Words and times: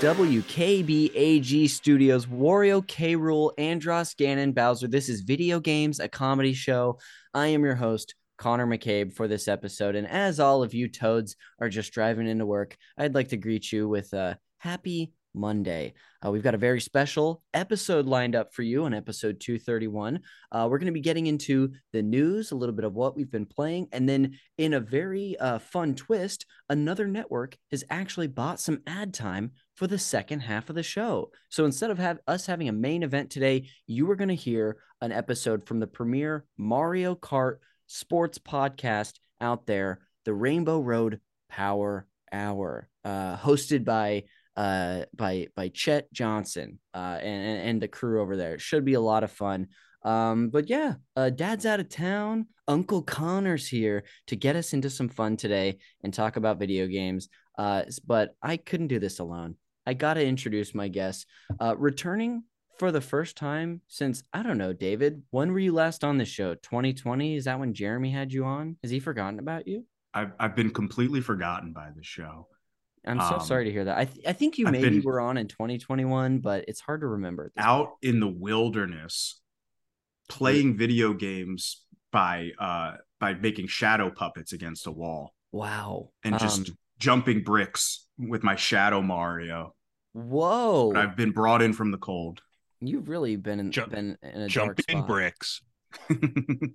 WKBAG 0.00 1.68
Studios, 1.68 2.24
Wario, 2.24 2.86
K. 2.86 3.16
Rool, 3.16 3.52
Andross, 3.58 4.16
Ganon, 4.16 4.54
Bowser. 4.54 4.88
This 4.88 5.10
is 5.10 5.20
Video 5.20 5.60
Games, 5.60 6.00
a 6.00 6.08
comedy 6.08 6.54
show. 6.54 6.98
I 7.34 7.48
am 7.48 7.62
your 7.62 7.74
host, 7.74 8.14
Connor 8.38 8.66
McCabe, 8.66 9.12
for 9.12 9.28
this 9.28 9.46
episode. 9.46 9.96
And 9.96 10.08
as 10.08 10.40
all 10.40 10.62
of 10.62 10.72
you 10.72 10.88
toads 10.88 11.36
are 11.58 11.68
just 11.68 11.92
driving 11.92 12.26
into 12.26 12.46
work, 12.46 12.78
I'd 12.96 13.14
like 13.14 13.28
to 13.28 13.36
greet 13.36 13.70
you 13.70 13.90
with 13.90 14.14
a 14.14 14.38
happy 14.56 15.12
Monday. 15.34 15.94
Uh, 16.24 16.30
we've 16.30 16.42
got 16.42 16.54
a 16.54 16.58
very 16.58 16.80
special 16.80 17.42
episode 17.54 18.06
lined 18.06 18.34
up 18.34 18.52
for 18.52 18.62
you 18.62 18.84
on 18.84 18.94
episode 18.94 19.40
231. 19.40 20.20
Uh, 20.50 20.66
we're 20.70 20.78
going 20.78 20.86
to 20.86 20.92
be 20.92 21.00
getting 21.00 21.26
into 21.26 21.72
the 21.92 22.02
news, 22.02 22.50
a 22.50 22.56
little 22.56 22.74
bit 22.74 22.84
of 22.84 22.94
what 22.94 23.16
we've 23.16 23.30
been 23.30 23.46
playing, 23.46 23.88
and 23.92 24.08
then 24.08 24.36
in 24.58 24.74
a 24.74 24.80
very 24.80 25.36
uh, 25.38 25.58
fun 25.58 25.94
twist, 25.94 26.46
another 26.68 27.06
network 27.06 27.56
has 27.70 27.84
actually 27.90 28.26
bought 28.26 28.60
some 28.60 28.80
ad 28.86 29.14
time 29.14 29.52
for 29.80 29.86
the 29.86 29.98
second 29.98 30.40
half 30.40 30.68
of 30.68 30.74
the 30.74 30.82
show. 30.82 31.30
So 31.48 31.64
instead 31.64 31.90
of 31.90 31.98
have 31.98 32.18
us 32.26 32.44
having 32.44 32.68
a 32.68 32.72
main 32.72 33.02
event 33.02 33.30
today, 33.30 33.66
you 33.86 34.10
are 34.10 34.14
going 34.14 34.28
to 34.28 34.34
hear 34.34 34.76
an 35.00 35.10
episode 35.10 35.64
from 35.66 35.80
the 35.80 35.86
premier 35.86 36.44
Mario 36.58 37.14
Kart 37.14 37.60
sports 37.86 38.36
podcast 38.36 39.14
out 39.40 39.64
there, 39.64 40.00
the 40.26 40.34
Rainbow 40.34 40.80
Road 40.80 41.20
Power 41.48 42.06
Hour, 42.30 42.90
uh, 43.06 43.38
hosted 43.38 43.86
by 43.86 44.24
uh, 44.54 45.06
by 45.16 45.46
by 45.56 45.68
Chet 45.68 46.12
Johnson 46.12 46.78
uh, 46.92 47.16
and 47.22 47.66
and 47.66 47.80
the 47.80 47.88
crew 47.88 48.20
over 48.20 48.36
there. 48.36 48.56
It 48.56 48.60
should 48.60 48.84
be 48.84 48.94
a 48.94 49.00
lot 49.00 49.24
of 49.24 49.30
fun. 49.32 49.68
Um, 50.02 50.50
but 50.50 50.68
yeah, 50.68 50.96
uh, 51.16 51.30
Dad's 51.30 51.64
out 51.64 51.80
of 51.80 51.88
town. 51.88 52.48
Uncle 52.68 53.00
Connor's 53.00 53.66
here 53.66 54.04
to 54.26 54.36
get 54.36 54.56
us 54.56 54.74
into 54.74 54.90
some 54.90 55.08
fun 55.08 55.38
today 55.38 55.78
and 56.04 56.12
talk 56.12 56.36
about 56.36 56.58
video 56.58 56.86
games. 56.86 57.30
Uh, 57.58 57.84
but 58.06 58.34
I 58.42 58.58
couldn't 58.58 58.88
do 58.88 58.98
this 58.98 59.18
alone. 59.18 59.56
I 59.86 59.94
got 59.94 60.14
to 60.14 60.24
introduce 60.24 60.74
my 60.74 60.88
guest. 60.88 61.26
Uh, 61.58 61.74
returning 61.76 62.44
for 62.78 62.92
the 62.92 63.00
first 63.00 63.36
time 63.36 63.80
since 63.88 64.22
I 64.32 64.42
don't 64.42 64.58
know, 64.58 64.72
David. 64.72 65.22
When 65.30 65.52
were 65.52 65.58
you 65.58 65.72
last 65.72 66.04
on 66.04 66.18
the 66.18 66.24
show? 66.24 66.54
2020? 66.54 67.36
Is 67.36 67.44
that 67.44 67.58
when 67.58 67.74
Jeremy 67.74 68.10
had 68.10 68.32
you 68.32 68.44
on? 68.44 68.76
Has 68.82 68.90
he 68.90 69.00
forgotten 69.00 69.38
about 69.38 69.66
you? 69.66 69.84
I've 70.14 70.32
I've 70.38 70.56
been 70.56 70.70
completely 70.70 71.20
forgotten 71.20 71.72
by 71.72 71.90
the 71.94 72.02
show. 72.02 72.48
I'm 73.06 73.20
so 73.20 73.36
Um, 73.36 73.40
sorry 73.40 73.64
to 73.64 73.72
hear 73.72 73.84
that. 73.84 73.96
I 73.96 74.04
th- 74.04 74.26
I 74.26 74.32
think 74.34 74.58
you 74.58 74.66
I've 74.66 74.72
maybe 74.72 75.00
were 75.00 75.20
on 75.20 75.36
in 75.38 75.48
2021, 75.48 76.38
but 76.40 76.64
it's 76.68 76.80
hard 76.80 77.00
to 77.00 77.06
remember. 77.06 77.50
Out 77.56 77.92
in 78.02 78.20
the 78.20 78.28
wilderness, 78.28 79.40
playing 80.28 80.76
video 80.76 81.12
games 81.14 81.84
by 82.12 82.50
uh 82.58 82.96
by 83.18 83.34
making 83.34 83.68
shadow 83.68 84.10
puppets 84.10 84.52
against 84.52 84.86
a 84.86 84.90
wall 84.90 85.34
Wow. 85.52 86.10
and 86.24 86.38
just 86.38 86.68
Um, 86.70 86.76
jumping 87.00 87.42
bricks 87.42 88.06
with 88.18 88.44
my 88.44 88.54
shadow 88.54 89.02
Mario. 89.02 89.74
whoa. 90.12 90.92
But 90.92 91.00
I've 91.02 91.16
been 91.16 91.32
brought 91.32 91.62
in 91.62 91.72
from 91.72 91.90
the 91.90 91.98
cold. 91.98 92.40
You've 92.80 93.08
really 93.08 93.34
been 93.36 93.58
in, 93.60 93.72
Jump- 93.72 93.90
been 93.90 94.16
in 94.22 94.42
a 94.42 94.48
dark 94.48 94.76
jumping 94.78 94.98
spot. 94.98 95.06
bricks. 95.08 95.62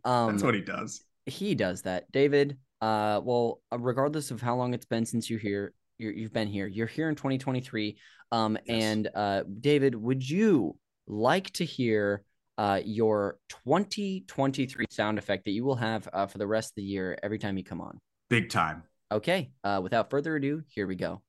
Um, 0.03 0.31
That's 0.31 0.43
what 0.43 0.53
he 0.55 0.61
does. 0.61 1.01
he 1.25 1.55
does 1.55 1.83
that, 1.83 2.11
David. 2.11 2.57
Uh, 2.81 3.21
well, 3.23 3.61
uh, 3.71 3.79
regardless 3.79 4.29
of 4.31 4.41
how 4.41 4.55
long 4.57 4.73
it's 4.73 4.85
been 4.85 5.05
since 5.05 5.29
you 5.29 5.37
here, 5.37 5.73
you're, 5.97 6.11
you've 6.11 6.33
been 6.33 6.49
here. 6.49 6.67
You're 6.67 6.85
here 6.87 7.07
in 7.09 7.15
2023. 7.15 7.97
Um, 8.33 8.57
Yes. 8.65 8.83
and 8.83 9.09
uh, 9.15 9.43
David, 9.61 9.95
would 9.95 10.27
you 10.29 10.75
like 11.07 11.49
to 11.51 11.63
hear 11.65 12.23
uh 12.57 12.79
your 12.85 13.37
2023 13.49 14.85
sound 14.89 15.17
effect 15.17 15.43
that 15.45 15.51
you 15.51 15.63
will 15.65 15.75
have 15.75 16.07
uh, 16.13 16.25
for 16.25 16.37
the 16.37 16.47
rest 16.47 16.71
of 16.71 16.75
the 16.75 16.83
year 16.83 17.17
every 17.23 17.39
time 17.39 17.57
you 17.57 17.63
come 17.63 17.81
on? 17.81 17.99
Big 18.29 18.49
time. 18.49 18.83
Okay. 19.11 19.51
Uh, 19.63 19.79
without 19.83 20.09
further 20.09 20.35
ado, 20.35 20.63
here 20.67 20.87
we 20.87 20.95
go. 20.95 21.21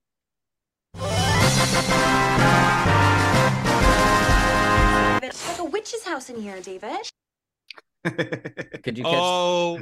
It's 5.23 5.49
like 5.49 5.59
a 5.59 5.65
witch's 5.65 6.05
house 6.05 6.31
in 6.31 6.41
here, 6.41 6.61
David. 6.61 6.99
Could 8.85 8.97
you 8.99 9.05
catch? 9.05 9.15
Oh, 9.15 9.81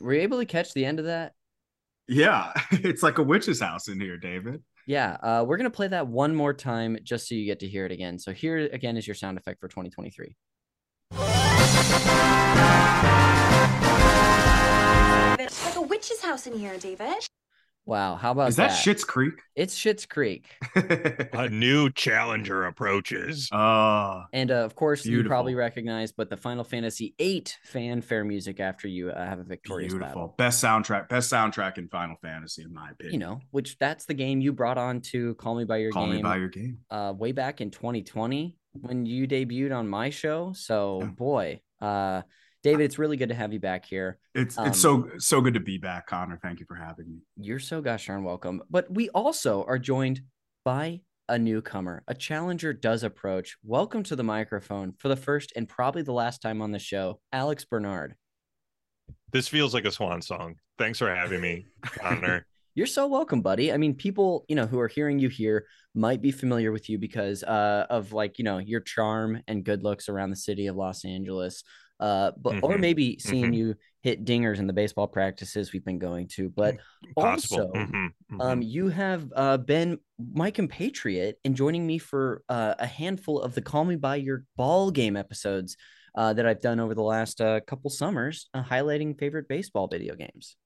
Were 0.00 0.14
you 0.14 0.20
able 0.20 0.38
to 0.38 0.44
catch 0.44 0.74
the 0.74 0.84
end 0.84 0.98
of 0.98 1.06
that? 1.06 1.32
yeah, 2.06 2.52
it's 2.70 3.02
like 3.02 3.18
a 3.18 3.22
witch's 3.22 3.60
house 3.60 3.88
in 3.88 4.00
here, 4.00 4.16
David. 4.16 4.62
Yeah, 4.86 5.16
uh, 5.22 5.44
we're 5.46 5.56
gonna 5.58 5.70
play 5.70 5.88
that 5.88 6.06
one 6.06 6.34
more 6.34 6.54
time 6.54 6.98
just 7.02 7.28
so 7.28 7.34
you 7.34 7.44
get 7.44 7.60
to 7.60 7.68
hear 7.68 7.84
it 7.86 7.92
again. 7.92 8.18
So 8.18 8.32
here 8.32 8.58
again 8.72 8.96
is 8.96 9.06
your 9.06 9.14
sound 9.14 9.36
effect 9.38 9.60
for 9.60 9.68
2023. 9.68 10.34
It's 16.08 16.22
witch's 16.22 16.24
house 16.24 16.46
in 16.46 16.58
here, 16.58 16.78
David. 16.78 17.28
Wow, 17.84 18.16
how 18.16 18.32
about 18.32 18.48
Is 18.48 18.56
that 18.56 18.68
Shit's 18.68 19.04
Creek? 19.04 19.34
It's 19.54 19.74
Shit's 19.74 20.06
Creek, 20.06 20.46
a 20.74 21.50
new 21.50 21.90
challenger 21.90 22.64
approaches. 22.64 23.48
Oh, 23.52 24.24
and 24.32 24.50
uh, 24.50 24.56
of 24.56 24.74
course 24.74 25.04
you 25.04 25.24
probably 25.24 25.54
recognize, 25.54 26.12
but 26.12 26.30
the 26.30 26.36
Final 26.38 26.64
Fantasy 26.64 27.14
VIII 27.18 27.44
fanfare 27.64 28.24
music 28.24 28.58
after 28.58 28.88
you 28.88 29.10
uh, 29.10 29.22
have 29.26 29.38
a 29.38 29.44
victorious 29.44 29.92
beautiful. 29.92 30.14
battle. 30.14 30.34
Best 30.38 30.64
soundtrack, 30.64 31.10
best 31.10 31.30
soundtrack 31.30 31.76
in 31.76 31.88
Final 31.88 32.16
Fantasy, 32.22 32.62
in 32.62 32.72
my 32.72 32.90
opinion. 32.90 33.12
You 33.12 33.26
know, 33.26 33.40
which 33.50 33.76
that's 33.78 34.06
the 34.06 34.14
game 34.14 34.40
you 34.40 34.52
brought 34.54 34.78
on 34.78 35.02
to 35.12 35.34
Call 35.34 35.56
Me 35.56 35.64
by 35.64 35.78
Your 35.78 35.92
Call 35.92 36.06
Game 36.06 36.16
me 36.16 36.22
by 36.22 36.36
your 36.36 36.48
game. 36.48 36.78
uh, 36.90 37.12
way 37.16 37.32
back 37.32 37.60
in 37.60 37.70
2020 37.70 38.56
when 38.72 39.04
you 39.04 39.28
debuted 39.28 39.76
on 39.76 39.86
my 39.88 40.08
show. 40.08 40.52
So 40.54 41.00
Yeah. 41.02 41.06
boy, 41.08 41.60
uh, 41.82 42.22
David, 42.68 42.84
it's 42.84 42.98
really 42.98 43.16
good 43.16 43.30
to 43.30 43.34
have 43.34 43.54
you 43.54 43.60
back 43.60 43.86
here. 43.86 44.18
It's 44.34 44.58
Um, 44.58 44.66
it's 44.66 44.78
so 44.78 45.08
so 45.16 45.40
good 45.40 45.54
to 45.54 45.60
be 45.60 45.78
back, 45.78 46.06
Connor. 46.06 46.38
Thank 46.42 46.60
you 46.60 46.66
for 46.66 46.74
having 46.74 47.08
me. 47.08 47.20
You're 47.38 47.58
so 47.58 47.80
gosh 47.80 48.06
darn 48.08 48.24
welcome. 48.24 48.62
But 48.68 48.92
we 48.92 49.08
also 49.10 49.64
are 49.64 49.78
joined 49.78 50.20
by 50.66 51.00
a 51.30 51.38
newcomer. 51.38 52.02
A 52.08 52.14
challenger 52.14 52.74
does 52.74 53.04
approach. 53.04 53.56
Welcome 53.64 54.02
to 54.02 54.16
the 54.16 54.22
microphone 54.22 54.92
for 54.98 55.08
the 55.08 55.16
first 55.16 55.50
and 55.56 55.66
probably 55.66 56.02
the 56.02 56.12
last 56.12 56.42
time 56.42 56.60
on 56.60 56.72
the 56.72 56.78
show, 56.78 57.20
Alex 57.32 57.64
Bernard. 57.64 58.16
This 59.32 59.48
feels 59.48 59.72
like 59.72 59.86
a 59.86 59.90
swan 59.90 60.20
song. 60.20 60.56
Thanks 60.76 60.98
for 60.98 61.14
having 61.14 61.40
me, 61.40 61.64
Connor. 61.82 62.46
You're 62.74 62.86
so 62.86 63.06
welcome, 63.06 63.40
buddy. 63.40 63.72
I 63.72 63.78
mean, 63.78 63.94
people, 63.94 64.44
you 64.46 64.54
know, 64.54 64.66
who 64.66 64.78
are 64.78 64.88
hearing 64.88 65.18
you 65.18 65.30
here 65.30 65.66
might 65.94 66.20
be 66.20 66.30
familiar 66.30 66.70
with 66.70 66.88
you 66.90 66.98
because 66.98 67.42
uh, 67.42 67.86
of 67.88 68.12
like, 68.12 68.38
you 68.38 68.44
know, 68.44 68.58
your 68.58 68.80
charm 68.80 69.42
and 69.48 69.64
good 69.64 69.82
looks 69.82 70.08
around 70.08 70.30
the 70.30 70.36
city 70.36 70.66
of 70.66 70.76
Los 70.76 71.04
Angeles. 71.04 71.64
Uh, 72.00 72.32
but 72.36 72.56
or 72.62 72.76
Mhm, 72.76 72.80
maybe 72.80 73.18
seeing 73.18 73.50
mhm. 73.50 73.56
you 73.56 73.74
hit 74.02 74.24
dingers 74.24 74.58
in 74.58 74.66
the 74.66 74.72
baseball 74.72 75.08
practices 75.08 75.72
we've 75.72 75.84
been 75.84 75.98
going 75.98 76.28
to. 76.28 76.48
But 76.50 76.76
Possible. 77.16 77.62
also, 77.66 77.72
Mhm, 77.74 78.14
um, 78.40 78.60
mhm. 78.60 78.66
you 78.66 78.88
have 78.88 79.32
uh, 79.34 79.56
been 79.58 79.98
my 80.32 80.50
compatriot 80.50 81.38
in 81.44 81.54
joining 81.54 81.86
me 81.86 81.98
for 81.98 82.42
uh, 82.48 82.74
a 82.78 82.86
handful 82.86 83.40
of 83.40 83.54
the 83.54 83.62
Call 83.62 83.84
Me 83.84 83.96
By 83.96 84.16
Your 84.16 84.44
Ball 84.56 84.90
Game 84.90 85.16
episodes 85.16 85.76
uh, 86.14 86.32
that 86.34 86.46
I've 86.46 86.60
done 86.60 86.80
over 86.80 86.94
the 86.94 87.02
last 87.02 87.40
uh, 87.40 87.60
couple 87.60 87.90
summers, 87.90 88.48
uh, 88.54 88.62
highlighting 88.62 89.18
favorite 89.18 89.48
baseball 89.48 89.88
video 89.88 90.14
games. 90.14 90.56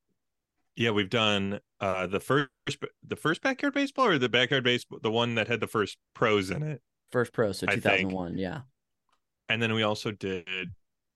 yeah, 0.77 0.91
we've 0.91 1.11
done 1.11 1.61
uh 1.81 2.07
the 2.07 2.21
first 2.21 2.49
the 3.07 3.17
first 3.17 3.43
backyard 3.43 3.75
baseball 3.75 4.07
or 4.07 4.19
the 4.19 4.29
backyard 4.29 4.65
baseball, 4.65 4.99
the 5.03 5.11
one 5.11 5.35
that 5.35 5.49
had 5.49 5.61
the 5.61 5.67
first 5.67 5.99
pros 6.15 6.51
in 6.51 6.63
it, 6.63 6.81
First 7.11 7.33
Pro, 7.33 7.53
so 7.53 7.67
2001. 7.67 8.39
Yeah. 8.39 8.63
and 9.49 9.61
then 9.63 9.75
we 9.75 9.83
also 9.83 10.11
did 10.11 10.47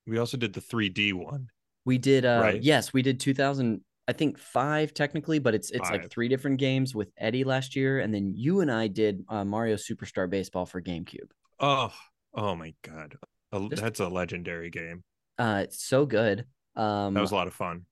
we 0.06 0.18
also 0.18 0.36
did 0.36 0.52
the 0.52 0.60
3D 0.60 1.12
one. 1.12 1.48
We 1.84 1.98
did 1.98 2.24
uh 2.24 2.40
Right. 2.42 2.62
yes, 2.62 2.92
we 2.92 3.02
did 3.02 3.20
2000 3.20 3.80
I 4.08 4.12
think 4.12 4.38
5 4.38 4.94
technically, 4.94 5.38
but 5.40 5.54
it's 5.54 5.70
it's 5.70 5.90
like 5.90 6.10
three 6.10 6.28
different 6.28 6.58
games 6.60 6.94
with 6.94 7.10
Eddie 7.18 7.44
last 7.44 7.74
year 7.74 8.00
and 8.00 8.14
then 8.14 8.32
you 8.34 8.60
and 8.60 8.70
I 8.70 8.86
did 8.88 9.24
uh, 9.28 9.44
Mario 9.44 9.74
Superstar 9.76 10.30
Baseball 10.30 10.64
for 10.66 10.80
GameCube. 10.80 11.30
Oh, 11.58 11.92
oh 12.34 12.54
my 12.54 12.72
god, 12.82 13.16
A- 13.52 13.68
Just- 13.68 13.82
that's 13.82 14.00
a 14.00 14.08
legendary 14.08 14.70
game. 14.70 15.02
Uh 15.38 15.62
it's 15.64 15.82
so 15.84 16.06
good. 16.06 16.44
Um 16.76 17.14
That 17.14 17.20
was 17.20 17.32
a 17.32 17.36
lot 17.36 17.46
of 17.48 17.54
fun. 17.54 17.86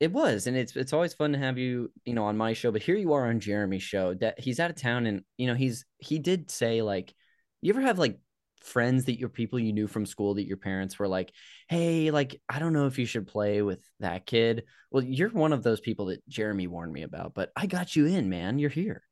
It 0.00 0.10
was, 0.12 0.48
and 0.48 0.56
it's 0.56 0.74
it's 0.74 0.92
always 0.92 1.14
fun 1.14 1.32
to 1.32 1.38
have 1.38 1.58
you, 1.58 1.92
you 2.04 2.12
know, 2.14 2.24
on 2.24 2.36
my 2.36 2.54
show. 2.54 2.72
But 2.72 2.82
here 2.82 2.96
you 2.96 3.12
are 3.12 3.28
on 3.28 3.38
Jeremy's 3.38 3.84
show. 3.84 4.14
That 4.14 4.40
he's 4.40 4.58
out 4.58 4.68
of 4.70 4.74
town, 4.76 5.06
and 5.06 5.22
you 5.38 5.46
know, 5.46 5.54
he's 5.54 5.84
he 5.98 6.18
did 6.18 6.50
say 6.50 6.82
like, 6.82 7.14
you 7.60 7.72
ever 7.72 7.80
have 7.82 8.00
like 8.00 8.18
friends 8.62 9.04
that 9.06 9.18
your 9.18 9.28
people 9.28 9.58
you 9.58 9.72
knew 9.72 9.86
from 9.86 10.06
school 10.06 10.34
that 10.34 10.46
your 10.46 10.56
parents 10.56 10.98
were 10.98 11.08
like, 11.08 11.32
hey, 11.68 12.10
like 12.10 12.40
I 12.48 12.58
don't 12.58 12.72
know 12.72 12.86
if 12.86 12.98
you 12.98 13.06
should 13.06 13.26
play 13.26 13.62
with 13.62 13.80
that 14.00 14.26
kid. 14.26 14.64
Well, 14.90 15.02
you're 15.04 15.30
one 15.30 15.52
of 15.52 15.62
those 15.62 15.80
people 15.80 16.06
that 16.06 16.26
Jeremy 16.28 16.66
warned 16.66 16.92
me 16.92 17.02
about, 17.02 17.34
but 17.34 17.50
I 17.56 17.66
got 17.66 17.94
you 17.96 18.06
in, 18.06 18.28
man. 18.28 18.58
You're 18.58 18.70
here. 18.70 19.02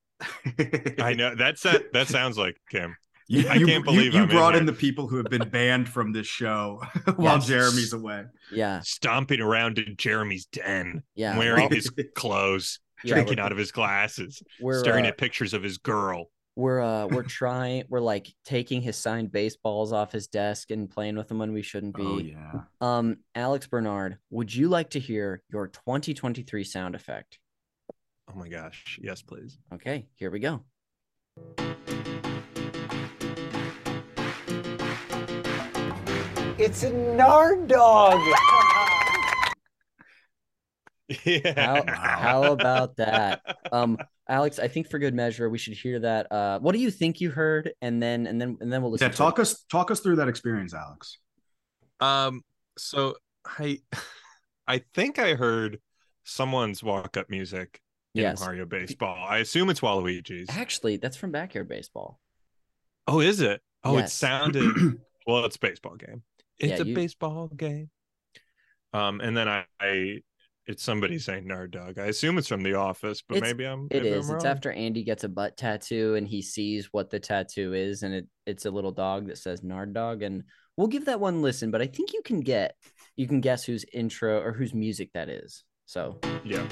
I 0.99 1.14
know 1.17 1.35
that's 1.35 1.62
that 1.62 1.93
that 1.93 2.08
sounds 2.08 2.37
like 2.38 2.56
him. 2.70 2.97
You, 3.32 3.47
I 3.49 3.55
you- 3.55 3.67
can't 3.67 3.79
you- 3.79 3.85
believe 3.85 4.12
you, 4.12 4.23
I'm 4.23 4.29
in 4.29 4.35
brought 4.37 4.56
in, 4.56 4.67
the 4.67 4.73
people 4.73 5.06
who 5.06 5.17
have 5.19 5.26
been 5.26 5.49
banned 5.49 5.88
from 5.88 6.11
this 6.12 6.26
show 6.26 6.82
while 7.14 7.37
Yes. 7.37 7.46
Jeremy's 7.46 7.93
away. 7.93 8.25
Yeah, 8.50 8.81
Stomping 8.81 9.41
around 9.41 9.79
in 9.79 9.94
Jeremy's 9.96 10.46
den, 10.46 11.05
yeah. 11.14 11.38
wearing 11.38 11.70
his 11.70 11.88
clothes, 12.17 12.81
yeah, 13.05 13.14
drinking 13.14 13.38
out 13.38 13.53
of 13.53 13.58
his 13.58 13.70
glasses, 13.70 14.43
staring 14.81 15.05
uh, 15.05 15.11
at 15.11 15.17
pictures 15.17 15.55
of 15.55 15.62
his 15.62 15.79
girl. 15.79 16.25
We're 16.60 16.80
uh 16.80 17.06
we're 17.06 17.22
trying 17.40 17.84
we're 17.88 18.00
like 18.00 18.28
taking 18.44 18.82
his 18.82 18.96
signed 18.96 19.32
baseballs 19.32 19.92
off 19.92 20.12
his 20.12 20.28
desk 20.28 20.70
and 20.70 20.88
playing 20.90 21.16
with 21.16 21.28
them 21.28 21.38
when 21.38 21.52
we 21.52 21.62
shouldn't 21.62 21.96
be. 21.96 22.02
Oh 22.02 22.18
yeah. 22.18 22.60
Um, 22.80 23.18
Alex 23.34 23.66
Bernard, 23.66 24.18
would 24.30 24.54
you 24.54 24.68
like 24.68 24.90
to 24.90 25.00
hear 25.00 25.42
your 25.50 25.68
2023 25.68 26.62
sound 26.64 26.94
effect? 26.94 27.38
Oh 28.32 28.38
my 28.38 28.48
gosh. 28.48 28.98
Yes, 29.02 29.22
please. 29.22 29.58
Okay, 29.74 30.06
here 30.14 30.30
we 30.30 30.38
go. 30.38 30.60
It's 36.58 36.82
a 36.82 36.92
Nard 36.92 37.68
dog. 37.68 38.20
Yeah. 41.24 41.82
How, 41.88 41.92
how 41.92 42.52
about 42.52 42.94
that? 42.98 43.40
Um, 43.72 43.98
Alex, 44.31 44.59
I 44.59 44.69
think 44.69 44.88
for 44.88 44.99
good 44.99 45.12
measure, 45.15 45.50
we 45.50 45.59
should 45.59 45.75
hear 45.75 45.99
that. 45.99 46.31
Uh, 46.32 46.59
what 46.61 46.73
do 46.73 46.79
you 46.79 46.91
think 46.91 47.21
you 47.21 47.31
heard? 47.31 47.73
And 47.82 48.03
then, 48.03 48.27
and 48.27 48.41
then, 48.41 48.56
and 48.61 48.73
then 48.73 48.81
we'll 48.81 48.93
listen. 48.93 49.06
Yeah, 49.06 49.11
to 49.11 49.17
talk 49.17 49.38
it. 49.38 49.43
us 49.43 49.65
talk 49.71 49.91
us 49.91 50.00
through 50.00 50.17
that 50.17 50.29
experience, 50.29 50.73
Alex. 50.73 51.19
Um, 52.00 52.43
so 52.79 53.17
I 53.44 53.81
I 54.67 54.82
think 54.94 55.19
I 55.19 55.35
heard 55.35 55.81
someone's 56.25 56.82
walk 56.82 57.17
up 57.17 57.29
music 57.29 57.81
in 58.15 58.23
Yes. 58.23 58.41
Mario 58.41 58.65
Baseball. 58.67 59.17
I 59.29 59.38
assume 59.38 59.69
it's 59.69 59.81
Waluigi's. 59.81 60.49
Actually, 60.49 60.97
that's 60.97 61.17
from 61.17 61.32
Backyard 61.32 61.69
Baseball. 61.69 62.21
Oh, 63.09 63.21
is 63.21 63.41
it? 63.41 63.61
Oh, 63.85 63.99
it 63.99 64.09
sounded 64.11 64.99
well, 65.27 65.44
it's 65.44 65.56
a 65.56 65.61
baseball 65.61 65.97
game. 65.97 66.23
It's 66.59 66.79
Yeah, 66.79 66.82
a 66.82 66.87
you- 66.87 66.94
baseball 66.94 67.49
game. 67.49 67.91
Um, 68.93 69.21
and 69.21 69.37
then 69.37 69.49
I, 69.49 69.65
I 69.81 70.23
it's 70.70 70.84
somebody 70.84 71.19
saying 71.19 71.49
Nard 71.49 71.72
Dog. 71.72 71.99
I 71.99 72.06
assume 72.06 72.38
it's 72.38 72.46
from 72.46 72.62
The 72.62 72.75
Office, 72.75 73.22
but 73.26 73.38
It's- 73.38 73.50
maybe 73.50 73.64
I'm 73.67 73.88
It 73.90 74.05
maybe 74.05 74.08
is. 74.11 74.31
I'm 74.31 74.37
It's 74.37 74.44
after 74.44 74.70
Andy 74.70 75.02
gets 75.02 75.25
a 75.25 75.28
butt 75.28 75.56
tattoo 75.56 76.14
and 76.14 76.28
he 76.28 76.43
sees 76.43 76.93
what 76.93 77.11
the 77.11 77.19
tattoo 77.19 77.75
is, 77.75 78.05
and 78.05 78.14
it 78.14 78.28
it's 78.46 78.67
a 78.67 78.70
little 78.70 78.93
dog 78.93 79.26
that 79.26 79.38
says 79.38 79.64
Nard 79.64 79.93
Dog. 79.93 80.22
And 80.22 80.44
we'll 80.76 80.87
give 80.87 81.06
that 81.06 81.19
one 81.19 81.43
listen, 81.43 81.72
but 81.72 81.82
I 81.82 81.87
think 81.88 82.12
you 82.12 82.22
can 82.25 82.40
get 82.40 82.76
you 83.17 83.26
can 83.26 83.40
guess 83.40 83.64
whose 83.64 83.84
intro 83.93 84.40
or 84.40 84.52
whose 84.52 84.72
music 84.72 85.11
that 85.14 85.28
is. 85.28 85.64
So 85.87 86.20
Yeah. 86.44 86.64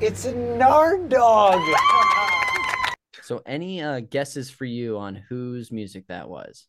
It's 0.00 0.26
a 0.26 0.34
Nard 0.34 1.08
dog. 1.08 1.58
so 3.22 3.40
any 3.46 3.82
uh 3.82 4.00
guesses 4.00 4.50
for 4.50 4.66
you 4.66 4.98
on 4.98 5.14
whose 5.14 5.72
music 5.72 6.06
that 6.08 6.28
was? 6.28 6.66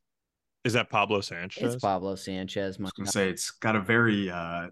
Is 0.66 0.74
that 0.74 0.90
Pablo 0.90 1.22
Sanchez? 1.22 1.76
It's 1.76 1.82
Pablo 1.82 2.16
Sanchez. 2.16 2.78
I 2.78 2.82
my 2.82 2.86
was 2.86 2.92
gonna 2.92 3.06
God. 3.06 3.14
say 3.14 3.30
it's 3.30 3.52
got 3.52 3.76
a 3.76 3.82
very 3.82 4.30
uh 4.30 4.68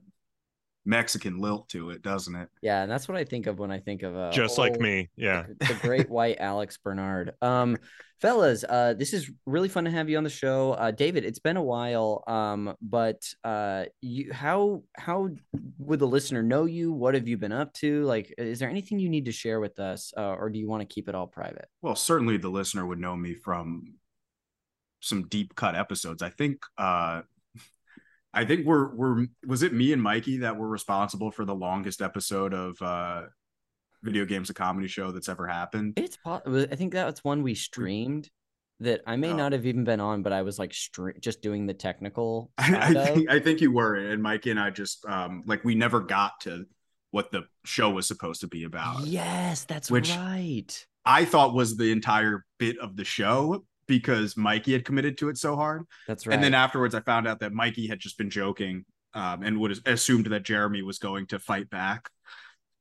Mexican 0.87 1.37
lilt 1.39 1.67
to 1.69 1.89
it, 1.89 2.01
doesn't 2.01 2.33
it? 2.33 2.47
Yeah, 2.61 2.81
and 2.81 2.89
that's 2.89 3.07
what 3.09 3.17
I 3.17 3.25
think 3.25 3.45
of 3.45 3.59
when 3.59 3.71
I 3.71 3.79
think 3.79 4.03
of 4.03 4.15
uh, 4.15 4.31
Just 4.31 4.57
like 4.57 4.79
me. 4.79 5.09
Yeah. 5.17 5.45
the, 5.59 5.65
the 5.65 5.73
great 5.81 6.09
white 6.09 6.37
Alex 6.39 6.77
Bernard. 6.77 7.33
Um, 7.41 7.77
fellas, 8.21 8.63
uh, 8.63 8.93
this 8.93 9.13
is 9.13 9.29
really 9.45 9.67
fun 9.67 9.83
to 9.83 9.91
have 9.91 10.09
you 10.09 10.17
on 10.17 10.23
the 10.23 10.29
show. 10.29 10.71
Uh, 10.71 10.91
David, 10.91 11.25
it's 11.25 11.39
been 11.39 11.57
a 11.57 11.61
while. 11.63 12.23
Um, 12.25 12.73
but 12.81 13.21
uh, 13.43 13.85
you, 14.01 14.31
how 14.31 14.83
how 14.97 15.29
would 15.77 15.99
the 15.99 16.07
listener 16.07 16.41
know 16.41 16.63
you? 16.63 16.93
What 16.93 17.15
have 17.15 17.27
you 17.27 17.37
been 17.37 17.51
up 17.51 17.73
to? 17.75 18.03
Like, 18.05 18.33
is 18.37 18.59
there 18.59 18.69
anything 18.69 18.97
you 18.97 19.09
need 19.09 19.25
to 19.25 19.33
share 19.33 19.59
with 19.59 19.79
us, 19.79 20.13
uh, 20.17 20.35
or 20.35 20.49
do 20.49 20.57
you 20.57 20.69
want 20.69 20.87
to 20.87 20.93
keep 20.93 21.09
it 21.09 21.15
all 21.15 21.27
private? 21.27 21.67
Well, 21.81 21.95
certainly 21.95 22.37
the 22.37 22.49
listener 22.49 22.85
would 22.85 22.99
know 22.99 23.15
me 23.15 23.33
from 23.33 23.95
some 24.99 25.27
deep 25.27 25.55
cut 25.55 25.75
episodes. 25.75 26.21
I 26.21 26.29
think 26.29 26.59
uh 26.77 27.21
I 28.33 28.45
think 28.45 28.65
we're 28.65 28.93
we're 28.95 29.25
was 29.45 29.63
it 29.63 29.73
me 29.73 29.93
and 29.93 30.01
Mikey 30.01 30.37
that 30.39 30.57
were 30.57 30.67
responsible 30.67 31.31
for 31.31 31.45
the 31.45 31.55
longest 31.55 32.01
episode 32.01 32.53
of 32.53 32.81
uh 32.81 33.23
video 34.03 34.25
games 34.25 34.49
a 34.49 34.53
comedy 34.53 34.87
show 34.87 35.11
that's 35.11 35.29
ever 35.29 35.47
happened. 35.47 35.93
It's 35.97 36.17
I 36.25 36.75
think 36.75 36.93
that's 36.93 37.23
one 37.23 37.41
we 37.43 37.55
streamed. 37.55 38.29
That 38.79 39.01
I 39.07 39.15
may 39.15 39.31
Oh. 39.31 39.35
not 39.35 39.53
have 39.53 39.65
even 39.65 39.85
been 39.85 39.99
on, 39.99 40.21
but 40.21 40.33
I 40.33 40.43
was 40.43 40.59
like 40.59 40.71
just 41.19 41.41
doing 41.41 41.65
the 41.65 41.73
technical. 41.73 42.51
I, 42.59 42.93
side 42.93 43.13
think 43.15 43.29
I 43.31 43.39
think 43.39 43.59
you 43.59 43.71
were, 43.71 43.95
and 43.95 44.21
Mikey 44.21 44.51
and 44.51 44.59
I 44.59 44.69
just 44.69 45.03
um 45.05 45.41
like 45.47 45.63
we 45.63 45.73
never 45.73 45.99
got 45.99 46.39
to 46.41 46.65
what 47.09 47.31
the 47.31 47.45
show 47.65 47.89
was 47.89 48.05
supposed 48.05 48.41
to 48.41 48.47
be 48.47 48.65
about. 48.65 49.05
Yes, 49.07 49.63
that's 49.63 49.89
Which- 49.89 50.11
right. 50.11 50.85
I 51.05 51.25
thought 51.25 51.55
was 51.55 51.75
the 51.77 51.91
entire 51.91 52.45
bit 52.59 52.77
of 52.79 52.97
the 52.97 53.05
show 53.05 53.65
because 53.87 54.37
Mikey 54.37 54.73
had 54.73 54.85
committed 54.85 55.17
to 55.19 55.29
it 55.29 55.37
so 55.37 55.55
hard. 55.55 55.83
That's 56.07 56.27
right. 56.27 56.33
And 56.33 56.43
then 56.43 56.53
afterwards, 56.53 56.93
I 56.93 56.99
found 57.01 57.27
out 57.27 57.39
that 57.39 57.53
Mikey 57.53 57.87
had 57.87 57.99
just 57.99 58.17
been 58.17 58.29
joking 58.29 58.85
um, 59.13 59.43
and 59.43 59.59
would 59.59 59.71
have 59.71 59.81
assumed 59.85 60.27
that 60.27 60.43
Jeremy 60.43 60.81
was 60.81 60.99
going 60.99 61.27
to 61.27 61.39
fight 61.39 61.69
back. 61.69 62.09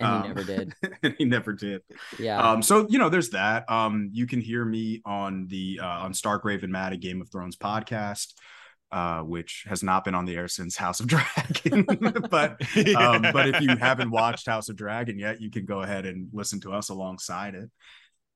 and 0.01 0.09
he 0.09 0.29
um, 0.31 0.35
never 0.35 0.45
did. 0.45 0.75
and 1.03 1.15
he 1.17 1.25
never 1.25 1.53
did. 1.53 1.83
Yeah. 2.19 2.39
Um, 2.39 2.63
so 2.63 2.87
you 2.91 2.99
know, 2.99 3.09
there's 3.09 3.31
that. 3.31 3.71
Um, 3.71 4.11
you 4.13 4.27
can 4.27 4.41
hear 4.41 4.65
me 4.65 5.01
on 5.05 5.47
the 5.49 5.81
uh, 5.83 5.87
on 5.87 6.13
Stark 6.13 6.45
Raven 6.45 6.71
Mad 6.71 6.93
a 6.93 6.97
Game 6.97 7.21
of 7.21 7.31
Thrones 7.31 7.57
podcast, 7.57 8.35
uh, 8.93 9.21
which 9.21 9.65
has 9.69 9.83
not 9.83 10.05
been 10.05 10.15
on 10.15 10.25
the 10.27 10.37
air 10.37 10.49
since 10.49 10.77
House 10.77 11.01
of 11.01 11.07
Dragon. 11.07 11.85
but 12.31 12.61
um, 12.97 13.23
but 13.33 13.49
if 13.49 13.61
you 13.61 13.77
haven't 13.77 14.11
watched 14.11 14.47
House 14.47 14.69
of 14.69 14.77
Dragon 14.77 15.19
yet, 15.19 15.41
you 15.41 15.51
can 15.51 15.65
go 15.65 15.83
ahead 15.83 16.07
and 16.07 16.29
listen 16.33 16.61
to 16.61 16.73
us 16.73 16.89
alongside 16.89 17.55
it. 17.55 17.71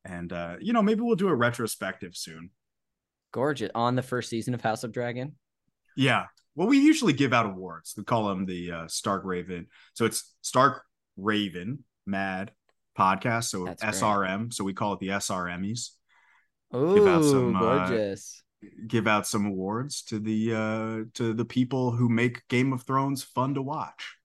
And 0.05 0.33
uh, 0.33 0.57
you 0.61 0.73
know, 0.73 0.83
maybe 0.83 1.03
we'll 1.03 1.17
do 1.17 1.29
a 1.29 1.35
retrospective 1.35 2.17
soon. 2.17 2.51
Gorgeous. 3.33 3.71
On 3.75 3.95
the 3.95 4.03
first 4.03 4.29
season 4.29 4.55
of 4.55 4.61
House 4.61 4.85
of 4.85 4.93
Dragon. 4.93 5.37
Yeah. 5.97 6.27
Well, 6.55 6.69
we 6.69 6.79
usually 6.79 7.13
give 7.13 7.33
out 7.33 7.47
awards. 7.47 7.95
We 7.97 8.05
call 8.05 8.29
them 8.29 8.47
the 8.47 8.73
uh, 8.73 8.89
Stark 8.89 9.25
Raven. 9.25 9.67
So 9.95 10.05
it's 10.05 10.35
Stark 10.43 10.83
Raven 11.17 11.85
Mad 12.07 12.53
podcast. 12.99 13.45
So 13.45 13.65
That's 13.65 13.83
great. 13.83 13.95
SRM. 13.95 14.53
So 14.53 14.65
we 14.65 14.73
call 14.73 14.95
it 14.95 15.01
the 15.01 15.09
SRMEs. 15.09 15.91
Ooh, 16.75 17.09
out 17.09 17.25
some, 17.25 17.57
uh, 17.57 17.89
gorgeous. 17.89 18.43
Give 18.87 19.09
out 19.09 19.27
some 19.27 19.47
awards 19.47 20.03
to 20.05 20.19
the 20.19 20.55
uh 20.55 21.11
to 21.15 21.33
the 21.33 21.47
people 21.47 21.93
who 21.93 22.11
make 22.11 22.47
Game 22.49 22.75
of 22.75 22.83
Thrones 22.83 23.23
fun 23.23 23.55
to 23.55 23.63
watch. 23.63 24.17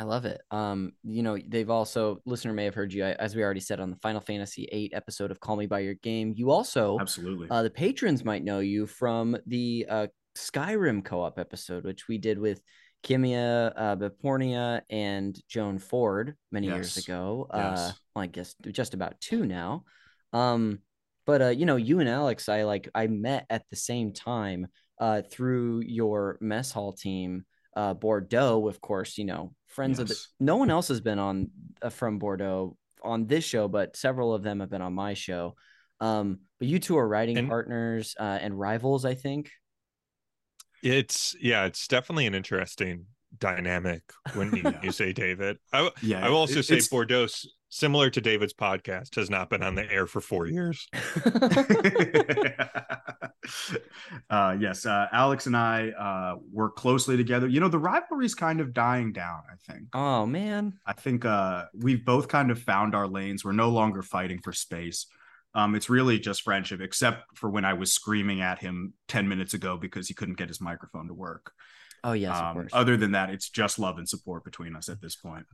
I 0.00 0.04
love 0.04 0.24
it. 0.24 0.40
Um, 0.50 0.92
you 1.04 1.22
know, 1.22 1.36
they've 1.46 1.68
also 1.68 2.22
listener 2.24 2.54
may 2.54 2.64
have 2.64 2.74
heard 2.74 2.90
you 2.90 3.04
as 3.04 3.36
we 3.36 3.42
already 3.42 3.60
said 3.60 3.80
on 3.80 3.90
the 3.90 3.96
Final 3.96 4.22
Fantasy 4.22 4.66
VIII 4.72 4.94
episode 4.94 5.30
of 5.30 5.40
Call 5.40 5.56
Me 5.56 5.66
by 5.66 5.80
Your 5.80 5.92
Game. 5.92 6.32
You 6.34 6.50
also 6.50 6.98
Absolutely. 6.98 7.48
uh, 7.50 7.62
the 7.62 7.68
patrons 7.68 8.24
might 8.24 8.42
know 8.42 8.60
you 8.60 8.86
from 8.86 9.36
the 9.46 9.84
uh, 9.90 10.06
Skyrim 10.38 11.04
co-op 11.04 11.38
episode, 11.38 11.84
which 11.84 12.08
we 12.08 12.16
did 12.16 12.38
with 12.38 12.62
Kimia 13.04 13.74
uh, 13.76 13.96
Bepornia 13.96 14.80
and 14.88 15.38
Joan 15.50 15.78
Ford 15.78 16.34
many 16.50 16.68
years 16.68 16.96
Yes. 16.96 17.04
ago. 17.06 17.46
Uh, 17.50 17.58
Yes. 17.58 17.92
well, 18.16 18.22
I 18.22 18.26
guess 18.26 18.54
just 18.72 18.94
about 18.94 19.20
two 19.20 19.44
now. 19.44 19.84
Um, 20.32 20.78
but 21.26 21.42
uh, 21.42 21.48
you 21.48 21.66
know, 21.66 21.76
you 21.76 22.00
and 22.00 22.08
Alex, 22.08 22.48
I 22.48 22.62
like 22.62 22.88
I 22.94 23.06
met 23.06 23.44
at 23.50 23.64
the 23.68 23.76
same 23.76 24.14
time 24.14 24.68
uh, 24.98 25.20
through 25.30 25.80
your 25.80 26.38
mess 26.40 26.72
hall 26.72 26.94
team, 26.94 27.44
uh, 27.76 27.94
Bordeaux. 27.94 28.66
Of 28.68 28.80
course, 28.80 29.18
you 29.18 29.24
know, 29.24 29.54
friends 29.66 29.98
of 29.98 30.08
the. 30.08 30.16
No 30.38 30.56
one 30.56 30.70
else 30.70 30.88
has 30.88 31.00
been 31.00 31.18
on 31.18 31.50
uh, 31.82 31.90
from 31.90 32.18
Bordeaux 32.18 32.76
on 33.02 33.26
this 33.26 33.44
show, 33.44 33.68
but 33.68 33.96
several 33.96 34.34
of 34.34 34.42
them 34.42 34.60
have 34.60 34.70
been 34.70 34.82
on 34.82 34.92
my 34.92 35.14
show. 35.14 35.54
Um, 36.00 36.40
but 36.58 36.68
you 36.68 36.78
two 36.78 36.96
are 36.98 37.06
writing 37.08 37.36
And- 37.38 37.48
partners 37.48 38.14
uh, 38.18 38.38
and 38.40 38.58
rivals, 38.58 39.04
I 39.04 39.14
think. 39.14 39.50
It's 40.82 41.36
yeah, 41.40 41.64
it's 41.66 41.86
definitely 41.88 42.26
an 42.26 42.34
interesting 42.34 43.06
dynamic 43.38 44.02
when 44.34 44.54
you, 44.56 44.62
you 44.82 44.92
say 44.92 45.12
David. 45.12 45.58
I, 45.72 45.78
w- 45.84 45.92
yeah. 46.02 46.24
I 46.24 46.30
will 46.30 46.38
also 46.38 46.60
it- 46.60 46.64
say 46.64 46.80
Bordeaux, 46.90 47.24
s- 47.24 47.46
similar 47.70 48.10
to 48.10 48.20
David's 48.20 48.52
podcast, 48.52 49.14
has 49.14 49.30
not 49.30 49.48
been 49.48 49.62
on 49.62 49.74
the 49.74 49.90
air 49.90 50.06
for 50.06 50.20
four 50.20 50.46
years. 50.46 50.88
uh, 54.30 54.56
yes, 54.60 54.84
uh, 54.84 55.06
Alex 55.12 55.46
and 55.46 55.56
I 55.56 55.90
uh, 55.90 56.36
work 56.52 56.76
closely 56.76 57.16
together. 57.16 57.48
You 57.48 57.60
know, 57.60 57.68
the 57.68 57.78
rivalry's 57.78 58.34
kind 58.34 58.60
of 58.60 58.74
dying 58.74 59.12
down, 59.12 59.42
I 59.50 59.72
think. 59.72 59.88
oh 59.94 60.26
man, 60.26 60.74
I 60.84 60.92
think 60.92 61.24
uh, 61.24 61.64
we've 61.74 62.04
both 62.04 62.28
kind 62.28 62.50
of 62.50 62.60
found 62.60 62.94
our 62.94 63.06
lanes. 63.06 63.44
We're 63.44 63.52
no 63.52 63.70
longer 63.70 64.02
fighting 64.02 64.40
for 64.40 64.52
space. 64.52 65.06
Um, 65.54 65.74
it's 65.74 65.90
really 65.90 66.18
just 66.20 66.42
friendship, 66.42 66.80
except 66.80 67.36
for 67.36 67.50
when 67.50 67.64
I 67.64 67.72
was 67.72 67.92
screaming 67.92 68.40
at 68.40 68.60
him 68.60 68.94
10 69.08 69.28
minutes 69.28 69.52
ago 69.52 69.76
because 69.76 70.06
he 70.06 70.14
couldn't 70.14 70.38
get 70.38 70.46
his 70.48 70.60
microphone 70.60 71.08
to 71.08 71.14
work. 71.14 71.52
oh 72.04 72.12
yes, 72.12 72.36
of 72.36 72.44
um, 72.44 72.54
course. 72.54 72.70
other 72.72 72.96
than 72.96 73.12
that, 73.12 73.30
it's 73.30 73.48
just 73.48 73.78
love 73.78 73.98
and 73.98 74.08
support 74.08 74.44
between 74.44 74.76
us 74.76 74.88
at 74.88 75.00
this 75.00 75.16
point. 75.16 75.46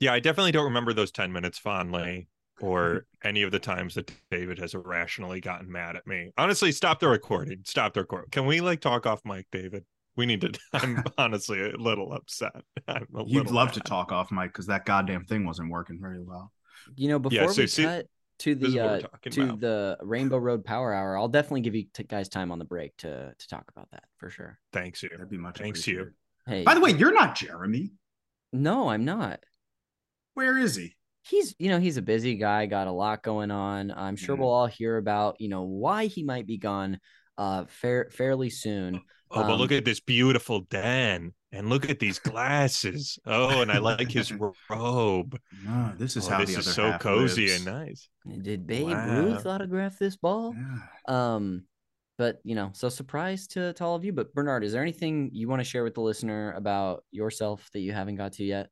Yeah, 0.00 0.12
I 0.12 0.20
definitely 0.20 0.52
don't 0.52 0.64
remember 0.64 0.92
those 0.92 1.10
10 1.10 1.32
minutes 1.32 1.58
fondly 1.58 2.28
or 2.60 3.06
any 3.24 3.42
of 3.42 3.50
the 3.52 3.58
times 3.58 3.94
that 3.94 4.10
David 4.30 4.58
has 4.58 4.74
irrationally 4.74 5.40
gotten 5.40 5.70
mad 5.70 5.96
at 5.96 6.06
me. 6.06 6.32
Honestly, 6.38 6.72
stop 6.72 7.00
the 7.00 7.08
recording. 7.08 7.62
Stop 7.64 7.94
the 7.94 8.00
recording. 8.00 8.30
Can 8.30 8.46
we 8.46 8.60
like 8.60 8.80
talk 8.80 9.06
off 9.06 9.20
mic, 9.24 9.46
David? 9.52 9.84
We 10.16 10.24
need 10.26 10.40
to. 10.42 10.52
I'm 10.72 11.02
honestly 11.18 11.60
a 11.60 11.76
little 11.76 12.12
upset. 12.12 12.52
I'm 12.88 13.06
a 13.14 13.24
You'd 13.26 13.38
little 13.44 13.52
love 13.54 13.72
to 13.72 13.80
talk 13.80 14.12
off 14.12 14.30
mic 14.30 14.52
because 14.52 14.66
that 14.66 14.84
goddamn 14.86 15.24
thing 15.24 15.44
wasn't 15.46 15.70
working 15.70 15.98
very 16.00 16.22
well. 16.22 16.52
you 16.94 17.08
know, 17.08 17.16
Yeah, 17.30 17.40
before 17.42 17.52
so 17.54 17.62
we 17.62 17.66
see- 17.66 17.84
cut 17.84 18.06
to 18.40 18.54
the 18.54 18.78
uh, 18.80 19.00
to 19.30 19.42
about. 19.44 19.60
the 19.60 19.96
Rainbow 20.02 20.36
Road 20.36 20.62
Power 20.62 20.92
Hour, 20.92 21.16
I'll 21.16 21.26
definitely 21.28 21.62
give 21.62 21.74
you 21.74 21.84
t- 21.94 22.02
guys 22.02 22.28
time 22.28 22.52
on 22.52 22.58
the 22.58 22.66
break 22.66 22.94
to 22.98 23.32
to 23.38 23.48
talk 23.48 23.64
about 23.74 23.90
that 23.92 24.04
for 24.18 24.28
sure. 24.28 24.58
Thanks 24.74 25.02
you. 25.02 25.08
That'd 25.10 25.30
be 25.30 25.38
much 25.38 25.56
Thanks 25.58 25.86
you. 25.86 26.10
Hey, 26.46 26.62
By 26.62 26.74
the 26.74 26.80
way, 26.80 26.90
you're 26.90 27.14
not 27.14 27.34
Jeremy. 27.34 27.92
no, 28.52 28.88
I'm 28.90 29.06
not. 29.06 29.40
Where 30.36 30.58
is 30.58 30.76
he? 30.76 30.94
he's 31.28 31.56
you 31.58 31.68
know 31.70 31.80
he's 31.80 31.96
a 31.96 32.02
busy 32.02 32.36
guy 32.36 32.66
got 32.66 32.86
a 32.86 32.92
lot 32.92 33.20
going 33.20 33.50
on 33.50 33.90
i'm 33.90 34.14
sure 34.14 34.36
Mhm. 34.36 34.40
we'll 34.40 34.48
all 34.52 34.66
hear 34.68 34.96
about 34.96 35.40
you 35.40 35.48
know 35.48 35.62
why 35.62 36.06
he 36.06 36.22
might 36.22 36.46
be 36.46 36.56
gone 36.56 37.00
uh 37.36 37.64
fair 37.66 38.10
fairly 38.12 38.48
soon 38.50 39.00
Oh, 39.28 39.42
but 39.42 39.58
look 39.58 39.72
Um, 39.72 39.78
at 39.78 39.84
this 39.84 39.98
beautiful 39.98 40.60
den 40.60 41.34
and 41.50 41.68
look 41.68 41.90
at 41.90 41.98
these 41.98 42.20
glasses. 42.20 43.18
Oh, 43.26 43.60
and 43.60 43.72
I 43.72 43.78
like 43.78 44.08
his 44.08 44.30
robe. 44.70 45.36
No, 45.64 45.92
this 45.98 46.16
is 46.16 46.28
Oh, 46.28 46.30
how 46.30 46.38
this 46.38 46.54
the 46.54 46.60
is 46.60 46.66
other 46.68 46.74
so 46.74 46.90
half 46.92 47.00
cozy 47.00 47.48
lives. 47.48 47.66
and 47.66 47.74
nice. 47.74 48.08
Did 48.42 48.68
Babe 48.68 48.86
Wow. 48.86 49.24
Ruth 49.24 49.44
autograph 49.46 49.98
this 49.98 50.14
ball? 50.16 50.54
Yeah. 50.54 51.34
Um, 51.34 51.64
but 52.18 52.38
you 52.44 52.54
know, 52.54 52.70
so 52.72 52.88
surprise 52.88 53.48
to, 53.48 53.72
to 53.72 53.84
all 53.84 53.96
of 53.96 54.04
you. 54.04 54.12
But 54.12 54.32
Bernard, 54.32 54.62
is 54.62 54.70
there 54.70 54.82
anything 54.82 55.30
you 55.32 55.48
want 55.48 55.58
to 55.58 55.64
share 55.64 55.82
with 55.82 55.94
the 55.94 56.02
listener 56.02 56.52
about 56.52 57.02
yourself 57.10 57.68
that 57.72 57.80
you 57.80 57.92
haven't 57.92 58.14
got 58.14 58.34
to 58.34 58.44
yet? 58.44 58.68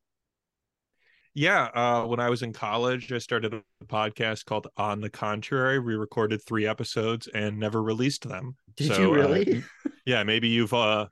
Yeah, 1.34 1.64
uh, 1.74 2.06
when 2.06 2.20
I 2.20 2.30
was 2.30 2.42
in 2.42 2.52
college, 2.52 3.12
I 3.12 3.18
started 3.18 3.54
a 3.54 3.62
podcast 3.86 4.44
called 4.44 4.68
On 4.76 5.00
the 5.00 5.10
Contrary. 5.10 5.80
We 5.80 5.94
recorded 5.94 6.40
three 6.44 6.66
episodes 6.66 7.28
and 7.34 7.58
never 7.58 7.82
released 7.82 8.28
them. 8.28 8.56
Did 8.76 8.94
So, 8.94 9.00
you 9.00 9.08
uh, 9.08 9.16
really? 9.16 9.64
yeah, 10.06 10.22
maybe 10.22 10.48
you've 10.48 10.72
uh 10.72 11.06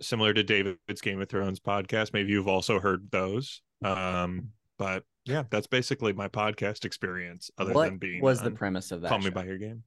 similar 0.00 0.32
to 0.32 0.42
David's 0.42 1.00
Game 1.00 1.20
of 1.20 1.28
Thrones 1.28 1.60
podcast, 1.60 2.12
maybe 2.12 2.30
you've 2.30 2.48
also 2.48 2.80
heard 2.80 3.10
those. 3.10 3.62
Um, 3.84 4.48
but 4.78 5.04
yeah, 5.26 5.44
that's 5.50 5.66
basically 5.66 6.12
my 6.12 6.28
podcast 6.28 6.84
experience, 6.84 7.50
other 7.58 7.72
what 7.72 7.86
than 7.86 7.98
being 7.98 8.22
was 8.22 8.40
the 8.40 8.50
premise 8.50 8.92
of 8.92 9.02
that? 9.02 9.08
Call 9.08 9.18
Me 9.18 9.30
by 9.30 9.44
Your 9.44 9.58
Game. 9.58 9.82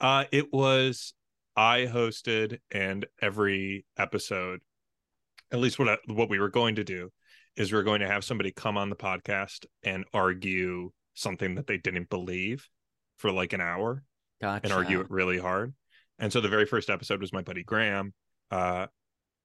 Uh, 0.00 0.24
it 0.30 0.52
was 0.52 1.14
I 1.56 1.88
hosted, 1.90 2.58
and 2.70 3.06
every 3.20 3.86
episode, 3.96 4.60
at 5.52 5.58
least 5.58 5.78
what 5.78 5.88
I, 5.88 5.98
what 6.06 6.28
we 6.28 6.38
were 6.38 6.50
going 6.50 6.76
to 6.76 6.84
do, 6.84 7.10
is 7.56 7.72
we 7.72 7.78
are 7.78 7.82
going 7.82 8.00
to 8.00 8.08
have 8.08 8.24
somebody 8.24 8.50
come 8.50 8.76
on 8.76 8.90
the 8.90 8.96
podcast 8.96 9.64
and 9.82 10.04
argue 10.12 10.90
something 11.14 11.54
that 11.54 11.66
they 11.66 11.78
didn't 11.78 12.08
believe 12.10 12.68
for 13.18 13.30
like 13.30 13.52
an 13.52 13.60
hour 13.60 14.02
Gotcha. 14.40 14.64
and 14.64 14.72
argue 14.72 15.00
it 15.00 15.10
really 15.10 15.38
hard. 15.38 15.74
And 16.18 16.32
so 16.32 16.40
the 16.40 16.48
very 16.48 16.66
first 16.66 16.90
episode 16.90 17.20
was 17.20 17.32
my 17.32 17.42
buddy 17.42 17.62
Graham 17.62 18.12
uh, 18.50 18.86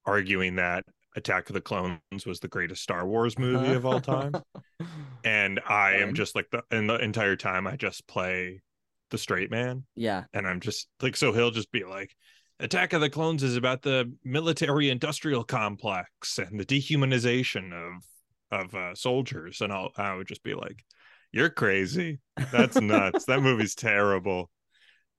arguing 0.05 0.55
that 0.55 0.85
Attack 1.15 1.49
of 1.49 1.53
the 1.53 1.61
Clones 1.61 2.25
was 2.25 2.39
the 2.39 2.47
greatest 2.47 2.83
Star 2.83 3.05
Wars 3.07 3.37
movie 3.37 3.73
of 3.73 3.85
all 3.85 3.99
time. 4.01 4.33
And 5.25 5.59
I 5.67 5.95
am 5.95 6.13
just 6.13 6.33
like 6.33 6.49
the 6.49 6.63
and 6.71 6.89
the 6.89 6.95
entire 6.95 7.35
time 7.35 7.67
I 7.67 7.75
just 7.75 8.07
play 8.07 8.61
the 9.11 9.17
straight 9.17 9.51
man. 9.51 9.83
yeah. 9.95 10.23
And 10.33 10.47
I'm 10.47 10.61
just 10.61 10.87
like 11.01 11.17
so 11.17 11.33
he'll 11.33 11.51
just 11.51 11.73
be 11.73 11.83
like 11.83 12.15
Attack 12.59 12.93
of 12.93 13.01
the 13.01 13.09
Clones 13.09 13.41
is 13.43 13.55
about 13.55 13.81
the 13.81 14.11
military 14.23 14.89
industrial 14.89 15.43
complex 15.43 16.37
and 16.37 16.59
the 16.59 16.65
dehumanization 16.65 17.71
of 17.73 18.03
of 18.51 18.73
uh, 18.75 18.95
soldiers. 18.95 19.61
And 19.61 19.71
I'll 19.71 19.91
I 19.95 20.15
would 20.15 20.27
just 20.27 20.43
be 20.43 20.53
like, 20.53 20.83
You're 21.31 21.49
crazy. 21.49 22.19
That's 22.51 22.79
nuts. 22.81 23.25
that 23.25 23.41
movie's 23.41 23.75
terrible. 23.75 24.49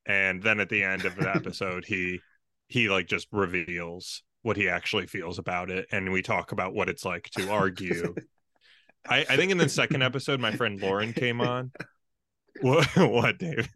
And 0.07 0.43
then 0.43 0.61
at 0.61 0.69
the 0.69 0.83
end 0.83 1.05
of 1.05 1.17
the 1.17 1.35
episode, 1.35 1.85
he 1.87 2.21
he 2.69 2.89
like 2.89 3.07
just 3.07 3.29
reveals 3.33 4.23
what 4.43 4.57
he 4.57 4.69
actually 4.69 5.07
feels 5.07 5.39
about 5.39 5.71
it. 5.71 5.87
And 5.93 6.13
we 6.13 6.23
talk 6.23 6.53
about 6.53 6.75
what 6.75 6.89
it's 6.89 7.05
like 7.05 7.29
to 7.37 7.51
argue. 7.51 8.15
I, 9.09 9.21
I 9.21 9.37
think 9.37 9.51
in 9.51 9.59
the 9.59 9.69
second 9.69 10.03
episode, 10.03 10.41
my 10.41 10.53
friend 10.53 10.81
Lauren 10.81 11.13
came 11.13 11.41
on. 11.41 11.73
What, 12.61 12.89
what 12.97 13.39
Dave? 13.39 13.69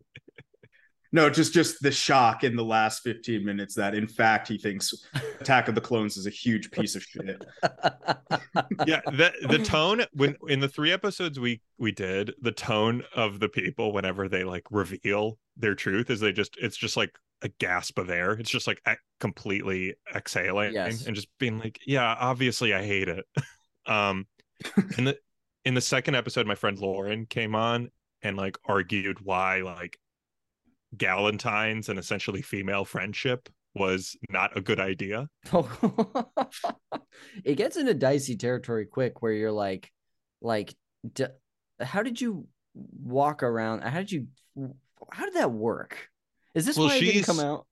No, 1.15 1.31
just 1.31 1.55
just 1.55 1.81
the 1.81 1.93
shock 1.93 2.43
in 2.43 2.57
the 2.57 2.65
last 2.65 3.05
15 3.05 3.45
minutes 3.45 3.77
that 3.77 3.95
in 3.95 4.09
fact 4.09 4.49
he 4.49 4.59
thinks 4.59 4.93
Attack 5.41 5.69
of 5.69 5.77
the 5.77 5.81
Clones 5.81 6.17
is 6.17 6.27
a 6.27 6.31
huge 6.31 6.73
piece 6.73 6.97
of 6.97 7.05
shit. 7.05 7.41
yeah 8.87 9.01
the 9.07 9.33
the 9.49 9.61
tone 9.65 10.03
when 10.13 10.35
in 10.49 10.59
the 10.59 10.69
three 10.69 10.91
episodes 10.91 11.39
we 11.39 11.61
we 11.79 11.93
did 11.93 12.33
the 12.41 12.51
tone 12.51 13.05
of 13.15 13.39
the 13.39 13.49
people 13.49 13.93
whenever 13.93 14.29
they 14.29 14.43
like 14.43 14.65
reveal 14.73 15.39
their 15.57 15.77
truth 15.77 16.11
is 16.11 16.19
they 16.19 16.33
just 16.33 16.57
it's 16.61 16.77
just 16.77 16.97
like 16.97 17.17
a 17.43 17.49
gasp 17.61 17.97
of 17.99 18.11
air 18.11 18.33
it's 18.33 18.51
just 18.51 18.67
like 18.67 18.81
completely 19.21 19.95
exhaling 20.17 20.73
Yes. 20.73 21.07
and 21.07 21.15
just 21.15 21.29
being 21.39 21.61
like 21.61 21.79
yeah 21.87 22.17
obviously 22.19 22.75
i 22.75 22.83
hate 22.85 23.09
it 23.09 23.25
um 23.87 24.27
in 24.99 25.05
the 25.05 25.17
in 25.65 25.75
the 25.75 25.81
second 25.81 26.17
episode 26.17 26.45
my 26.47 26.57
friend 26.57 26.79
lauren 26.81 27.27
came 27.27 27.55
on 27.55 27.91
and 28.23 28.37
like 28.37 28.57
argued 28.67 29.21
why 29.21 29.61
like 29.63 29.97
galentines 30.97 31.89
and 31.89 31.99
essentially 31.99 32.43
female 32.43 32.85
friendship 32.85 33.49
was 33.75 34.17
not 34.29 34.57
a 34.57 34.61
good 34.61 34.79
idea 34.79 35.29
it 37.45 37.57
gets 37.57 37.77
into 37.77 37.93
dicey 37.95 38.37
territory 38.37 38.87
quick 38.87 39.21
where 39.23 39.33
you're 39.33 39.51
like 39.53 39.91
like 40.41 40.75
d- 41.15 41.27
how 41.81 42.03
did 42.03 42.21
you 42.21 42.47
walk 43.03 43.43
around 43.43 43.83
how 43.83 43.99
did 43.99 44.13
you 44.13 44.27
how 45.11 45.25
did 45.25 45.35
that 45.35 45.51
work 45.51 46.09
is 46.55 46.65
this 46.65 46.77
Well, 46.77 46.89
why 46.89 46.97
it 46.97 47.01
didn't 47.01 47.25
come 47.25 47.41
out 47.41 47.67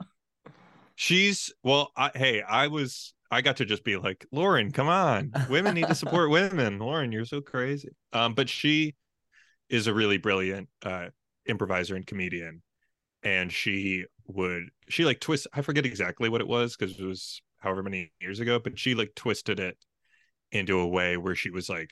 She's 0.95 1.53
well, 1.65 1.91
I, 1.97 2.11
hey, 2.15 2.43
I 2.43 2.69
was 2.69 3.15
I 3.31 3.41
got 3.41 3.57
to 3.57 3.65
just 3.65 3.83
be 3.83 3.97
like, 3.97 4.27
Lauren, 4.31 4.71
come 4.71 4.89
on. 4.89 5.33
Women 5.49 5.75
need 5.75 5.89
to 5.89 5.95
support 5.95 6.31
women. 6.31 6.79
Lauren, 6.79 7.13
you're 7.13 7.25
so 7.25 7.41
crazy. 7.41 7.89
Um, 8.13 8.35
but 8.35 8.49
she 8.49 8.95
is 9.69 9.87
a 9.87 9.95
really 9.95 10.19
brilliant 10.19 10.69
uh 10.85 11.07
improviser 11.47 11.97
and 11.97 12.07
comedian. 12.07 12.63
And 13.23 13.53
she 13.53 14.05
would 14.27 14.65
she 14.89 15.05
like 15.05 15.21
twist 15.21 15.47
I 15.53 15.63
forget 15.63 15.87
exactly 15.87 16.29
what 16.29 16.41
it 16.41 16.49
was 16.49 16.77
because 16.77 16.99
it 16.99 17.05
was 17.05 17.41
however 17.59 17.83
many 17.83 18.13
years 18.21 18.41
ago, 18.41 18.59
but 18.59 18.79
she 18.79 18.95
like 18.95 19.15
twisted 19.15 19.61
it 19.61 19.77
into 20.51 20.79
a 20.79 20.87
way 20.89 21.17
where 21.17 21.35
she 21.35 21.51
was 21.51 21.69
like 21.69 21.91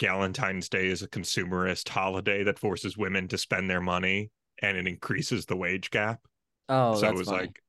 Valentine's 0.00 0.68
Day 0.68 0.88
is 0.88 1.02
a 1.02 1.08
consumerist 1.08 1.88
holiday 1.88 2.42
that 2.44 2.58
forces 2.58 2.96
women 2.96 3.28
to 3.28 3.38
spend 3.38 3.70
their 3.70 3.80
money 3.80 4.30
and 4.60 4.76
it 4.76 4.86
increases 4.86 5.46
the 5.46 5.56
wage 5.56 5.90
gap. 5.90 6.20
oh 6.68 6.94
so 6.94 7.06
that's 7.06 7.12
it 7.12 7.14
was 7.14 7.28
funny. 7.28 7.40
like 7.42 7.62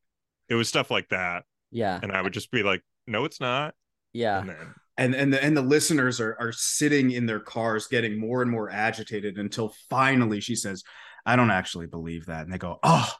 it 0.49 0.55
was 0.55 0.67
stuff 0.69 0.89
like 0.91 1.09
that 1.09 1.43
yeah 1.71 1.99
and 2.01 2.11
i 2.11 2.21
would 2.21 2.33
just 2.33 2.51
be 2.51 2.63
like 2.63 2.81
no 3.07 3.25
it's 3.25 3.39
not 3.39 3.75
yeah 4.13 4.39
and 4.39 4.49
then 4.49 4.75
And 4.97 5.13
and 5.13 5.31
the 5.31 5.43
and 5.43 5.55
the 5.55 5.61
listeners 5.61 6.19
are 6.19 6.35
are 6.39 6.51
sitting 6.51 7.11
in 7.11 7.25
their 7.27 7.39
cars 7.39 7.87
getting 7.87 8.19
more 8.19 8.41
and 8.41 8.49
more 8.49 8.69
agitated 8.69 9.37
until 9.37 9.73
finally 9.89 10.39
she 10.39 10.55
says, 10.55 10.83
I 11.27 11.35
don't 11.35 11.51
actually 11.51 11.85
believe 11.87 12.25
that. 12.27 12.45
And 12.45 12.53
they 12.53 12.57
go, 12.57 12.79
Oh, 12.81 13.11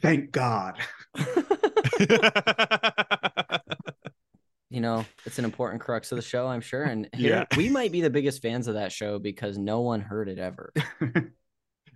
thank 0.00 0.32
God. 0.32 0.78
you 4.70 4.80
know 4.80 5.04
it's 5.26 5.38
an 5.38 5.44
important 5.44 5.82
crux 5.82 6.10
of 6.12 6.16
the 6.16 6.22
show 6.22 6.46
i'm 6.46 6.62
sure 6.62 6.84
and 6.84 7.06
here 7.14 7.46
Yeah. 7.50 7.56
we 7.58 7.68
might 7.68 7.92
be 7.92 8.00
the 8.00 8.08
biggest 8.08 8.40
fans 8.40 8.68
of 8.68 8.74
that 8.74 8.90
show 8.90 9.18
because 9.18 9.58
no 9.58 9.80
one 9.82 10.00
heard 10.00 10.30
it 10.30 10.38
ever 10.38 10.72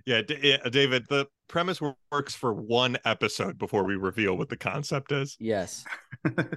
yeah, 0.07 0.21
D- 0.21 0.39
yeah 0.43 0.59
david 0.71 1.07
the 1.09 1.27
premise 1.49 1.81
works 2.13 2.35
for 2.35 2.53
one 2.53 2.99
episode 3.07 3.57
before 3.57 3.85
we 3.85 3.97
reveal 3.97 4.37
what 4.37 4.51
the 4.51 4.59
concept 4.59 5.11
is 5.13 5.37
yes 5.41 5.85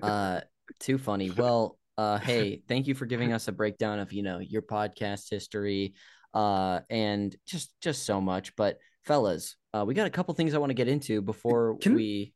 uh 0.01 0.41
too 0.82 0.98
funny 0.98 1.32
well 1.32 1.79
uh 1.98 2.18
hey 2.18 2.62
thank 2.68 2.88
you 2.88 2.96
for 2.96 3.06
giving 3.06 3.32
us 3.32 3.48
a 3.48 3.53
breakdown 3.53 4.00
of 4.00 4.12
you 4.12 4.24
know 4.24 4.39
your 4.39 4.62
podcast 4.62 5.29
history 5.29 5.94
uh 6.34 6.82
and 6.89 7.34
just 7.48 7.72
just 7.82 8.06
so 8.06 8.20
much 8.20 8.56
but 8.58 8.77
fellas 9.06 9.56
uh 9.74 9.84
we 9.86 9.94
got 9.94 10.08
a 10.08 10.10
couple 10.10 10.34
things 10.34 10.53
i 10.53 10.58
want 10.58 10.70
to 10.70 10.74
get 10.75 10.88
into 10.88 11.22
before 11.22 11.77
Can- 11.79 11.96
we 11.96 12.34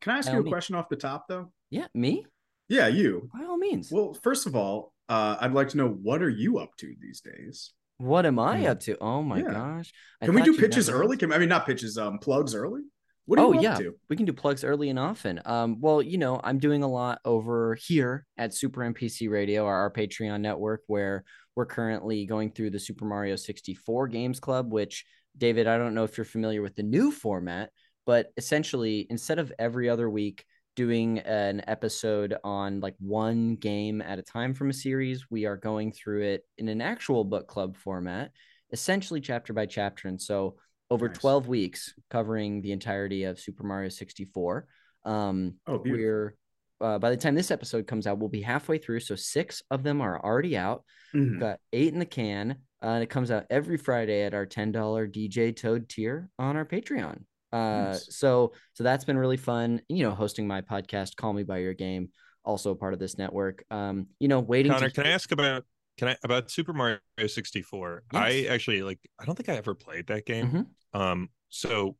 Can 0.00 0.14
I 0.14 0.18
ask 0.18 0.30
you 0.32 0.38
a 0.38 0.42
means. 0.42 0.52
question 0.52 0.74
off 0.76 0.88
the 0.88 0.96
top 0.96 1.26
though? 1.28 1.50
yeah 1.70 1.86
me 1.94 2.24
Yeah, 2.68 2.88
you. 2.88 3.30
by 3.32 3.44
all 3.44 3.58
means 3.58 3.90
Well, 3.90 4.14
first 4.22 4.46
of 4.46 4.54
all, 4.54 4.92
uh, 5.08 5.36
I'd 5.40 5.52
like 5.54 5.68
to 5.70 5.76
know 5.76 5.88
what 5.88 6.22
are 6.22 6.28
you 6.30 6.58
up 6.58 6.70
to 6.78 6.94
these 7.00 7.20
days? 7.20 7.72
what 7.98 8.24
am 8.26 8.38
i 8.38 8.66
up 8.66 8.80
to 8.80 8.96
oh 9.00 9.22
my 9.22 9.38
Yeah. 9.38 9.50
gosh 9.50 9.92
I 10.22 10.26
Can 10.26 10.34
we 10.34 10.42
do 10.42 10.56
pitches 10.56 10.88
early? 10.88 11.16
Can 11.16 11.32
I 11.32 11.38
mean 11.38 11.48
not 11.48 11.66
pitches, 11.66 11.98
um, 11.98 12.18
plugs 12.18 12.54
early? 12.54 12.82
What 13.26 13.38
are 13.38 13.44
Oh, 13.46 13.52
yeah. 13.60 13.74
to? 13.74 13.94
we 14.08 14.16
can 14.16 14.24
do 14.24 14.32
plugs 14.32 14.64
early 14.64 14.88
and 14.88 14.98
often. 14.98 15.40
Um, 15.44 15.80
well, 15.82 16.00
you 16.00 16.16
know, 16.16 16.40
I'm 16.42 16.58
doing 16.58 16.82
a 16.82 16.88
lot 16.88 17.20
over 17.26 17.74
here 17.74 18.24
at 18.38 18.54
Super 18.54 18.80
NPC 18.80 19.28
Radio, 19.28 19.66
our, 19.66 19.80
our 19.82 19.90
Patreon 19.92 20.40
network, 20.40 20.80
where 20.86 21.24
we're 21.54 21.66
currently 21.66 22.24
going 22.24 22.52
through 22.52 22.70
the 22.70 22.78
Super 22.78 23.04
Mario 23.04 23.36
64 23.36 24.08
Games 24.08 24.40
Club, 24.40 24.72
which, 24.72 25.04
David, 25.38 25.66
I 25.66 25.78
don't 25.78 25.94
know 25.94 26.04
if 26.04 26.16
you're 26.18 26.24
familiar 26.24 26.62
with 26.62 26.76
the 26.76 26.82
new 26.82 27.10
format, 27.10 27.70
but 28.06 28.32
essentially, 28.36 29.06
instead 29.10 29.38
of 29.38 29.52
every 29.58 29.88
other 29.88 30.08
week 30.10 30.44
doing 30.76 31.18
an 31.20 31.62
episode 31.66 32.36
on 32.44 32.80
like 32.80 32.94
one 33.00 33.56
game 33.56 34.00
at 34.00 34.18
a 34.18 34.22
time 34.22 34.54
from 34.54 34.70
a 34.70 34.72
series, 34.72 35.30
we 35.30 35.44
are 35.46 35.56
going 35.56 35.92
through 35.92 36.22
it 36.22 36.44
in 36.56 36.68
an 36.68 36.80
actual 36.80 37.24
book 37.24 37.46
club 37.48 37.76
format, 37.76 38.30
essentially 38.72 39.20
chapter 39.20 39.52
by 39.52 39.66
chapter. 39.66 40.08
And 40.08 40.20
so, 40.20 40.56
over 40.90 41.08
Nice. 41.08 41.18
12 41.18 41.48
weeks 41.48 41.94
covering 42.10 42.62
the 42.62 42.72
entirety 42.72 43.24
of 43.24 43.38
Super 43.38 43.62
Mario 43.64 43.90
64. 43.90 44.66
Um, 45.04 45.54
Oh, 45.66 45.78
beautiful. 45.78 45.98
we're 46.02 46.34
uh, 46.80 46.98
by 46.98 47.10
the 47.10 47.16
time 47.16 47.34
this 47.34 47.50
episode 47.50 47.86
comes 47.88 48.06
out, 48.06 48.18
we'll 48.18 48.28
be 48.28 48.40
halfway 48.40 48.78
through. 48.78 49.00
So 49.00 49.16
six 49.16 49.62
of 49.70 49.82
them 49.82 50.00
are 50.00 50.18
already 50.24 50.56
out. 50.56 50.84
Mhm. 51.12 51.30
We've 51.32 51.40
got 51.40 51.58
eight 51.72 51.92
in 51.92 51.98
the 51.98 52.06
can, 52.06 52.58
uh, 52.82 52.86
and 52.88 53.02
it 53.02 53.10
comes 53.10 53.30
out 53.30 53.44
every 53.50 53.76
Friday 53.76 54.22
at 54.22 54.34
our 54.34 54.46
ten 54.46 54.72
dollar 54.72 55.06
DJ 55.08 55.54
Toad 55.54 55.88
tier 55.88 56.30
on 56.38 56.56
our 56.56 56.64
Patreon. 56.64 57.22
Uh, 57.52 57.56
Nice. 57.92 58.14
so 58.16 58.52
so 58.74 58.84
that's 58.84 59.04
been 59.04 59.18
really 59.18 59.36
fun. 59.38 59.80
You 59.88 60.04
know, 60.04 60.10
hosting 60.14 60.46
my 60.46 60.60
podcast, 60.60 61.16
Call 61.16 61.32
Me 61.32 61.42
by 61.44 61.58
Your 61.58 61.74
Game, 61.74 62.10
also 62.44 62.70
a 62.72 62.76
part 62.76 62.92
of 62.92 62.98
this 63.00 63.16
network. 63.18 63.64
Um, 63.70 64.08
you 64.20 64.28
know, 64.28 64.40
waiting. 64.40 64.70
connor 64.72 64.88
to 64.90 64.94
can 64.94 65.06
i 65.06 65.10
ask 65.10 65.32
about 65.32 65.64
can 65.96 66.08
i 66.08 66.16
about 66.22 66.50
super 66.50 66.72
mario 66.72 66.98
64 67.26 68.04
i 68.12 68.46
actually 68.48 68.82
like 68.82 69.00
i 69.18 69.24
don't 69.24 69.34
think 69.34 69.48
i 69.48 69.56
ever 69.56 69.74
played 69.74 70.06
that 70.06 70.24
game 70.26 70.68
Mhm. 70.94 71.00
um 71.00 71.28
so 71.48 71.96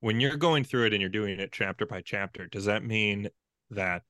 when 0.00 0.20
you're 0.20 0.36
going 0.36 0.64
through 0.64 0.86
it 0.86 0.92
and 0.94 1.00
you're 1.02 1.10
doing 1.10 1.38
it 1.38 1.50
chapter 1.52 1.84
by 1.84 2.00
chapter 2.00 2.46
does 2.46 2.64
that 2.64 2.82
mean 2.82 3.28
that 3.70 4.04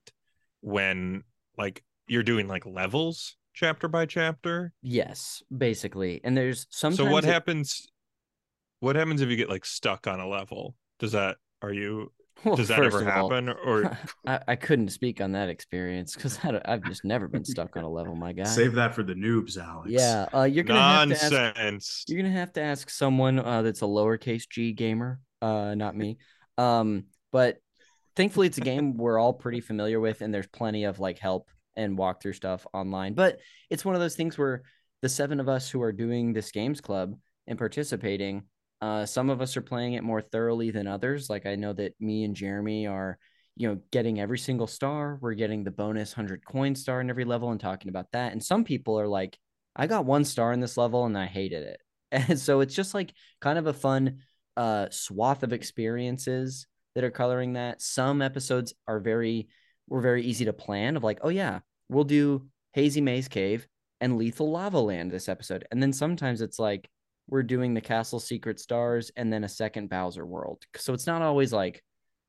when 0.61 1.25
like 1.59 1.83
you're 2.07 2.23
doing 2.23 2.47
like 2.47 2.65
levels 2.67 3.37
chapter 3.53 3.89
by 3.89 4.07
chapter. 4.07 4.73
Yes, 4.83 5.43
basically. 5.57 6.21
And 6.25 6.37
there's 6.37 6.67
some. 6.71 6.95
so 6.95 7.05
what 7.11 7.25
it- 7.25 7.29
happens? 7.29 7.87
What 8.81 8.97
happens 8.97 9.21
if 9.21 9.29
you 9.29 9.37
get 9.37 9.49
like 9.49 9.65
stuck 9.65 10.07
on 10.07 10.19
a 10.19 10.29
level? 10.29 10.75
Does 10.99 11.13
that 11.13 11.37
are 11.63 11.73
you? 11.73 12.13
Well, 12.45 12.57
Does 12.57 12.69
that 12.69 12.83
ever 12.83 13.03
of 13.03 13.07
all, 13.07 13.31
happen? 13.31 13.51
Or 13.51 13.97
I, 14.27 14.41
I 14.49 14.57
couldn't 14.57 14.89
speak 14.89 15.21
on 15.21 15.33
that 15.33 15.49
experience 15.49 16.15
because 16.15 16.41
I've 16.65 16.83
just 16.83 17.05
never 17.05 17.29
been 17.29 17.45
stuck 17.45 17.77
on 17.77 17.85
a 17.85 17.89
level, 17.89 18.17
my 18.17 18.33
guy. 18.33 18.45
Save 18.45 18.73
that 18.73 18.97
for 18.97 19.05
the 19.05 19.13
noobs, 19.15 19.57
Alex. 19.57 19.91
Yeah, 19.93 20.27
uh, 20.35 20.43
you're 20.43 20.65
gonna 20.65 20.81
have 20.81 21.09
to 21.11 21.15
ask 21.15 21.33
nonsense? 21.33 22.05
You're 22.09 22.21
gonna 22.21 22.35
have 22.35 22.53
to 22.55 22.61
ask 22.61 22.91
someone 22.91 23.39
uh, 23.39 23.63
that's 23.63 23.83
a 23.83 23.85
lowercase 23.85 24.49
g 24.49 24.73
gamer, 24.73 25.21
uh, 25.41 25.77
not 25.77 25.95
me. 25.95 26.19
Um, 26.59 27.05
but 27.31 27.59
thankfully, 28.17 28.49
it's 28.49 28.59
a 28.59 28.63
game 28.63 28.97
we're 28.97 29.21
all 29.21 29.35
pretty 29.35 29.61
familiar 29.61 30.01
with, 30.01 30.21
and 30.21 30.35
there's 30.35 30.49
plenty 30.49 30.83
of 30.85 30.99
like 30.99 31.21
help 31.21 31.49
and 31.77 31.97
walk 31.97 32.23
through 32.23 32.35
stuff 32.35 32.67
online. 32.73 33.15
But 33.15 33.39
it's 33.71 33.85
one 33.85 33.95
of 33.95 34.01
those 34.01 34.17
things 34.17 34.37
where 34.37 34.63
the 35.03 35.09
seven 35.09 35.41
of 35.41 35.49
us 35.49 35.69
who 35.69 35.83
are 35.83 35.93
doing 35.93 36.33
this 36.33 36.51
games 36.51 36.81
club 36.81 37.15
and 37.47 37.59
participating, 37.59 38.45
uh, 38.81 39.07
some 39.07 39.31
of 39.31 39.41
us 39.41 39.57
are 39.57 39.63
playing 39.63 39.95
it 39.95 40.05
more 40.05 40.23
thoroughly 40.23 40.71
than 40.71 40.87
others. 40.87 41.29
Like 41.29 41.47
I 41.47 41.57
know 41.57 41.73
that 41.73 41.95
me 42.01 42.25
and 42.25 42.35
Jeremy 42.35 42.87
are, 42.87 43.19
you 43.57 43.69
know, 43.69 43.81
getting 43.91 44.21
every 44.21 44.39
single 44.39 44.67
star. 44.67 45.19
We're 45.21 45.35
getting 45.35 45.65
the 45.65 45.71
bonus 45.71 46.13
hundred 46.13 46.45
coin 46.45 46.75
star 46.75 47.01
in 47.01 47.11
every 47.11 47.25
level 47.25 47.51
and 47.51 47.61
talking 47.61 47.89
about 47.89 48.11
that. 48.13 48.33
And 48.33 48.43
some 48.43 48.65
people 48.65 48.99
are 48.99 49.09
like, 49.09 49.39
I 49.75 49.87
got 49.87 50.05
one 50.05 50.25
star 50.25 50.53
in 50.53 50.61
this 50.61 50.77
level 50.77 51.05
and 51.05 51.17
I 51.17 51.27
hated 51.27 51.63
it. 51.63 51.81
And 52.13 52.39
so 52.39 52.61
it's 52.61 52.75
just 52.75 52.93
like 52.93 53.15
kind 53.41 53.59
of 53.59 53.67
a 53.67 53.73
fun 53.73 54.19
uh 54.55 54.89
swath 54.91 55.43
of 55.43 55.55
experiences 55.55 56.67
that 56.95 57.05
are 57.05 57.11
coloring 57.11 57.55
that. 57.55 57.81
Some 57.81 58.21
episodes 58.21 58.75
are 58.87 59.01
very 59.01 59.49
were 59.89 60.01
very 60.01 60.23
easy 60.25 60.45
to 60.47 60.53
plan 60.53 60.97
of 60.97 61.03
like, 61.05 61.19
oh 61.23 61.29
yeah, 61.29 61.61
we'll 61.89 62.05
do 62.05 62.47
Hazy 62.73 63.01
Maze 63.01 63.29
Cave 63.29 63.67
and 64.01 64.17
Lethal 64.17 64.51
Lava 64.51 64.81
Land 64.81 65.11
this 65.11 65.29
episode. 65.29 65.67
And 65.71 65.83
then 65.83 65.93
sometimes 65.93 66.41
it's 66.41 66.59
like 66.59 66.89
we're 67.29 67.43
doing 67.43 67.75
the 67.75 67.81
Castle 67.81 68.19
Secret 68.21 68.59
Stars 68.59 69.11
and 69.17 69.33
then 69.33 69.45
a 69.45 69.49
second 69.49 69.89
Bowser 69.91 70.27
World. 70.27 70.63
So 70.77 70.93
it's 70.95 71.07
not 71.07 71.23
always 71.23 71.53
like 71.53 71.83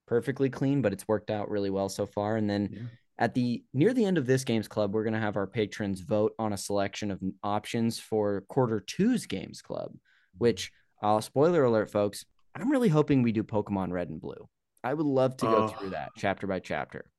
perfectly 0.07 0.49
clean, 0.49 0.81
but 0.81 0.93
it's 0.93 1.07
worked 1.07 1.31
out 1.31 1.49
really 1.49 1.69
well 1.69 1.89
so 1.89 2.05
far. 2.05 2.35
And 2.35 2.49
then 2.49 2.69
Yeah. 2.71 2.79
at 3.17 3.33
the 3.33 3.63
near 3.73 3.93
the 3.93 4.05
end 4.05 4.17
of 4.17 4.25
this 4.27 4.43
games 4.43 4.67
club, 4.67 4.93
we're 4.93 5.03
going 5.03 5.13
to 5.13 5.19
have 5.19 5.37
our 5.37 5.47
patrons 5.47 6.01
vote 6.01 6.33
on 6.37 6.53
a 6.53 6.57
selection 6.57 7.09
of 7.09 7.21
options 7.43 7.97
for 7.99 8.41
quarter 8.49 8.79
two's 8.81 9.25
games 9.25 9.61
club, 9.61 9.93
which 10.37 10.71
uh, 11.01 11.19
spoiler 11.21 11.63
alert, 11.63 11.89
folks, 11.89 12.25
I'm 12.55 12.69
really 12.71 12.89
hoping 12.89 13.23
we 13.23 13.31
do 13.31 13.43
Pokemon 13.43 13.91
Red 13.91 14.09
and 14.09 14.21
Blue. 14.21 14.47
I 14.83 14.93
would 14.93 15.05
love 15.05 15.35
to 15.37 15.45
go 15.45 15.55
Oh. 15.55 15.67
through 15.69 15.89
that 15.91 16.11
chapter 16.17 16.45
by 16.47 16.59
chapter. 16.59 17.09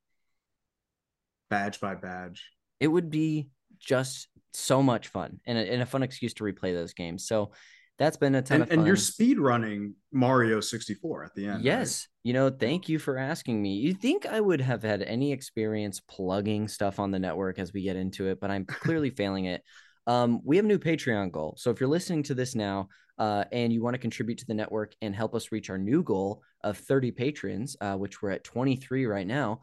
Badge 1.54 1.80
by 1.80 1.94
badge. 1.94 2.44
It 2.80 2.88
would 2.88 3.10
be 3.10 3.48
just 3.78 4.28
so 4.52 4.82
much 4.82 5.08
fun 5.08 5.38
and 5.46 5.56
a, 5.58 5.72
and 5.72 5.82
a 5.82 5.86
fun 5.86 6.02
excuse 6.02 6.34
to 6.34 6.44
replay 6.44 6.74
those 6.74 6.94
games. 6.94 7.26
So 7.26 7.52
that's 7.98 8.16
been 8.16 8.34
a 8.34 8.42
ton 8.42 8.56
And, 8.56 8.62
of 8.62 8.68
fun. 8.70 8.78
and 8.78 8.86
you're 8.88 8.96
speed 8.96 9.38
running 9.38 9.94
Mario 10.12 10.60
64 10.60 11.24
at 11.24 11.34
the 11.34 11.44
end. 11.46 11.54
right? 11.56 11.64
Yes. 11.64 12.08
You 12.24 12.32
know, 12.32 12.50
thank 12.50 12.88
you 12.88 12.98
for 12.98 13.18
asking 13.18 13.62
me. 13.62 13.74
You 13.74 13.94
think 13.94 14.26
I 14.26 14.40
would 14.40 14.60
have 14.60 14.82
had 14.82 15.00
any 15.02 15.30
experience 15.32 16.00
plugging 16.00 16.66
stuff 16.66 16.98
on 16.98 17.12
the 17.12 17.18
network 17.20 17.60
as 17.60 17.72
we 17.72 17.82
get 17.82 17.94
into 17.96 18.26
it, 18.28 18.40
but 18.40 18.50
I'm 18.50 18.64
clearly 18.82 19.10
failing 19.10 19.44
it. 19.44 19.62
Um, 20.08 20.40
we 20.44 20.56
have 20.56 20.64
a 20.64 20.68
new 20.68 20.78
Patreon 20.78 21.30
goal. 21.30 21.54
So 21.56 21.70
if 21.70 21.78
you're 21.78 21.88
listening 21.88 22.24
to 22.24 22.34
this 22.34 22.54
now 22.56 22.88
uh, 23.18 23.44
and 23.52 23.72
you 23.72 23.80
want 23.82 23.94
to 23.94 23.98
contribute 24.00 24.38
to 24.38 24.46
the 24.46 24.54
network 24.54 24.92
and 25.00 25.14
help 25.14 25.34
us 25.36 25.52
reach 25.52 25.70
our 25.70 25.78
new 25.78 26.02
goal 26.02 26.42
of 26.64 26.76
30 26.78 27.12
patrons, 27.12 27.76
uh, 27.80 27.94
which 27.94 28.20
we're 28.20 28.30
at 28.30 28.42
23 28.44 29.06
right 29.06 29.26
now, 29.26 29.60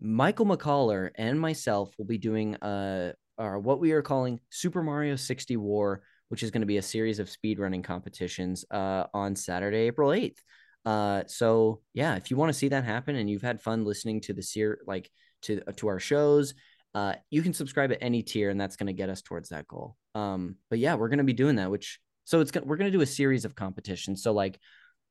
Michael 0.00 0.46
McCollar 0.46 1.10
and 1.16 1.40
myself 1.40 1.94
will 1.98 2.04
be 2.04 2.18
doing 2.18 2.56
uh, 2.56 3.12
our, 3.38 3.58
what 3.58 3.80
we 3.80 3.92
are 3.92 4.02
calling 4.02 4.40
Super 4.50 4.82
Mario 4.82 5.16
60 5.16 5.56
War, 5.56 6.02
which 6.28 6.42
is 6.42 6.50
going 6.50 6.62
to 6.62 6.66
be 6.66 6.78
a 6.78 6.82
series 6.82 7.18
of 7.18 7.28
speedrunning 7.28 7.84
competitions 7.84 8.64
uh, 8.70 9.04
on 9.14 9.36
Saturday, 9.36 9.78
April 9.78 10.10
8th. 10.10 10.38
Uh, 10.84 11.22
so 11.26 11.80
yeah, 11.94 12.16
if 12.16 12.30
you 12.30 12.36
want 12.36 12.50
to 12.50 12.58
see 12.58 12.68
that 12.68 12.84
happen 12.84 13.16
and 13.16 13.30
you've 13.30 13.42
had 13.42 13.62
fun 13.62 13.84
listening 13.84 14.20
to 14.20 14.32
the 14.32 14.42
seer 14.42 14.80
like 14.86 15.10
to 15.42 15.60
to 15.76 15.88
our 15.88 15.98
shows, 15.98 16.54
uh, 16.94 17.14
you 17.30 17.42
can 17.42 17.54
subscribe 17.54 17.90
at 17.90 17.98
any 18.00 18.22
tier, 18.22 18.50
and 18.50 18.60
that's 18.60 18.76
going 18.76 18.86
to 18.88 18.92
get 18.92 19.08
us 19.08 19.22
towards 19.22 19.48
that 19.48 19.66
goal. 19.66 19.96
Um, 20.14 20.56
but 20.68 20.78
yeah, 20.78 20.94
we're 20.94 21.08
going 21.08 21.18
to 21.18 21.24
be 21.24 21.32
doing 21.32 21.56
that. 21.56 21.70
Which 21.70 22.00
so 22.24 22.40
it's 22.40 22.50
gonna, 22.50 22.66
we're 22.66 22.76
going 22.76 22.90
to 22.90 22.96
do 22.96 23.02
a 23.02 23.06
series 23.06 23.44
of 23.44 23.54
competitions. 23.54 24.22
So 24.22 24.32
like 24.32 24.58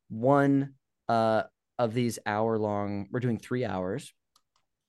one 0.10 0.74
uh 1.10 1.43
of 1.80 1.93
these 1.96 2.19
hour 2.26 2.60
long, 2.60 3.08
we're 3.12 3.19
doing 3.19 3.39
three 3.39 3.65
hours. 3.65 4.13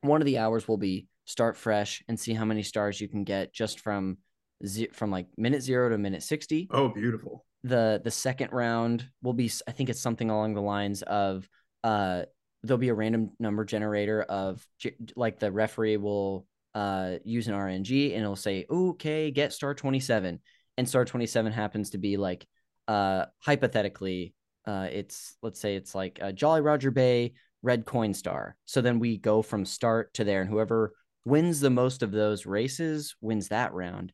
One 0.04 0.20
of 0.20 0.26
the 0.26 0.38
hours 0.38 0.68
will 0.68 0.76
be 0.76 1.06
start 1.24 1.56
fresh 1.56 2.02
and 2.08 2.20
see 2.20 2.34
how 2.34 2.44
many 2.44 2.62
stars 2.62 3.00
you 3.00 3.08
can 3.08 3.24
get 3.24 3.54
just 3.54 3.80
from 3.80 4.18
ze- 4.66 4.88
from 4.92 5.10
like 5.10 5.26
minute 5.38 5.62
zero 5.62 5.88
to 5.88 5.96
minute 5.96 6.22
60 6.22 6.68
oh 6.70 6.88
beautiful. 6.90 7.46
the 7.62 8.00
the 8.04 8.10
second 8.10 8.52
round 8.52 9.08
will 9.22 9.32
be 9.32 9.50
i 9.66 9.72
think 9.72 9.88
it's 9.88 10.00
something 10.00 10.28
along 10.28 10.52
the 10.52 10.60
lines 10.60 11.00
of 11.02 11.48
uh 11.82 12.22
there'll 12.62 12.76
be 12.76 12.90
a 12.90 12.94
random 12.94 13.30
number 13.38 13.64
generator 13.64 14.20
of 14.22 14.62
like 15.16 15.38
the 15.38 15.50
referee 15.50 15.96
will 15.96 16.46
uh 16.74 17.12
use 17.24 17.48
an 17.48 17.54
rng 17.54 18.12
and 18.12 18.20
it'll 18.22 18.36
say 18.36 18.66
okay 18.68 19.30
get 19.30 19.52
star 19.54 19.72
27 19.74 20.40
and 20.76 20.88
star 20.88 21.06
27 21.06 21.52
happens 21.52 21.90
to 21.90 21.98
be 21.98 22.18
like 22.18 22.46
uh 22.88 23.24
hypothetically 23.38 24.34
uh 24.66 24.88
it's 24.92 25.36
let's 25.42 25.58
say 25.58 25.76
it's 25.76 25.94
like 25.94 26.18
a 26.20 26.34
jolly 26.34 26.60
roger 26.60 26.90
bay 26.90 27.32
red 27.64 27.84
coin 27.84 28.14
star 28.14 28.56
so 28.66 28.80
then 28.80 28.98
we 29.00 29.16
go 29.16 29.42
from 29.42 29.64
start 29.64 30.12
to 30.14 30.22
there 30.22 30.40
and 30.40 30.50
whoever 30.50 30.92
wins 31.24 31.58
the 31.60 31.70
most 31.70 32.02
of 32.02 32.12
those 32.12 32.46
races 32.46 33.16
wins 33.20 33.48
that 33.48 33.72
round 33.72 34.12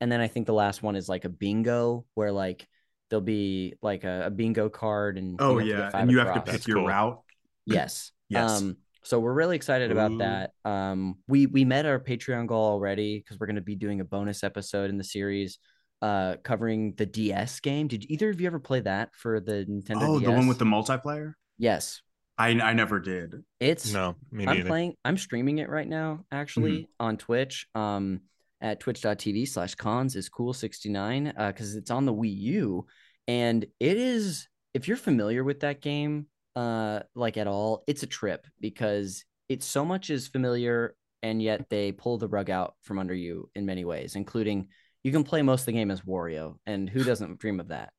and 0.00 0.10
then 0.10 0.20
i 0.20 0.28
think 0.28 0.46
the 0.46 0.52
last 0.54 0.82
one 0.82 0.96
is 0.96 1.08
like 1.08 1.24
a 1.24 1.28
bingo 1.28 2.04
where 2.14 2.32
like 2.32 2.66
there'll 3.10 3.20
be 3.20 3.74
like 3.82 4.04
a, 4.04 4.24
a 4.26 4.30
bingo 4.30 4.70
card 4.70 5.18
and 5.18 5.36
Oh, 5.38 5.58
you 5.58 5.74
have 5.74 5.92
to 5.92 5.96
yeah. 5.98 6.02
And 6.02 6.10
you 6.10 6.18
have 6.20 6.32
to 6.32 6.40
pick 6.40 6.52
That's 6.52 6.66
your 6.66 6.78
cool. 6.78 6.86
route. 6.86 7.20
yes 7.66 8.10
Yes. 8.30 8.50
um 8.62 8.78
so 9.04 9.20
we're 9.20 9.34
really 9.34 9.56
excited 9.56 9.90
about 9.90 10.16
that 10.18 10.52
um 10.64 11.16
we 11.28 11.44
we 11.44 11.66
met 11.66 11.84
our 11.84 12.00
patreon 12.00 12.46
goal 12.46 12.64
already 12.64 13.18
because 13.18 13.38
we're 13.38 13.46
going 13.46 13.56
to 13.56 13.60
be 13.62 13.74
doing 13.74 14.00
a 14.00 14.04
bonus 14.04 14.42
episode 14.42 14.88
in 14.88 14.96
the 14.96 15.04
series 15.04 15.58
uh 16.00 16.36
covering 16.42 16.94
the 16.96 17.04
ds 17.04 17.60
game 17.60 17.86
did 17.86 18.10
either 18.10 18.30
of 18.30 18.40
you 18.40 18.46
ever 18.46 18.58
play 18.58 18.80
that 18.80 19.14
for 19.14 19.40
the 19.40 19.66
nintendo 19.68 20.08
oh, 20.08 20.18
DS? 20.18 20.26
the 20.26 20.32
one 20.32 20.46
with 20.46 20.58
the 20.58 20.64
multiplayer? 20.64 21.34
yes 21.58 22.00
I, 22.38 22.48
I 22.50 22.72
never 22.72 22.98
did. 23.00 23.42
it's 23.60 23.92
No, 23.92 24.16
me 24.30 24.46
I'm 24.46 24.56
neither. 24.56 24.68
playing. 24.68 24.94
I'm 25.04 25.16
streaming 25.18 25.58
it 25.58 25.68
right 25.68 25.88
now, 25.88 26.24
actually, 26.32 26.72
Mm-hmm. 26.72 27.04
on 27.06 27.16
Twitch. 27.18 27.66
Um, 27.74 28.20
at 28.60 28.78
twitch.tv 28.78 29.48
slash 29.48 29.74
cons 29.74 30.14
is 30.14 30.28
cool 30.28 30.52
69 30.52 31.32
uh 31.36 31.48
because 31.48 31.74
it's 31.74 31.90
on 31.90 32.06
the 32.06 32.14
wii 32.14 32.32
u 32.32 32.86
and 33.26 33.64
it 33.80 33.96
is 33.96 34.46
if 34.72 34.86
you're 34.86 34.96
familiar 34.96 35.42
with 35.42 35.58
that 35.60 35.80
game 35.80 36.26
uh 36.54 37.00
like 37.16 37.36
at 37.36 37.48
all 37.48 37.82
it's 37.88 38.04
a 38.04 38.06
trip 38.06 38.46
because 38.60 39.24
it's 39.48 39.66
so 39.66 39.84
much 39.84 40.10
is 40.10 40.28
familiar 40.28 40.94
and 41.24 41.42
yet 41.42 41.68
they 41.70 41.90
pull 41.90 42.18
the 42.18 42.28
rug 42.28 42.50
out 42.50 42.74
from 42.82 43.00
under 43.00 43.14
you 43.14 43.50
in 43.56 43.66
many 43.66 43.84
ways 43.84 44.14
including 44.14 44.68
you 45.02 45.10
can 45.10 45.24
play 45.24 45.42
most 45.42 45.62
of 45.62 45.66
the 45.66 45.72
game 45.72 45.90
as 45.90 46.02
wario 46.02 46.54
and 46.64 46.88
who 46.88 47.02
doesn't 47.02 47.40
dream 47.40 47.58
of 47.58 47.66
that 47.66 47.92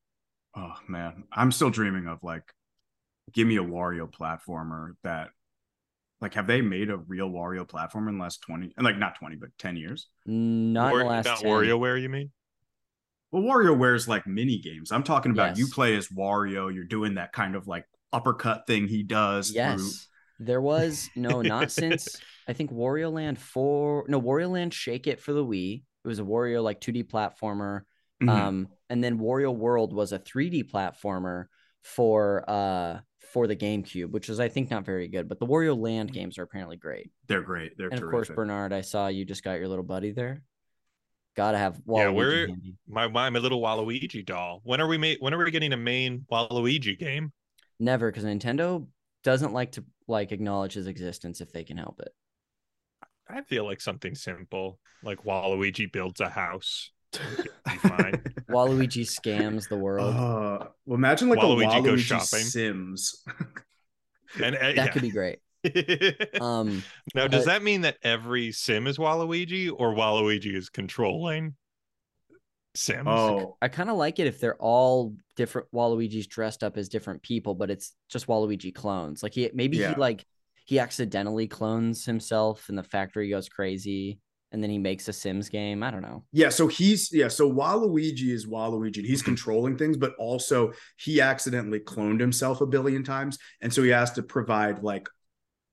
Oh 0.55 0.75
man, 0.87 1.25
I'm 1.33 1.51
still 1.51 1.71
dreaming 1.71 2.07
of 2.07 2.19
like, 2.23 2.43
give 3.31 3.47
me 3.47 3.57
a 3.57 3.63
Wario 3.63 4.11
platformer 4.11 4.91
that, 5.03 5.29
like, 6.21 6.33
have 6.33 6.47
they 6.47 6.61
made 6.61 6.89
a 6.89 6.97
real 6.97 7.29
Wario 7.29 7.67
platformer 7.67 8.09
in 8.09 8.17
the 8.17 8.23
last 8.23 8.41
twenty 8.41 8.73
and 8.77 8.85
like 8.85 8.97
not 8.97 9.15
twenty 9.15 9.35
but 9.35 9.49
ten 9.57 9.75
years? 9.75 10.07
not 10.25 10.87
in 10.87 10.91
War- 10.91 10.99
the 10.99 11.05
last 11.05 11.25
not 11.25 11.39
10. 11.39 11.49
WarioWare, 11.51 12.01
you 12.01 12.09
mean? 12.09 12.31
Well, 13.31 13.43
Wario 13.43 13.95
is 13.95 14.07
like 14.07 14.27
mini 14.27 14.59
games. 14.59 14.91
I'm 14.91 15.03
talking 15.03 15.31
about 15.31 15.57
you 15.57 15.67
play 15.67 15.95
as 15.95 16.07
Wario. 16.09 16.73
You're 16.73 16.83
doing 16.83 17.15
that 17.15 17.33
kind 17.33 17.55
of 17.55 17.67
like 17.67 17.85
uppercut 18.11 18.67
thing 18.67 18.87
he 18.87 19.03
does. 19.03 19.49
through- 19.49 19.55
Yes. 19.57 20.07
There 20.39 20.61
was 20.61 21.09
no, 21.15 21.41
not 21.41 21.71
since 21.71 22.17
I 22.47 22.53
think 22.53 22.71
Wario 22.71 23.11
Land 23.11 23.39
4, 23.39 24.05
no, 24.07 24.21
Wario 24.21 24.49
Land 24.51 24.73
Shake 24.73 25.07
It 25.07 25.19
for 25.19 25.31
the 25.33 25.43
Wii. 25.45 25.83
It 26.03 26.07
was 26.07 26.19
a 26.19 26.23
Wario 26.23 26.61
like 26.63 26.79
2D 26.81 27.03
platformer. 27.09 27.81
Mhm. 28.21 28.29
Um, 28.29 28.67
and 28.89 29.03
then 29.03 29.17
Wario 29.19 29.55
World 29.55 29.93
was 29.93 30.11
a 30.11 30.19
3D 30.19 30.69
platformer 30.71 31.45
for 31.83 32.43
uh 32.49 32.99
for 33.31 33.47
the 33.47 33.55
GameCube, 33.55 34.11
which 34.11 34.29
is 34.29 34.39
I 34.39 34.49
think 34.49 34.69
not 34.69 34.85
very 34.85 35.07
good, 35.07 35.27
but 35.29 35.39
the 35.39 35.45
Wario 35.45 35.77
Land 35.77 36.11
games 36.11 36.37
are 36.37 36.43
apparently 36.43 36.77
great. 36.77 37.11
They're 37.27 37.41
great. 37.41 37.77
They're 37.77 37.89
and 37.89 38.01
of 38.03 38.09
course, 38.09 38.29
Bernard, 38.29 38.73
I 38.73 38.81
saw 38.81 39.07
you 39.07 39.25
just 39.25 39.43
got 39.43 39.53
your 39.59 39.67
little 39.67 39.83
buddy 39.83 40.11
there. 40.11 40.41
Gotta 41.35 41.57
have 41.57 41.75
Yeah, 41.87 42.05
Waluigi 42.07 42.15
we're- 42.15 42.47
handy. 42.47 42.75
My, 42.87 43.07
my 43.07 43.29
my 43.29 43.39
little 43.39 43.61
Waluigi 43.61 44.25
doll. 44.25 44.61
When 44.63 44.79
are 44.81 44.87
we 44.87 44.97
ma- 44.97 45.15
When 45.19 45.33
are 45.33 45.43
we 45.43 45.49
getting 45.51 45.73
a 45.73 45.77
main 45.77 46.25
Waluigi 46.31 46.97
game? 46.99 47.31
Never, 47.79 48.11
because 48.11 48.23
Nintendo 48.23 48.87
doesn't 49.23 49.53
like 49.53 49.71
to 49.73 49.83
like 50.07 50.31
acknowledge 50.31 50.73
his 50.73 50.85
existence 50.87 51.41
if 51.41 51.51
they 51.51 51.63
can 51.63 51.77
help 51.77 52.01
it. 52.01 52.09
I 53.27 53.41
feel 53.41 53.63
like 53.65 53.81
something 53.81 54.13
simple, 54.15 54.79
like 55.01 55.23
Waluigi 55.23 55.91
builds 55.91 56.19
a 56.19 56.29
house. 56.29 56.91
It'd 57.15 57.79
fine. 57.81 58.23
Waluigi 58.49 59.03
scams 59.03 59.69
the 59.69 59.77
world. 59.77 60.15
Uh, 60.15 60.67
well, 60.85 60.95
imagine 60.95 61.29
like 61.29 61.39
Waluigi 61.39 61.65
a 61.65 61.81
Waluigi 61.81 61.83
goes 61.83 62.01
shopping. 62.01 62.39
Sims. 62.39 63.23
and 64.43 64.55
uh, 64.55 64.59
that 64.59 64.75
yeah. 64.75 64.87
could 64.87 65.01
be 65.01 65.11
great. 65.11 65.39
Um, 66.41 66.83
now, 67.15 67.27
does 67.27 67.45
but- 67.45 67.53
that 67.53 67.63
mean 67.63 67.81
that 67.81 67.97
every 68.03 68.51
sim 68.51 68.85
is 68.85 68.97
Waluigi, 68.97 69.71
or 69.73 69.93
Waluigi 69.93 70.53
is 70.55 70.67
controlling 70.69 71.55
sims? 72.75 73.07
Oh, 73.07 73.55
I 73.61 73.69
kind 73.69 73.89
of 73.89 73.95
like 73.95 74.19
it 74.19 74.27
if 74.27 74.41
they're 74.41 74.57
all 74.57 75.15
different 75.37 75.69
Waluigi's 75.73 76.27
dressed 76.27 76.63
up 76.63 76.75
as 76.75 76.89
different 76.89 77.21
people, 77.21 77.55
but 77.55 77.69
it's 77.71 77.93
just 78.09 78.27
Waluigi 78.27 78.75
clones. 78.75 79.23
Like 79.23 79.33
he 79.33 79.49
maybe 79.53 79.77
Yeah. 79.77 79.93
he 79.93 79.95
like 79.95 80.25
he 80.65 80.79
accidentally 80.79 81.47
clones 81.47 82.05
himself 82.05 82.67
and 82.69 82.77
the 82.77 82.83
factory 82.83 83.29
goes 83.29 83.49
crazy 83.49 84.19
and 84.53 84.63
then 84.63 84.69
he 84.69 84.77
makes 84.77 85.07
a 85.09 85.13
Sims 85.13 85.49
game. 85.49 85.83
I 85.83 85.91
don't 85.91 86.01
know. 86.03 86.23
yeah. 86.31 86.49
So 86.49 86.67
he's 86.67 87.11
yeah. 87.11 87.27
So 87.27 87.51
Waluigi 87.51 88.29
is 88.29 88.45
Waluigi. 88.45 88.97
and 88.97 89.05
He's 89.05 89.21
controlling 89.23 89.77
things, 89.77 89.97
but 89.97 90.13
also 90.17 90.71
he 90.97 91.19
accidentally 91.19 91.79
cloned 91.81 92.19
himself 92.21 92.61
a 92.61 92.65
billion 92.65 93.03
times, 93.03 93.37
and 93.61 93.73
so 93.73 93.83
he 93.83 93.89
has 93.89 94.11
to 94.13 94.23
provide 94.23 94.83
like 94.83 95.09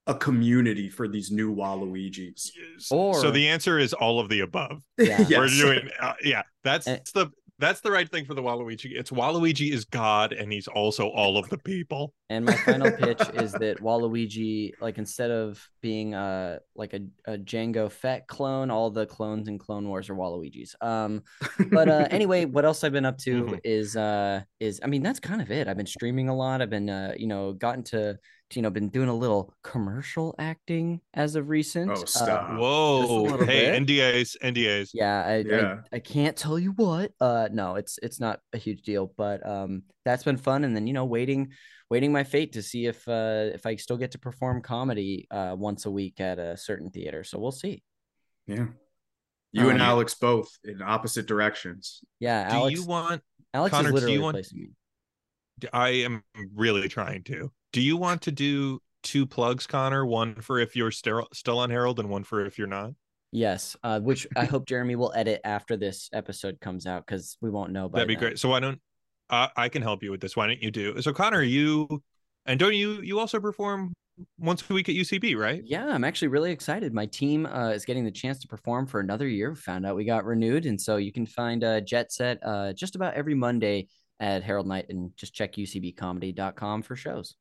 a 0.06 0.14
community 0.14 0.88
for 0.88 1.06
these 1.06 1.30
new 1.30 1.54
Waluigis. 1.54 2.50
Or- 2.90 3.14
so 3.14 3.30
the 3.30 3.46
answer 3.46 3.78
is 3.78 3.92
all 3.92 4.18
of 4.18 4.28
the 4.28 4.40
above. 4.40 4.82
Yeah. 4.98 5.24
Yes. 5.28 5.30
We're 5.38 5.48
doing, 5.48 5.88
uh, 6.00 6.14
yeah. 6.24 6.42
That's 6.64 6.86
And- 6.86 7.00
the 7.14 7.28
that's 7.60 7.80
the 7.82 7.90
right 7.90 8.10
thing 8.10 8.24
for 8.24 8.34
the 8.34 8.42
Waluigi. 8.42 8.92
It's 8.92 9.10
Waluigi 9.10 9.70
is 9.72 9.84
God, 9.84 10.32
and 10.32 10.52
he's 10.52 10.66
also 10.66 11.08
all 11.08 11.36
of 11.36 11.48
the 11.50 11.58
people. 11.58 12.12
And 12.28 12.44
my 12.44 12.54
final 12.56 12.90
pitch 12.98 13.22
is 13.34 13.52
that 13.52 13.78
Waluigi, 13.80 14.72
like 14.80 14.98
instead 14.98 15.30
of 15.30 15.64
being 15.80 16.14
uh 16.14 16.58
like 16.74 16.94
a, 16.94 17.00
a 17.26 17.38
Jango 17.38 17.90
Fett 17.90 18.26
clone, 18.26 18.70
all 18.70 18.90
the 18.90 19.06
clones 19.06 19.46
in 19.48 19.58
Clone 19.58 19.88
Wars 19.88 20.08
are 20.10 20.14
Waluigis. 20.14 20.74
Um, 20.82 21.22
but 21.70 21.88
uh 21.88 22.08
anyway, 22.10 22.44
what 22.46 22.64
else 22.64 22.82
I've 22.82 22.92
been 22.92 23.04
up 23.04 23.18
to 23.18 23.44
Mhm. 23.44 23.60
is 23.64 23.96
uh 23.96 24.42
is 24.58 24.80
I 24.82 24.86
mean 24.86 25.02
that's 25.02 25.20
kind 25.20 25.40
of 25.42 25.50
it. 25.50 25.68
I've 25.68 25.76
been 25.76 25.86
streaming 25.86 26.28
a 26.28 26.34
lot. 26.34 26.62
I've 26.62 26.70
been 26.70 26.90
uh 26.90 27.12
you 27.16 27.26
know 27.26 27.52
gotten 27.52 27.84
to 27.84 28.18
you 28.54 28.62
know 28.62 28.70
been 28.70 28.88
doing 28.88 29.08
a 29.08 29.14
little 29.14 29.52
commercial 29.62 30.34
acting 30.38 31.00
as 31.14 31.34
of 31.36 31.48
recent. 31.48 31.90
Oh, 31.90 32.02
Uh, 32.02 32.06
stop. 32.06 32.58
Whoa! 32.58 33.44
Hey, 33.44 33.70
bit. 33.70 33.86
NDAs, 33.86 34.36
NDAs. 34.42 34.90
yeah, 34.94 35.22
I, 35.24 35.36
Yeah. 35.46 35.78
I 35.92 35.96
I 35.96 35.98
can't 36.00 36.36
tell 36.36 36.58
you 36.58 36.72
what. 36.72 37.12
Uh 37.20 37.48
no, 37.52 37.76
it's 37.76 37.98
it's 38.02 38.20
not 38.20 38.40
a 38.52 38.58
huge 38.58 38.82
deal, 38.82 39.12
but 39.16 39.46
um 39.48 39.82
that's 40.04 40.24
been 40.24 40.36
fun 40.36 40.64
and 40.64 40.74
then 40.74 40.86
you 40.86 40.92
know 40.92 41.04
waiting 41.04 41.52
waiting 41.90 42.12
my 42.12 42.24
fate 42.24 42.52
to 42.52 42.62
see 42.62 42.86
if 42.86 43.06
uh 43.08 43.50
if 43.54 43.66
I 43.66 43.76
still 43.76 43.96
get 43.96 44.12
to 44.12 44.18
perform 44.18 44.62
comedy 44.62 45.26
uh 45.30 45.54
once 45.58 45.86
a 45.86 45.90
week 45.90 46.20
at 46.20 46.38
a 46.38 46.56
certain 46.56 46.90
theater. 46.90 47.24
So 47.24 47.38
we'll 47.38 47.50
see. 47.52 47.82
Yeah. 48.46 48.66
You 49.52 49.68
and 49.70 49.80
Um, 49.82 49.88
Alex 49.88 50.14
both 50.14 50.48
in 50.64 50.80
opposite 50.80 51.26
directions. 51.26 52.02
Yeah, 52.20 52.48
Do 52.68 52.72
you 52.72 52.84
want? 52.86 53.20
Alex 53.52 53.72
Connor, 53.74 53.88
is 53.88 53.90
do 53.90 53.94
literally 53.94 54.14
you 54.14 54.22
want- 54.22 54.36
replacing 54.36 54.60
me. 54.60 54.68
I 55.72 55.88
am 56.06 56.22
really 56.54 56.88
trying 56.88 57.24
to. 57.24 57.50
Do 57.72 57.80
you 57.80 57.96
want 57.96 58.22
to 58.22 58.32
do 58.32 58.80
two 59.02 59.26
plugs, 59.26 59.66
Connor? 59.66 60.04
One 60.04 60.34
for 60.36 60.58
if 60.58 60.74
you're 60.74 60.90
still 60.90 61.26
still 61.32 61.58
on 61.58 61.70
Harold, 61.70 62.00
and 62.00 62.10
one 62.10 62.24
for 62.24 62.44
if 62.44 62.58
you're 62.58 62.66
not. 62.66 62.90
Yes, 63.32 63.76
uh 63.82 64.00
which 64.00 64.26
I 64.36 64.44
hope 64.44 64.66
Jeremy 64.66 64.96
will 64.96 65.12
edit 65.14 65.40
after 65.44 65.76
this 65.76 66.08
episode 66.12 66.60
comes 66.60 66.86
out 66.86 67.06
cuz 67.06 67.36
we 67.40 67.48
won't 67.48 67.72
know 67.72 67.88
That'd 67.88 68.08
be 68.08 68.14
then. 68.14 68.20
great. 68.20 68.38
So 68.38 68.48
why 68.48 68.60
don't 68.60 68.80
uh, 69.28 69.46
I 69.56 69.68
can 69.68 69.82
help 69.82 70.02
you 70.02 70.10
with 70.10 70.20
this? 70.20 70.36
Why 70.36 70.48
don't 70.48 70.60
you 70.60 70.72
do? 70.72 71.00
So 71.00 71.12
Connor, 71.12 71.42
you 71.42 72.02
and 72.46 72.58
don't 72.58 72.74
you 72.74 73.00
you 73.02 73.20
also 73.20 73.38
perform 73.38 73.92
once 74.38 74.68
a 74.68 74.74
week 74.74 74.88
at 74.88 74.94
UCB, 74.94 75.36
right? 75.36 75.62
Yeah, 75.64 75.86
I'm 75.86 76.04
actually 76.04 76.28
really 76.28 76.50
excited. 76.50 76.92
My 76.92 77.06
team 77.06 77.46
uh, 77.46 77.70
is 77.70 77.84
getting 77.84 78.04
the 78.04 78.10
chance 78.10 78.40
to 78.40 78.48
perform 78.48 78.86
for 78.86 79.00
another 79.00 79.28
year. 79.28 79.54
Found 79.54 79.86
out 79.86 79.96
we 79.96 80.04
got 80.04 80.24
renewed, 80.24 80.66
and 80.66 80.80
so 80.80 80.96
you 80.96 81.12
can 81.12 81.26
find 81.26 81.62
uh, 81.64 81.80
Jet 81.80 82.12
Set 82.12 82.38
uh, 82.42 82.72
just 82.72 82.96
about 82.96 83.14
every 83.14 83.34
Monday 83.34 83.88
at 84.18 84.42
Harold 84.42 84.66
Night, 84.66 84.86
and 84.88 85.12
just 85.16 85.34
check 85.34 85.54
ucbcomedy.com 85.54 86.82
for 86.82 86.96
shows. 86.96 87.36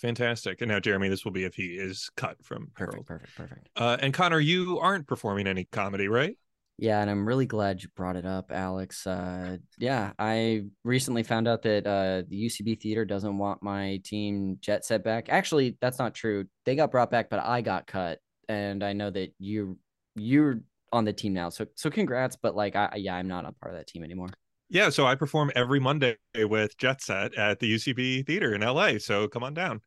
Fantastic. 0.00 0.62
And 0.62 0.70
now, 0.70 0.80
Jeremy, 0.80 1.08
this 1.08 1.24
will 1.24 1.32
be 1.32 1.44
if 1.44 1.54
he 1.54 1.74
is 1.74 2.10
cut 2.16 2.42
from 2.42 2.70
Perfect, 2.74 3.06
perfect, 3.06 3.36
perfect. 3.36 3.68
Uh, 3.76 3.98
and 4.00 4.14
Connor, 4.14 4.40
you 4.40 4.78
aren't 4.78 5.06
performing 5.06 5.46
any 5.46 5.64
comedy, 5.64 6.08
right? 6.08 6.36
Yeah, 6.78 7.02
and 7.02 7.10
I'm 7.10 7.28
really 7.28 7.44
glad 7.44 7.82
you 7.82 7.90
brought 7.94 8.16
it 8.16 8.24
up, 8.24 8.50
Alex. 8.50 9.06
Uh, 9.06 9.58
yeah, 9.76 10.12
I 10.18 10.62
recently 10.82 11.22
found 11.22 11.46
out 11.46 11.60
that 11.62 11.86
uh, 11.86 12.22
the 12.26 12.46
UCB 12.46 12.80
Theater 12.80 13.04
doesn't 13.04 13.36
want 13.36 13.62
my 13.62 14.00
team 14.02 14.56
Jet 14.62 14.86
Set 14.86 15.04
back. 15.04 15.28
Actually, 15.28 15.76
that's 15.82 15.98
not 15.98 16.14
true. 16.14 16.46
They 16.64 16.76
got 16.76 16.90
brought 16.90 17.10
back, 17.10 17.28
but 17.28 17.40
I 17.40 17.60
got 17.60 17.86
cut, 17.86 18.20
and 18.48 18.82
I 18.82 18.94
know 18.94 19.10
that 19.10 19.34
you 19.38 19.78
you're 20.14 20.60
on 20.90 21.04
the 21.04 21.12
team 21.12 21.34
now. 21.34 21.50
So 21.50 21.66
so 21.74 21.90
congrats, 21.90 22.36
but 22.36 22.56
like 22.56 22.74
I 22.76 22.96
yeah, 22.96 23.14
I'm 23.14 23.28
not 23.28 23.44
a 23.44 23.52
part 23.52 23.74
of 23.74 23.78
that 23.78 23.86
team 23.86 24.02
anymore. 24.02 24.30
Yeah. 24.70 24.88
So 24.90 25.06
I 25.06 25.14
perform 25.16 25.50
every 25.54 25.80
Monday 25.80 26.16
with 26.36 26.76
Jet 26.78 27.02
Set 27.02 27.34
at 27.34 27.58
the 27.58 27.74
UCB 27.74 28.26
Theater 28.26 28.54
in 28.54 28.60
LA. 28.62 28.98
So 28.98 29.28
come 29.28 29.42
on 29.42 29.52
down. 29.54 29.80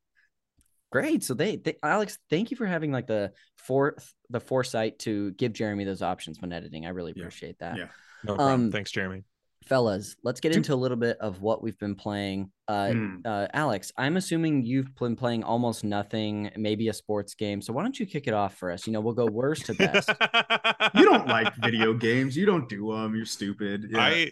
Great. 0.92 1.24
So 1.24 1.34
they, 1.34 1.56
they 1.56 1.76
Alex, 1.82 2.20
thank 2.30 2.52
you 2.52 2.58
for 2.58 2.68
having 2.68 2.92
like 2.92 3.08
the 3.08 3.32
fourth 3.58 4.14
the 4.30 4.40
foresight 4.40 5.00
to 5.00 5.32
give 5.32 5.54
Jeremy 5.54 5.86
those 5.86 6.02
options 6.04 6.40
when 6.40 6.54
editing. 6.54 6.86
I 6.86 6.90
really 6.90 7.14
Yeah. 7.16 7.24
appreciate 7.24 7.58
that. 7.60 7.78
Yeah. 7.78 7.88
No 8.24 8.36
problem. 8.36 8.66
Um, 8.66 8.72
Thanks, 8.72 8.92
Jeremy. 8.92 9.24
Fellas, 9.66 10.18
let's 10.24 10.42
get 10.42 10.54
into 10.56 10.74
a 10.74 10.76
little 10.76 10.98
bit 10.98 11.18
of 11.20 11.42
what 11.42 11.64
we've 11.64 11.78
been 11.80 11.96
playing. 11.96 12.52
Uh, 12.68 12.92
Hmm. 12.92 13.16
uh, 13.24 13.48
Alex, 13.54 13.94
I'm 13.98 14.18
assuming 14.18 14.64
you've 14.66 14.94
been 14.96 15.16
playing 15.16 15.44
almost 15.44 15.86
nothing, 15.86 16.52
maybe 16.58 16.90
a 16.90 16.94
sports 16.94 17.34
game. 17.34 17.62
So 17.62 17.72
why 17.72 17.82
don't 17.82 17.98
you 17.98 18.06
kick 18.06 18.28
it 18.28 18.34
off 18.34 18.56
for 18.58 18.72
us? 18.72 18.86
You 18.86 18.92
know, 18.94 19.00
we'll 19.00 19.14
go 19.14 19.26
worst 19.26 19.66
to 19.68 19.74
best. 19.74 20.10
You 20.96 21.06
don't 21.06 21.28
like 21.28 21.56
video 21.56 21.94
games. 21.94 22.36
You 22.38 22.46
don't 22.46 22.68
do 22.70 22.92
them. 22.92 23.16
You're 23.16 23.26
stupid. 23.26 23.88
Yeah. 23.92 24.00
I 24.00 24.32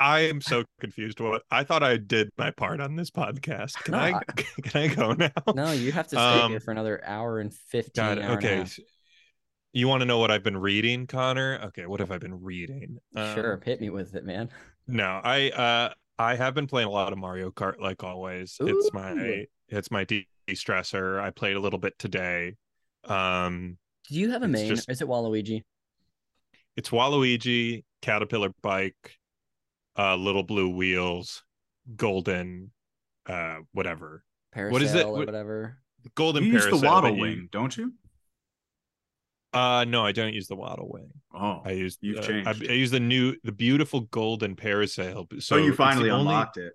I 0.00 0.20
am 0.20 0.40
so 0.40 0.64
confused. 0.80 1.18
What 1.20 1.42
I 1.50 1.64
thought 1.64 1.82
I 1.82 1.96
did 1.96 2.30
my 2.38 2.50
part 2.52 2.80
on 2.80 2.94
this 2.96 3.10
podcast. 3.10 3.74
Can 3.84 3.92
No, 3.92 3.98
I, 3.98 4.12
I- 4.14 4.22
can 4.62 4.82
I 4.82 4.94
go 4.94 5.12
now? 5.12 5.30
no, 5.54 5.72
you 5.72 5.90
have 5.92 6.06
to 6.08 6.16
stay 6.16 6.40
Um, 6.40 6.50
here 6.50 6.60
for 6.60 6.70
another 6.70 7.02
hour 7.04 7.40
and 7.40 7.52
15. 7.52 7.92
God, 7.94 8.18
hour 8.18 8.30
and 8.36 8.38
okay. 8.44 8.56
half. 8.58 8.78
You 9.72 9.86
want 9.88 10.00
to 10.00 10.06
know 10.06 10.18
what 10.18 10.30
I've 10.30 10.42
been 10.42 10.56
reading, 10.56 11.06
Connor? 11.06 11.60
Okay, 11.66 11.86
what 11.86 12.00
have 12.00 12.10
I 12.10 12.18
been 12.18 12.40
reading? 12.42 12.98
sure, 13.14 13.54
Um, 13.54 13.60
hit 13.62 13.80
me 13.80 13.90
with 13.90 14.14
it, 14.14 14.24
man. 14.24 14.48
No, 14.86 15.20
I 15.22 15.50
uh 15.50 15.92
I 16.18 16.34
have 16.36 16.54
been 16.54 16.66
playing 16.66 16.88
a 16.88 16.90
lot 16.90 17.12
of 17.12 17.18
Mario 17.18 17.50
Kart 17.50 17.78
like 17.80 18.02
always. 18.02 18.56
It's 18.60 18.92
my 18.92 19.44
it's 19.68 19.90
my 19.90 20.04
de-stressor. 20.04 21.20
I 21.20 21.30
played 21.30 21.56
a 21.56 21.60
little 21.60 21.78
bit 21.78 21.98
today. 21.98 22.54
Um 23.04 23.76
Do 24.08 24.14
you 24.14 24.30
have 24.30 24.42
a 24.42 24.48
main? 24.48 24.68
just- 24.68 24.88
is 24.88 25.02
it 25.02 25.08
Waluigi? 25.08 25.62
it's 26.76 26.90
Waluigi, 26.90 27.84
Caterpillar 28.02 28.50
bike, 28.62 29.17
uh 29.98 30.16
little 30.16 30.42
blue 30.44 30.68
wheels, 30.70 31.42
golden 31.96 32.70
uh 33.26 33.56
whatever. 33.72 34.24
Parasail 34.54 34.72
What 34.72 34.82
is 34.82 34.94
it? 34.94 35.04
or 35.06 35.12
What- 35.12 35.26
whatever. 35.26 35.78
Golden 36.14 36.44
you 36.44 36.52
use 36.52 36.64
the 36.64 36.70
Parasail, 36.72 36.84
waddle 36.84 37.10
but 37.10 37.16
you- 37.16 37.22
wing, 37.22 37.48
don't 37.52 37.76
you? 37.76 37.92
Uh 39.52 39.84
no, 39.88 40.04
I 40.04 40.12
don't 40.12 40.34
use 40.34 40.46
the 40.46 40.56
waddle 40.56 40.88
wing. 40.92 41.10
Oh, 41.34 41.62
I 41.64 41.72
use 41.72 41.98
You've 42.00 42.18
uh, 42.18 42.22
changed. 42.22 42.48
I 42.48 42.72
use 42.74 42.90
the 42.90 43.00
new 43.00 43.34
the 43.44 43.52
beautiful 43.52 44.02
golden 44.02 44.56
parasail. 44.56 45.26
So 45.34 45.38
so 45.40 45.56
you 45.56 45.68
it's 45.68 45.70
the 45.72 45.76
finally 45.76 46.10
only- 46.10 46.32
unlocked 46.32 46.56
it. 46.58 46.74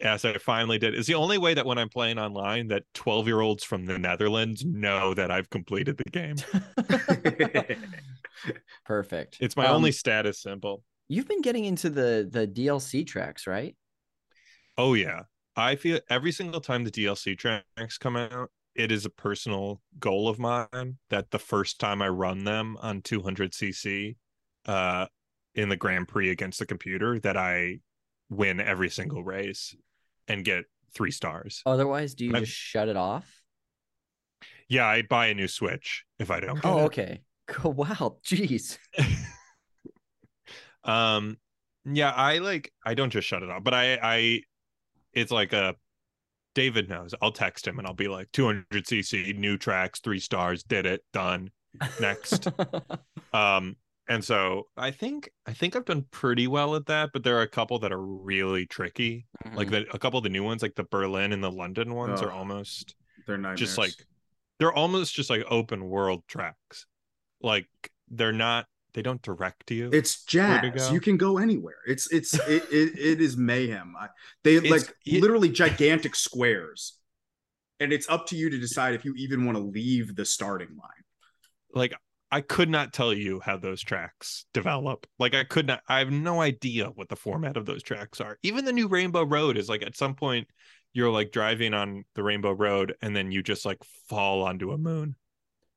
Yes, 0.00 0.24
I 0.24 0.34
finally 0.34 0.78
did. 0.78 0.94
It's 0.94 1.08
the 1.08 1.14
only 1.16 1.38
way 1.38 1.54
that 1.54 1.66
when 1.66 1.76
I'm 1.76 1.88
playing 1.88 2.20
online, 2.20 2.68
that 2.68 2.84
12 2.94 3.26
year 3.26 3.40
olds 3.40 3.64
from 3.64 3.84
the 3.86 3.98
Netherlands 3.98 4.64
know 4.64 5.12
that 5.14 5.32
I've 5.32 5.50
completed 5.50 5.96
the 5.96 6.04
game. 6.04 6.36
Perfect. 8.84 9.38
It's 9.40 9.56
my 9.56 9.66
Um, 9.66 9.74
only 9.76 9.90
status 9.92 10.40
symbol. 10.40 10.84
You've 11.08 11.28
been 11.28 11.40
getting 11.42 11.64
into 11.64 11.90
the 11.90 12.28
the 12.30 12.46
DLC 12.46 13.06
tracks, 13.06 13.46
right? 13.46 13.74
Oh 14.76 14.94
yeah, 14.94 15.22
I 15.56 15.76
feel 15.76 16.00
every 16.10 16.32
single 16.32 16.60
time 16.60 16.84
the 16.84 16.90
DLC 16.90 17.36
tracks 17.36 17.98
come 17.98 18.16
out, 18.16 18.50
it 18.74 18.92
is 18.92 19.04
a 19.06 19.10
personal 19.10 19.80
goal 19.98 20.28
of 20.28 20.38
mine 20.38 20.98
that 21.10 21.30
the 21.30 21.38
first 21.38 21.80
time 21.80 22.02
I 22.02 22.08
run 22.08 22.44
them 22.44 22.76
on 22.80 23.02
200cc, 23.02 24.16
uh, 24.66 25.06
in 25.54 25.68
the 25.68 25.76
Grand 25.76 26.06
Prix 26.08 26.30
against 26.30 26.58
the 26.58 26.66
computer, 26.66 27.18
that 27.20 27.36
I 27.36 27.80
win 28.30 28.60
every 28.60 28.90
single 28.90 29.24
race 29.24 29.74
and 30.28 30.44
get 30.44 30.66
three 30.94 31.10
stars. 31.10 31.62
Otherwise, 31.66 32.14
do 32.14 32.26
you 32.26 32.34
I've- 32.34 32.44
just 32.44 32.52
shut 32.56 32.88
it 32.88 32.96
off? 32.96 33.42
Yeah, 34.68 34.86
I 34.86 35.00
buy 35.02 35.28
a 35.28 35.34
new 35.34 35.48
Switch 35.48 36.04
if 36.18 36.30
I 36.30 36.40
don't. 36.40 36.60
Oh, 36.64 36.80
it. 36.80 36.84
okay. 36.84 37.22
Cool. 37.48 37.72
Wow. 37.72 38.18
Jeez. 38.26 38.76
um 40.88 41.36
yeah 41.84 42.10
i 42.10 42.38
like 42.38 42.72
i 42.84 42.94
don't 42.94 43.10
just 43.10 43.28
shut 43.28 43.42
it 43.42 43.50
off 43.50 43.62
but 43.62 43.74
i 43.74 43.98
i 44.02 44.40
it's 45.12 45.30
like 45.30 45.52
a 45.52 45.74
david 46.54 46.88
knows 46.88 47.14
i'll 47.22 47.30
text 47.32 47.66
him 47.66 47.78
and 47.78 47.86
i'll 47.86 47.94
be 47.94 48.08
like 48.08 48.30
200cc 48.32 49.36
new 49.36 49.56
tracks 49.56 50.00
three 50.00 50.18
stars 50.18 50.62
did 50.64 50.86
it 50.86 51.02
done 51.12 51.50
next 52.00 52.48
um 53.32 53.76
and 54.08 54.24
so 54.24 54.64
i 54.76 54.90
think 54.90 55.30
i 55.46 55.52
think 55.52 55.76
i've 55.76 55.84
done 55.84 56.04
pretty 56.10 56.46
well 56.46 56.74
at 56.74 56.86
that 56.86 57.10
but 57.12 57.22
there 57.22 57.36
are 57.38 57.42
a 57.42 57.48
couple 57.48 57.78
that 57.78 57.92
are 57.92 58.00
really 58.02 58.66
tricky 58.66 59.26
like 59.54 59.68
Mhm. 59.68 59.70
the 59.70 59.94
a 59.94 59.98
couple 59.98 60.18
of 60.18 60.24
the 60.24 60.30
new 60.30 60.42
ones 60.42 60.62
like 60.62 60.74
the 60.74 60.84
berlin 60.84 61.32
and 61.32 61.44
the 61.44 61.50
london 61.50 61.94
ones 61.94 62.22
are 62.22 62.32
Oh, 62.32 62.36
almost 62.38 62.94
They're 63.26 63.36
nightmares. 63.38 63.60
just 63.60 63.78
like 63.78 63.94
they're 64.58 64.72
almost 64.72 65.14
just 65.14 65.30
like 65.30 65.44
open 65.48 65.84
world 65.88 66.22
tracks 66.26 66.86
like 67.40 67.68
they're 68.10 68.32
not 68.32 68.66
they 68.98 69.02
don't 69.02 69.22
direct 69.22 69.70
you 69.70 69.88
it's 69.92 70.24
jazz. 70.24 70.90
You 70.90 70.98
can 71.00 71.16
go 71.16 71.38
anywhere. 71.38 71.76
It's 71.86 72.10
it's 72.12 72.34
it 72.34 72.64
it, 72.72 72.98
it 72.98 73.20
is 73.20 73.36
mayhem. 73.36 73.94
I, 73.96 74.08
they 74.42 74.56
It's- 74.56 74.72
like 74.72 74.92
it- 75.06 75.22
literally 75.22 75.50
gigantic 75.50 76.16
squares. 76.16 76.98
and 77.78 77.92
it's 77.92 78.08
up 78.08 78.26
to 78.28 78.36
you 78.36 78.50
to 78.50 78.58
decide 78.58 78.94
if 78.94 79.04
you 79.04 79.14
even 79.16 79.46
want 79.46 79.56
to 79.56 79.62
leave 79.62 80.16
the 80.16 80.24
starting 80.24 80.70
line. 80.70 81.04
like 81.72 81.94
I 82.32 82.40
could 82.40 82.68
not 82.68 82.92
tell 82.92 83.14
you 83.14 83.40
how 83.40 83.56
those 83.56 83.80
tracks 83.82 84.44
develop. 84.52 85.06
Like 85.18 85.34
I 85.34 85.44
could 85.44 85.66
not 85.68 85.80
I 85.88 86.00
have 86.00 86.10
no 86.10 86.40
idea 86.40 86.86
what 86.88 87.08
the 87.08 87.16
format 87.16 87.56
of 87.56 87.64
those 87.66 87.82
tracks 87.84 88.20
are. 88.20 88.36
Even 88.42 88.64
the 88.64 88.72
new 88.72 88.88
Rainbow 88.88 89.22
Road 89.24 89.56
is 89.56 89.68
like 89.68 89.82
at 89.82 89.96
some 89.96 90.14
point 90.16 90.48
you're 90.92 91.10
like 91.10 91.30
driving 91.30 91.72
on 91.72 92.04
the 92.16 92.22
Rainbow 92.24 92.52
Road 92.52 92.96
and 93.00 93.14
then 93.14 93.30
you 93.30 93.42
just 93.44 93.64
like 93.64 93.78
fall 94.08 94.42
onto 94.42 94.72
a 94.72 94.78
moon 94.78 95.14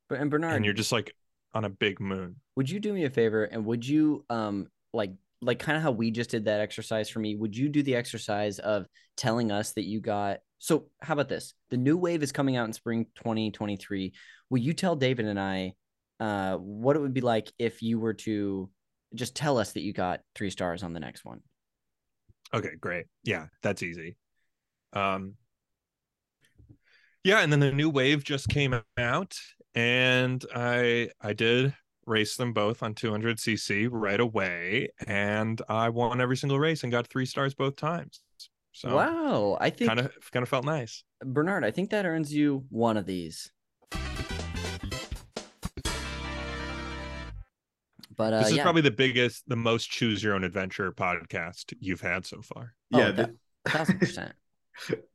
But 0.10 0.20
and 0.20 0.32
Bernard, 0.32 0.56
and 0.56 0.66
you're 0.66 0.74
just 0.74 0.92
like 0.92 1.14
on 1.54 1.66
a 1.66 1.70
big 1.70 2.00
moon. 2.00 2.36
would 2.56 2.70
you 2.70 2.80
do 2.80 2.94
me 2.94 3.06
a 3.06 3.10
favor 3.10 3.44
and 3.46 3.66
would 3.66 3.88
you 3.88 4.26
um 4.30 4.68
like 4.94 5.12
like 5.42 5.60
kind 5.60 5.76
of 5.78 5.84
how 5.84 5.92
we 5.92 6.12
just 6.12 6.30
did 6.30 6.46
that 6.46 6.62
exercise 6.62 7.10
for 7.10 7.20
me 7.20 7.36
would 7.36 7.56
you 7.56 7.68
do 7.70 7.84
the 7.84 7.96
exercise 7.96 8.60
of 8.60 8.86
telling 9.18 9.52
us 9.52 9.74
that 9.74 9.84
you 9.86 10.00
got 10.00 10.40
so 10.60 10.86
how 11.02 11.14
about 11.14 11.30
this 11.30 11.54
the 11.70 11.78
new 11.78 11.98
wave 11.98 12.24
is 12.24 12.32
coming 12.32 12.56
out 12.56 12.66
in 12.68 12.74
spring 12.74 13.06
2023 13.16 14.14
will 14.50 14.60
you 14.60 14.74
tell 14.74 14.96
david 14.96 15.26
and 15.26 15.40
i 15.40 15.74
uh 16.20 16.56
what 16.58 16.96
it 16.96 17.00
would 17.00 17.14
be 17.14 17.22
like 17.22 17.52
if 17.58 17.82
you 17.82 18.00
were 18.00 18.14
to 18.14 18.70
just 19.16 19.36
tell 19.36 19.58
us 19.58 19.74
that 19.74 19.82
you 19.82 19.92
got 19.92 20.22
three 20.36 20.50
stars 20.50 20.84
on 20.84 20.94
the 20.94 21.00
next 21.00 21.26
one 21.26 21.42
Okay, 22.54 22.76
great. 22.82 23.06
Yeah, 23.24 23.46
that's 23.64 23.82
easy. 23.82 24.18
Um 24.92 25.36
Yeah, 27.24 27.40
and 27.40 27.52
then 27.52 27.60
the 27.60 27.72
new 27.72 27.90
wave 27.90 28.24
just 28.24 28.50
came 28.50 28.76
out 28.98 29.38
and 29.76 30.44
I 30.56 31.10
I 31.22 31.34
did 31.34 31.74
race 32.06 32.36
them 32.36 32.52
both 32.52 32.82
on 32.84 32.94
200cc 32.96 33.88
right 33.92 34.20
away 34.20 34.90
and 35.08 35.62
I 35.70 35.90
won 35.90 36.20
every 36.20 36.36
single 36.36 36.60
race 36.60 36.84
and 36.84 36.92
got 36.92 37.08
3 37.08 37.26
stars 37.26 37.54
both 37.54 37.76
times. 37.76 38.22
So 38.74 38.96
wow 38.96 39.58
i 39.60 39.70
think 39.70 39.90
kind 39.90 40.00
of 40.00 40.12
kind 40.32 40.44
of 40.44 40.50
felt 40.50 40.64
nice. 40.64 41.04
bernard 41.26 41.66
i 41.66 41.72
think 41.72 41.90
that 41.90 42.06
earns 42.06 42.34
you 42.34 42.64
one 42.70 42.96
of 42.96 43.06
these 43.06 43.52
but 48.16 48.34
uh 48.34 48.40
this 48.40 48.52
is 48.52 48.56
yeah 48.58 48.64
probably 48.64 48.82
the 48.82 48.92
biggest 48.92 49.44
the 49.48 49.56
most 49.56 49.90
choose 49.90 50.24
your 50.24 50.34
own 50.36 50.44
adventure 50.44 50.92
podcast 50.92 51.74
you've 51.80 52.02
had 52.02 52.26
so 52.26 52.42
far. 52.42 52.74
Oh, 52.94 53.00
Yeah, 53.00 53.12
that- 53.12 53.32
thousand 53.66 54.00
percent 54.00 54.34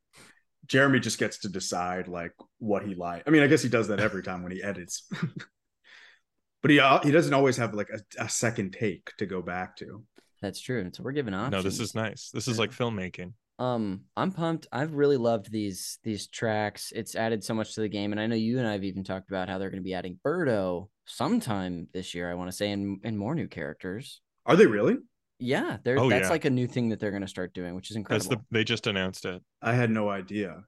Jeremy 0.66 1.00
just 1.00 1.18
gets 1.18 1.38
to 1.38 1.48
decide 1.48 2.08
like 2.08 2.32
what 2.58 2.84
he 2.84 2.94
like. 2.94 3.22
I 3.26 3.30
mean, 3.30 3.42
I 3.42 3.46
guess 3.46 3.62
he 3.62 3.68
does 3.68 3.88
that 3.88 4.00
every 4.00 4.22
time 4.22 4.42
when 4.42 4.52
he 4.52 4.62
edits. 4.62 5.08
but 6.62 6.70
he 6.70 6.80
uh, 6.80 7.00
he 7.00 7.10
doesn't 7.10 7.34
always 7.34 7.56
have 7.56 7.74
like 7.74 7.88
a, 7.90 8.24
a 8.24 8.28
second 8.28 8.72
take 8.72 9.10
to 9.18 9.26
go 9.26 9.42
back 9.42 9.76
to. 9.76 10.02
that's 10.42 10.60
true 10.60 10.88
so 10.92 11.02
we're 11.02 11.12
giving 11.12 11.34
options 11.34 11.52
No, 11.52 11.62
this 11.62 11.80
is 11.80 11.94
nice. 11.94 12.30
This 12.32 12.48
is 12.48 12.56
Yeah. 12.56 12.60
like 12.62 12.70
filmmaking. 12.70 13.32
Um, 13.58 14.02
I'm 14.16 14.32
pumped. 14.32 14.66
I've 14.70 14.92
really 14.92 15.16
loved 15.16 15.50
these 15.50 15.98
these 16.04 16.28
tracks. 16.28 16.92
It's 16.94 17.14
added 17.16 17.42
so 17.42 17.54
much 17.54 17.74
to 17.74 17.80
the 17.80 17.88
game, 17.88 18.12
and 18.12 18.20
I 18.20 18.26
know 18.26 18.34
you 18.36 18.58
and 18.58 18.66
I 18.68 18.72
have 18.72 18.84
even 18.84 19.02
talked 19.02 19.30
about 19.30 19.48
how 19.48 19.56
they're 19.56 19.70
going 19.70 19.82
to 19.82 19.84
be 19.84 19.94
adding 19.94 20.18
Birdo 20.22 20.88
sometime 21.06 21.88
this 21.94 22.14
year. 22.14 22.30
I 22.30 22.34
want 22.34 22.50
to 22.50 22.56
say, 22.56 22.70
and 22.70 23.00
and 23.02 23.18
more 23.18 23.34
new 23.34 23.48
characters. 23.48 24.20
Are 24.44 24.56
they 24.56 24.66
really? 24.66 24.96
Yeah, 25.38 25.76
they're 25.84 25.98
Oh, 25.98 26.08
that's 26.08 26.24
yeah. 26.24 26.30
like 26.30 26.44
a 26.46 26.50
new 26.50 26.66
thing 26.66 26.88
that 26.90 27.00
they're 27.00 27.10
going 27.10 27.22
to 27.22 27.28
start 27.28 27.52
doing, 27.54 27.74
which 27.74 27.90
is 27.90 27.94
That's 27.96 28.24
incredible. 28.24 28.36
the 28.50 28.58
they 28.58 28.64
just 28.64 28.86
announced 28.86 29.24
it. 29.26 29.42
I 29.60 29.74
had 29.74 29.90
no 29.90 30.08
idea. 30.08 30.64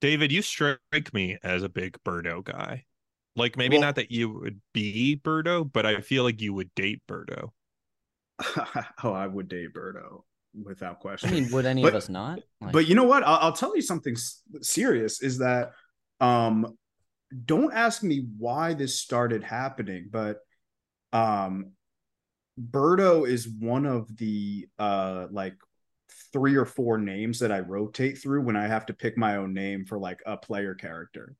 David, 0.00 0.32
you 0.32 0.42
strike 0.42 1.12
me 1.14 1.38
as 1.42 1.62
a 1.62 1.68
big 1.68 1.96
Birdo 2.04 2.44
guy. 2.44 2.84
Like 3.36 3.56
maybe 3.56 3.76
Well- 3.76 3.82
not 3.86 3.94
that 3.96 4.10
you 4.10 4.28
would 4.30 4.60
be 4.74 5.20
Birdo, 5.22 5.70
but 5.70 5.86
I 5.86 6.00
feel 6.00 6.24
like 6.24 6.40
you 6.40 6.52
would 6.54 6.74
date 6.74 7.02
Birdo. 7.08 7.50
oh, 9.04 9.12
I 9.12 9.26
would 9.26 9.48
date 9.48 9.72
Birdo 9.74 10.22
without 10.62 11.00
question. 11.00 11.30
I 11.30 11.32
mean, 11.32 11.50
would 11.52 11.64
any 11.66 11.82
But- 11.82 11.88
of 11.88 11.94
us 11.96 12.08
not? 12.08 12.40
Like, 12.60 12.72
but 12.72 12.86
you 12.88 12.94
know 12.94 13.04
what? 13.04 13.22
I'll, 13.22 13.38
I'll 13.40 13.52
tell 13.52 13.74
you 13.76 13.82
something 13.82 14.14
s- 14.14 14.42
serious. 14.62 15.22
Is 15.22 15.38
that 15.38 15.72
um, 16.20 16.76
don't 17.44 17.72
ask 17.72 18.02
me 18.02 18.26
why 18.38 18.74
this 18.74 18.98
started 18.98 19.42
happening, 19.44 20.08
but 20.10 20.38
um, 21.12 21.72
Birdo 22.60 23.28
is 23.28 23.48
one 23.48 23.86
of 23.86 24.14
the 24.16 24.68
uh 24.78 25.26
like 25.30 25.54
three 26.32 26.56
or 26.56 26.64
four 26.64 26.98
names 26.98 27.38
that 27.40 27.52
I 27.52 27.60
rotate 27.60 28.18
through 28.18 28.42
when 28.42 28.56
I 28.56 28.66
have 28.66 28.86
to 28.86 28.94
pick 28.94 29.16
my 29.16 29.36
own 29.36 29.52
name 29.54 29.84
for 29.84 29.98
like 29.98 30.20
a 30.26 30.36
player 30.36 30.74
character. 30.74 31.34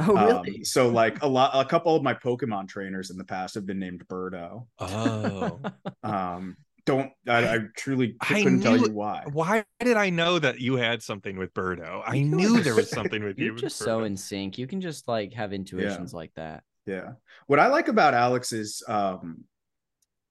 oh 0.00 0.16
Um, 0.16 0.26
really? 0.26 0.64
so 0.64 0.88
like 0.88 1.22
a 1.22 1.26
lot, 1.26 1.50
a 1.54 1.64
couple 1.68 1.94
of 1.94 2.02
my 2.02 2.14
Pokemon 2.14 2.68
trainers 2.68 3.10
in 3.10 3.18
the 3.18 3.24
past 3.24 3.54
have 3.54 3.66
been 3.66 3.78
named 3.78 4.06
Birdo. 4.08 4.66
Oh. 4.78 5.60
Um, 6.02 6.56
don't 6.86 7.12
I, 7.26 7.54
I 7.56 7.58
truly 7.76 8.16
I 8.20 8.42
couldn't 8.42 8.60
tell 8.60 8.76
knew- 8.76 8.86
you 8.88 8.92
why. 8.92 9.24
Why 9.32 9.64
did 9.80 9.96
I 9.96 10.10
know 10.10 10.38
that 10.38 10.60
you 10.60 10.74
had 10.76 11.02
something 11.02 11.36
with 11.38 11.54
Birdo? 11.54 12.02
I 12.04 12.16
You 12.16 12.24
knew 12.26 12.60
there 12.60 12.74
was 12.74 12.90
something 12.98 13.24
with 13.24 13.38
you. 13.38 13.46
You're 13.46 13.54
with 13.54 13.62
just 13.62 13.78
so 13.78 14.04
in 14.04 14.16
sync. 14.16 14.58
You 14.58 14.66
can 14.66 14.80
just 14.80 15.08
like 15.08 15.32
have 15.34 15.52
intuitions 15.52 16.12
like 16.12 16.32
that. 16.34 16.62
Yeah. 16.86 17.12
What 17.46 17.58
I 17.58 17.68
like 17.68 17.88
about 17.88 18.12
Alex's 18.14 18.82
um 18.86 19.44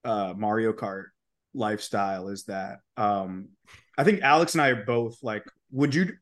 uh 0.04 0.34
Mario 0.36 0.74
Kart 0.74 1.06
lifestyle 1.54 2.30
is 2.30 2.46
that 2.46 2.80
um 2.98 3.50
I 3.98 4.04
think 4.04 4.22
Alex 4.22 4.54
and 4.54 4.62
I 4.62 4.70
are 4.70 4.86
both 4.86 5.18
like 5.22 5.46
would 5.72 5.94
you 5.94 6.13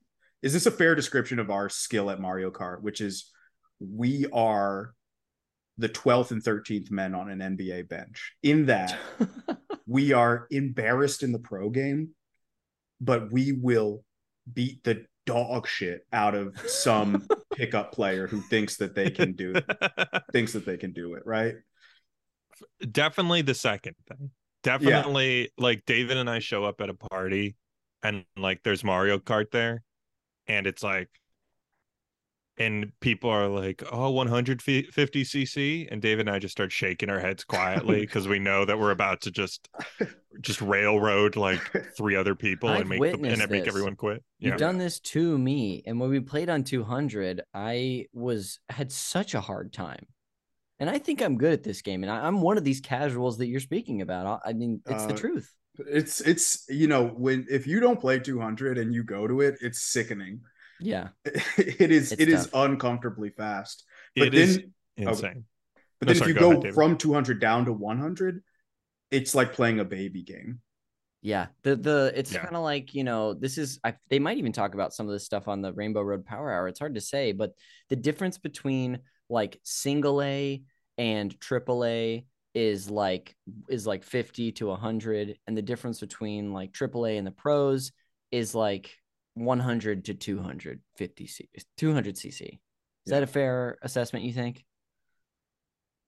is 0.42 0.54
this 0.54 0.66
a 0.66 0.72
fair 0.72 0.96
description 0.96 1.40
of 1.40 1.50
our 1.50 1.70
skill 1.70 2.10
at 2.10 2.20
Mario 2.20 2.52
Kart 2.52 2.82
which 2.82 3.02
is 3.02 3.32
we 3.80 4.26
are 4.34 4.94
the 5.78 5.90
12th 5.90 6.32
and 6.32 6.44
13th 6.44 6.92
men 6.92 7.16
on 7.16 7.30
an 7.30 7.58
NBA 7.58 7.90
bench 7.90 8.34
in 8.44 8.66
that 8.68 8.98
we 9.88 10.14
are 10.14 10.48
embarrassed 10.52 11.24
in 11.24 11.32
the 11.32 11.40
pro 11.40 11.70
game 11.70 12.10
but 13.00 13.32
we 13.32 13.52
will 13.52 14.04
beat 14.54 14.84
the 14.84 15.06
dog 15.26 15.68
shit 15.68 16.06
out 16.14 16.36
of 16.36 16.58
some 16.68 17.28
pickup 17.54 17.92
player 17.92 18.28
who 18.28 18.42
thinks 18.42 18.78
that 18.78 18.96
they 18.96 19.10
can 19.10 19.34
do 19.34 19.54
thinks 20.32 20.54
that 20.54 20.66
they 20.66 20.78
can 20.78 20.92
do 20.92 21.14
it, 21.16 21.24
right? 21.26 21.56
Definitely 22.92 23.42
the 23.42 23.54
second 23.54 23.96
thing. 24.08 24.32
Definitely 24.64 25.50
like 25.58 25.86
David 25.86 26.18
and 26.18 26.30
I 26.30 26.40
show 26.40 26.64
up 26.64 26.82
at 26.82 26.90
a 26.90 26.94
party 26.94 27.56
and 28.04 28.26
like 28.38 28.62
there's 28.64 28.84
Mario 28.84 29.18
Kart 29.18 29.52
there 29.52 29.84
and 30.48 30.68
it's 30.68 30.84
like 30.84 31.10
and 32.58 32.92
people 33.00 33.30
are 33.30 33.48
like, 33.48 33.84
"Oh, 33.92 34.12
150 34.12 34.84
cc," 35.24 35.88
and 35.92 36.02
David 36.02 36.28
and 36.28 36.36
I 36.36 36.40
just 36.40 36.52
start 36.52 36.72
shaking 36.72 37.10
our 37.10 37.20
heads 37.20 37.44
quietly 37.44 38.02
because 38.02 38.28
we 38.28 38.40
know 38.40 38.66
that 38.66 38.78
we're 38.78 38.92
about 38.92 39.22
to 39.22 39.32
just 39.32 39.68
just 40.42 40.62
railroad 40.62 41.36
like 41.36 41.62
three 41.98 42.16
other 42.16 42.36
people 42.36 42.70
I've 42.70 42.82
and 42.82 42.90
make 42.90 43.00
them, 43.00 43.22
witnessed 43.22 43.42
and 43.42 43.52
make 43.52 43.68
everyone 43.68 43.96
quit. 43.96 44.24
You've 44.40 44.54
Yeah, 44.54 44.60
done 44.60 44.78
this 44.78 45.00
to 45.00 45.38
me, 45.38 45.84
and 45.86 46.00
when 46.00 46.10
we 46.10 46.20
played 46.20 46.50
on 46.50 46.64
200, 46.64 47.42
I 47.54 48.06
was 48.14 48.60
had 48.70 48.92
such 48.92 49.34
a 49.34 49.42
hard 49.42 49.74
time. 49.74 50.06
And 50.82 50.90
I 50.90 50.98
think 50.98 51.22
I'm 51.22 51.38
good 51.38 51.54
at 51.54 51.64
this 51.64 51.82
game, 51.84 52.04
and 52.04 52.12
I, 52.12 52.26
I'm 52.28 52.42
one 52.42 52.58
of 52.58 52.64
these 52.66 52.82
casuals 52.82 53.38
that 53.38 53.48
you're 53.48 53.60
speaking 53.62 54.02
about. 54.02 54.42
I, 54.44 54.50
I 54.50 54.54
mean, 54.54 54.82
it's 54.88 55.06
the 55.06 55.14
Uh, 55.14 55.20
truth. 55.20 55.54
It's 55.80 56.22
it's 56.22 56.66
you 56.70 56.88
know 56.88 57.08
when 57.08 57.46
if 57.50 57.66
you 57.68 57.80
don't 57.80 58.00
play 58.02 58.20
200 58.20 58.78
and 58.78 58.94
you 58.94 59.04
go 59.04 59.28
to 59.28 59.42
it, 59.42 59.58
it's 59.62 59.82
sickening. 59.82 60.42
Yeah, 60.80 61.10
It 61.26 61.92
is 61.92 62.12
It's 62.12 62.20
it 62.20 62.30
is 62.30 62.50
tough. 62.50 62.54
uncomfortably 62.54 63.30
fast. 63.30 63.86
But 64.18 64.30
it 64.30 64.34
is 64.34 64.60
then 64.60 64.72
insane. 64.98 65.46
but 66.00 66.08
No, 66.08 66.14
then 66.14 66.18
sorry, 66.18 66.22
if 66.22 66.28
you 66.28 66.34
go 66.34 66.44
go, 66.44 66.66
ahead, 66.66 66.66
from 66.74 66.98
200 66.98 67.40
down 67.40 67.66
to 67.66 67.74
100, 67.74 68.44
it's 69.12 69.36
like 69.36 69.54
playing 69.54 69.80
a 69.80 69.86
baby 69.86 70.24
game. 70.24 70.62
yeah. 71.22 71.48
The 71.64 71.76
the 71.76 72.12
it's 72.16 72.32
Yeah. 72.32 72.42
kind 72.42 72.56
of 72.56 72.64
like 72.64 72.94
you 72.94 73.04
know 73.04 73.34
this 73.34 73.58
is 73.58 73.80
I, 73.84 73.96
they 74.10 74.20
might 74.20 74.38
even 74.38 74.52
talk 74.54 74.74
about 74.74 74.94
some 74.94 75.08
of 75.08 75.14
this 75.14 75.26
stuff 75.26 75.48
on 75.48 75.62
the 75.62 75.74
Rainbow 75.74 76.02
Road 76.02 76.26
Power 76.26 76.52
Hour. 76.52 76.68
It's 76.68 76.80
hard 76.80 76.96
to 76.96 77.02
say, 77.02 77.32
but 77.32 77.54
the 77.90 77.96
difference 77.96 78.38
between 78.38 79.00
like 79.30 79.60
single 79.64 80.22
A 80.22 80.62
and 81.02 81.38
AAA 81.40 82.26
is 82.54 82.90
like 82.90 83.36
is 83.70 83.88
like 83.88 84.04
50 84.04 84.52
to 84.54 84.68
100 84.68 85.38
and 85.48 85.58
the 85.58 85.62
difference 85.62 86.00
between 86.00 86.54
like 86.54 86.74
AAA 86.74 87.18
and 87.18 87.26
the 87.26 87.32
pros 87.32 87.92
is 88.32 88.54
like 88.54 88.98
100 89.34 90.06
to 90.06 90.14
250 90.14 91.28
c 91.28 91.50
200 91.78 92.16
cc 92.16 92.60
is 93.06 93.12
that 93.12 93.24
a 93.24 93.28
fair 93.28 93.78
assessment 93.82 94.26
you 94.26 94.34
think? 94.34 94.64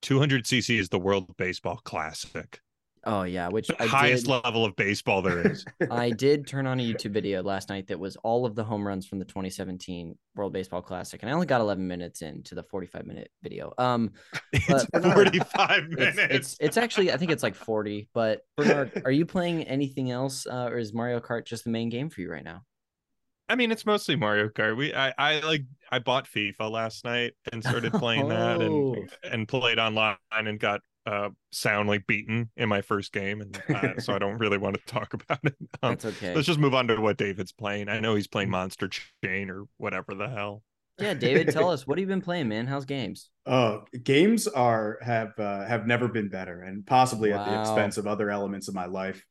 200 0.03 0.43
cc 0.43 0.79
is 0.79 0.89
the 0.89 0.99
World 0.99 1.35
Baseball 1.37 1.79
Classic, 1.83 2.59
oh 3.05 3.23
yeah 3.23 3.47
which 3.49 3.69
i 3.79 3.85
highest 3.85 4.25
did 4.25 4.31
level 4.43 4.63
of 4.65 4.75
baseball 4.75 5.21
there 5.21 5.51
is. 5.51 5.65
i 5.91 6.09
did 6.09 6.47
turn 6.47 6.65
on 6.65 6.79
a 6.79 6.83
youtube 6.83 7.11
video 7.11 7.43
last 7.43 7.69
night 7.69 7.87
that 7.87 7.99
was 7.99 8.15
all 8.17 8.45
of 8.45 8.55
the 8.55 8.63
home 8.63 8.85
runs 8.87 9.05
from 9.05 9.19
the 9.19 9.25
2017 9.25 10.17
world 10.35 10.53
baseball 10.53 10.81
classic 10.81 11.21
and 11.21 11.29
i 11.29 11.33
only 11.33 11.45
got 11.45 11.59
11 11.61 11.85
minutes 11.87 12.21
into 12.21 12.55
the 12.55 12.63
45 12.63 13.05
minute 13.05 13.29
video 13.41 13.73
um 13.77 14.11
it's 14.53 14.85
But- 14.91 15.03
45 15.03 15.89
minutes. 15.89 16.17
it's, 16.17 16.31
it's 16.31 16.57
it's 16.59 16.77
actually 16.77 17.11
i 17.11 17.17
think 17.17 17.31
it's 17.31 17.43
like 17.43 17.55
40 17.55 18.09
but 18.13 18.41
bernard 18.57 19.01
are 19.05 19.11
you 19.11 19.25
playing 19.25 19.63
anything 19.63 20.09
else 20.11 20.47
uh, 20.47 20.69
or 20.71 20.77
is 20.77 20.93
mario 20.93 21.19
kart 21.19 21.45
just 21.45 21.63
the 21.65 21.69
main 21.71 21.89
game 21.89 22.09
for 22.09 22.21
you 22.21 22.31
right 22.31 22.43
now 22.45 22.63
I 23.49 23.55
mean, 23.55 23.73
it's 23.73 23.85
mostly 23.85 24.15
Mario 24.15 24.47
Kart. 24.47 24.77
We, 24.77 24.95
I, 24.95 25.13
I 25.17 25.39
like, 25.41 25.63
I 25.91 25.99
bought 25.99 26.27
FIFA 26.33 26.71
last 26.71 27.03
night 27.03 27.33
and 27.51 27.61
started 27.61 27.91
playing 27.91 28.29
that, 28.29 28.61
Oh. 28.61 28.93
and 28.95 29.09
and 29.33 29.47
played 29.47 29.79
online 29.79 30.15
and 30.31 30.57
got 30.57 30.79
uh, 31.05 31.29
soundly 31.51 31.99
beaten 31.99 32.49
in 32.55 32.69
my 32.69 32.81
first 32.81 33.11
game, 33.11 33.41
and 33.41 33.61
uh, 33.75 33.99
so 33.99 34.13
I 34.13 34.19
don't 34.19 34.37
really 34.37 34.57
want 34.57 34.75
to 34.75 34.81
talk 34.85 35.13
about 35.13 35.39
it. 35.43 35.55
Um, 35.81 35.91
That's 35.91 36.05
okay. 36.05 36.33
let's 36.33 36.47
just 36.47 36.59
move 36.59 36.73
on 36.73 36.87
to 36.87 36.99
what 36.99 37.17
David's 37.17 37.51
playing. 37.51 37.89
I 37.89 37.99
know 37.99 38.15
he's 38.15 38.27
playing 38.27 38.49
Monster 38.49 38.89
Chain 39.23 39.49
or 39.49 39.65
whatever 39.77 40.15
the 40.15 40.29
hell. 40.29 40.63
Yeah, 40.99 41.13
David, 41.13 41.49
tell 41.49 41.69
us 41.71 41.87
what 41.87 41.97
have 41.97 42.03
you 42.03 42.07
been 42.07 42.21
playing, 42.21 42.47
man? 42.47 42.67
How's 42.67 42.85
games? 42.85 43.29
Uh, 43.45 43.79
games 44.03 44.47
are 44.47 44.99
have 45.01 45.37
uh, 45.37 45.65
have 45.65 45.87
never 45.87 46.07
been 46.07 46.29
better, 46.29 46.61
and 46.61 46.85
possibly 46.85 47.33
at 47.33 47.45
the 47.45 47.59
expense 47.59 47.97
of 47.97 48.07
other 48.07 48.29
elements 48.29 48.67
of 48.67 48.75
my 48.75 48.85
life. 48.85 49.25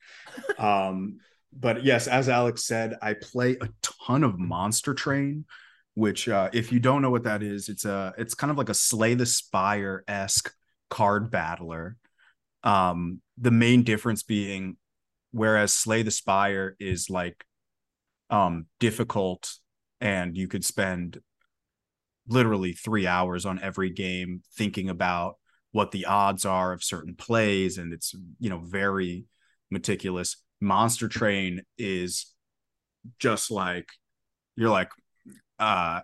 Um, 0.59 1.19
but 1.53 1.85
yes, 1.85 2.09
as 2.09 2.29
Alex 2.29 2.65
said, 2.65 2.97
I 3.03 3.15
play 3.15 3.57
a 3.61 3.69
ton 3.83 4.25
of 4.25 4.39
Monster 4.39 4.95
Train, 4.95 5.45
which 5.95 6.29
uh, 6.29 6.51
if 6.53 6.73
you 6.73 6.81
don't 6.81 7.03
know 7.03 7.11
what 7.11 7.25
that 7.25 7.43
is, 7.43 7.69
it's 7.69 7.85
a 7.85 8.15
it's 8.19 8.35
kind 8.35 8.51
of 8.51 8.59
like 8.59 8.69
a 8.69 8.75
Slay 8.75 9.15
the 9.15 9.27
Spire 9.27 10.05
esque 10.09 10.53
card 10.93 11.31
battler. 11.31 11.97
Um, 12.63 13.23
the 13.39 13.51
main 13.51 13.83
difference 13.83 14.23
being, 14.23 14.77
whereas 15.31 15.73
Slay 15.73 16.03
the 16.03 16.11
Spire 16.11 16.77
is 16.79 17.09
like 17.09 17.45
um 18.29 18.67
difficult, 18.79 19.55
and 20.03 20.37
you 20.37 20.49
could 20.49 20.67
spend 20.67 21.19
literally 22.29 22.75
three 22.75 23.07
hours 23.07 23.47
on 23.47 23.59
every 23.63 23.89
game 23.89 24.43
thinking 24.55 24.91
about 24.91 25.37
what 25.71 25.93
the 25.93 26.05
odds 26.05 26.45
are 26.45 26.75
of 26.75 26.85
certain 26.85 27.15
plays 27.15 27.79
and 27.79 27.93
it's 27.93 28.15
you 28.39 28.51
know 28.51 28.61
very 28.61 29.25
meticulous 29.71 30.37
monster 30.61 31.09
train 31.09 31.63
is 31.79 32.33
just 33.19 33.51
like 33.51 33.89
you're 34.55 34.71
like 34.71 34.91
uh 35.59 36.01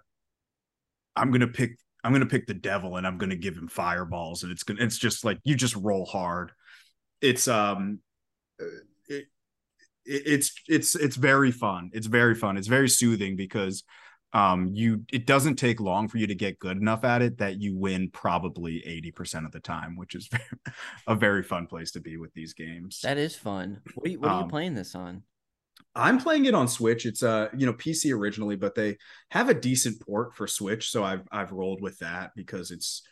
i'm 1.15 1.31
gonna 1.31 1.47
pick 1.47 1.79
i'm 2.05 2.13
gonna 2.13 2.27
pick 2.27 2.47
the 2.47 2.55
devil 2.55 2.97
and 2.97 3.07
i'm 3.07 3.19
gonna 3.19 3.37
give 3.37 3.57
him 3.57 3.69
fireballs 3.69 4.43
and 4.43 4.53
it's 4.53 4.63
gonna 4.63 4.83
it's 4.83 4.99
just 4.99 5.25
like 5.25 5.39
you 5.45 5.55
just 5.55 5.77
roll 5.77 6.05
hard 6.05 6.53
it's 7.21 7.49
um 7.49 7.99
uh, 8.61 8.65
it, 9.09 9.25
it, 10.05 10.23
it's 10.27 10.53
it's 10.69 10.95
it's 10.95 11.17
very 11.17 11.51
fun 11.51 11.91
it's 11.93 12.07
very 12.07 12.35
fun 12.35 12.57
it's 12.57 12.69
very 12.69 12.89
soothing 12.89 13.37
because 13.37 13.85
um 14.35 14.71
you 14.75 15.05
it 15.13 15.27
doesn't 15.27 15.57
take 15.57 15.81
long 15.81 16.07
for 16.07 16.19
you 16.19 16.27
to 16.27 16.35
get 16.35 16.59
good 16.59 16.77
enough 16.77 17.03
at 17.03 17.23
it 17.23 17.39
that 17.39 17.61
you 17.61 17.75
win 17.77 18.11
probably 18.11 18.83
80% 19.17 19.47
of 19.47 19.53
the 19.53 19.61
time 19.61 19.97
which 19.97 20.15
is 20.15 20.29
a 21.07 21.15
very 21.15 21.43
fun 21.43 21.67
place 21.67 21.93
to 21.93 22.01
be 22.01 22.19
with 22.19 22.33
these 22.35 22.53
games 22.53 23.01
That 23.03 23.17
is 23.17 23.37
fun. 23.37 23.81
What 23.95 24.07
are 24.07 24.11
you, 24.11 24.21
what 24.21 24.31
are 24.31 24.37
you 24.37 24.43
Um, 24.43 24.49
playing 24.51 24.75
this 24.75 24.95
on? 24.95 25.23
I'm 25.99 26.19
playing 26.19 26.45
it 26.47 26.55
on 26.55 26.69
switch 26.69 27.05
it's 27.07 27.23
uh 27.23 27.49
you 27.57 27.67
know 27.67 27.73
pc 27.73 28.13
originally 28.15 28.57
but 28.57 28.75
they 28.75 28.97
have 29.31 29.49
a 29.49 29.55
decent 29.55 30.01
port 30.01 30.35
for 30.35 30.47
switch 30.47 30.91
so 30.91 31.03
i've 31.05 31.27
i've 31.33 31.53
rolled 31.53 31.83
with 31.83 31.99
that 31.99 32.31
because 32.37 32.71
it's 32.71 33.03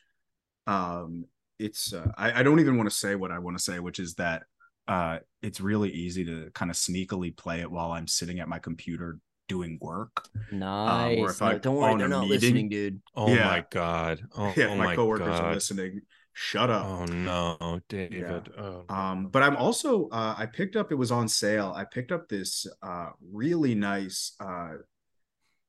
um 0.66 1.25
it's 1.59 1.92
uh, 1.92 2.11
I, 2.16 2.40
I 2.40 2.42
don't 2.42 2.61
even 2.61 2.77
want 2.77 2.88
to 2.88 2.94
say 2.94 3.14
what 3.14 3.31
i 3.33 3.38
want 3.38 3.57
to 3.57 3.62
say 3.62 3.79
which 3.79 3.99
is 3.99 4.14
that 4.14 4.44
uh 4.88 5.18
it's 5.42 5.61
really 5.61 5.90
easy 5.90 6.25
to 6.25 6.51
kind 6.55 6.70
of 6.70 6.77
sneakily 6.77 7.37
play 7.37 7.61
it 7.61 7.70
while 7.70 7.92
i'm 7.92 8.07
sitting 8.07 8.40
at 8.40 8.49
my 8.49 8.59
computer 8.59 9.18
doing 9.49 9.79
work 9.81 10.27
Nice. 10.51 11.18
or 11.18 11.31
if 11.31 11.40
No, 11.40 11.46
I- 11.46 11.59
don't 11.59 11.77
worry, 11.77 11.96
they're 11.99 12.09
not 12.09 12.22
meeting- 12.29 12.40
listening, 12.40 12.68
dude. 12.68 13.01
Oh 13.14 13.33
Yeah. 13.33 13.44
my 13.46 13.64
god! 13.70 14.20
Oh, 14.37 14.53
yeah 14.57 14.66
oh 14.66 14.77
my, 14.77 14.87
my 14.87 14.96
coworkers 14.96 15.29
god! 15.29 15.44
are 15.44 15.55
listening 15.55 16.01
shut 16.38 16.68
up 16.68 16.85
Oh 16.85 17.05
no, 17.07 17.81
David. 17.88 18.51
Oh. 18.59 18.85
Um, 18.90 19.29
but 19.29 19.42
I'm 19.42 19.57
also 19.57 20.09
uh, 20.11 20.35
I 20.37 20.44
picked 20.44 20.77
up 20.77 20.92
it 20.92 20.96
was 20.96 21.11
on 21.11 21.29
sale. 21.29 21.72
I 21.75 21.85
picked 21.85 22.12
up 22.12 22.29
this 22.29 22.66
uh, 22.83 23.09
really 23.33 23.75
nice 23.75 24.35
uh, 24.38 24.75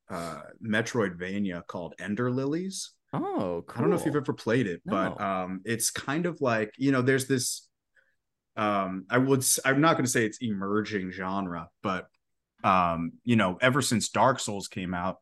uh, 0.10 0.42
Metroidvania 0.62 1.66
called 1.66 1.96
Ender 2.00 2.30
Lilies. 2.30 2.92
Oh, 3.14 3.64
cool. 3.66 3.78
I 3.78 3.80
don't 3.80 3.90
know 3.90 3.96
if 3.96 4.06
you've 4.06 4.16
ever 4.16 4.34
played 4.34 4.68
it, 4.68 4.82
but 4.86 5.20
um, 5.22 5.62
it's 5.64 5.90
kind 5.90 6.26
of 6.26 6.42
like 6.42 6.74
you 6.78 6.92
know, 6.92 7.02
there's 7.02 7.28
this. 7.28 7.68
Um, 8.58 9.06
I 9.10 9.20
would 9.20 9.46
i'm 9.66 9.82
not 9.82 9.94
going 9.94 10.06
to 10.06 10.12
say 10.12 10.26
it's 10.26 10.40
emerging 10.42 11.12
genre, 11.12 11.70
but 11.82 12.08
um, 12.64 13.14
you 13.24 13.38
know, 13.38 13.58
ever 13.62 13.82
since 13.82 14.10
Dark 14.10 14.40
Souls 14.40 14.68
came 14.68 14.94
out, 14.94 15.18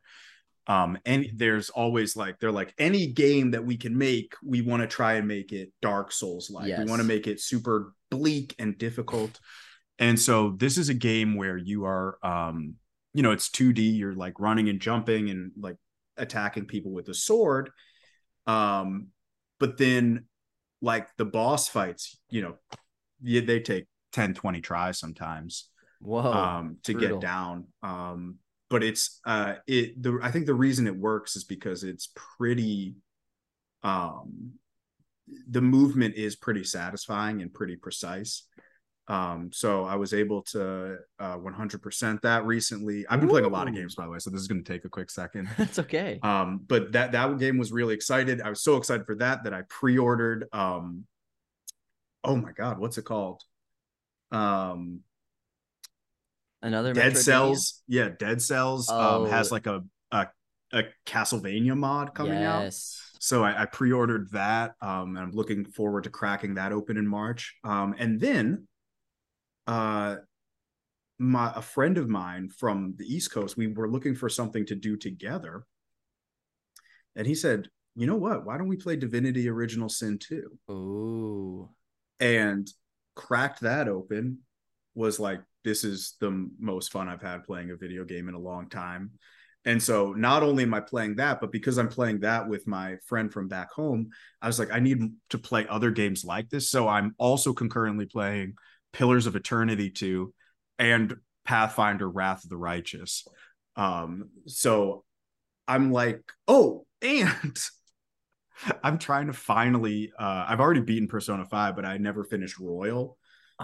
um, 0.66 0.98
and 1.04 1.26
there's 1.34 1.70
always 1.70 2.16
like 2.16 2.38
they're 2.40 2.52
like 2.52 2.74
any 2.78 3.06
game 3.06 3.52
that 3.52 3.64
we 3.64 3.76
can 3.76 3.96
make, 3.96 4.34
we 4.44 4.62
want 4.62 4.82
to 4.82 4.88
try 4.88 5.14
and 5.14 5.28
make 5.28 5.52
it 5.52 5.72
Dark 5.80 6.12
Souls 6.12 6.50
like. 6.50 6.66
We 6.78 6.84
want 6.84 7.00
to 7.00 7.06
make 7.06 7.26
it 7.26 7.40
super 7.40 7.92
bleak 8.10 8.54
and 8.58 8.76
difficult. 8.76 9.38
And 9.98 10.18
so 10.18 10.56
this 10.58 10.76
is 10.76 10.88
a 10.88 10.94
game 10.94 11.36
where 11.36 11.56
you 11.56 11.84
are 11.84 12.18
um, 12.22 12.74
you 13.16 13.22
know, 13.22 13.30
it's 13.30 13.48
2D, 13.48 13.96
you're 13.96 14.14
like 14.14 14.38
running 14.38 14.68
and 14.68 14.78
jumping 14.78 15.30
and 15.30 15.50
like 15.58 15.76
attacking 16.18 16.66
people 16.66 16.92
with 16.92 17.08
a 17.08 17.14
sword. 17.14 17.70
Um, 18.46 19.08
but 19.58 19.78
then 19.78 20.26
like 20.82 21.08
the 21.16 21.24
boss 21.24 21.66
fights, 21.66 22.18
you 22.28 22.42
know, 22.42 22.56
yeah, 23.22 23.40
they 23.40 23.60
take 23.60 23.86
10, 24.12 24.34
20 24.34 24.60
tries 24.60 24.98
sometimes 24.98 25.70
Whoa. 26.02 26.30
um 26.30 26.76
to 26.84 26.92
brutal. 26.92 27.18
get 27.18 27.26
down. 27.26 27.68
Um, 27.82 28.36
but 28.68 28.82
it's 28.82 29.20
uh 29.26 29.54
it 29.66 30.02
the 30.02 30.18
I 30.22 30.30
think 30.30 30.46
the 30.46 30.54
reason 30.54 30.86
it 30.86 30.96
works 30.96 31.36
is 31.36 31.44
because 31.44 31.84
it's 31.84 32.08
pretty 32.14 32.96
um 33.82 34.52
the 35.48 35.60
movement 35.60 36.14
is 36.14 36.36
pretty 36.36 36.64
satisfying 36.64 37.42
and 37.42 37.52
pretty 37.52 37.76
precise. 37.76 38.44
Um, 39.08 39.50
so 39.52 39.84
I 39.84 39.94
was 39.94 40.12
able 40.12 40.42
to 40.42 40.98
uh 41.20 41.36
100% 41.36 42.22
that 42.22 42.44
recently. 42.44 43.06
I've 43.08 43.20
been 43.20 43.28
playing 43.28 43.46
a 43.46 43.50
lot 43.50 43.68
of 43.68 43.74
games 43.74 43.94
by 43.94 44.04
the 44.04 44.10
way, 44.10 44.18
so 44.18 44.30
this 44.30 44.40
is 44.40 44.48
going 44.48 44.64
to 44.64 44.72
take 44.72 44.84
a 44.84 44.88
quick 44.88 45.10
second. 45.10 45.48
That's 45.56 45.78
okay. 45.78 46.18
Um, 46.22 46.60
but 46.66 46.92
that 46.92 47.12
that 47.12 47.38
game 47.38 47.58
was 47.58 47.70
really 47.70 47.94
excited. 47.94 48.40
I 48.40 48.50
was 48.50 48.62
so 48.62 48.76
excited 48.76 49.06
for 49.06 49.14
that 49.16 49.44
that 49.44 49.54
I 49.54 49.62
pre-ordered. 49.68 50.46
Um, 50.52 51.04
oh 52.24 52.36
my 52.36 52.50
god, 52.50 52.78
what's 52.78 52.98
it 52.98 53.04
called? 53.04 53.42
Um, 54.32 55.00
Another 56.66 56.92
Dead 56.92 57.12
Metroidvania? 57.12 57.16
Cells. 57.16 57.82
Yeah, 57.86 58.08
Dead 58.18 58.42
Cells. 58.42 58.88
Oh. 58.90 59.24
Um, 59.24 59.30
has 59.30 59.52
like 59.52 59.68
a 59.68 59.84
a 60.10 60.26
a 60.72 60.82
Castlevania 61.06 61.76
mod 61.76 62.12
coming 62.12 62.42
out. 62.42 62.64
yes. 62.64 63.00
So 63.20 63.44
I, 63.44 63.62
I 63.62 63.66
pre-ordered 63.66 64.30
that. 64.32 64.74
Um, 64.80 65.16
and 65.16 65.18
I'm 65.18 65.30
looking 65.30 65.64
forward 65.64 66.04
to 66.04 66.10
cracking 66.10 66.54
that 66.54 66.72
open 66.72 66.96
in 66.96 67.06
March. 67.06 67.54
Um, 67.62 67.94
and 67.98 68.20
then, 68.20 68.66
uh, 69.68 70.16
my 71.18 71.52
a 71.54 71.62
friend 71.62 71.98
of 71.98 72.08
mine 72.08 72.48
from 72.48 72.94
the 72.98 73.06
East 73.06 73.32
Coast, 73.32 73.56
we 73.56 73.68
were 73.68 73.88
looking 73.88 74.16
for 74.16 74.28
something 74.28 74.66
to 74.66 74.74
do 74.74 74.96
together, 74.96 75.64
and 77.14 77.28
he 77.28 77.34
said, 77.36 77.68
"You 77.94 78.08
know 78.08 78.16
what? 78.16 78.44
Why 78.44 78.58
don't 78.58 78.68
we 78.68 78.76
play 78.76 78.96
Divinity: 78.96 79.48
Original 79.48 79.88
Sin 79.88 80.18
2? 80.18 80.58
Ooh. 80.70 81.70
And 82.18 82.68
cracked 83.14 83.60
that 83.60 83.88
open. 83.88 84.40
Was 84.96 85.20
like, 85.20 85.40
this 85.62 85.84
is 85.84 86.14
the 86.20 86.48
most 86.58 86.90
fun 86.90 87.08
I've 87.08 87.22
had 87.22 87.44
playing 87.44 87.70
a 87.70 87.76
video 87.76 88.04
game 88.04 88.28
in 88.28 88.34
a 88.34 88.40
long 88.40 88.68
time. 88.68 89.12
And 89.64 89.82
so 89.82 90.12
not 90.12 90.42
only 90.44 90.62
am 90.62 90.74
I 90.74 90.80
playing 90.80 91.16
that, 91.16 91.40
but 91.40 91.50
because 91.50 91.76
I'm 91.76 91.88
playing 91.88 92.20
that 92.20 92.48
with 92.48 92.68
my 92.68 92.96
friend 93.04 93.32
from 93.32 93.48
back 93.48 93.72
home, 93.72 94.10
I 94.40 94.46
was 94.46 94.60
like, 94.60 94.72
I 94.72 94.78
need 94.78 95.00
to 95.30 95.38
play 95.38 95.66
other 95.68 95.90
games 95.90 96.24
like 96.24 96.48
this. 96.50 96.70
So 96.70 96.86
I'm 96.86 97.14
also 97.18 97.52
concurrently 97.52 98.06
playing 98.06 98.54
Pillars 98.92 99.26
of 99.26 99.34
Eternity 99.34 99.90
2 99.90 100.32
and 100.78 101.16
Pathfinder 101.44 102.08
Wrath 102.08 102.44
of 102.44 102.50
the 102.50 102.56
Righteous. 102.56 103.26
Um, 103.74 104.30
so 104.46 105.04
I'm 105.66 105.90
like, 105.90 106.22
oh, 106.46 106.86
and 107.02 107.58
I'm 108.82 108.98
trying 108.98 109.26
to 109.26 109.32
finally 109.32 110.12
uh 110.18 110.46
I've 110.48 110.60
already 110.60 110.80
beaten 110.80 111.08
Persona 111.08 111.44
5, 111.44 111.76
but 111.76 111.84
I 111.84 111.98
never 111.98 112.24
finished 112.24 112.58
Royal. 112.58 113.18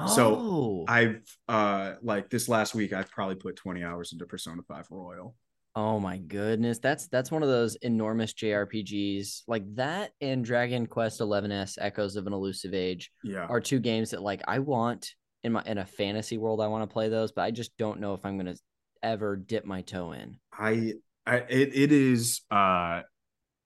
So, 0.08 0.36
Oh. 0.36 0.84
I've 0.88 1.20
uh 1.48 1.94
like 2.02 2.30
this 2.30 2.48
last 2.48 2.74
week 2.74 2.92
I've 2.92 3.10
probably 3.10 3.34
put 3.36 3.56
20 3.56 3.84
hours 3.84 4.12
into 4.12 4.26
Persona 4.26 4.62
5 4.62 4.86
Royal. 4.90 5.36
Oh 5.74 5.98
my 6.00 6.18
goodness, 6.18 6.78
that's 6.78 7.08
that's 7.08 7.30
one 7.30 7.42
of 7.42 7.48
those 7.48 7.76
enormous 7.76 8.32
JRPGs 8.34 9.42
like 9.46 9.64
that 9.76 10.12
and 10.20 10.44
Dragon 10.44 10.86
Quest 10.86 11.20
11S 11.20 11.78
Echoes 11.80 12.16
of 12.16 12.26
an 12.26 12.32
Elusive 12.32 12.74
Age 12.74 13.10
Yeah. 13.22 13.46
are 13.46 13.60
two 13.60 13.80
games 13.80 14.10
that 14.10 14.22
like 14.22 14.42
I 14.46 14.58
want 14.60 15.10
in 15.44 15.52
my 15.52 15.62
in 15.66 15.78
a 15.78 15.86
fantasy 15.86 16.38
world 16.38 16.60
I 16.60 16.66
want 16.68 16.88
to 16.88 16.92
play 16.92 17.08
those, 17.08 17.32
but 17.32 17.42
I 17.42 17.50
just 17.50 17.76
don't 17.76 18.00
know 18.00 18.14
if 18.14 18.24
I'm 18.24 18.36
gonna 18.36 18.56
ever 19.02 19.36
dip 19.36 19.64
my 19.64 19.82
toe 19.82 20.12
in. 20.12 20.38
I 20.52 20.94
I 21.26 21.36
it, 21.36 21.74
it 21.74 21.92
is 21.92 22.40
uh 22.50 23.02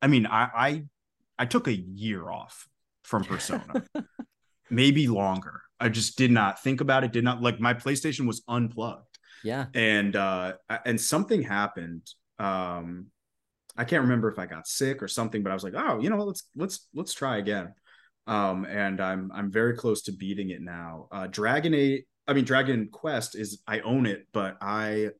I 0.02 0.06
mean 0.08 0.26
I 0.26 0.48
I 0.54 0.82
I 1.38 1.46
took 1.46 1.66
a 1.68 1.74
year 1.74 2.28
off 2.30 2.66
from 3.04 3.24
Persona. 3.24 3.84
Maybe 4.70 5.06
longer. 5.08 5.60
I 5.78 5.88
just 5.88 6.16
did 6.16 6.30
not 6.30 6.62
think 6.62 6.80
about 6.80 7.04
it, 7.04 7.12
did 7.12 7.24
not 7.24 7.42
like 7.42 7.60
my 7.60 7.74
PlayStation 7.74 8.26
was 8.26 8.42
unplugged. 8.48 9.18
Yeah. 9.44 9.66
and 9.74 10.16
uh 10.16 10.54
and 10.84 10.98
something 11.00 11.42
happened 11.42 12.02
um 12.38 13.06
i 13.76 13.84
can't 13.84 14.02
remember 14.02 14.28
if 14.30 14.38
i 14.38 14.46
got 14.46 14.66
sick 14.66 15.02
or 15.02 15.08
something 15.08 15.42
but 15.42 15.50
i 15.50 15.54
was 15.54 15.62
like 15.62 15.74
oh 15.76 16.00
you 16.00 16.08
know 16.10 16.16
what 16.16 16.26
let's 16.26 16.48
let's 16.56 16.88
let's 16.94 17.12
try 17.14 17.36
again 17.36 17.72
um 18.26 18.64
and 18.64 19.00
i'm 19.00 19.30
i'm 19.32 19.52
very 19.52 19.76
close 19.76 20.02
to 20.02 20.12
beating 20.12 20.50
it 20.50 20.62
now 20.62 21.06
uh 21.12 21.26
dragon 21.28 21.74
8 21.74 22.06
i 22.26 22.32
mean 22.32 22.44
dragon 22.44 22.88
quest 22.90 23.36
is 23.36 23.62
i 23.68 23.80
own 23.80 24.06
it 24.06 24.26
but 24.32 24.56
i 24.60 25.10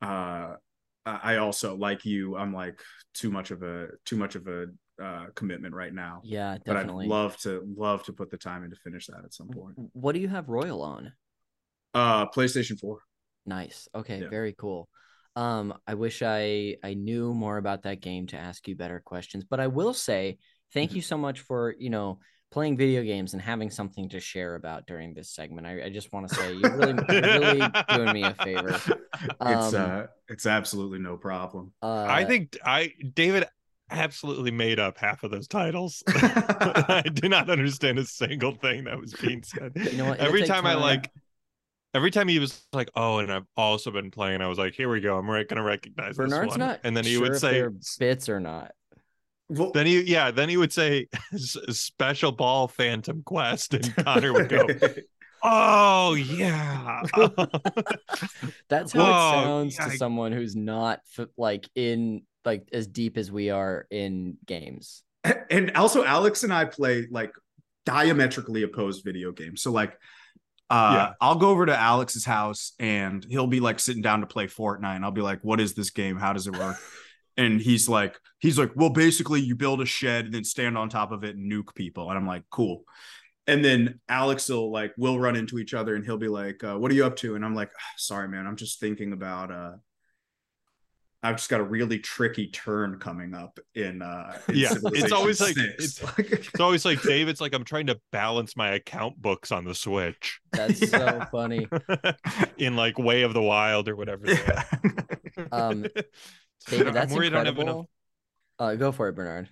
uh 0.00 0.54
I 1.04 1.38
also 1.38 1.74
like 1.76 2.04
you 2.04 2.36
i'm 2.36 2.54
like 2.54 2.80
too 3.12 3.30
much 3.30 3.50
of 3.50 3.62
a 3.64 3.88
too 4.04 4.16
much 4.16 4.36
of 4.36 4.46
a 4.46 4.66
uh, 5.02 5.26
commitment 5.34 5.74
right 5.74 5.92
now. 5.94 6.20
Yeah, 6.24 6.58
But 6.64 6.74
definitely. 6.74 7.06
I'd 7.06 7.10
love 7.10 7.36
to 7.38 7.62
love 7.76 8.02
to 8.04 8.12
put 8.12 8.30
the 8.30 8.36
time 8.36 8.64
in 8.64 8.70
to 8.70 8.76
finish 8.76 9.06
that 9.06 9.24
at 9.24 9.32
some 9.34 9.48
point. 9.48 9.74
what 9.92 10.12
do 10.12 10.20
you 10.20 10.28
have 10.28 10.48
Royal 10.48 10.82
on? 10.82 11.12
Uh, 11.94 12.26
PlayStation 12.26 12.78
Four. 12.78 13.00
Nice. 13.46 13.88
Okay, 13.94 14.20
Yeah. 14.20 14.28
very 14.28 14.54
cool. 14.56 14.88
Um, 15.34 15.74
I 15.86 15.94
wish 15.94 16.22
I 16.22 16.76
I 16.82 16.94
knew 16.94 17.32
more 17.34 17.56
about 17.56 17.82
that 17.84 18.00
game 18.00 18.26
to 18.28 18.36
ask 18.36 18.68
you 18.68 18.76
better 18.76 19.00
questions, 19.00 19.44
but 19.44 19.60
I 19.60 19.66
will 19.66 19.94
say 19.94 20.38
thank 20.72 20.90
Mhm. 20.90 20.96
you 20.96 21.02
so 21.02 21.16
much 21.18 21.40
for, 21.40 21.74
you 21.78 21.90
know, 21.90 22.20
playing 22.50 22.76
video 22.76 23.02
games 23.02 23.32
and 23.32 23.40
having 23.40 23.70
something 23.70 24.10
to 24.10 24.20
share 24.20 24.54
about 24.56 24.86
during 24.86 25.14
this 25.14 25.30
segment. 25.30 25.66
I, 25.66 25.84
I 25.84 25.88
just 25.88 26.12
want 26.12 26.28
to 26.28 26.34
say 26.34 26.52
you're 26.54 26.76
really 26.76 26.92
you're 27.08 27.40
really 27.40 27.62
doing 27.88 28.12
me 28.12 28.22
a 28.24 28.34
favor. 28.34 28.68
it's 29.40 29.74
Um, 29.74 29.74
uh, 29.74 30.06
it's 30.28 30.44
absolutely 30.46 30.98
no 30.98 31.16
problem. 31.16 31.72
Uh, 31.82 32.04
I 32.08 32.24
think 32.24 32.58
I 32.64 32.92
David 33.14 33.46
absolutely 33.92 34.50
made 34.50 34.78
up 34.78 34.98
half 34.98 35.22
of 35.22 35.30
those 35.30 35.46
titles. 35.46 36.02
I 36.08 37.02
do 37.12 37.28
not 37.28 37.50
understand 37.50 37.98
a 37.98 38.04
single 38.04 38.52
thing 38.52 38.84
that 38.84 38.98
was 38.98 39.14
being 39.14 39.42
said. 39.42 39.72
You 39.76 39.98
know 39.98 40.06
what? 40.06 40.18
Every 40.18 40.40
take 40.40 40.48
time 40.48 40.66
I 40.66 40.74
like 40.74 41.10
every 41.94 42.10
time 42.10 42.28
he 42.28 42.38
was 42.38 42.66
like, 42.72 42.90
"Oh, 42.94 43.18
and 43.18 43.32
I've 43.32 43.46
also 43.56 43.90
been 43.90 44.10
playing," 44.10 44.40
I 44.40 44.48
was 44.48 44.58
like, 44.58 44.74
"Here 44.74 44.88
we 44.88 45.00
go. 45.00 45.16
I'm 45.18 45.30
right 45.30 45.46
gonna 45.46 45.62
recognize 45.62 46.16
Bernard's 46.16 46.52
this 46.52 46.58
one." 46.58 46.68
not 46.68 46.80
and 46.84 46.96
then 46.96 47.04
he 47.04 47.14
sure 47.14 47.22
would 47.22 47.36
say, 47.38 47.52
they're 47.52 47.72
bits 47.98 48.28
or 48.28 48.40
not. 48.40 48.72
Well, 49.48 49.72
then 49.72 49.86
he 49.86 50.00
yeah, 50.02 50.30
then 50.30 50.48
he 50.48 50.56
would 50.56 50.72
say, 50.72 51.08
"Special 51.36 52.32
Ball 52.32 52.68
Phantom 52.68 53.22
Quest," 53.22 53.74
and 53.74 53.96
Connor 53.96 54.32
would 54.32 54.48
go, 54.48 54.66
"Oh 55.42 56.14
yeah." 56.14 57.02
That's 58.68 58.92
how 58.92 59.00
Whoa, 59.00 59.40
it 59.40 59.44
sounds 59.44 59.76
to 59.76 59.82
I- 59.82 59.96
someone 59.96 60.32
who's 60.32 60.56
not 60.56 61.00
like 61.36 61.68
in 61.74 62.22
like 62.44 62.68
as 62.72 62.86
deep 62.86 63.16
as 63.16 63.30
we 63.30 63.50
are 63.50 63.86
in 63.90 64.36
games. 64.46 65.02
and 65.50 65.72
also 65.76 66.04
Alex 66.04 66.42
and 66.42 66.52
I 66.52 66.64
play 66.64 67.06
like 67.10 67.32
diametrically 67.86 68.62
opposed 68.62 69.04
video 69.04 69.32
games. 69.32 69.62
So 69.62 69.72
like 69.72 69.94
uh 70.70 70.92
Yeah. 70.94 71.12
I'll 71.20 71.36
go 71.36 71.50
over 71.50 71.66
to 71.66 71.76
Alex's 71.78 72.24
house 72.24 72.72
and 72.78 73.24
he'll 73.28 73.46
be 73.46 73.60
like 73.60 73.80
sitting 73.80 74.02
down 74.02 74.20
to 74.20 74.26
play 74.26 74.46
Fortnite 74.46 74.96
and 74.96 75.04
I'll 75.04 75.10
be 75.10 75.22
like, 75.22 75.40
"What 75.42 75.60
is 75.60 75.74
this 75.74 75.90
game? 75.90 76.16
How 76.16 76.32
does 76.32 76.46
it 76.46 76.56
work?" 76.56 76.76
and 77.36 77.60
he's 77.60 77.88
like 77.88 78.18
he's 78.38 78.58
like, 78.58 78.72
"Well, 78.74 78.90
basically 78.90 79.40
you 79.40 79.54
build 79.54 79.80
a 79.80 79.86
shed 79.86 80.26
and 80.26 80.34
then 80.34 80.44
stand 80.44 80.76
on 80.76 80.88
top 80.88 81.12
of 81.12 81.24
it 81.24 81.36
and 81.36 81.50
nuke 81.50 81.74
people." 81.74 82.08
And 82.08 82.18
I'm 82.18 82.26
like, 82.26 82.44
"Cool." 82.50 82.84
And 83.46 83.64
then 83.64 84.00
Alex 84.08 84.48
will 84.48 84.70
like 84.70 84.92
we'll 84.96 85.18
run 85.18 85.36
into 85.36 85.58
each 85.58 85.74
other 85.74 85.94
and 85.94 86.04
he'll 86.04 86.16
be 86.18 86.28
like, 86.28 86.62
uh, 86.62 86.76
"What 86.78 86.90
are 86.90 86.94
you 86.94 87.04
up 87.04 87.16
to?" 87.16 87.34
And 87.34 87.44
I'm 87.44 87.54
like, 87.54 87.70
"Ah, 87.76 87.94
"Sorry, 87.96 88.28
man. 88.28 88.46
I'm 88.46 88.56
just 88.56 88.80
thinking 88.80 89.12
about 89.12 89.50
uh 89.50 89.72
I've 91.24 91.36
just 91.36 91.48
got 91.48 91.60
a 91.60 91.64
really 91.64 91.98
tricky 92.00 92.48
turn 92.48 92.98
coming 92.98 93.32
up 93.34 93.58
in 93.74 94.02
uh 94.02 94.38
in 94.48 94.56
Yeah, 94.56 94.74
it's 94.86 95.12
always 95.12 95.40
like- 95.40 95.54
6. 95.56 95.58
it's- 95.58 96.02
Like- 96.18 96.30
It's 96.32 96.60
always 96.60 96.84
like 96.84 97.00
David's 97.02 97.40
like, 97.40 97.54
I'm 97.54 97.64
trying 97.64 97.86
to 97.86 98.00
balance 98.10 98.56
my 98.56 98.70
account 98.72 99.20
books 99.22 99.52
on 99.52 99.64
the 99.64 99.74
Switch 99.74 100.40
That's 100.52 100.90
so 100.90 101.24
funny. 101.30 101.68
in 102.58 102.76
like 102.76 102.98
Way 102.98 103.22
of 103.22 103.34
the 103.34 103.42
Wild 103.42 103.88
or 103.88 103.96
whatever. 103.96 104.26
they 104.26 104.32
are. 104.32 104.64
Yeah. 105.36 105.44
Um, 105.52 105.84
I'm 105.84 105.86
David, 106.68 106.94
that's 106.94 107.12
worried 107.14 107.32
I 107.34 107.36
don't 107.38 107.46
have 107.46 107.58
incredible. 107.58 107.88
Uh, 108.58 108.74
go 108.76 108.92
for 108.92 109.08
it, 109.08 109.14
Bernard. 109.14 109.48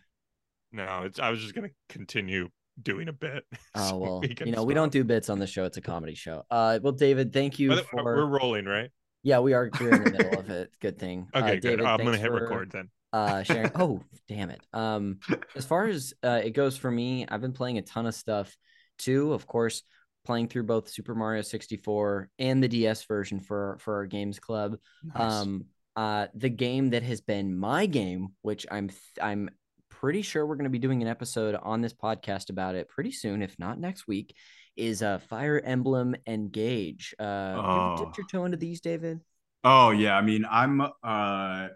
No, 0.73 1.03
it's 1.05 1.18
I 1.18 1.31
was 1.31 1.41
just 1.41 1.55
gonna 1.55 1.71
continue 1.89 2.49
doing 2.81 3.09
a 3.09 3.12
bit. 3.12 3.45
Oh 3.75 3.89
so 3.91 3.97
well, 3.99 4.21
we 4.21 4.35
you 4.45 4.53
know 4.53 4.62
we 4.62 4.75
don't 4.75 4.93
do 4.93 5.03
bits 5.03 5.29
on 5.29 5.39
the 5.41 5.47
show. 5.47 5.64
It's 5.64 5.77
a 5.77 5.81
comedy 5.81 6.14
show. 6.14 6.45
Uh, 6.51 6.79
well, 6.83 6.93
David, 6.93 7.33
thank 7.33 7.59
you 7.59 7.71
By 7.71 7.75
the- 7.77 7.83
for. 7.83 8.05
We're 8.05 8.27
rolling, 8.27 8.66
right? 8.66 8.91
Yeah, 9.23 9.41
we 9.41 9.53
are. 9.53 9.71
We're 9.81 9.95
in 9.95 10.05
the 10.05 10.11
middle 10.11 10.41
of 10.41 10.51
it. 10.51 10.71
Good 10.81 10.99
thing. 10.99 11.29
Okay, 11.35 11.47
uh, 11.47 11.51
good. 11.55 11.61
David, 11.61 11.85
I'm 11.85 11.99
gonna 11.99 12.16
hit 12.16 12.29
for, 12.29 12.41
record 12.41 12.71
then. 12.71 12.89
Uh, 13.12 13.43
sharing. 13.43 13.71
oh, 13.77 14.03
damn 14.29 14.51
it. 14.51 14.61
Um, 14.73 15.18
as 15.55 15.64
far 15.64 15.87
as 15.87 16.14
uh, 16.23 16.41
it 16.43 16.51
goes 16.51 16.77
for 16.77 16.91
me, 16.91 17.27
I've 17.29 17.41
been 17.41 17.53
playing 17.53 17.79
a 17.79 17.83
ton 17.83 18.07
of 18.07 18.14
stuff 18.14 18.57
too. 18.99 19.33
Of 19.33 19.47
course, 19.47 19.83
playing 20.25 20.49
through 20.49 20.64
both 20.64 20.89
Super 20.89 21.14
Mario 21.14 21.43
64 21.43 22.31
and 22.39 22.62
the 22.62 22.68
DS 22.68 23.05
version 23.05 23.41
for 23.41 23.79
for 23.81 23.97
our 23.97 24.07
games 24.07 24.39
club. 24.39 24.77
Nice. 25.03 25.33
Um, 25.33 25.64
uh, 25.97 26.29
the 26.35 26.49
game 26.49 26.91
that 26.91 27.03
has 27.03 27.21
been 27.21 27.57
my 27.57 27.87
game, 27.87 28.29
which 28.43 28.66
I'm 28.71 28.89
th- 28.89 29.01
I'm 29.21 29.51
pretty 29.89 30.23
sure 30.23 30.47
we're 30.47 30.55
going 30.55 30.64
to 30.64 30.71
be 30.71 30.79
doing 30.79 31.03
an 31.03 31.09
episode 31.09 31.55
on 31.55 31.83
this 31.83 31.93
podcast 31.93 32.49
about 32.49 32.75
it 32.75 32.89
pretty 32.89 33.12
soon, 33.12 33.43
if 33.43 33.59
not 33.59 33.79
next 33.79 34.07
week, 34.07 34.35
is 34.77 35.03
uh 35.03 35.18
Fire 35.18 35.61
Emblem 35.61 36.14
Engage. 36.27 37.14
Uh, 37.18 37.25
have 37.25 37.57
you 37.57 37.62
Oh. 37.62 37.97
dipped 38.05 38.18
your 38.18 38.27
toe 38.27 38.45
into 38.45 38.57
these, 38.57 38.81
David? 38.81 39.21
Oh 39.64 39.91
yeah, 39.91 40.16
I 40.16 40.23
mean 40.23 40.47
I'm 40.51 40.81
uh, 40.81 40.89
uh 41.05 41.68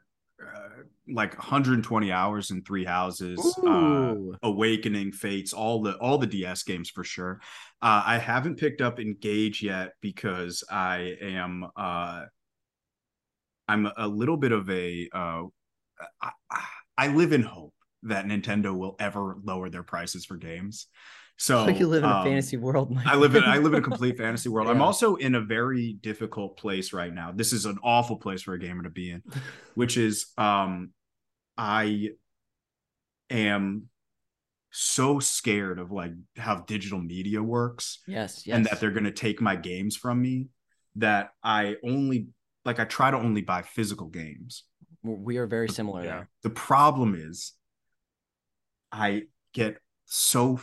like 1.07 1.37
120 1.37 2.11
hours 2.11 2.51
in 2.51 2.63
three 2.63 2.85
houses, 2.85 3.39
uh, 3.67 4.15
Awakening, 4.43 5.13
Fates, 5.13 5.53
all 5.53 5.83
the 5.83 5.97
all 5.99 6.17
the 6.19 6.27
DS 6.27 6.63
games 6.63 6.89
for 6.89 7.05
sure. 7.05 7.41
Uh, 7.83 8.03
I 8.07 8.19
haven't 8.19 8.57
picked 8.57 8.81
up 8.81 8.99
Engage 8.99 9.63
yet 9.63 9.93
because 10.01 10.65
I 10.71 11.17
am 11.21 11.67
uh, 11.77 12.25
I'm 13.69 13.89
a 13.97 14.09
little 14.09 14.37
bit 14.39 14.53
of 14.53 14.69
a 14.71 15.09
uh, 15.13 15.43
I, 16.23 16.31
I 16.97 17.09
live 17.09 17.33
in 17.33 17.43
hope 17.43 17.75
that 18.05 18.27
Nintendo 18.27 18.75
will 18.77 18.97
ever 18.99 19.37
lower 19.43 19.69
their 19.71 19.83
prices 19.83 20.25
for 20.25 20.37
games. 20.37 20.87
So 21.37 21.69
you 21.69 21.89
live 21.89 22.05
in 22.05 22.11
a 22.11 22.15
um, 22.15 22.25
fantasy 22.25 22.57
world. 22.57 22.91
My 22.91 23.03
I 23.07 23.17
live 23.17 23.35
in 23.35 23.43
I 23.43 23.59
live 23.59 23.75
in 23.75 23.81
a 23.81 23.83
complete 23.89 24.17
fantasy 24.17 24.49
world. 24.49 24.69
I'm 24.69 24.83
also 24.83 25.17
in 25.17 25.35
a 25.35 25.41
very 25.41 25.95
difficult 25.95 26.57
place 26.57 26.93
right 26.93 27.13
now. 27.13 27.33
This 27.35 27.53
is 27.53 27.67
an 27.67 27.79
awful 27.83 28.17
place 28.17 28.43
for 28.43 28.55
a 28.55 28.59
gamer 28.59 28.85
to 28.85 28.91
be 28.91 29.11
in, 29.11 29.23
which 29.75 29.97
is 29.97 30.27
um 30.39 30.91
I 31.59 32.11
am 33.31 33.89
so 34.71 35.21
scared 35.21 35.79
of 35.79 35.93
like 35.93 36.13
how 36.37 36.57
digital 36.57 36.99
media 36.99 37.41
works 37.43 38.01
yes, 38.09 38.45
yes. 38.45 38.57
and 38.57 38.67
that 38.67 38.81
they're 38.81 38.91
going 38.91 39.05
to 39.05 39.13
take 39.13 39.41
my 39.41 39.55
games 39.55 39.97
from 39.97 40.21
me 40.21 40.49
that 40.97 41.31
I 41.45 41.77
only 41.85 42.29
like 42.65 42.81
I 42.81 42.85
try 42.85 43.11
to 43.11 43.17
only 43.17 43.43
buy 43.43 43.63
physical 43.63 44.09
games. 44.09 44.65
we 45.03 45.37
are 45.37 45.47
very 45.47 45.69
similar 45.69 46.03
Yeah. 46.03 46.11
there. 46.11 46.29
The 46.43 46.51
problem 46.51 47.15
is 47.15 47.53
I 48.91 49.25
get 49.53 49.79
so 50.07 50.59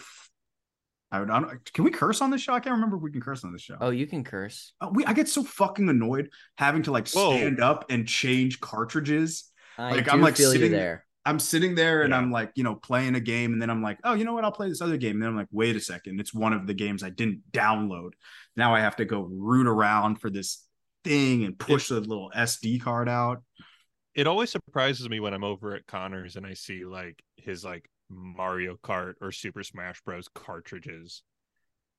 I 1.12 1.20
would, 1.20 1.30
I 1.30 1.40
don't, 1.42 1.74
can 1.74 1.84
we 1.84 1.92
curse 1.92 2.22
on 2.22 2.30
this 2.32 2.42
show? 2.42 2.54
I 2.54 2.60
can't 2.62 2.74
remember 2.74 2.96
if 2.96 3.02
we 3.02 3.12
can 3.12 3.20
curse 3.22 3.44
on 3.44 3.52
this 3.52 3.62
show. 3.62 3.76
Oh, 3.82 3.90
you 3.90 4.08
can 4.08 4.24
curse. 4.24 4.74
Uh, 4.80 4.90
we 4.94 5.06
I 5.06 5.14
get 5.14 5.28
so 5.28 5.44
fucking 5.44 5.90
annoyed 5.90 6.30
having 6.58 6.84
to 6.84 6.92
like 6.92 7.10
Whoa. 7.10 7.36
stand 7.38 7.60
up 7.60 7.86
and 7.90 8.08
change 8.08 8.60
cartridges. 8.62 9.52
I 9.78 9.92
Like, 9.92 10.06
do 10.06 10.12
I'm, 10.12 10.22
like, 10.22 10.36
feel 10.38 10.54
you 10.54 10.60
sitting- 10.60 10.72
there. 10.72 11.06
I'm 11.24 11.38
sitting 11.38 11.76
there 11.76 12.02
and 12.02 12.12
Yeah. 12.12 12.18
I'm 12.18 12.32
like, 12.32 12.52
you 12.56 12.64
know, 12.64 12.74
playing 12.76 13.14
a 13.16 13.20
game, 13.20 13.54
and 13.54 13.62
then 13.62 13.70
I'm 13.70 13.84
like, 13.84 14.00
oh, 14.04 14.14
you 14.16 14.24
know 14.26 14.34
what? 14.34 14.44
I'll 14.44 14.52
play 14.52 14.70
this 14.70 14.82
other 14.82 14.98
game. 14.98 15.12
And 15.18 15.22
then 15.22 15.30
I'm 15.30 15.36
like, 15.36 15.50
wait 15.52 15.76
a 15.76 15.80
second, 15.80 16.20
it's 16.20 16.34
one 16.34 16.52
of 16.54 16.66
the 16.66 16.74
games 16.74 17.04
I 17.04 17.10
didn't 17.12 17.42
download. 17.52 18.12
Now 18.56 18.74
I 18.74 18.80
have 18.80 18.96
to 18.96 19.06
go 19.06 19.22
root 19.32 19.68
around 19.68 20.16
for 20.20 20.30
this 20.32 20.66
thing 21.04 21.44
and 21.44 21.58
push 21.60 21.90
the 21.90 22.00
little 22.00 22.32
SD 22.36 22.82
card 22.82 23.08
out. 23.08 23.44
It 24.16 24.26
always 24.28 24.50
surprises 24.50 25.08
me 25.10 25.20
when 25.20 25.34
I'm 25.34 25.44
over 25.44 25.76
at 25.76 25.86
Connor's 25.86 26.36
and 26.38 26.46
I 26.46 26.54
see 26.56 26.86
like 26.86 27.22
his 27.38 27.64
like 27.64 27.88
Mario 28.12 28.78
Kart 28.84 29.14
or 29.22 29.32
Super 29.32 29.64
Smash 29.64 30.02
Bros 30.02 30.28
cartridges 30.34 31.24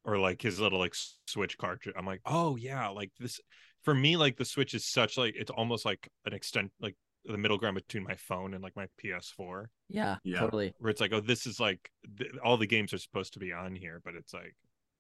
or 0.05 0.19
like 0.19 0.43
his 0.43 0.61
little 0.61 0.79
like 0.79 0.95
Switch 1.27 1.57
cartridge. 1.59 1.95
I'm 1.99 2.07
like, 2.07 2.21
oh 2.27 2.57
yeah, 2.57 2.89
like 2.89 3.11
this 3.19 3.41
for 3.83 3.95
me, 3.95 4.17
like 4.17 4.37
the 4.37 4.45
Switch 4.45 4.75
is 4.75 4.87
such 4.87 5.17
like 5.17 5.35
it's 5.37 5.51
almost 5.51 5.85
like 5.85 6.09
an 6.27 6.33
extent 6.33 6.71
like 6.81 6.97
the 7.25 7.39
middle 7.39 7.59
ground 7.59 7.77
between 7.77 8.03
my 8.05 8.17
phone 8.17 8.53
and 8.55 8.63
like 8.63 8.75
my 8.77 8.87
PS4, 9.03 9.67
Yeah, 9.89 10.17
Yeah. 10.25 10.41
totally. 10.41 10.75
where 10.79 10.91
it's 10.91 11.01
like, 11.01 11.13
oh, 11.13 11.21
this 11.21 11.47
is 11.47 11.61
like 11.61 11.91
th- 12.19 12.33
all 12.45 12.57
the 12.57 12.67
games 12.67 12.93
are 12.93 12.99
supposed 12.99 13.33
to 13.35 13.39
be 13.39 13.53
on 13.53 13.77
here, 13.77 14.01
but 14.05 14.15
it's 14.15 14.35
like 14.35 14.57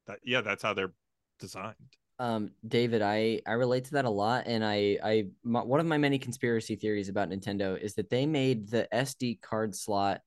that. 0.07 0.21
Yeah, 0.25 0.41
that's 0.41 0.63
how 0.63 0.73
they're 0.73 0.93
designed. 1.41 1.75
Um, 2.21 2.51
David, 2.69 3.03
I 3.03 3.41
I 3.47 3.53
relate 3.55 3.87
to 3.87 3.93
that 3.95 4.05
a 4.05 4.11
lot, 4.11 4.45
and 4.47 4.65
I 4.65 4.99
I 5.03 5.25
my, 5.43 5.63
one 5.65 5.81
of 5.81 5.87
my 5.87 5.99
many 5.99 6.19
conspiracy 6.21 6.77
theories 6.77 7.09
about 7.09 7.29
Nintendo 7.31 7.77
is 7.77 7.95
that 7.95 8.09
they 8.11 8.27
made 8.27 8.69
the 8.69 8.87
SD 8.95 9.41
card 9.41 9.75
slot 9.75 10.17
s- 10.17 10.23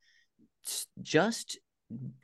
just 1.02 1.58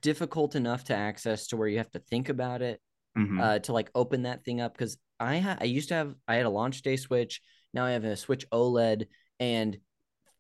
difficult 0.02 0.56
enough 0.56 0.86
to 0.86 0.96
access 0.96 1.48
to 1.48 1.58
where 1.58 1.68
you 1.68 1.78
have 1.78 1.92
to 1.92 2.00
think 2.00 2.30
about 2.30 2.62
it 2.62 2.82
Mhm. 3.18 3.42
uh, 3.42 3.60
to 3.60 3.74
like 3.74 3.92
open 3.94 4.24
that 4.24 4.44
thing 4.44 4.62
up 4.62 4.74
because 4.74 4.98
I 5.20 5.40
ha- 5.40 5.58
I 5.60 5.66
used 5.66 5.90
to 5.90 5.96
have 5.96 6.16
I 6.28 6.36
had 6.36 6.46
a 6.46 6.50
launch 6.50 6.82
day 6.82 6.96
Switch. 6.98 7.42
Now 7.74 7.86
I 7.86 7.92
have 7.92 8.04
a 8.06 8.16
Switch 8.18 8.46
OLED, 8.52 9.08
and 9.40 9.78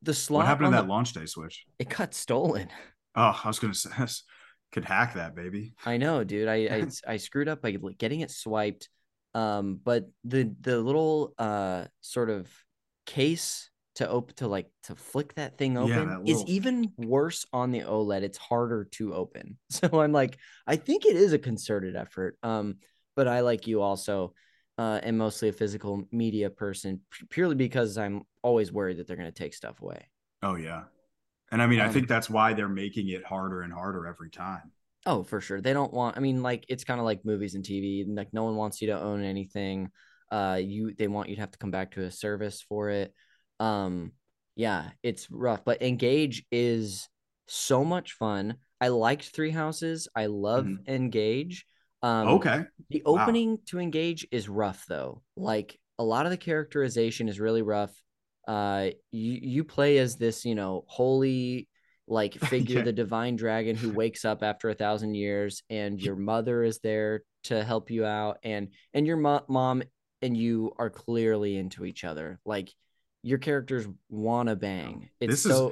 the 0.02 0.14
slot 0.14 0.39
what 0.39 0.47
happened 0.47 0.68
to 0.68 0.72
that 0.78 0.84
the- 0.84 0.88
launch 0.88 1.14
day 1.14 1.26
switch? 1.26 1.66
it 1.80 1.89
got 1.89 2.14
stolen. 2.14 2.70
Oh, 3.16 3.39
I 3.43 3.47
was 3.47 3.60
gonna 3.60 3.74
say 3.74 3.89
could 4.72 4.86
hack 4.86 5.16
that 5.16 5.36
baby. 5.36 5.74
I 5.86 5.97
know, 5.97 6.24
dude. 6.24 6.47
I 6.47 6.56
I, 6.78 6.88
I 7.14 7.18
screwed 7.18 7.49
up 7.49 7.62
by 7.62 7.72
getting 7.97 8.22
it 8.22 8.32
swiped. 8.32 8.88
Um, 9.34 9.80
but 9.84 10.10
the 10.24 10.54
the 10.62 10.80
little 10.80 11.34
uh 11.38 11.88
sort 11.99 12.30
of 12.30 12.47
case 13.06 13.70
to 13.96 14.08
open 14.10 14.36
to 14.36 14.48
like 14.48 14.70
to 14.84 14.96
flick 14.96 15.34
that 15.36 15.58
thing 15.58 15.74
Yeah, 15.74 15.84
open 15.98 16.08
that 16.10 16.22
is 16.26 16.39
little- 16.39 16.46
even 16.48 16.92
worse 16.98 17.46
on 17.52 17.72
the 17.72 17.82
OLED. 17.82 18.24
It's 18.24 18.38
harder 18.38 18.86
to 18.94 19.14
open. 19.14 19.58
So 19.70 20.02
I'm 20.02 20.12
like, 20.12 20.38
I 20.68 20.76
think 20.78 21.06
it 21.06 21.16
is 21.16 21.34
a 21.34 21.39
concerted 21.39 21.96
effort. 21.96 22.38
Um, 22.44 22.78
but 23.16 23.28
I 23.28 23.42
like 23.42 23.68
you 23.68 23.82
also 23.82 24.34
uh 24.78 25.00
am 25.04 25.18
mostly 25.18 25.50
a 25.50 25.54
physical 25.54 26.08
media 26.12 26.50
person 26.50 27.02
purely 27.30 27.56
because 27.56 27.98
I'm 27.98 28.24
always 28.42 28.72
worried 28.72 28.98
that 28.98 29.08
they're 29.08 29.18
gonna 29.18 29.32
take 29.32 29.54
stuff 29.54 29.82
away. 29.82 30.08
Oh 30.42 30.56
yeah. 30.56 30.84
And 31.52 31.62
I 31.62 31.68
mean, 31.68 31.80
I 31.82 31.88
Um, 31.88 31.94
think 31.94 32.08
that's 32.08 32.30
why 32.30 32.54
they're 32.54 32.70
making 32.70 33.10
it 33.10 33.26
harder 33.26 33.62
and 33.62 33.74
harder 33.74 34.08
every 34.08 34.30
time. 34.30 34.72
Oh, 35.06 35.24
for 35.24 35.42
sure. 35.42 35.62
They 35.62 35.74
don't 35.74 35.94
want. 35.94 36.18
I 36.18 36.20
mean, 36.20 36.44
like 36.44 36.66
it's 36.70 36.84
kind 36.84 37.00
of 37.00 37.06
like 37.06 37.26
movies 37.26 37.56
and 37.56 37.66
TV. 37.66 38.06
Like 38.08 38.34
no 38.34 38.44
one 38.44 38.56
wants 38.56 38.82
you 38.82 38.88
to 38.88 39.00
own 39.00 39.24
anything. 39.24 39.89
Uh, 40.32 40.60
you 40.64 40.94
they 40.94 41.08
want 41.08 41.30
you 41.30 41.36
to 41.36 41.42
have 41.42 41.52
to 41.52 41.58
come 41.58 41.72
back 41.72 41.92
to 41.92 42.04
a 42.04 42.12
service 42.12 42.62
for 42.62 42.89
it. 42.89 43.14
Um, 43.62 44.12
yeah, 44.55 44.89
it's 45.03 45.30
rough. 45.32 45.64
But 45.64 45.82
Engage 45.82 46.45
is 46.51 47.07
so 47.47 47.84
much 47.86 48.14
fun. 48.14 48.55
I 48.80 48.88
liked 48.89 49.30
Three 49.30 49.51
Houses. 49.51 50.07
I 50.16 50.26
love 50.26 50.66
Mhm. 50.66 50.88
Engage. 50.88 51.66
Um, 52.01 52.28
Okay. 52.30 52.64
The 52.89 53.03
Wow. 53.05 53.24
opening 53.24 53.59
to 53.68 53.80
Engage 53.80 54.28
is 54.32 54.49
rough 54.49 54.86
though. 54.88 55.22
Like 55.36 55.80
a 55.99 56.03
lot 56.03 56.26
of 56.26 56.32
the 56.32 56.38
characterization 56.38 57.30
is 57.30 57.39
really 57.39 57.62
rough. 57.62 57.93
Uh, 58.47 58.89
you 59.12 59.34
you 59.34 59.64
play 59.64 59.99
as 59.99 60.18
this, 60.18 60.43
you 60.43 60.55
know, 60.55 60.84
holy 60.88 61.70
like 62.07 62.34
figure, 62.76 62.80
Yeah. 62.80 62.86
the 62.86 62.93
divine 62.93 63.36
dragon 63.36 63.76
who 63.76 63.91
wakes 63.91 64.26
up 64.26 64.41
after 64.41 64.70
a 64.70 64.74
thousand 64.74 65.14
years, 65.14 65.62
and 65.70 66.01
your 66.01 66.16
mother 66.16 66.64
is 66.64 66.80
there 66.80 67.22
to 67.43 67.64
help 67.64 67.91
you 67.91 68.03
out, 68.05 68.39
and 68.43 68.74
and 68.93 69.05
your 69.05 69.18
mo- 69.18 69.45
mom 69.47 69.84
and 70.24 70.36
you 70.36 70.74
are 70.78 70.89
clearly 70.89 71.55
into 71.57 71.86
each 71.86 72.03
other. 72.03 72.39
Like 72.45 72.74
your 73.24 73.38
characters 73.38 73.88
wanna 74.09 74.55
bang. 74.55 75.09
It's 75.19 75.43
This 75.43 75.45
Is, 75.53 75.72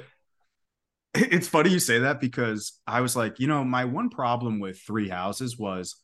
it's 1.14 1.48
funny 1.48 1.70
you 1.70 1.80
say 1.80 2.00
that 2.00 2.20
because 2.20 2.78
I 2.86 3.00
was 3.00 3.16
like, 3.16 3.40
you 3.40 3.46
know, 3.48 3.64
my 3.64 3.84
one 3.84 4.10
problem 4.10 4.60
with 4.60 4.80
Three 4.80 5.08
Houses 5.08 5.58
was 5.58 5.96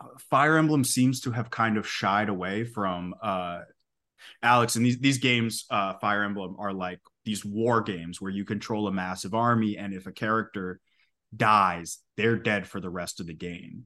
uh, 0.00 0.06
Fire 0.30 0.56
Emblem 0.56 0.84
seems 0.84 1.20
to 1.22 1.30
have 1.32 1.50
kind 1.50 1.76
of 1.76 1.86
shied 1.86 2.28
away 2.28 2.64
from 2.64 3.14
uh 3.22 3.60
Alex 4.42 4.76
and 4.76 4.86
these 4.86 4.98
these 4.98 5.18
games 5.18 5.66
uh 5.70 5.94
Fire 5.94 6.22
Emblem 6.22 6.56
are 6.58 6.72
like 6.72 7.00
these 7.24 7.44
war 7.44 7.82
games 7.82 8.20
where 8.20 8.30
you 8.30 8.44
control 8.44 8.88
a 8.88 8.92
massive 8.92 9.34
army 9.34 9.76
and 9.76 9.92
if 9.92 10.06
a 10.06 10.12
character 10.12 10.80
dies, 11.34 11.98
they're 12.16 12.36
dead 12.36 12.66
for 12.66 12.80
the 12.80 12.90
rest 12.90 13.20
of 13.20 13.26
the 13.26 13.34
game. 13.34 13.84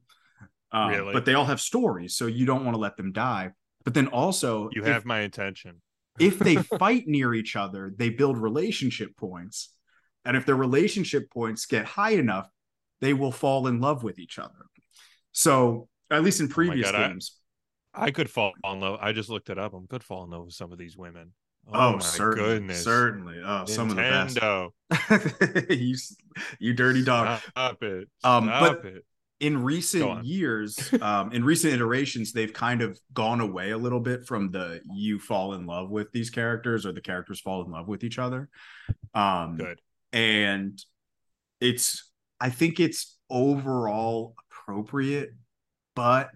Um, 0.72 0.90
Really? 0.90 1.12
But 1.12 1.24
they 1.24 1.34
all 1.34 1.44
have 1.44 1.61
stories, 1.61 2.16
so 2.16 2.26
you 2.26 2.44
don't 2.47 2.64
want 2.64 2.74
to 2.74 2.80
let 2.80 2.97
them 2.97 3.12
die. 3.12 3.51
But 3.84 3.94
then 3.94 4.09
also, 4.09 4.68
You 4.72 4.82
if- 4.82 4.88
have 4.88 5.05
my 5.05 5.20
attention. 5.20 5.80
If 6.19 6.39
they 6.39 6.57
fight 6.79 7.05
near 7.07 7.35
each 7.35 7.57
other, 7.57 7.93
they 7.97 8.11
build 8.11 8.39
relationship 8.39 9.17
points. 9.17 9.73
And 10.25 10.37
if 10.37 10.45
their 10.45 10.57
relationship 10.57 11.31
points 11.31 11.67
get 11.67 11.85
high 11.85 12.12
enough, 12.12 12.49
they 13.01 13.14
will 13.14 13.33
fall 13.33 13.67
in 13.67 13.81
love 13.81 14.03
with 14.03 14.19
each 14.19 14.39
other. 14.39 14.67
So, 15.33 15.89
at 16.11 16.23
least 16.23 16.41
in 16.41 16.49
previous 16.49 16.91
God, 16.91 17.11
games, 17.11 17.39
I 17.95 18.11
could 18.11 18.31
fall 18.31 18.53
in 18.64 18.81
love. 18.81 18.99
I 19.01 19.12
just 19.12 19.29
looked 19.29 19.51
it 19.51 19.59
up. 19.59 19.75
I 19.75 19.79
could 19.89 20.03
fall 20.03 20.25
in 20.25 20.31
love 20.31 20.47
with 20.47 20.55
some 20.55 20.73
of 20.73 20.79
these 20.79 20.97
women. 20.97 21.33
oh, 21.73 21.95
my 21.95 21.99
certainly, 21.99 22.49
goodness. 22.49 22.85
certainly, 22.85 23.41
oh, 23.45 23.64
some 23.67 23.91
of 23.91 23.97
the 23.97 24.03
best. 24.03 24.37
Nintendo. 24.37 25.71
you, 25.71 25.97
you 26.59 26.75
dirty 26.75 27.05
dog. 27.05 27.41
Stop 27.51 27.83
it. 27.83 28.09
Um, 28.25 28.47
but- 28.47 28.85
it. 28.85 29.05
In 29.41 29.62
recent 29.62 30.24
years, 30.24 30.93
um, 31.01 31.32
in 31.32 31.45
recent 31.45 31.72
iterations, 31.74 32.32
they've 32.32 32.53
kind 32.53 32.82
of 32.82 32.99
gone 33.12 33.41
away 33.41 33.70
a 33.70 33.78
little 33.78 34.01
bit 34.01 34.26
from 34.26 34.51
the 34.51 34.80
you 34.95 35.18
fall 35.18 35.55
in 35.55 35.66
love 35.66 35.91
with 35.91 36.11
these 36.12 36.30
characters 36.30 36.87
or 36.87 36.93
the 36.93 37.01
characters 37.01 37.41
fall 37.41 37.64
in 37.64 37.70
love 37.70 37.89
with 37.89 38.05
each 38.05 38.18
other. 38.18 38.49
Um, 39.14 39.57
Good. 39.57 39.80
and 40.12 40.82
it's 41.61 42.11
I 42.41 42.51
think 42.51 42.80
it's 42.80 43.18
overall 43.30 44.34
appropriate, 44.51 45.30
but 45.95 46.30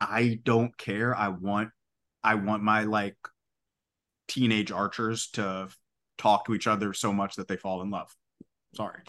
I 0.00 0.40
don't 0.42 0.76
care. 0.76 1.14
I 1.14 1.28
want 1.28 1.70
I 2.24 2.36
want 2.36 2.62
my 2.62 2.84
like 2.84 3.16
teenage 4.28 4.72
archers 4.72 5.28
to 5.30 5.68
talk 6.18 6.46
to 6.46 6.54
each 6.54 6.66
other 6.66 6.92
so 6.92 7.12
much 7.12 7.36
that 7.36 7.48
they 7.48 7.56
fall 7.56 7.82
in 7.82 7.90
love. 7.90 8.14
Sorry. 8.74 9.00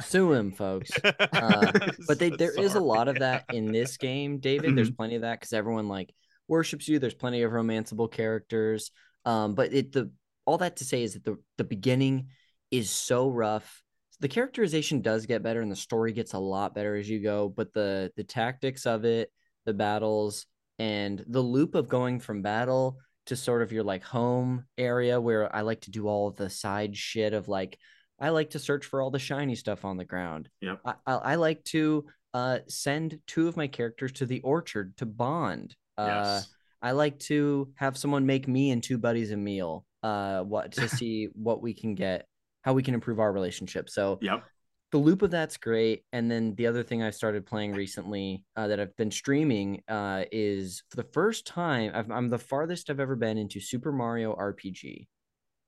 Sue 0.00 0.32
him, 0.32 0.52
folks. 0.52 0.90
Uh, 1.04 1.72
but 2.06 2.18
they, 2.18 2.30
So 2.30 2.36
there 2.36 2.60
is 2.60 2.74
a 2.74 2.80
lot 2.80 3.08
of 3.08 3.18
that 3.20 3.44
in 3.52 3.70
this 3.72 3.96
game, 3.96 4.38
David. 4.38 4.76
There's 4.76 4.90
Mhm. 4.90 4.96
plenty 4.96 5.14
of 5.16 5.22
that 5.22 5.38
because 5.40 5.52
everyone 5.52 5.88
like 5.88 6.12
worships 6.48 6.88
you. 6.88 6.98
There's 6.98 7.14
plenty 7.14 7.42
of 7.42 7.52
romanceable 7.52 8.10
characters. 8.10 8.90
Um, 9.24 9.54
but 9.54 9.72
it 9.72 9.92
the 9.92 10.10
all 10.46 10.58
that 10.58 10.76
to 10.76 10.84
say 10.84 11.02
is 11.02 11.14
that 11.14 11.24
the 11.24 11.36
the 11.58 11.64
beginning 11.64 12.28
is 12.70 12.90
so 12.90 13.28
rough. 13.28 13.82
The 14.20 14.28
characterization 14.28 15.00
does 15.00 15.26
get 15.26 15.42
better 15.42 15.60
and 15.60 15.70
the 15.70 15.76
story 15.76 16.12
gets 16.12 16.32
a 16.32 16.38
lot 16.38 16.74
better 16.74 16.96
as 16.96 17.08
you 17.08 17.20
go, 17.20 17.48
but 17.48 17.72
the 17.72 18.10
the 18.16 18.24
tactics 18.24 18.86
of 18.86 19.04
it, 19.04 19.30
the 19.64 19.74
battles, 19.74 20.46
and 20.78 21.24
the 21.28 21.40
loop 21.42 21.74
of 21.74 21.88
going 21.88 22.18
from 22.20 22.42
battle 22.42 22.98
to 23.26 23.36
sort 23.36 23.62
of 23.62 23.70
your 23.72 23.84
like 23.84 24.02
home 24.02 24.64
area 24.78 25.20
where 25.20 25.54
I 25.54 25.60
like 25.60 25.82
to 25.82 25.90
do 25.90 26.08
all 26.08 26.28
of 26.28 26.36
the 26.36 26.48
side 26.50 26.96
shit 26.96 27.32
of 27.34 27.46
like 27.46 27.78
I 28.20 28.30
like 28.30 28.50
to 28.50 28.58
search 28.58 28.86
for 28.86 29.00
all 29.00 29.10
the 29.10 29.18
shiny 29.18 29.54
stuff 29.54 29.84
on 29.84 29.96
the 29.96 30.04
ground. 30.04 30.48
Yep. 30.60 30.80
I, 30.84 30.94
I, 31.06 31.14
I 31.14 31.34
like 31.36 31.62
to 31.64 32.04
uh, 32.34 32.58
send 32.68 33.20
two 33.26 33.48
of 33.48 33.56
my 33.56 33.66
characters 33.66 34.12
to 34.12 34.26
the 34.26 34.40
orchard 34.40 34.96
to 34.98 35.06
bond. 35.06 35.76
Uh, 35.96 36.06
Yes. 36.06 36.48
I 36.80 36.92
like 36.92 37.18
to 37.20 37.72
have 37.74 37.96
someone 37.96 38.24
make 38.26 38.46
me 38.46 38.70
and 38.70 38.80
two 38.82 38.98
buddies 38.98 39.32
a 39.32 39.36
meal. 39.36 39.84
Uh, 40.02 40.42
what 40.42 40.72
to 40.72 40.88
see 40.88 41.28
what 41.32 41.60
we 41.62 41.74
can 41.74 41.94
get, 41.94 42.26
how 42.62 42.72
we 42.72 42.82
can 42.82 42.94
improve 42.94 43.18
our 43.18 43.32
relationship. 43.32 43.90
So 43.90 44.18
Yep. 44.20 44.44
the 44.92 44.98
loop 44.98 45.22
of 45.22 45.30
that's 45.30 45.56
great. 45.56 46.04
And 46.12 46.30
then 46.30 46.54
the 46.54 46.66
other 46.68 46.82
thing 46.84 47.02
I 47.02 47.10
started 47.10 47.46
playing 47.46 47.72
recently 47.72 48.44
uh, 48.56 48.68
that 48.68 48.78
I've 48.78 48.96
been 48.96 49.10
streaming 49.10 49.82
uh, 49.88 50.24
is 50.30 50.82
for 50.90 50.96
the 50.96 51.08
first 51.12 51.46
time 51.46 51.90
I've, 51.94 52.10
I'm 52.10 52.28
the 52.28 52.38
farthest 52.38 52.90
I've 52.90 53.00
ever 53.00 53.16
been 53.16 53.38
into 53.38 53.58
Super 53.60 53.90
Mario 53.90 54.34
RPG. 54.36 55.08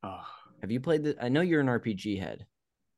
Ugh. 0.05 0.25
Have 0.61 0.71
you 0.71 0.81
played 0.81 1.05
the? 1.05 1.17
I 1.21 1.29
know 1.29 1.41
you're 1.41 1.61
an 1.61 1.69
RPG 1.69 2.17
head. 2.17 2.47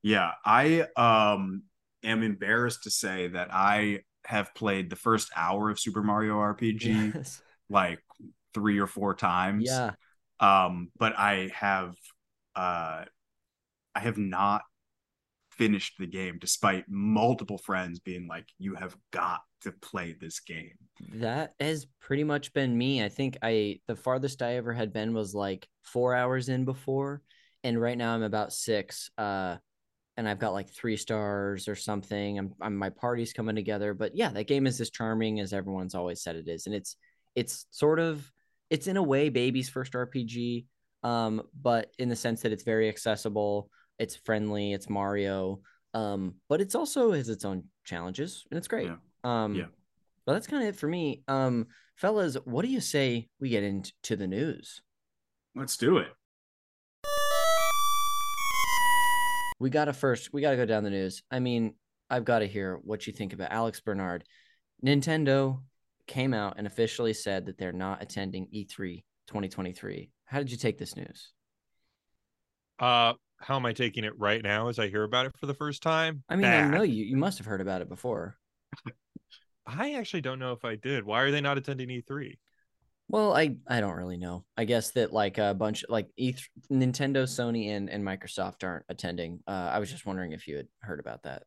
Yeah, 0.03 0.33
I 0.45 0.87
um 0.97 1.63
am 2.03 2.23
embarrassed 2.23 2.85
to 2.85 2.91
say 2.91 3.29
that 3.29 3.49
I 3.53 4.01
have 4.25 4.55
played 4.55 4.91
the 4.91 4.97
first 4.97 5.31
hour 5.37 5.71
of 5.71 5.79
Super 5.79 6.03
Mario 6.03 6.39
RPG 6.39 7.13
Yes. 7.15 7.43
like 7.69 8.01
three 8.55 8.79
or 8.79 8.87
four 8.87 9.15
times. 9.15 9.65
Yeah. 9.69 9.93
Um, 10.41 10.91
but 10.99 11.17
I 11.19 11.51
have 11.55 11.95
uh 12.57 13.05
I 13.95 14.01
have 14.01 14.19
not 14.19 14.63
finished 15.53 15.95
the 15.99 16.07
game 16.07 16.39
despite 16.41 16.85
multiple 16.89 17.59
friends 17.59 18.01
being 18.01 18.27
like, 18.27 18.47
you 18.59 18.75
have 18.75 18.97
got 19.13 19.41
to 19.63 19.73
play 19.73 20.17
this 20.19 20.41
game. 20.41 20.73
That 21.15 21.55
has 21.61 21.87
pretty 22.01 22.25
much 22.25 22.53
been 22.53 22.77
me. 22.77 23.03
I 23.03 23.09
think 23.09 23.37
I 23.43 23.81
the 23.87 23.97
farthest 23.97 24.43
I 24.43 24.57
ever 24.57 24.73
had 24.73 24.93
been 24.93 25.15
was 25.15 25.35
like 25.35 25.69
four 25.83 26.15
hours 26.15 26.49
in 26.49 26.65
before, 26.65 27.23
and 27.65 27.81
right 27.81 27.97
now 27.97 28.15
I'm 28.15 28.23
about 28.23 28.53
six. 28.53 29.11
Uh, 29.17 29.57
and 30.17 30.29
I've 30.29 30.39
got 30.39 30.53
like 30.53 30.69
three 30.69 30.97
stars 30.97 31.69
or 31.69 31.75
something. 31.75 32.39
I'm, 32.39 32.53
I'm 32.61 32.77
my 32.77 32.91
party's 32.91 33.33
coming 33.33 33.57
together. 33.57 33.95
But 33.95 34.15
yeah, 34.15 34.31
that 34.31 34.47
game 34.47 34.67
is 34.67 34.81
as 34.81 34.91
charming 34.91 35.41
as 35.41 35.53
everyone's 35.53 35.95
always 35.95 36.23
said 36.23 36.37
it 36.37 36.49
is, 36.49 36.67
and 36.67 36.75
it's 36.75 36.97
it's 37.35 37.67
sort 37.71 37.99
of 37.99 38.31
it's 38.69 38.87
in 38.87 38.97
a 38.97 39.03
way 39.03 39.29
baby's 39.31 39.69
first 39.69 39.93
RPG, 39.95 40.67
um, 41.03 41.43
but 41.61 41.93
in 41.99 42.09
the 42.09 42.17
sense 42.17 42.43
that 42.43 42.53
it's 42.53 42.63
very 42.63 42.89
accessible, 42.89 43.71
it's 43.99 44.17
friendly, 44.17 44.73
it's 44.73 44.89
Mario, 44.89 45.61
um, 45.95 46.35
but 46.49 46.61
it's 46.61 46.75
also 46.75 47.13
has 47.13 47.29
its 47.29 47.45
own 47.45 47.65
challenges, 47.85 48.45
and 48.51 48.59
it's 48.59 48.69
great. 48.69 48.89
Yeah. 48.89 48.97
Um, 49.25 49.55
Yeah. 49.55 49.67
But 50.25 50.35
that's 50.35 50.47
kind 50.47 50.63
of 50.63 50.69
it 50.69 50.79
for 50.79 50.87
me. 50.87 51.25
Um, 51.27 51.67
fellas, 51.97 52.37
what 52.45 52.65
do 52.65 52.71
you 52.71 52.81
say 52.81 53.29
we 53.41 53.49
get 53.49 53.65
into 53.65 54.15
the 54.15 54.29
news? 54.29 54.81
Let's 55.57 55.77
do 55.77 55.99
it. 55.99 56.09
We 59.63 59.71
gotta 59.71 59.93
first, 59.93 60.33
we 60.33 60.41
gotta 60.41 60.57
go 60.57 60.67
down 60.67 60.83
the 60.83 60.91
news. 60.91 61.23
I 61.31 61.39
mean, 61.39 61.75
I've 62.11 62.25
got 62.25 62.41
to 62.41 62.49
hear 62.49 62.81
what 62.83 63.07
you 63.07 63.13
think 63.13 63.33
about 63.33 63.53
Alex 63.53 63.79
Bernard. 63.79 64.25
Nintendo 64.85 65.63
came 66.09 66.35
out 66.35 66.55
and 66.59 66.67
officially 66.67 67.15
said 67.15 67.47
that 67.47 67.59
they're 67.59 67.71
not 67.71 68.03
attending 68.03 68.49
E 68.51 68.65
E3 68.65 69.05
2023. 69.29 70.11
How 70.25 70.39
did 70.39 70.51
you 70.51 70.57
take 70.57 70.79
this 70.79 70.97
news? 70.97 71.31
Uh, 72.81 73.13
how 73.37 73.55
am 73.55 73.65
I 73.65 73.73
taking 73.73 74.03
it 74.03 74.19
right 74.19 74.43
now 74.43 74.67
as 74.67 74.81
I 74.81 74.89
hear 74.89 75.05
about 75.05 75.27
it 75.27 75.33
for 75.39 75.47
the 75.47 75.55
first 75.55 75.81
time? 75.81 76.25
I 76.29 76.35
mean, 76.35 76.47
I 76.47 76.67
know 76.67 76.83
you 76.83 77.05
you 77.05 77.17
must 77.17 77.39
have 77.39 77.47
heard 77.47 77.61
about 77.61 77.83
it 77.83 77.89
before. 77.89 78.35
I 79.65 79.93
actually 79.93 80.23
don't 80.23 80.41
know 80.41 80.55
if 80.55 80.65
I 80.65 80.75
did. 80.75 81.05
Why 81.05 81.23
are 81.23 81.31
they 81.31 81.41
not 81.41 81.57
attending 81.57 81.89
E 81.89 82.03
E3? 82.03 82.35
Well, 83.13 83.37
I 83.37 83.57
I 83.69 83.81
don't 83.81 83.97
really 83.97 84.17
know. 84.17 84.47
I 84.57 84.65
guess 84.65 84.91
that 84.93 85.13
like 85.13 85.37
a 85.39 85.53
bunch 85.53 85.85
like 85.89 86.09
E3, 86.19 86.41
Nintendo, 86.73 87.25
Sony, 87.25 87.69
and 87.69 87.91
and 87.91 88.03
Microsoft 88.03 88.65
aren't 88.65 88.87
attending. 88.89 89.41
Uh, 89.47 89.69
I 89.73 89.79
was 89.79 89.91
just 89.91 90.07
wondering 90.07 90.33
if 90.33 90.49
you 90.49 90.57
had 90.57 90.67
heard 90.81 90.99
about 90.99 91.23
that. 91.25 91.43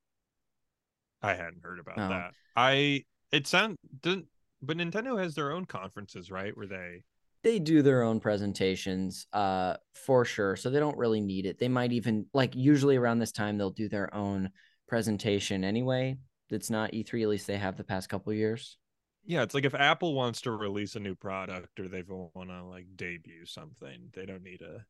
I 1.24 1.34
hadn't 1.34 1.64
heard 1.64 1.80
about 1.80 1.98
Oh. 1.98 2.10
that. 2.10 2.34
I 2.56 3.04
it 3.32 3.48
sound 3.48 3.78
didn't 4.02 4.28
but 4.62 4.78
Nintendo 4.78 5.20
has 5.20 5.34
their 5.36 5.52
own 5.52 5.66
conferences, 5.66 6.30
right? 6.32 6.56
Where 6.56 6.68
they 6.68 7.04
they 7.44 7.58
do 7.60 7.82
their 7.82 8.04
own 8.04 8.20
presentations 8.20 9.26
uh 9.34 9.78
for 9.94 10.24
sure 10.26 10.56
so 10.56 10.70
they 10.70 10.80
don't 10.80 10.98
really 10.98 11.22
need 11.22 11.46
it 11.46 11.60
they 11.60 11.68
might 11.68 11.92
even 11.92 12.26
like 12.34 12.56
usually 12.56 12.96
around 12.96 13.20
this 13.20 13.32
time 13.32 13.56
they'll 13.56 13.70
do 13.70 13.88
their 13.88 14.12
own 14.16 14.50
presentation 14.88 15.64
anyway 15.64 16.18
That's 16.50 16.72
not 16.72 16.92
e3 16.94 17.22
at 17.22 17.30
least 17.30 17.46
they 17.46 17.58
have 17.58 17.78
the 17.78 17.84
past 17.84 18.10
couple 18.10 18.34
years 18.34 18.78
yeah, 19.26 19.42
it's 19.44 19.54
like 19.54 19.66
if 19.66 19.74
Apple 19.76 20.14
wants 20.14 20.42
to 20.42 20.52
release 20.52 20.96
a 20.96 21.00
new 21.00 21.16
product 21.16 21.80
or 21.80 21.88
they 21.88 22.04
want 22.08 22.50
to 22.50 22.64
like 22.64 22.86
debut 22.96 23.46
something, 23.46 24.10
they 24.14 24.26
don't 24.26 24.44
need 24.44 24.62
a 24.62 24.86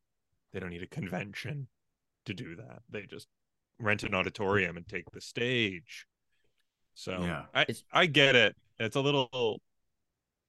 they 0.54 0.60
don't 0.60 0.70
need 0.70 0.84
a 0.84 0.88
convention. 0.88 1.68
to 2.26 2.34
do 2.34 2.56
that. 2.56 2.80
They 2.90 3.04
just 3.04 3.28
rent 3.80 4.02
an 4.02 4.16
auditorium 4.16 4.78
and 4.78 4.88
take 4.88 5.12
the 5.12 5.22
stage. 5.22 6.08
So 6.96 7.22
Yeah. 7.22 7.46
I 7.54 7.62
It's- 7.64 7.84
I 7.92 8.08
get 8.08 8.36
it. 8.36 8.56
It's 8.80 8.96
a 8.96 9.02
little 9.02 9.62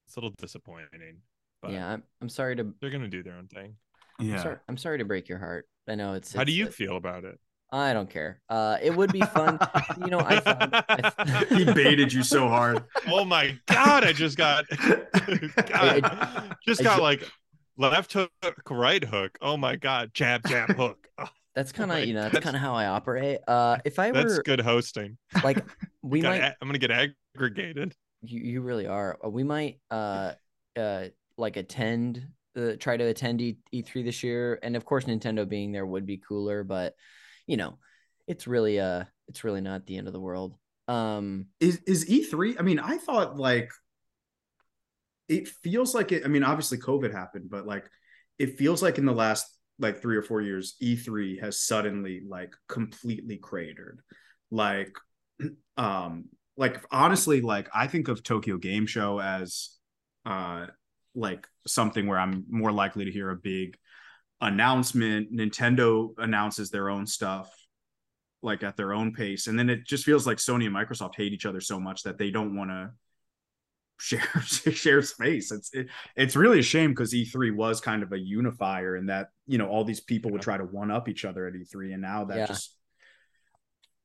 it's 0.06 0.16
a 0.16 0.20
little 0.20 0.32
disappointing, 0.38 1.20
but 1.60 1.72
yeah, 1.72 1.86
I'm, 1.92 2.02
I'm 2.22 2.28
sorry 2.30 2.56
to 2.56 2.72
they're 2.80 2.88
gonna 2.90 3.08
do 3.08 3.22
their 3.22 3.34
own 3.34 3.48
thing. 3.48 3.76
I'm 4.18 4.26
Yeah. 4.26 4.42
sorry, 4.42 4.56
I'm 4.68 4.76
sorry 4.78 4.98
to 4.98 5.04
break 5.04 5.28
your 5.28 5.38
heart. 5.38 5.68
I 5.86 5.96
know 5.96 6.14
it's. 6.14 6.32
How 6.32 6.44
do 6.44 6.52
you 6.52 6.66
it- 6.68 6.74
feel 6.74 6.96
about 6.96 7.24
it? 7.24 7.38
I 7.72 7.92
don't 7.92 8.08
care. 8.08 8.40
Uh, 8.48 8.78
it 8.80 8.94
would 8.94 9.12
be 9.12 9.20
fun. 9.22 9.58
you 10.00 10.06
know, 10.06 10.20
I 10.20 10.40
found. 10.40 10.70
I, 10.72 11.44
he 11.54 11.64
baited 11.64 12.12
you 12.12 12.22
so 12.22 12.48
hard. 12.48 12.84
Oh 13.08 13.24
my 13.24 13.58
god, 13.66 14.04
I 14.04 14.12
just 14.12 14.36
got 14.36 14.64
God, 15.26 16.56
just 16.64 16.80
I 16.80 16.84
got 16.84 16.96
ju- 16.96 17.02
like 17.02 17.28
left 17.76 18.12
hook, 18.12 18.30
right 18.70 19.02
hook. 19.04 19.36
Oh 19.40 19.56
my 19.56 19.76
god, 19.76 20.10
jab, 20.14 20.46
jab, 20.46 20.70
hook. 20.76 21.08
Oh, 21.18 21.28
That's 21.54 21.72
kind 21.72 21.88
my 21.88 22.00
of 22.00 22.08
you 22.08 22.12
know 22.14 22.22
that's 22.22 22.34
God. 22.34 22.42
kind 22.42 22.56
of 22.56 22.60
how 22.62 22.74
I 22.74 22.86
operate. 22.86 23.38
Uh, 23.48 23.78
if 23.84 23.98
I 23.98 24.10
that's 24.10 24.36
were 24.36 24.42
good 24.42 24.60
hosting. 24.60 25.16
like, 25.42 25.58
we 26.02 26.20
Got 26.20 26.28
might. 26.30 26.42
a- 26.42 26.56
I'm 26.60 26.68
gonna 26.68 26.78
get 26.78 26.90
aggregated. 26.90 27.94
You, 28.22 28.40
you 28.40 28.60
really 28.60 28.86
are. 28.86 29.18
Uh, 29.24 29.30
We 29.30 29.42
might 29.42 29.80
uh 29.90 30.32
uh 30.78 31.06
like 31.38 31.56
attend 31.56 32.26
uh, 32.56 32.72
try 32.78 32.96
to 32.96 33.04
attend 33.04 33.40
E- 33.40 33.58
E3 33.74 34.04
this 34.04 34.22
year, 34.22 34.58
and 34.62 34.76
of 34.76 34.84
course 34.84 35.04
Nintendo 35.06 35.48
being 35.48 35.72
there 35.72 35.84
would 35.86 36.04
be 36.06 36.18
cooler, 36.18 36.62
but 36.64 36.94
you 37.46 37.56
know, 37.56 37.78
it's 38.26 38.46
really 38.46 38.80
uh 38.80 39.04
it's 39.28 39.44
really 39.44 39.60
not 39.60 39.86
the 39.86 39.96
end 39.96 40.06
of 40.06 40.12
the 40.12 40.20
world. 40.20 40.56
Um, 40.88 41.46
is 41.60 41.80
is 41.86 42.08
E3? 42.08 42.56
I 42.58 42.62
mean, 42.62 42.78
I 42.78 42.98
thought 42.98 43.36
like 43.36 43.70
it 45.28 45.48
feels 45.48 45.94
like 45.94 46.12
it. 46.12 46.24
I 46.24 46.28
mean, 46.28 46.44
obviously 46.44 46.78
COVID 46.78 47.12
happened, 47.12 47.50
but 47.50 47.66
like 47.66 47.88
it 48.38 48.58
feels 48.58 48.82
like 48.82 48.98
in 48.98 49.04
the 49.04 49.12
last 49.12 49.46
like 49.78 50.00
three 50.00 50.16
or 50.16 50.22
four 50.22 50.40
years, 50.40 50.76
E3 50.82 51.40
has 51.40 51.60
suddenly 51.60 52.22
like 52.26 52.54
completely 52.68 53.36
cratered. 53.36 54.00
Like, 54.50 54.94
um, 55.76 56.26
like 56.56 56.82
honestly, 56.90 57.40
like 57.40 57.68
I 57.74 57.86
think 57.86 58.08
of 58.08 58.22
Tokyo 58.22 58.56
Game 58.58 58.86
Show 58.86 59.20
as 59.20 59.70
uh 60.24 60.66
like 61.14 61.46
something 61.66 62.06
where 62.06 62.18
I'm 62.18 62.44
more 62.48 62.72
likely 62.72 63.06
to 63.06 63.10
hear 63.10 63.30
a 63.30 63.36
big 63.36 63.76
announcement. 64.40 65.32
Nintendo 65.32 66.10
announces 66.18 66.70
their 66.70 66.90
own 66.90 67.06
stuff 67.06 67.50
like 68.42 68.62
at 68.62 68.76
their 68.76 68.92
own 68.92 69.12
pace 69.12 69.46
and 69.46 69.58
then 69.58 69.68
it 69.70 69.84
just 69.84 70.04
feels 70.04 70.26
like 70.26 70.36
sony 70.36 70.66
and 70.66 70.74
microsoft 70.74 71.14
hate 71.16 71.32
each 71.32 71.46
other 71.46 71.60
so 71.60 71.80
much 71.80 72.02
that 72.02 72.18
they 72.18 72.30
don't 72.30 72.54
want 72.54 72.70
to 72.70 72.90
share 73.98 74.40
share 74.42 75.02
space 75.02 75.50
it's 75.50 75.70
it, 75.72 75.86
it's 76.16 76.36
really 76.36 76.58
a 76.58 76.62
shame 76.62 76.90
because 76.90 77.14
e3 77.14 77.50
was 77.50 77.80
kind 77.80 78.02
of 78.02 78.12
a 78.12 78.18
unifier 78.18 78.96
and 78.96 79.08
that 79.08 79.28
you 79.46 79.56
know 79.56 79.66
all 79.68 79.84
these 79.84 80.00
people 80.00 80.30
would 80.30 80.42
try 80.42 80.56
to 80.56 80.64
one 80.64 80.90
up 80.90 81.08
each 81.08 81.24
other 81.24 81.46
at 81.46 81.54
e3 81.54 81.94
and 81.94 82.02
now 82.02 82.24
that 82.24 82.36
Yeah. 82.36 82.46
just 82.46 82.76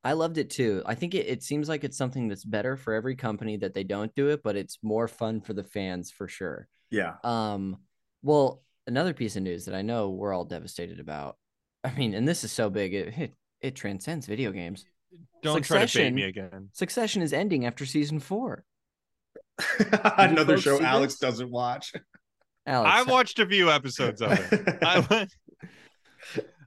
I 0.03 0.13
loved 0.13 0.39
it 0.39 0.49
too. 0.49 0.81
I 0.85 0.95
think 0.95 1.13
it, 1.13 1.27
it 1.27 1.43
seems 1.43 1.69
like 1.69 1.83
it's 1.83 1.97
something 1.97 2.27
that's 2.27 2.43
better 2.43 2.75
for 2.75 2.93
every 2.95 3.15
company 3.15 3.57
that 3.57 3.75
they 3.75 3.83
don't 3.83 4.13
do 4.15 4.29
it, 4.29 4.41
but 4.41 4.55
it's 4.55 4.79
more 4.81 5.07
fun 5.07 5.41
for 5.41 5.53
the 5.53 5.63
fans 5.63 6.09
for 6.09 6.27
sure. 6.27 6.67
yeah 6.89 7.13
Um, 7.23 7.77
well, 8.23 8.63
another 8.87 9.13
piece 9.13 9.35
of 9.35 9.43
news 9.43 9.65
that 9.65 9.75
I 9.75 9.81
know 9.81 10.09
we're 10.09 10.33
all 10.33 10.45
devastated 10.45 10.99
about. 10.99 11.37
I 11.83 11.91
mean, 11.93 12.13
and 12.13 12.27
this 12.27 12.43
is 12.43 12.51
so 12.51 12.69
big, 12.69 12.93
it 12.93 13.17
it, 13.17 13.33
it 13.61 13.75
transcends 13.75 14.27
video 14.27 14.51
games. 14.51 14.85
Don't 15.41 15.63
try 15.63 15.85
to 15.85 15.97
bait 15.97 16.13
me 16.13 16.23
again. 16.23 16.69
Succession 16.73 17.21
is 17.21 17.33
ending 17.33 17.65
after 17.65 17.85
season 17.85 18.19
four. 18.19 18.63
another 20.17 20.57
show 20.57 20.81
alex 20.81 21.13
this? 21.13 21.19
doesn't 21.19 21.51
watch 21.51 21.93
Alex, 22.65 22.91
I 22.91 23.03
watched 23.11 23.39
a 23.39 23.45
few 23.45 23.69
episodes 23.69 24.21
of 24.21 24.31
it. 24.31 24.77
I, 24.81 25.27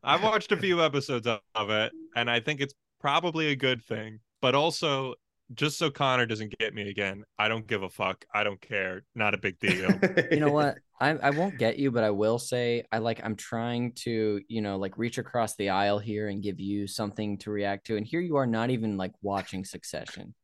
I've 0.03 0.23
watched 0.23 0.53
a 0.53 0.57
few 0.57 0.83
episodes 0.83 1.27
of, 1.27 1.41
of 1.55 1.71
it, 1.71 1.93
and 2.17 2.31
I 2.31 2.41
think 2.41 2.61
it's 2.61 2.75
probably 3.01 3.49
a 3.49 3.57
good 3.57 3.83
thing. 3.83 4.21
But 4.41 4.55
also, 4.55 5.15
just 5.53 5.79
so 5.79 5.91
Connor 5.91 6.27
doesn't 6.27 6.57
get 6.59 6.75
me 6.75 6.89
again, 6.89 7.25
I 7.39 7.49
don't 7.49 7.67
give 7.67 7.83
a 7.83 7.89
fuck. 7.91 8.25
I 8.33 8.45
don't 8.45 8.61
care. 8.61 9.05
Not 9.15 9.35
a 9.35 9.39
big 9.39 9.59
deal. 9.59 9.91
you 10.31 10.41
know 10.41 10.51
what? 10.51 10.79
I 11.01 11.11
I 11.11 11.31
won't 11.31 11.59
get 11.59 11.79
you, 11.79 11.91
but 11.91 12.05
I 12.05 12.11
will 12.11 12.39
say 12.39 12.85
I 12.91 12.99
like 12.99 13.21
I'm 13.23 13.37
trying 13.37 13.93
to, 14.05 14.41
you 14.49 14.63
know, 14.63 14.77
like 14.79 14.97
reach 14.97 15.19
across 15.19 15.55
the 15.57 15.71
aisle 15.71 15.99
here 15.99 16.29
and 16.29 16.43
give 16.43 16.61
you 16.61 16.87
something 16.87 17.37
to 17.39 17.51
react 17.51 17.87
to. 17.89 17.97
And 17.97 18.07
here 18.07 18.21
you 18.21 18.37
are 18.37 18.47
not 18.47 18.71
even 18.71 18.97
like 18.97 19.13
watching 19.21 19.65
Succession. 19.65 20.35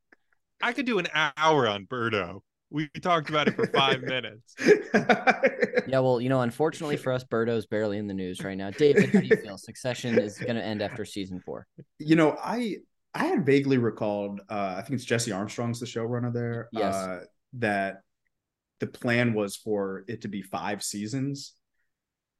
I 0.60 0.72
could 0.72 0.86
do 0.86 0.98
an 0.98 1.08
hour 1.14 1.66
on 1.66 1.86
Birdo. 1.86 2.40
We 2.72 2.88
talked 3.00 3.30
about 3.30 3.48
it 3.48 3.56
for 3.56 3.66
five 3.66 4.02
minutes. 4.02 4.54
Yeah, 5.88 5.98
well, 5.98 6.20
you 6.20 6.28
know, 6.28 6.42
unfortunately 6.42 6.96
for 6.96 7.12
us, 7.12 7.24
Birdo's 7.24 7.66
barely 7.66 7.98
in 7.98 8.06
the 8.06 8.14
news 8.14 8.44
right 8.44 8.56
now. 8.56 8.70
David, 8.70 9.12
how 9.12 9.20
do 9.20 9.26
you 9.26 9.36
feel? 9.36 9.58
Succession 9.58 10.16
is 10.18 10.38
going 10.38 10.54
to 10.54 10.64
end 10.64 10.82
after 10.82 11.04
season 11.04 11.40
four. 11.40 11.66
you 11.98 12.14
know 12.14 12.36
i 12.42 12.76
i 13.14 13.24
had 13.24 13.44
vaguely 13.44 13.78
recalled 13.78 14.40
uh 14.48 14.74
i 14.78 14.82
think 14.82 14.94
it's 14.94 15.04
jesse 15.04 15.32
armstrong's 15.32 15.80
the 15.80 15.86
showrunner 15.86 16.32
there 16.32 16.68
Yes. 16.72 16.94
uh 16.94 17.20
that 17.54 18.02
the 18.80 18.86
plan 18.86 19.34
was 19.34 19.56
for 19.56 20.04
it 20.08 20.22
to 20.22 20.28
be 20.28 20.42
five 20.42 20.82
seasons 20.82 21.54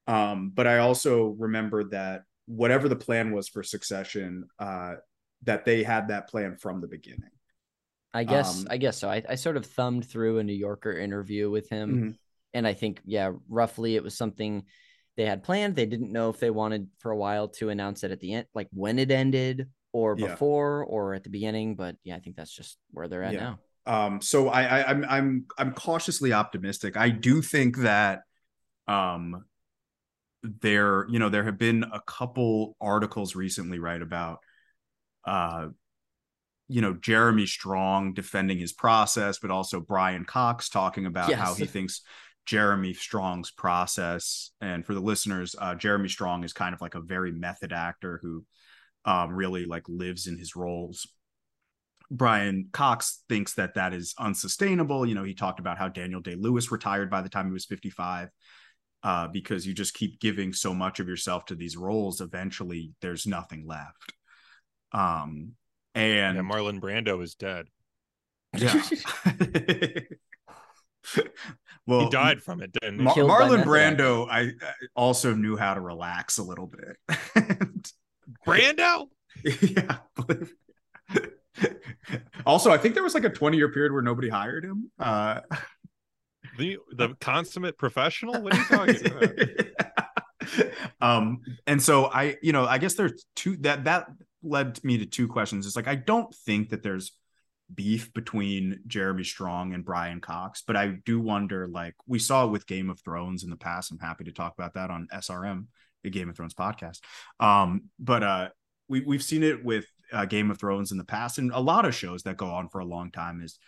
um 0.06 0.50
but 0.54 0.66
i 0.66 0.78
also 0.78 1.36
remember 1.38 1.84
that 1.84 2.22
whatever 2.46 2.88
the 2.88 2.96
plan 2.96 3.32
was 3.32 3.48
for 3.48 3.62
succession 3.62 4.44
uh 4.58 4.94
that 5.42 5.64
they 5.64 5.82
had 5.82 6.08
that 6.08 6.28
plan 6.28 6.56
from 6.56 6.80
the 6.80 6.88
beginning 6.88 7.30
I 8.12 8.24
guess 8.24 8.62
Um, 8.62 8.66
I 8.68 8.76
guess 8.76 8.98
so. 8.98 9.08
I, 9.08 9.22
I 9.28 9.36
sort 9.36 9.56
of 9.56 9.64
thumbed 9.64 10.04
through 10.04 10.38
a 10.38 10.42
New 10.42 10.52
Yorker 10.52 10.98
interview 10.98 11.48
with 11.48 11.68
him, 11.68 11.90
Mhm. 11.90 12.14
and 12.54 12.66
I 12.66 12.74
think 12.74 13.00
yeah, 13.04 13.30
roughly 13.48 13.94
it 13.94 14.02
was 14.02 14.16
something 14.16 14.64
they 15.16 15.24
had 15.26 15.44
planned. 15.44 15.76
They 15.76 15.86
didn't 15.86 16.10
know 16.10 16.28
if 16.28 16.40
they 16.40 16.50
wanted 16.50 16.88
for 16.98 17.12
a 17.12 17.16
while 17.16 17.46
to 17.50 17.68
announce 17.68 18.02
it 18.02 18.10
at 18.10 18.18
the 18.18 18.32
end, 18.32 18.46
like 18.52 18.66
when 18.72 18.98
it 18.98 19.12
ended, 19.12 19.70
or 19.92 20.16
Yeah. 20.18 20.28
before, 20.28 20.84
or 20.84 21.14
at 21.14 21.24
the 21.24 21.30
beginning. 21.30 21.76
But 21.76 21.96
yeah, 22.04 22.16
I 22.16 22.20
think 22.20 22.36
that's 22.36 22.54
just 22.54 22.78
where 22.90 23.08
they're 23.08 23.22
at 23.22 23.34
Yeah. 23.34 23.56
now. 23.86 24.06
Um, 24.06 24.20
so 24.20 24.48
I, 24.48 24.62
I 24.62 24.90
I'm 24.90 25.04
I'm 25.08 25.46
I'm 25.58 25.72
cautiously 25.72 26.32
optimistic. 26.32 26.96
I 26.96 27.08
do 27.10 27.42
think 27.42 27.78
that 27.78 28.22
um 28.86 29.44
there, 30.42 31.06
you 31.08 31.18
know, 31.18 31.28
there 31.28 31.44
have 31.44 31.58
been 31.58 31.84
a 31.84 32.00
couple 32.00 32.76
articles 32.80 33.34
recently, 33.34 33.78
right, 33.78 34.00
about 34.00 34.38
uh 35.24 35.68
you 36.68 36.80
know 36.80 36.94
Jeremy 36.94 37.46
Strong 37.46 38.14
defending 38.14 38.58
his 38.58 38.72
process, 38.72 39.38
but 39.38 39.50
also 39.50 39.80
Brian 39.80 40.24
Cox 40.24 40.68
talking 40.68 41.06
about 41.06 41.32
how 41.32 41.54
he 41.54 41.66
thinks 41.66 42.02
Jeremy 42.46 42.94
Strong's 42.94 43.50
process. 43.50 44.50
And 44.60 44.84
for 44.86 44.94
the 44.94 45.00
listeners, 45.00 45.56
uh, 45.58 45.74
Jeremy 45.74 46.08
Strong 46.08 46.44
is 46.44 46.52
kind 46.52 46.74
of 46.74 46.80
like 46.80 46.94
a 46.94 47.00
very 47.00 47.32
method 47.32 47.72
actor 47.72 48.18
who 48.22 48.44
um, 49.04 49.32
really 49.32 49.64
like 49.64 49.88
lives 49.88 50.26
in 50.26 50.38
his 50.38 50.56
roles. 50.56 51.06
Brian 52.10 52.68
Cox 52.72 53.22
thinks 53.28 53.54
that 53.54 53.74
that 53.74 53.94
is 53.94 54.14
unsustainable. 54.18 55.06
You 55.06 55.14
know, 55.14 55.22
he 55.22 55.34
talked 55.34 55.60
about 55.60 55.78
how 55.78 55.88
Daniel 55.88 56.20
Day 56.20 56.34
Lewis 56.34 56.72
retired 56.72 57.08
by 57.08 57.22
the 57.22 57.28
time 57.28 57.46
he 57.46 57.52
was 57.52 57.66
55 57.66 58.30
uh, 59.02 59.28
because 59.28 59.66
you 59.66 59.72
just 59.74 59.94
keep 59.94 60.20
giving 60.20 60.52
so 60.52 60.74
much 60.74 60.98
of 60.98 61.08
yourself 61.08 61.44
to 61.46 61.54
these 61.54 61.76
roles. 61.76 62.20
Eventually, 62.20 62.92
there's 63.00 63.26
nothing 63.26 63.64
left. 63.66 64.12
Um, 64.92 65.52
and 65.94 66.36
Yeah, 66.36 66.42
Marlon 66.42 66.80
Brando 66.80 67.22
is 67.22 67.34
dead. 67.34 67.66
yeah. 68.56 68.82
well, 71.86 72.00
he 72.00 72.10
died 72.10 72.42
from 72.42 72.60
it, 72.60 72.72
didn't 72.72 72.98
he? 72.98 73.04
Mar- 73.04 73.14
Marlon 73.14 73.64
Brando, 73.64 74.28
I, 74.28 74.40
I 74.40 74.72
also 74.94 75.34
knew 75.34 75.56
how 75.56 75.74
to 75.74 75.80
relax 75.80 76.38
a 76.38 76.42
little 76.42 76.66
bit. 76.66 76.96
And- 78.46 78.78
Brando? 78.78 79.08
yeah. 79.62 79.98
also, 82.46 82.70
I 82.70 82.78
think 82.78 82.94
there 82.94 83.02
was 83.02 83.14
like 83.14 83.24
a 83.24 83.30
20 83.30 83.56
year 83.56 83.70
period 83.70 83.92
where 83.92 84.02
nobody 84.02 84.28
hired 84.28 84.64
him. 84.64 84.90
Uh, 84.98 85.40
The 86.58 86.78
the 86.96 87.14
consummate 87.20 87.78
professional? 87.78 88.42
What 88.42 88.54
are 88.54 88.58
you 88.58 88.64
talking 88.64 89.06
about? 89.06 89.32
um, 91.00 91.40
and 91.66 91.82
so 91.82 92.06
I, 92.06 92.36
you 92.42 92.52
know, 92.52 92.66
I 92.66 92.78
guess 92.78 92.94
there's 92.94 93.24
two 93.36 93.56
that 93.58 93.84
that 93.84 94.06
led 94.42 94.82
me 94.82 94.98
to 94.98 95.06
two 95.06 95.28
questions. 95.28 95.66
It's 95.66 95.76
like 95.76 95.88
I 95.88 95.94
don't 95.94 96.34
think 96.34 96.70
that 96.70 96.82
there's 96.82 97.12
beef 97.74 98.12
between 98.12 98.80
Jeremy 98.86 99.24
Strong 99.24 99.74
and 99.74 99.84
Brian 99.84 100.20
Cox, 100.20 100.62
but 100.66 100.76
I 100.76 100.98
do 101.04 101.20
wonder, 101.20 101.68
like 101.68 101.94
we 102.06 102.18
saw 102.18 102.46
with 102.46 102.66
Game 102.66 102.90
of 102.90 103.00
Thrones 103.00 103.44
in 103.44 103.50
the 103.50 103.56
past. 103.56 103.90
I'm 103.90 103.98
happy 103.98 104.24
to 104.24 104.32
talk 104.32 104.54
about 104.56 104.74
that 104.74 104.90
on 104.90 105.08
SRM, 105.12 105.66
the 106.02 106.10
Game 106.10 106.28
of 106.28 106.36
Thrones 106.36 106.54
podcast. 106.54 107.00
Um, 107.38 107.84
but 107.98 108.22
uh 108.22 108.48
we 108.88 109.00
we've 109.00 109.22
seen 109.22 109.42
it 109.42 109.64
with 109.64 109.86
uh, 110.12 110.26
Game 110.26 110.50
of 110.50 110.58
Thrones 110.58 110.92
in 110.92 110.98
the 110.98 111.04
past, 111.04 111.38
and 111.38 111.52
a 111.52 111.60
lot 111.60 111.86
of 111.86 111.94
shows 111.94 112.24
that 112.24 112.36
go 112.36 112.46
on 112.46 112.68
for 112.68 112.80
a 112.80 112.84
long 112.84 113.10
time 113.10 113.40
is 113.40 113.58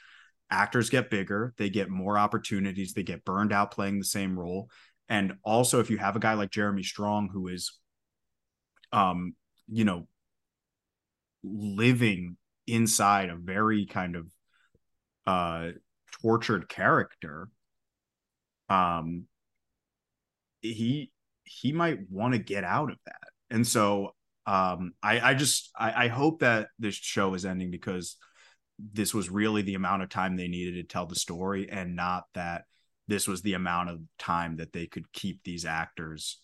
actors 0.51 0.91
get 0.91 1.09
bigger, 1.09 1.55
they 1.57 1.71
get 1.71 1.89
more 1.89 2.19
opportunities, 2.19 2.93
they 2.93 3.05
get 3.05 3.25
burned 3.25 3.53
out 3.53 3.71
playing 3.71 3.99
the 3.99 4.05
same 4.05 4.39
role. 4.39 4.69
And 5.09 5.35
also, 5.45 5.81
if 5.81 5.91
you 5.91 5.99
have 5.99 6.17
a 6.17 6.21
guy 6.21 6.35
like 6.35 6.51
Jeremy 6.51 6.83
Strong 6.83 7.31
who 7.33 7.49
is, 7.49 7.79
um, 8.93 9.35
you 9.69 9.85
know, 9.85 10.09
living 11.43 12.37
inside 12.67 13.31
a 13.31 13.37
very 13.37 13.87
kind 13.87 14.17
of 14.17 14.27
uh 15.27 15.73
tortured 16.23 16.69
character, 16.69 17.49
um, 18.69 19.27
he 20.61 21.11
he 21.45 21.73
might 21.73 21.99
want 22.11 22.35
to 22.35 22.39
get 22.39 22.65
out 22.65 22.91
of 22.91 22.99
that. 23.07 23.29
And 23.51 23.67
so 23.67 24.15
Um, 24.45 24.95
I, 25.01 25.21
I 25.31 25.35
just 25.35 25.71
I, 25.79 26.07
I 26.07 26.09
hope 26.09 26.41
that 26.41 26.67
this 26.77 26.97
show 26.97 27.35
is 27.35 27.45
ending 27.45 27.71
because 27.71 28.17
this 28.79 29.15
was 29.15 29.31
really 29.31 29.63
the 29.63 29.77
amount 29.77 30.03
of 30.03 30.09
time 30.09 30.37
they 30.37 30.49
needed 30.49 30.75
to 30.75 30.93
tell 30.93 31.07
the 31.07 31.15
story, 31.15 31.71
and 31.71 31.95
not 31.95 32.25
that 32.35 32.65
this 33.07 33.29
was 33.29 33.43
the 33.43 33.55
amount 33.55 33.91
of 33.91 34.01
time 34.19 34.57
that 34.57 34.73
they 34.73 34.89
could 34.89 35.13
keep 35.13 35.45
these 35.45 35.65
actors 35.65 36.41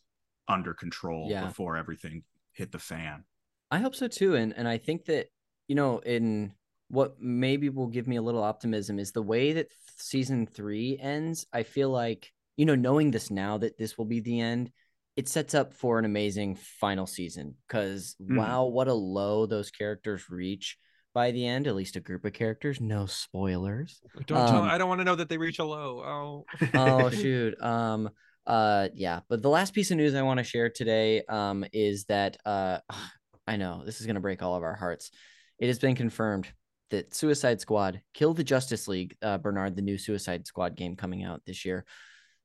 under 0.47 0.75
control 0.75 1.29
Yeah. 1.31 1.49
before 1.49 1.77
everything 1.77 2.23
hit 2.53 2.71
the 2.71 2.79
fan. 2.79 3.25
I 3.71 3.79
hope 3.79 3.97
so 3.97 4.07
too, 4.09 4.37
and 4.37 4.53
and 4.57 4.69
I 4.69 4.79
think 4.79 5.07
that 5.07 5.27
you 5.69 5.75
know, 5.75 5.99
in 5.99 6.53
what 6.89 7.21
maybe 7.21 7.69
will 7.69 7.87
give 7.87 8.09
me 8.09 8.17
a 8.17 8.23
little 8.23 8.43
optimism 8.43 8.99
is 8.99 9.13
the 9.13 9.23
way 9.23 9.53
that 9.53 9.69
season 9.99 10.47
three 10.47 10.99
ends. 11.01 11.47
I 11.53 11.63
feel 11.63 11.91
like 11.91 12.33
you 12.57 12.67
know, 12.67 12.75
knowing 12.75 13.13
this 13.13 13.31
now 13.31 13.59
that 13.59 13.79
this 13.79 13.97
will 13.97 14.05
be 14.05 14.19
the 14.19 14.41
end, 14.41 14.73
it 15.15 15.29
sets 15.29 15.55
up 15.55 15.73
for 15.73 15.99
an 16.01 16.05
amazing 16.05 16.57
final 16.81 17.07
season. 17.07 17.55
Because 17.69 18.17
Mhm. 18.21 18.37
wow, 18.37 18.65
what 18.65 18.89
a 18.89 18.95
low 18.95 19.47
those 19.47 19.71
characters 19.71 20.29
reach 20.29 20.77
by 21.15 21.31
the 21.31 21.47
end. 21.47 21.69
At 21.69 21.77
least 21.77 21.95
a 21.95 22.01
group 22.01 22.25
of 22.25 22.33
characters. 22.33 22.81
No 22.81 23.07
spoilers. 23.07 24.01
Don't 24.27 24.47
tell. 24.49 24.63
Um, 24.63 24.69
I 24.69 24.77
don't 24.77 24.89
want 24.89 25.01
to 25.01 25.05
know 25.05 25.15
that 25.15 25.29
they 25.29 25.39
reach 25.39 25.61
a 25.61 25.65
low. 25.65 26.01
Oh, 26.01 26.47
oh 26.75 27.11
shoot 27.11 27.61
um 27.63 28.11
uh 28.47 28.89
yeah 28.95 29.21
but 29.29 29.43
the 29.43 29.51
last 29.51 29.75
piece 29.75 29.91
of 29.91 29.99
news 29.99 30.15
i 30.15 30.23
want 30.23 30.39
to 30.39 30.45
share 30.45 30.71
today 30.71 31.23
um 31.29 31.67
is 31.73 32.05
that 32.07 32.39
uh 32.47 32.79
i 33.47 33.57
know 33.57 33.83
this 33.85 34.01
is 34.01 34.07
going 34.07 34.15
to 34.15 34.21
break 34.23 34.43
all 34.43 34.55
of 34.57 34.63
our 34.63 34.75
hearts 34.75 35.11
it 35.59 35.67
has 35.67 35.79
been 35.79 35.95
confirmed 35.95 36.49
that 36.91 37.15
suicide 37.15 37.61
squad 37.61 38.01
kill 38.15 38.35
the 38.35 38.45
justice 38.45 38.89
league 38.89 39.17
uh 39.23 39.39
bernard 39.39 39.77
the 39.77 39.83
new 39.83 39.99
suicide 39.99 40.47
squad 40.47 40.77
game 40.77 40.97
coming 40.97 41.25
out 41.25 41.43
this 41.47 41.65
year 41.65 41.85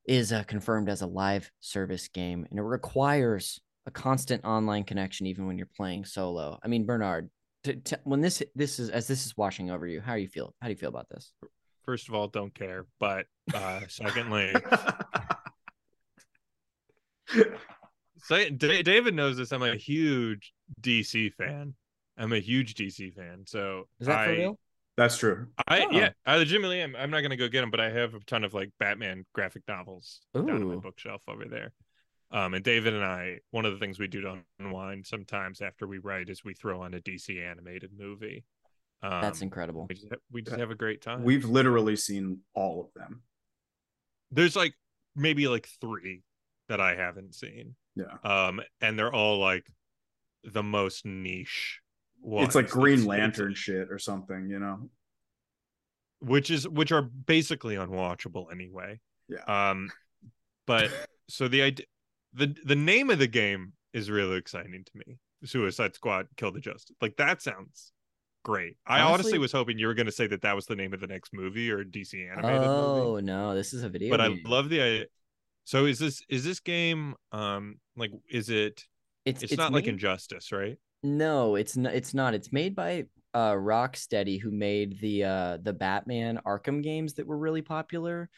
is 0.06 0.32
uh, 0.32 0.42
confirmed 0.44 0.88
as 0.88 1.02
a 1.02 1.06
live 1.06 1.50
service 1.60 2.08
game 2.08 2.46
and 2.50 2.58
it 2.58 2.62
requires 2.62 3.60
a 3.86 3.90
constant 3.90 4.44
online 4.44 4.84
connection 4.84 5.26
even 5.26 5.46
when 5.46 5.56
you're 5.56 5.68
playing 5.76 6.04
solo 6.04 6.58
i 6.62 6.68
mean 6.68 6.84
bernard 6.84 7.30
t- 7.62 7.76
t- 7.76 7.96
when 8.04 8.20
this 8.20 8.42
this 8.54 8.78
is 8.78 8.90
as 8.90 9.06
this 9.06 9.24
is 9.24 9.36
washing 9.36 9.70
over 9.70 9.86
you 9.86 10.00
how 10.00 10.14
do 10.14 10.20
you 10.20 10.28
feel 10.28 10.54
how 10.60 10.68
do 10.68 10.72
you 10.72 10.78
feel 10.78 10.90
about 10.90 11.08
this 11.08 11.32
first 11.84 12.08
of 12.08 12.14
all, 12.14 12.28
don't 12.28 12.54
care. 12.54 12.86
But 12.98 13.26
uh, 13.52 13.80
secondly, 13.88 14.52
so 18.18 18.48
Da- 18.50 18.82
David 18.82 19.14
knows 19.14 19.36
this. 19.36 19.52
I'm 19.52 19.62
a 19.62 19.76
huge 19.76 20.52
DC 20.80 21.34
fan. 21.34 21.74
I'm 22.16 22.32
a 22.32 22.38
huge 22.40 22.74
DC 22.74 23.12
fan. 23.14 23.44
So 23.46 23.88
is 24.00 24.06
that 24.06 24.18
I, 24.18 24.26
for 24.26 24.32
real 24.32 24.58
That's 24.96 25.16
true. 25.16 25.48
I 25.66 25.80
Oh. 25.80 25.90
yeah, 25.90 26.10
I 26.24 26.36
legitimately 26.36 26.80
am. 26.80 26.94
I'm 26.96 27.10
not 27.10 27.22
gonna 27.22 27.36
go 27.36 27.48
get 27.48 27.60
them, 27.62 27.70
but 27.70 27.80
I 27.80 27.90
have 27.90 28.14
a 28.14 28.20
ton 28.20 28.44
of 28.44 28.54
like 28.54 28.70
Batman 28.78 29.24
graphic 29.34 29.62
novels 29.66 30.20
down 30.34 30.48
on 30.50 30.68
my 30.68 30.76
bookshelf 30.76 31.22
over 31.28 31.46
there. 31.46 31.72
Um, 32.30 32.54
and 32.54 32.64
David 32.64 32.94
and 32.94 33.04
I, 33.04 33.38
one 33.50 33.64
of 33.64 33.72
the 33.72 33.78
things 33.78 33.98
we 33.98 34.08
do 34.08 34.20
to 34.22 34.38
unwind 34.58 35.06
sometimes 35.06 35.60
after 35.60 35.86
we 35.86 35.98
write 35.98 36.28
is 36.28 36.44
we 36.44 36.54
throw 36.54 36.82
on 36.82 36.94
a 36.94 37.00
DC 37.00 37.40
animated 37.40 37.90
movie. 37.96 38.44
Um, 39.02 39.20
that's 39.20 39.42
incredible 39.42 39.86
we 39.88 39.94
just, 39.94 40.08
ha- 40.08 40.18
we 40.32 40.42
just 40.42 40.56
have 40.56 40.70
a 40.70 40.74
great 40.74 41.02
time. 41.02 41.22
We've 41.24 41.44
literally 41.44 41.94
seen 41.96 42.40
all 42.54 42.80
of 42.80 42.94
them. 42.94 43.22
there's 44.30 44.56
like 44.56 44.74
maybe 45.14 45.46
like 45.46 45.68
three 45.80 46.22
that 46.68 46.80
I 46.80 46.94
haven't 46.94 47.34
seen. 47.34 47.76
Yeah. 47.94 48.16
Um, 48.24 48.60
and 48.80 48.98
they're 48.98 49.12
all 49.12 49.38
like 49.38 49.66
the 50.42 50.62
most 50.62 51.04
niche. 51.04 51.80
Ones. 52.24 52.46
It's 52.46 52.54
like 52.54 52.68
Green 52.68 52.94
It's- 52.94 53.02
it's- 53.04 53.06
Lantern 53.20 53.54
shit 53.54 53.90
or 53.90 53.98
something, 53.98 54.48
you 54.48 54.58
know? 54.58 54.88
which 56.20 56.50
is 56.50 56.66
which 56.66 56.90
are 56.90 57.02
basically 57.02 57.74
unwatchable 57.76 58.50
anyway. 58.50 58.98
Yeah. 59.28 59.42
Um, 59.70 59.90
but 60.66 60.90
so 61.28 61.48
the 61.48 61.60
idea, 61.62 61.86
the 62.32 62.56
the 62.64 62.76
name 62.76 63.10
of 63.10 63.18
the 63.18 63.26
game 63.26 63.74
is 63.92 64.10
really 64.10 64.38
exciting 64.38 64.84
to 64.84 64.92
me. 65.06 65.18
Suicide 65.44 65.94
Squad: 65.94 66.28
Kill 66.36 66.50
the 66.50 66.60
Justice. 66.60 66.96
Like 67.02 67.16
that 67.18 67.42
sounds 67.42 67.92
great. 68.42 68.76
I 68.86 69.00
honestly, 69.00 69.12
Honestly- 69.12 69.38
was 69.38 69.52
hoping 69.52 69.78
you 69.78 69.86
were 69.86 69.94
going 69.94 70.06
to 70.06 70.12
say 70.12 70.26
that 70.28 70.40
that 70.42 70.56
was 70.56 70.64
the 70.64 70.76
name 70.76 70.94
of 70.94 71.00
the 71.00 71.06
next 71.06 71.34
movie 71.34 71.70
or 71.70 71.84
DC 71.84 72.14
animated 72.30 72.60
movie. 72.60 72.66
Oh 72.66 73.20
no, 73.20 73.54
this 73.54 73.74
is 73.74 73.82
a 73.84 73.88
video. 73.90 74.10
but 74.10 74.22
I 74.22 74.38
love 74.46 74.70
the 74.70 74.80
idea. 74.80 75.06
So 75.64 75.84
is 75.84 75.98
this 75.98 76.22
is 76.30 76.44
this 76.44 76.60
game 76.60 77.14
um 77.32 77.76
like 77.96 78.12
is 78.30 78.48
it 78.48 78.84
it's 79.26 79.42
it's, 79.42 79.56
not 79.56 79.72
like 79.72 79.86
Injustice, 79.86 80.52
right? 80.52 80.76
No, 81.04 81.54
it's 81.54 81.76
not. 81.76 81.94
It's 81.94 82.14
not. 82.14 82.34
It's 82.34 82.50
made 82.52 82.74
by 82.74 83.04
uh 83.34 83.52
Rocksteady, 83.52 84.40
who 84.40 84.50
made 84.50 84.98
the 85.00 85.24
uh 85.24 85.58
the 85.62 85.72
Batman 85.72 86.40
Arkham 86.46 86.82
games 86.82 87.14
that 87.14 87.26
were 87.26 87.36
really 87.38 87.62
popular. 87.62 88.30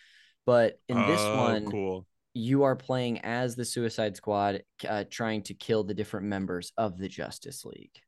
But 0.45 0.81
in 0.89 0.97
this 0.97 1.21
Oh, 1.21 1.37
one, 1.45 1.71
cool. 1.71 2.07
you 2.35 2.65
are 2.65 2.77
playing 2.77 3.21
as 3.21 3.57
the 3.57 3.65
Suicide 3.65 4.17
Squad, 4.17 4.63
uh, 4.87 5.05
trying 5.11 5.43
to 5.45 5.55
kill 5.55 5.85
the 5.85 5.95
different 5.95 6.27
members 6.27 6.73
of 6.77 6.99
the 6.99 7.09
Justice 7.09 7.65
League. 7.65 7.99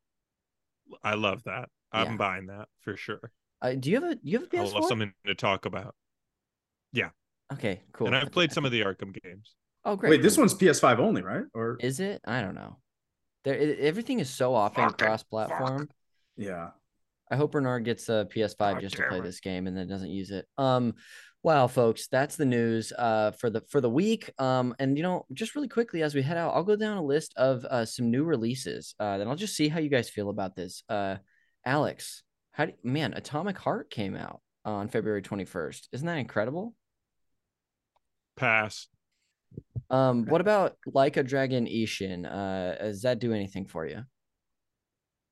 I 1.03 1.15
love 1.15 1.45
that. 1.45 1.69
I'm 1.93 2.13
Yeah. 2.13 2.17
buying 2.17 2.47
that 2.47 2.69
for 2.81 2.97
sure. 2.97 3.33
Uh, 3.63 3.73
do 3.75 3.91
you 3.91 4.01
have 4.01 4.11
a 4.11 4.15
do 4.17 4.21
you 4.25 4.39
have 4.41 4.49
a 4.53 4.57
I 4.57 4.61
PS4? 4.65 4.75
love 4.81 4.85
something 4.89 5.13
to 5.27 5.35
talk 5.35 5.67
about. 5.67 5.95
Yeah. 6.93 7.11
Okay, 7.53 7.81
cool. 7.93 8.09
And 8.09 8.17
I've 8.17 8.33
played 8.33 8.53
some 8.53 8.65
of 8.65 8.73
the 8.73 8.81
Arkham 8.81 9.17
games. 9.23 9.55
Oh, 9.85 9.97
great. 9.97 10.11
Wait, 10.11 10.23
this 10.23 10.37
one's 10.37 10.55
PS5 10.55 10.99
only, 11.01 11.23
right? 11.23 11.45
Or 11.55 11.77
is 11.81 12.01
it? 12.01 12.21
I 12.27 12.41
don't 12.41 12.55
know. 12.55 12.79
There, 13.45 13.55
it, 13.55 13.79
everything 13.81 14.21
is 14.21 14.29
so 14.31 14.55
often 14.55 14.85
Fuck 14.85 14.99
cross-platform. 14.99 15.89
yeah. 16.37 16.71
I 17.31 17.37
hope 17.37 17.53
Bernard 17.53 17.85
gets 17.85 18.09
a 18.09 18.27
PS5 18.35 18.57
God 18.57 18.81
just 18.81 18.97
to 18.97 19.03
play 19.07 19.19
it. 19.19 19.23
this 19.23 19.41
game 19.41 19.67
and 19.67 19.77
then 19.77 19.87
doesn't 19.87 20.11
use 20.11 20.31
it. 20.31 20.47
Um, 20.57 20.95
wow, 21.43 21.67
folks, 21.67 22.09
that's 22.09 22.37
the 22.37 22.47
news 22.47 22.91
uh 22.97 23.33
for 23.33 23.51
the 23.51 23.61
for 23.69 23.83
the 23.83 23.91
week. 23.91 24.31
Um, 24.39 24.75
and 24.79 24.97
you 24.97 25.03
know, 25.03 25.27
just 25.35 25.55
really 25.55 25.69
quickly 25.69 26.03
as 26.03 26.15
we 26.15 26.23
head 26.23 26.39
out, 26.39 26.55
I'll 26.55 26.65
go 26.65 26.75
down 26.75 26.97
a 26.97 27.05
list 27.05 27.35
of 27.37 27.67
uh 27.67 27.85
some 27.85 28.11
new 28.11 28.25
releases. 28.25 28.95
Uh, 28.99 29.19
then 29.19 29.29
I'll 29.29 29.37
just 29.37 29.55
see 29.57 29.69
how 29.69 29.79
you 29.79 29.91
guys 29.91 30.09
feel 30.09 30.31
about 30.31 30.57
this. 30.57 30.83
Uh, 30.89 31.17
Alex, 31.67 32.23
how 32.53 32.65
do 32.65 32.73
man? 32.83 33.13
Atomic 33.13 33.59
Heart 33.59 33.91
came 33.91 34.17
out 34.17 34.41
on 34.65 34.89
February 34.89 35.21
twenty 35.21 35.45
first. 35.45 35.91
Isn't 35.93 36.07
that 36.07 36.17
incredible? 36.17 36.75
Pass. 38.37 38.89
Um, 39.91 40.25
what 40.27 40.41
about 40.41 40.77
Like 40.87 41.17
a 41.17 41.23
Dragon 41.23 41.67
Ishin? 41.67 42.27
Uh, 42.27 42.77
does 42.79 43.03
that 43.03 43.19
do 43.19 43.33
anything 43.33 43.67
for 43.67 43.87
you? 43.87 44.03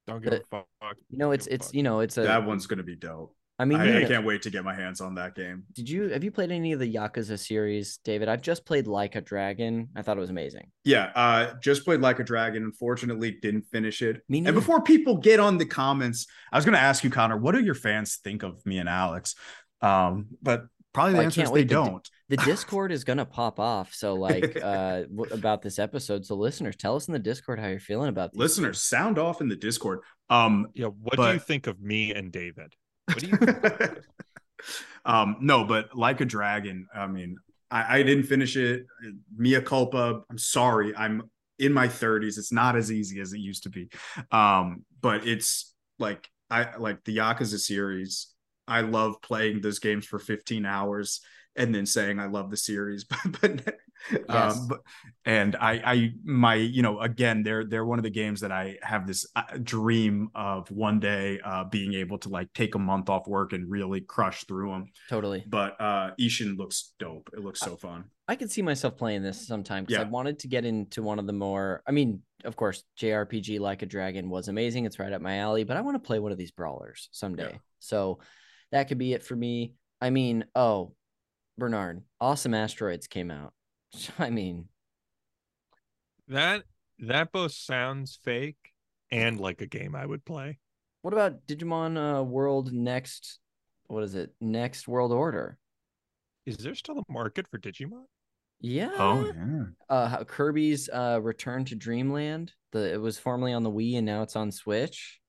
Don't 0.07 0.23
give 0.23 0.31
The- 0.33 0.41
a 0.41 0.45
fuck. 0.81 0.97
You 1.11 1.19
know, 1.19 1.33
it's 1.33 1.47
it's 1.47 1.67
fuck. 1.69 1.75
you 1.75 1.83
know, 1.83 2.01
it's 2.01 2.17
a. 2.17 2.23
that 2.23 2.47
one's 2.47 2.67
gonna 2.67 2.83
be 2.83 2.97
dope. 2.97 3.35
I 3.59 3.65
mean, 3.65 3.81
I, 3.81 3.85
I 3.85 4.01
in 4.03 4.09
can't 4.09 4.27
wait 4.27 4.43
to 4.43 4.51
get 4.51 4.65
my 4.65 4.75
hands 4.75 5.01
on 5.01 5.15
that 5.15 5.35
game. 5.35 5.65
Did 5.73 5.89
you 5.89 6.11
have 6.11 6.23
you 6.23 6.31
played 6.31 6.53
any 6.53 6.73
of 6.73 6.79
the 6.79 6.95
Yakuza 6.95 7.39
series, 7.39 7.99
David? 8.05 8.29
I've 8.29 8.43
just 8.43 8.67
played 8.67 8.87
Like 8.87 9.15
a 9.17 9.23
Dragon. 9.23 9.89
I 9.97 10.03
thought 10.03 10.19
it 10.19 10.21
was 10.21 10.29
amazing. 10.29 10.71
Yeah, 10.85 11.11
uh, 11.15 11.55
just 11.63 11.85
played 11.87 12.01
Like 12.01 12.19
a 12.19 12.25
Dragon. 12.25 12.65
Unfortunately, 12.65 13.31
didn't 13.41 13.63
finish 13.73 14.03
it. 14.03 14.21
Me 14.29 14.39
And 14.45 14.55
before 14.55 14.83
people 14.83 15.17
get 15.17 15.41
on 15.41 15.57
the 15.57 15.65
comments, 15.65 16.27
I 16.53 16.57
was 16.57 16.67
going 16.67 16.75
to 16.75 16.81
ask 16.81 17.03
you, 17.03 17.09
Connor, 17.09 17.39
what 17.39 17.53
do 17.55 17.63
your 17.63 17.75
fans 17.75 18.17
think 18.23 18.43
of 18.43 18.65
me 18.67 18.77
and 18.77 18.91
Alex? 18.91 19.35
Um, 19.81 20.27
but 20.43 20.67
probably 20.93 21.15
the 21.15 21.21
I 21.21 21.25
answer 21.25 21.43
is 21.43 21.49
they 21.49 21.55
wait 21.55 21.61
to 21.63 21.67
d- 21.69 21.75
don't. 21.75 22.11
The 22.29 22.37
Discord 22.39 22.91
is 22.91 23.05
gonna 23.05 23.25
pop 23.25 23.61
off. 23.61 23.95
So 23.95 24.15
like 24.15 24.57
uh 24.61 25.03
w- 25.15 25.33
about 25.33 25.63
this 25.63 25.79
episode. 25.79 26.27
So 26.27 26.35
listeners, 26.35 26.77
tell 26.77 26.97
us 26.97 27.07
in 27.07 27.13
the 27.13 27.19
Discord 27.19 27.61
how 27.61 27.69
you're 27.69 27.79
feeling 27.79 28.09
about 28.09 28.33
these. 28.33 28.39
Listeners, 28.41 28.83
sound 28.83 29.19
off 29.19 29.41
in 29.41 29.49
the 29.49 29.57
Discord. 29.57 30.01
Um, 30.29 30.69
Yeah, 30.75 30.87
what 30.87 31.17
do 31.17 31.33
you 31.33 31.39
think 31.39 31.67
of 31.67 31.81
me 31.81 32.13
and 32.13 32.33
David? 32.33 32.75
What 33.07 33.19
do 33.19 33.29
you 33.29 33.39
um, 35.05 35.37
no, 35.41 35.65
but 35.65 35.97
like 35.97 36.21
a 36.21 36.25
dragon. 36.25 36.89
I 36.93 37.07
mean, 37.07 37.37
I, 37.71 37.99
I 37.99 38.03
didn't 38.03 38.25
finish 38.25 38.57
it. 38.57 38.87
Mea 39.37 39.61
culpa. 39.61 40.23
I'm 40.29 40.39
sorry. 40.39 40.97
I'm 40.97 41.31
in 41.59 41.73
my 41.73 41.89
30s. 41.89 42.39
It's 42.39 42.53
not 42.53 42.77
as 42.77 42.91
easy 42.91 43.21
as 43.21 43.33
it 43.33 43.39
used 43.39 43.63
to 43.65 43.71
be. 43.71 43.89
Um, 44.33 44.85
but 45.01 45.27
it's 45.27 45.75
like 45.99 46.29
I 46.51 46.77
like 46.77 47.05
the 47.05 47.17
Yakuza 47.17 47.59
series. 47.59 48.29
I 48.69 48.81
love 48.81 49.23
playing 49.23 49.61
those 49.61 49.79
games 49.79 50.07
for 50.07 50.19
15 50.19 50.67
hours 50.67 51.21
and 51.57 51.75
then 51.75 51.87
saying 51.87 52.19
I 52.19 52.27
love 52.27 52.51
the 52.51 52.57
series. 52.57 53.05
But 53.41 53.65
but 53.65 53.77
Yes. 54.13 54.59
um, 54.59 54.69
but 54.69 54.83
and 55.25 55.57
I 55.57 55.73
I 55.85 56.11
my 56.23 56.55
you 56.55 56.83
know 56.83 57.01
again 57.01 57.43
they're 57.43 57.65
they're 57.65 57.85
one 57.85 57.99
of 57.99 58.03
the 58.03 58.11
games 58.11 58.43
that 58.43 58.53
I 58.53 58.77
have 58.83 59.07
this 59.07 59.27
uh, 59.35 59.43
dream 59.63 60.29
of 60.35 60.71
one 60.71 61.01
day 61.01 61.41
uh 61.43 61.65
being 61.65 61.95
able 61.95 62.19
to 62.19 62.29
like 62.29 62.53
take 62.53 62.75
a 62.75 62.79
month 62.79 63.09
off 63.09 63.27
work 63.27 63.53
and 63.55 63.69
really 63.71 64.03
crush 64.03 64.45
through 64.45 64.71
them. 64.71 64.93
Totally. 65.09 65.45
But 65.49 65.81
uh 65.81 66.11
Ishin 66.21 66.57
looks 66.59 66.93
dope. 66.99 67.31
It 67.33 67.41
looks 67.41 67.61
so 67.61 67.77
fun. 67.77 68.05
I 68.29 68.37
could 68.37 68.51
see 68.51 68.63
myself 68.63 68.97
playing 68.97 69.23
this 69.23 69.47
sometime 69.47 69.85
because 69.85 70.05
I 70.05 70.09
wanted 70.09 70.41
to 70.41 70.49
get 70.49 70.65
into 70.65 71.03
one 71.03 71.19
of 71.19 71.27
the 71.27 71.33
more. 71.33 71.83
I 71.87 71.93
mean, 71.93 72.23
of 72.45 72.55
course, 72.55 72.85
JRPG 73.01 73.61
Like 73.61 73.83
a 73.83 73.87
Dragon 73.87 74.29
was 74.29 74.49
amazing. 74.49 74.85
It's 74.85 74.99
right 74.99 75.13
up 75.13 75.23
my 75.23 75.39
alley, 75.39 75.65
but 75.65 75.77
I 75.77 75.81
want 75.81 75.95
to 75.95 76.07
play 76.07 76.19
one 76.19 76.33
of 76.33 76.39
these 76.39 76.51
brawlers 76.51 77.09
someday. 77.13 77.51
Yeah. 77.53 77.59
So 77.79 78.19
that 78.73 78.89
could 78.89 78.99
be 78.99 79.15
it 79.15 79.23
for 79.23 79.35
me. 79.35 79.75
I 80.01 80.11
mean, 80.11 80.45
oh, 80.55 80.93
Bernard, 81.59 82.03
Awesome 82.21 82.55
Asteroids 82.55 83.07
came 83.07 83.31
out. 83.31 83.53
I 84.19 84.31
mean, 84.31 84.69
that 86.29 86.65
that 86.99 87.33
both 87.33 87.53
sounds 87.53 88.19
fake 88.23 88.57
and 89.11 89.39
like 89.39 89.61
a 89.61 89.67
game 89.67 89.95
I 89.95 90.05
would 90.07 90.25
play. 90.25 90.59
what 91.03 91.13
about 91.15 91.47
Digimon 91.47 91.97
uh, 92.21 92.23
World 92.23 92.73
Next? 92.73 93.39
What 93.87 94.03
is 94.03 94.15
it? 94.15 94.35
Next 94.41 94.89
World 94.89 95.13
Order. 95.13 95.59
Is 96.45 96.57
there 96.59 96.75
still 96.75 96.99
a 96.99 97.13
market 97.13 97.47
for 97.49 97.59
Digimon? 97.59 98.05
Yeah. 98.61 98.91
Oh 98.99 99.33
yeah. 99.35 99.65
Uh, 99.89 100.25
Kirby's 100.25 100.89
uh 100.93 101.21
return 101.23 101.65
to 101.67 101.75
Dreamland. 101.75 102.53
The 102.73 102.95
it 102.95 103.01
was 103.01 103.19
formerly 103.19 103.53
on 103.53 103.63
the 103.63 103.71
Wii 103.71 103.97
and 103.97 104.07
now 104.07 104.23
it's 104.23 104.37
on 104.37 104.51
Switch. 104.51 105.21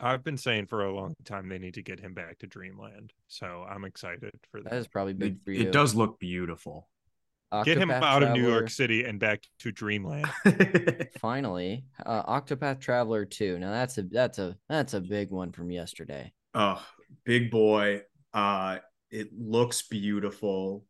I've 0.00 0.22
been 0.22 0.36
saying 0.38 0.66
for 0.66 0.84
a 0.84 0.94
long 0.94 1.14
time 1.24 1.48
they 1.48 1.58
need 1.58 1.74
to 1.74 1.82
get 1.82 1.98
him 2.00 2.14
back 2.14 2.38
to 2.38 2.46
Dreamland. 2.46 3.12
So 3.26 3.66
I'm 3.68 3.84
excited 3.84 4.32
for 4.50 4.62
That 4.62 4.70
that. 4.70 4.76
is 4.78 4.86
probably 4.88 5.12
It, 5.12 5.18
big 5.18 5.44
for 5.44 5.50
you. 5.52 5.62
it 5.62 5.72
does 5.72 5.94
look 5.94 6.18
beautiful. 6.20 6.88
Get 7.64 7.78
him 7.78 7.88
Octopath 7.88 8.02
out 8.02 8.22
of 8.22 8.32
New 8.32 8.46
York 8.46 8.68
City 8.68 9.04
and 9.04 9.18
back 9.18 9.42
to 9.60 9.72
Dreamland. 9.72 10.28
Finally, 11.18 11.84
uh, 12.04 12.22
Octopath 12.40 12.78
Traveler 12.78 13.24
2. 13.24 13.58
Now 13.58 13.70
that's 13.70 13.96
a 13.96 14.02
that's 14.02 14.38
a 14.38 14.54
that's 14.68 14.92
a 14.94 15.00
big 15.00 15.30
one 15.30 15.52
from 15.52 15.70
yesterday. 15.70 16.32
oh, 16.54 16.84
big 17.24 17.50
boy. 17.50 18.02
Uh 18.34 18.78
it 19.10 19.30
looks 19.32 19.80
beautiful. 19.88 20.84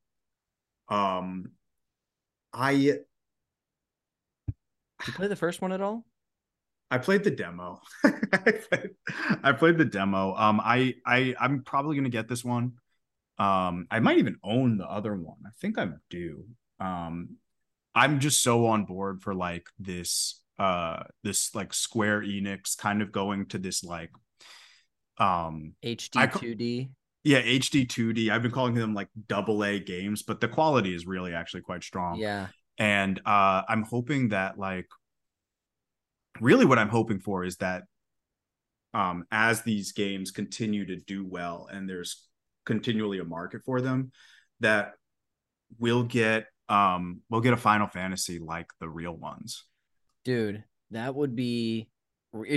Um 0.88 1.52
I 2.52 2.72
Did 2.74 3.04
you 5.06 5.12
play 5.12 5.28
the 5.28 5.36
first 5.36 5.62
one 5.62 5.70
at 5.70 5.80
all? 5.80 6.04
I 6.90 6.98
played 6.98 7.24
the 7.24 7.30
demo. 7.30 7.80
I, 8.04 8.52
played, 8.52 8.90
I 9.42 9.52
played 9.52 9.78
the 9.78 9.84
demo. 9.84 10.34
Um, 10.34 10.60
I 10.62 10.94
I 11.04 11.34
I'm 11.38 11.62
probably 11.62 11.96
gonna 11.96 12.08
get 12.08 12.28
this 12.28 12.44
one. 12.44 12.72
Um, 13.38 13.86
I 13.90 14.00
might 14.00 14.18
even 14.18 14.36
own 14.42 14.78
the 14.78 14.86
other 14.86 15.14
one. 15.14 15.36
I 15.46 15.50
think 15.60 15.78
I'm 15.78 16.00
due. 16.10 16.44
Um, 16.80 17.36
I'm 17.94 18.20
just 18.20 18.42
so 18.42 18.66
on 18.66 18.84
board 18.84 19.22
for 19.22 19.34
like 19.34 19.66
this 19.78 20.42
uh 20.58 21.04
this 21.22 21.54
like 21.54 21.72
Square 21.74 22.22
Enix 22.22 22.76
kind 22.76 23.02
of 23.02 23.12
going 23.12 23.46
to 23.46 23.58
this 23.58 23.84
like 23.84 24.10
um 25.18 25.74
HD 25.84 26.30
2D. 26.30 26.90
Yeah, 27.24 27.42
HD 27.42 27.86
2D. 27.86 28.30
I've 28.30 28.42
been 28.42 28.50
calling 28.52 28.74
them 28.74 28.94
like 28.94 29.08
double 29.26 29.64
A 29.64 29.78
games, 29.80 30.22
but 30.22 30.40
the 30.40 30.48
quality 30.48 30.94
is 30.94 31.06
really 31.06 31.34
actually 31.34 31.62
quite 31.62 31.82
strong 31.82 32.16
Yeah. 32.16 32.48
and 32.78 33.20
uh 33.26 33.62
i'm 33.68 33.82
hoping 33.82 34.28
that 34.28 34.56
like 34.56 34.86
really 36.40 36.64
what 36.64 36.78
i'm 36.78 36.88
hoping 36.88 37.20
for 37.20 37.44
is 37.44 37.56
that 37.56 37.82
um 38.94 39.24
as 39.30 39.62
these 39.62 39.92
games 39.92 40.30
continue 40.30 40.86
to 40.86 40.96
do 40.96 41.26
well 41.26 41.68
and 41.70 41.88
there's 41.88 42.26
continually 42.64 43.18
a 43.18 43.24
market 43.24 43.62
for 43.64 43.80
them 43.80 44.12
that 44.60 44.92
we'll 45.78 46.02
get 46.02 46.46
um 46.68 47.20
we'll 47.30 47.40
get 47.40 47.52
a 47.52 47.56
final 47.56 47.86
fantasy 47.86 48.38
like 48.38 48.68
the 48.80 48.88
real 48.88 49.16
ones 49.16 49.64
Dude, 50.24 50.62
that 50.90 51.14
would 51.14 51.34
be 51.34 51.88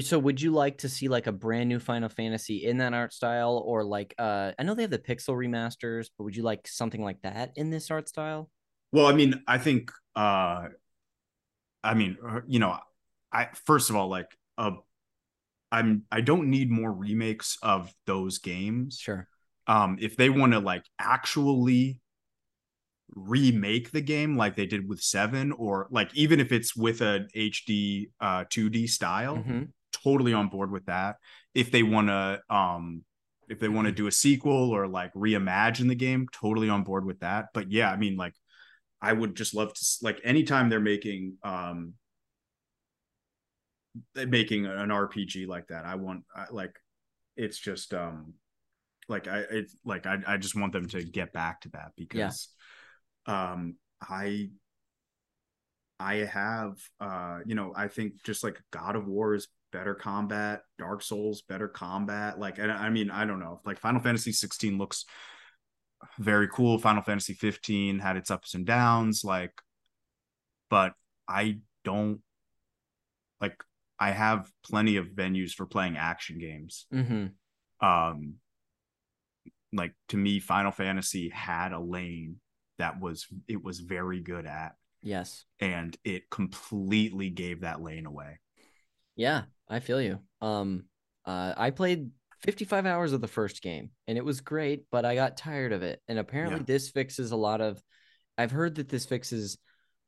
so 0.01 0.19
would 0.19 0.41
you 0.41 0.51
like 0.51 0.79
to 0.79 0.89
see 0.89 1.07
like 1.07 1.27
a 1.27 1.31
brand 1.31 1.69
new 1.69 1.79
Final 1.79 2.09
Fantasy 2.09 2.65
in 2.65 2.79
that 2.79 2.93
art 2.93 3.13
style 3.13 3.63
or 3.65 3.85
like 3.85 4.13
uh 4.19 4.51
I 4.59 4.63
know 4.63 4.75
they 4.75 4.81
have 4.81 4.91
the 4.91 4.99
pixel 4.99 5.35
remasters, 5.35 6.09
but 6.17 6.25
would 6.25 6.35
you 6.35 6.43
like 6.43 6.67
something 6.67 7.01
like 7.01 7.21
that 7.21 7.51
in 7.55 7.69
this 7.69 7.89
art 7.89 8.09
style? 8.09 8.49
well 8.91 9.05
i 9.05 9.13
mean 9.13 9.41
i 9.47 9.57
think 9.57 9.91
uh 10.15 10.65
i 11.83 11.93
mean 11.93 12.17
uh, 12.27 12.41
you 12.47 12.59
know 12.59 12.77
i 13.31 13.47
first 13.65 13.89
of 13.89 13.95
all 13.95 14.09
like 14.09 14.27
uh 14.57 14.71
i'm 15.71 16.03
i 16.11 16.21
don't 16.21 16.49
need 16.49 16.69
more 16.69 16.91
remakes 16.91 17.57
of 17.63 17.93
those 18.05 18.37
games 18.39 18.99
Sure. 18.99 19.27
um 19.67 19.97
if 20.01 20.15
they 20.17 20.29
want 20.29 20.53
to 20.53 20.59
like 20.59 20.85
actually 20.99 21.99
remake 23.13 23.91
the 23.91 24.01
game 24.01 24.37
like 24.37 24.55
they 24.55 24.65
did 24.65 24.87
with 24.87 25.01
7 25.01 25.51
or 25.51 25.87
like 25.91 26.13
even 26.15 26.39
if 26.39 26.51
it's 26.51 26.75
with 26.75 27.01
an 27.01 27.27
HD 27.35 28.09
uh 28.21 28.45
2D 28.45 28.87
style 28.87 29.37
Mhm. 29.37 29.69
totally 29.91 30.33
on 30.33 30.47
board 30.47 30.71
with 30.71 30.85
that 30.85 31.17
if 31.53 31.71
they 31.71 31.83
want 31.83 32.07
to 32.07 32.41
um 32.49 33.03
if 33.49 33.59
they 33.59 33.67
want 33.67 33.87
to 33.87 33.91
do 33.91 34.07
a 34.07 34.11
sequel 34.11 34.71
or 34.71 34.87
like 34.87 35.13
reimagine 35.13 35.89
the 35.89 35.95
game 35.95 36.27
totally 36.31 36.69
on 36.69 36.83
board 36.83 37.03
with 37.05 37.19
that 37.19 37.47
but 37.53 37.69
yeah 37.69 37.91
i 37.91 37.97
mean 37.97 38.15
like 38.15 38.33
i 39.01 39.11
would 39.11 39.35
just 39.35 39.53
love 39.53 39.73
to 39.73 39.85
like 40.01 40.21
anytime 40.23 40.69
they're 40.69 40.79
making 40.79 41.37
um 41.43 41.93
making 44.15 44.65
an 44.65 44.89
rpg 44.89 45.47
like 45.47 45.67
that 45.67 45.85
i 45.85 45.95
want 45.95 46.23
I, 46.35 46.45
like 46.51 46.75
it's 47.35 47.57
just 47.57 47.93
um 47.93 48.33
like 49.09 49.27
i 49.27 49.39
it's 49.51 49.75
like 49.83 50.05
I, 50.05 50.19
I 50.25 50.37
just 50.37 50.55
want 50.55 50.73
them 50.73 50.87
to 50.89 51.03
get 51.03 51.33
back 51.33 51.61
to 51.61 51.69
that 51.69 51.91
because 51.97 52.49
um 53.25 53.75
i 54.01 54.49
i 55.99 56.15
have 56.15 56.77
uh 56.99 57.39
you 57.45 57.55
know 57.55 57.73
i 57.75 57.87
think 57.87 58.23
just 58.23 58.43
like 58.43 58.61
god 58.71 58.95
of 58.95 59.07
war 59.07 59.35
is 59.35 59.47
better 59.71 59.95
combat 59.95 60.61
dark 60.77 61.01
souls 61.01 61.43
better 61.43 61.67
combat 61.67 62.39
like 62.39 62.59
and 62.59 62.71
i 62.71 62.89
mean 62.89 63.09
i 63.09 63.25
don't 63.25 63.39
know 63.39 63.61
like 63.65 63.79
final 63.79 64.01
fantasy 64.01 64.31
16 64.31 64.77
looks 64.77 65.05
very 66.19 66.47
cool 66.47 66.77
final 66.77 67.03
fantasy 67.03 67.33
15 67.33 67.99
had 67.99 68.17
its 68.17 68.31
ups 68.31 68.53
and 68.53 68.65
downs 68.65 69.23
like 69.23 69.53
but 70.69 70.93
i 71.27 71.57
don't 71.83 72.19
like 73.39 73.63
i 74.01 74.11
have 74.11 74.49
plenty 74.63 74.97
of 74.97 75.07
venues 75.07 75.51
for 75.51 75.65
playing 75.65 75.95
action 75.95 76.37
games 76.39 76.85
Mhm. 76.91 77.31
um 77.79 78.35
like 79.73 79.93
to 80.09 80.17
me 80.17 80.39
final 80.39 80.71
fantasy 80.71 81.29
had 81.29 81.71
a 81.71 81.79
lane 81.79 82.37
that 82.77 82.99
was 82.99 83.27
it 83.47 83.63
was 83.63 83.79
very 83.79 84.19
good 84.19 84.45
at 84.45 84.73
Yes. 85.03 85.45
and 85.59 85.97
it 86.03 86.29
completely 86.29 87.29
gave 87.29 87.61
that 87.61 87.81
lane 87.81 88.05
away 88.05 88.39
Yeah, 89.15 89.43
I 89.67 89.79
feel 89.81 90.01
you. 90.01 90.19
Um, 90.41 90.85
uh, 91.25 91.53
I 91.57 91.69
played 91.71 92.09
55 92.43 92.85
hours 92.85 93.13
of 93.13 93.21
the 93.21 93.27
first 93.27 93.61
game 93.61 93.91
and 94.07 94.17
it 94.17 94.25
was 94.25 94.41
great, 94.41 94.85
but 94.91 95.05
I 95.05 95.15
got 95.15 95.37
tired 95.37 95.73
of 95.73 95.83
it. 95.83 96.01
And 96.07 96.17
apparently, 96.17 96.59
Yeah. 96.59 96.65
this 96.65 96.89
fixes 96.89 97.31
a 97.31 97.35
lot 97.35 97.61
of. 97.61 97.81
I've 98.37 98.51
heard 98.51 98.75
that 98.75 98.89
this 98.89 99.05
fixes, 99.05 99.57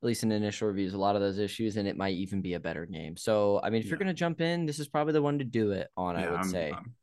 at 0.03 0.07
least 0.07 0.23
in 0.23 0.33
initial 0.33 0.67
reviews, 0.67 0.93
a 0.93 0.97
lot 0.97 1.15
of 1.15 1.21
those 1.21 1.39
issues, 1.39 1.77
and 1.77 1.87
it 1.87 1.95
might 1.95 2.15
even 2.15 2.41
be 2.41 2.55
a 2.55 2.59
better 2.59 2.85
game. 2.85 3.15
So, 3.15 3.61
I 3.63 3.69
mean, 3.69 3.79
if 3.79 3.87
you're 3.87 3.97
gonna 3.97 4.13
jump 4.13 4.41
in, 4.41 4.65
this 4.65 4.77
is 4.77 4.89
probably 4.89 5.13
the 5.13 5.21
one 5.21 5.39
to 5.39 5.45
do 5.45 5.71
it 5.71 5.87
on. 5.95 6.17
I 6.17 6.29
would 6.29 6.39
I'm- 6.39 6.43
say. 6.43 6.71
I'm- 6.71 6.95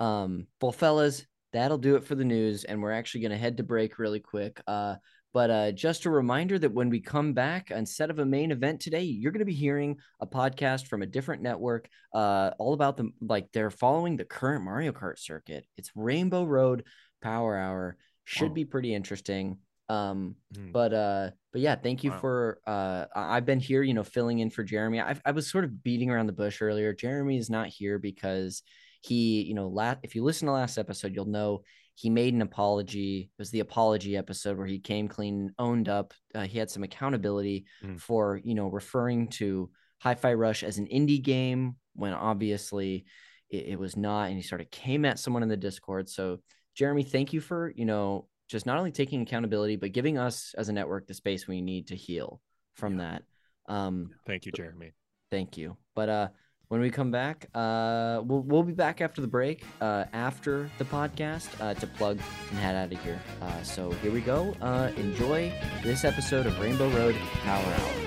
Um, 0.00 0.46
well, 0.60 0.72
fellas, 0.72 1.24
that'll 1.52 1.78
do 1.78 1.94
it 1.94 2.02
for 2.02 2.16
the 2.16 2.24
news, 2.24 2.64
and 2.64 2.82
we're 2.82 2.90
actually 2.90 3.20
gonna 3.20 3.38
head 3.38 3.58
to 3.58 3.62
break 3.62 4.00
really 4.00 4.18
quick. 4.18 4.60
Uh, 4.66 4.96
but 5.32 5.50
uh, 5.50 5.70
just 5.70 6.04
a 6.04 6.10
reminder 6.10 6.58
that 6.58 6.74
when 6.74 6.90
we 6.90 6.98
come 6.98 7.34
back, 7.34 7.70
instead 7.70 8.10
of 8.10 8.18
a 8.18 8.26
main 8.26 8.50
event 8.50 8.80
today, 8.80 9.04
you're 9.04 9.30
gonna 9.30 9.44
be 9.44 9.54
hearing 9.54 9.96
a 10.18 10.26
podcast 10.26 10.88
from 10.88 11.02
a 11.02 11.06
different 11.06 11.40
network, 11.40 11.88
uh, 12.12 12.50
all 12.58 12.74
about 12.74 12.96
the 12.96 13.10
like 13.20 13.52
they're 13.52 13.70
following 13.70 14.16
the 14.16 14.24
current 14.24 14.64
Mario 14.64 14.90
Kart 14.90 15.20
circuit. 15.20 15.66
It's 15.76 15.92
Rainbow 15.94 16.42
Road 16.46 16.82
Power 17.20 17.56
Hour. 17.56 17.96
Should 18.24 18.54
be 18.54 18.64
pretty 18.64 18.92
interesting. 18.92 19.58
Um, 19.88 20.36
Mhm. 20.54 20.72
but 20.72 20.92
uh, 20.94 21.30
but 21.52 21.60
yeah, 21.60 21.74
thank 21.74 22.02
you 22.04 22.10
Wow. 22.12 22.18
for 22.18 22.60
uh, 22.66 23.06
I've 23.14 23.44
been 23.46 23.60
here, 23.60 23.82
you 23.82 23.94
know, 23.94 24.04
filling 24.04 24.38
in 24.38 24.50
for 24.50 24.64
Jeremy. 24.64 25.00
I 25.00 25.18
I 25.24 25.32
was 25.32 25.50
sort 25.50 25.64
of 25.64 25.82
beating 25.82 26.10
around 26.10 26.26
the 26.26 26.32
bush 26.32 26.62
earlier. 26.62 26.94
Jeremy 26.94 27.36
is 27.36 27.50
not 27.50 27.68
here 27.68 27.98
because 27.98 28.62
he, 29.00 29.42
you 29.42 29.54
know, 29.54 29.68
la- 29.68 29.96
if 30.02 30.14
you 30.14 30.22
listen 30.22 30.46
to 30.46 30.52
last 30.52 30.78
episode, 30.78 31.14
you'll 31.14 31.24
know 31.26 31.62
he 31.94 32.08
made 32.08 32.32
an 32.32 32.40
apology. 32.42 33.30
It 33.36 33.38
was 33.38 33.50
the 33.50 33.60
apology 33.60 34.16
episode 34.16 34.56
where 34.56 34.66
he 34.66 34.78
came 34.78 35.08
clean, 35.08 35.52
owned 35.58 35.88
up. 35.88 36.14
Uh, 36.34 36.42
he 36.46 36.58
had 36.58 36.70
some 36.70 36.84
accountability 36.84 37.66
Mm. 37.82 38.00
for, 38.00 38.40
you 38.42 38.54
know, 38.54 38.68
referring 38.68 39.28
to 39.30 39.70
Hi-Fi 39.98 40.32
Rush 40.34 40.62
as 40.62 40.78
an 40.78 40.86
indie 40.86 41.20
game 41.22 41.76
when 41.94 42.14
obviously 42.14 43.04
it, 43.50 43.66
it 43.72 43.78
was 43.78 43.96
not, 43.96 44.28
and 44.28 44.36
he 44.36 44.42
sort 44.42 44.60
of 44.62 44.70
came 44.70 45.04
at 45.04 45.18
someone 45.18 45.42
in 45.42 45.48
the 45.50 45.56
Discord. 45.56 46.08
So, 46.08 46.38
Jeremy, 46.74 47.02
thank 47.02 47.32
you 47.34 47.40
for, 47.42 47.72
you 47.76 47.84
know, 47.84 48.26
just 48.52 48.66
not 48.66 48.78
only 48.78 48.92
taking 48.92 49.22
accountability 49.22 49.74
but 49.76 49.90
giving 49.92 50.16
us 50.18 50.54
as 50.56 50.68
a 50.68 50.72
network 50.72 51.06
the 51.08 51.14
space 51.14 51.48
we 51.48 51.60
need 51.60 51.88
to 51.88 51.96
heal 51.96 52.40
from 52.74 52.98
Yeah. 52.98 53.18
that. 53.66 53.72
Um, 53.74 54.10
Thank 54.26 54.46
you, 54.46 54.52
Jeremy. 54.52 54.92
Thank 55.30 55.56
you. 55.56 55.76
But 55.94 56.08
uh 56.08 56.28
when 56.68 56.80
we 56.80 56.90
come 56.90 57.10
back, 57.10 57.48
uh 57.54 58.20
we'll 58.24 58.40
we'll 58.42 58.62
be 58.62 58.72
back 58.72 59.00
after 59.00 59.20
the 59.20 59.26
break, 59.28 59.64
uh 59.80 60.04
after 60.12 60.70
the 60.78 60.84
podcast, 60.84 61.48
uh 61.60 61.74
to 61.74 61.86
plug 61.86 62.18
and 62.50 62.58
head 62.58 62.74
out 62.76 62.92
of 62.92 63.02
here. 63.04 63.20
Uh 63.40 63.62
so 63.62 63.90
here 64.02 64.12
we 64.12 64.20
go. 64.20 64.54
Uh 64.60 64.90
enjoy 64.96 65.52
this 65.82 66.04
episode 66.04 66.46
of 66.46 66.58
Rainbow 66.60 66.88
Road 66.90 67.14
Power 67.44 67.64
Hour. 67.64 68.01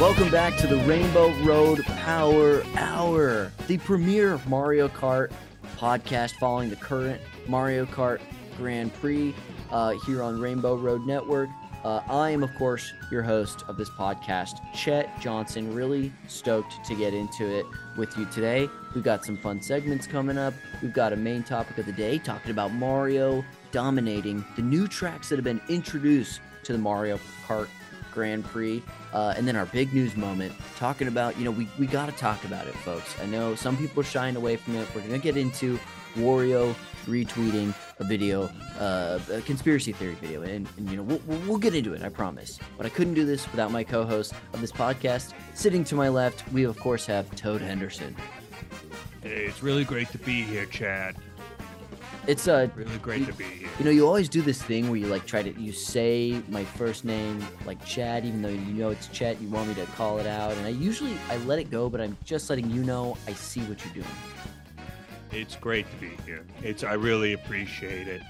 Welcome 0.00 0.30
back 0.30 0.56
to 0.58 0.68
the 0.68 0.76
Rainbow 0.84 1.32
Road 1.42 1.84
Power 1.84 2.62
Hour, 2.76 3.50
the 3.66 3.78
premier 3.78 4.40
Mario 4.46 4.86
Kart 4.86 5.32
podcast 5.76 6.34
following 6.38 6.70
the 6.70 6.76
current 6.76 7.20
Mario 7.48 7.84
Kart 7.84 8.20
Grand 8.56 8.94
Prix 8.94 9.34
uh, 9.72 9.94
here 10.06 10.22
on 10.22 10.40
Rainbow 10.40 10.76
Road 10.76 11.04
Network. 11.04 11.48
Uh, 11.82 12.00
I 12.08 12.30
am, 12.30 12.44
of 12.44 12.54
course, 12.54 12.92
your 13.10 13.24
host 13.24 13.64
of 13.66 13.76
this 13.76 13.90
podcast, 13.90 14.60
Chet 14.72 15.20
Johnson. 15.20 15.74
Really 15.74 16.12
stoked 16.28 16.84
to 16.84 16.94
get 16.94 17.12
into 17.12 17.44
it 17.48 17.66
with 17.96 18.16
you 18.16 18.24
today. 18.26 18.68
We've 18.94 19.02
got 19.02 19.24
some 19.24 19.36
fun 19.36 19.60
segments 19.60 20.06
coming 20.06 20.38
up. 20.38 20.54
We've 20.80 20.94
got 20.94 21.12
a 21.12 21.16
main 21.16 21.42
topic 21.42 21.76
of 21.76 21.86
the 21.86 21.92
day 21.92 22.18
talking 22.18 22.52
about 22.52 22.72
Mario 22.72 23.44
dominating 23.72 24.44
the 24.54 24.62
new 24.62 24.86
tracks 24.86 25.28
that 25.30 25.36
have 25.36 25.44
been 25.44 25.60
introduced 25.68 26.40
to 26.62 26.72
the 26.72 26.78
Mario 26.78 27.18
Kart 27.48 27.66
Grand 28.12 28.44
Prix, 28.44 28.82
uh, 29.12 29.34
and 29.36 29.46
then 29.46 29.56
our 29.56 29.66
big 29.66 29.92
news 29.92 30.16
moment, 30.16 30.52
talking 30.76 31.08
about, 31.08 31.38
you 31.38 31.44
know, 31.44 31.50
we, 31.50 31.68
we 31.78 31.86
got 31.86 32.06
to 32.06 32.12
talk 32.12 32.44
about 32.44 32.66
it, 32.66 32.74
folks. 32.74 33.14
I 33.20 33.26
know 33.26 33.54
some 33.54 33.76
people 33.76 34.00
are 34.00 34.04
shying 34.04 34.36
away 34.36 34.56
from 34.56 34.76
it. 34.76 34.88
We're 34.94 35.02
going 35.02 35.12
to 35.12 35.18
get 35.18 35.36
into 35.36 35.78
Wario 36.16 36.74
retweeting 37.06 37.74
a 37.98 38.04
video, 38.04 38.50
uh, 38.78 39.18
a 39.32 39.40
conspiracy 39.42 39.92
theory 39.92 40.14
video, 40.14 40.42
and, 40.42 40.68
and 40.76 40.90
you 40.90 40.96
know 40.96 41.02
we'll, 41.02 41.38
we'll, 41.46 41.58
get 41.58 41.74
into 41.74 41.94
it. 41.94 42.02
I 42.02 42.08
promise. 42.10 42.58
But 42.76 42.86
I 42.86 42.90
couldn't 42.90 43.14
do 43.14 43.24
this 43.24 43.50
without 43.50 43.70
my 43.70 43.82
co-host 43.82 44.34
of 44.52 44.60
this 44.60 44.72
podcast. 44.72 45.32
Sitting 45.54 45.84
to 45.84 45.94
my 45.94 46.08
left, 46.08 46.50
we 46.52 46.64
of 46.64 46.78
course 46.78 47.06
have 47.06 47.34
Toad 47.34 47.60
Henderson. 47.60 48.14
Hey, 49.22 49.46
it's 49.46 49.62
really 49.62 49.84
great 49.84 50.08
to 50.10 50.18
be 50.18 50.42
here, 50.42 50.66
Chad. 50.66 51.16
It's 52.26 52.46
a 52.46 52.70
Really 52.74 52.98
great 52.98 53.26
to 53.26 53.32
be 53.32 53.44
here. 53.44 53.68
you 53.78 53.84
know, 53.84 53.90
you 53.90 54.06
always 54.06 54.28
do 54.28 54.42
this 54.42 54.60
thing 54.62 54.90
where 54.90 54.98
you 54.98 55.06
like 55.06 55.26
try 55.26 55.42
to 55.42 55.58
you 55.60 55.72
say 55.72 56.42
my 56.48 56.64
first 56.64 57.04
name 57.04 57.42
like 57.64 57.82
Chad, 57.84 58.24
even 58.26 58.42
though 58.42 58.48
you 58.48 58.58
know 58.58 58.90
it's 58.90 59.06
Chet. 59.08 59.40
You 59.40 59.48
want 59.48 59.68
me 59.68 59.74
to 59.74 59.86
call 59.92 60.18
it 60.18 60.26
out, 60.26 60.52
and 60.52 60.66
I 60.66 60.70
usually 60.70 61.16
I 61.30 61.36
let 61.38 61.58
it 61.58 61.70
go, 61.70 61.88
but 61.88 62.00
I'm 62.00 62.16
just 62.24 62.50
letting 62.50 62.70
you 62.70 62.82
know 62.82 63.16
I 63.26 63.32
see 63.32 63.60
what 63.60 63.82
you're 63.84 63.94
doing. 63.94 64.06
It's 65.30 65.56
great 65.56 65.90
to 65.90 65.96
be 65.96 66.10
here. 66.24 66.44
It's 66.62 66.84
I 66.84 66.94
really 66.94 67.34
appreciate 67.34 68.08
it. 68.08 68.22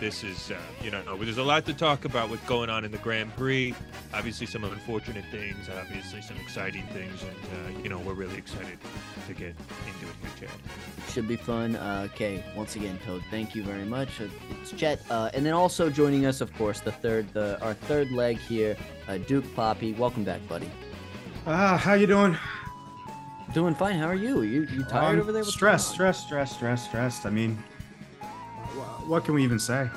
This 0.00 0.22
is, 0.22 0.52
uh, 0.52 0.56
you 0.80 0.92
know, 0.92 1.02
there's 1.16 1.38
a 1.38 1.42
lot 1.42 1.66
to 1.66 1.74
talk 1.74 2.04
about 2.04 2.30
what's 2.30 2.44
going 2.46 2.70
on 2.70 2.84
in 2.84 2.92
the 2.92 2.98
Grand 2.98 3.34
Prix. 3.34 3.74
Obviously, 4.14 4.46
some 4.46 4.62
unfortunate 4.62 5.24
things. 5.32 5.68
Obviously, 5.68 6.22
some 6.22 6.36
exciting 6.36 6.86
things, 6.92 7.20
and 7.22 7.76
uh, 7.76 7.80
you 7.82 7.88
know, 7.88 7.98
we're 7.98 8.12
really 8.14 8.36
excited 8.36 8.78
to 9.26 9.34
get 9.34 9.48
into 9.48 10.06
it 10.06 10.14
here, 10.38 10.48
Chad. 10.48 11.10
Should 11.10 11.26
be 11.26 11.34
fun. 11.34 11.74
Uh, 11.74 12.06
okay, 12.14 12.44
once 12.54 12.76
again, 12.76 12.96
Toad, 13.04 13.24
thank 13.28 13.56
you 13.56 13.64
very 13.64 13.84
much. 13.84 14.20
Uh, 14.20 14.26
It's 14.60 14.70
Chet, 14.70 15.00
uh, 15.10 15.30
and 15.34 15.44
then 15.44 15.52
also 15.54 15.90
joining 15.90 16.26
us, 16.26 16.40
of 16.40 16.54
course, 16.54 16.78
the 16.78 16.92
third, 16.92 17.26
the 17.34 17.60
our 17.60 17.74
third 17.74 18.12
leg 18.12 18.38
here, 18.38 18.76
uh, 19.08 19.18
Duke 19.18 19.52
Poppy. 19.56 19.94
Welcome 19.94 20.22
back, 20.22 20.46
buddy. 20.48 20.70
Ah, 21.44 21.76
how 21.76 21.94
you 21.94 22.06
doing? 22.06 22.36
Doing 23.52 23.74
fine. 23.74 23.96
How 23.98 24.06
are 24.06 24.14
you? 24.14 24.42
You 24.42 24.62
you 24.72 24.84
tired 24.84 25.14
Um, 25.14 25.20
over 25.22 25.32
there? 25.32 25.42
What's 25.42 25.54
stressed, 25.54 25.96
going 25.98 26.06
on? 26.08 26.14
stressed, 26.14 26.26
stressed, 26.26 26.54
stressed, 26.54 26.84
stressed. 26.84 27.26
I 27.26 27.30
mean, 27.30 27.56
wh- 27.56 27.67
what 29.08 29.24
can 29.24 29.34
we 29.34 29.42
even 29.42 29.58
say? 29.58 29.90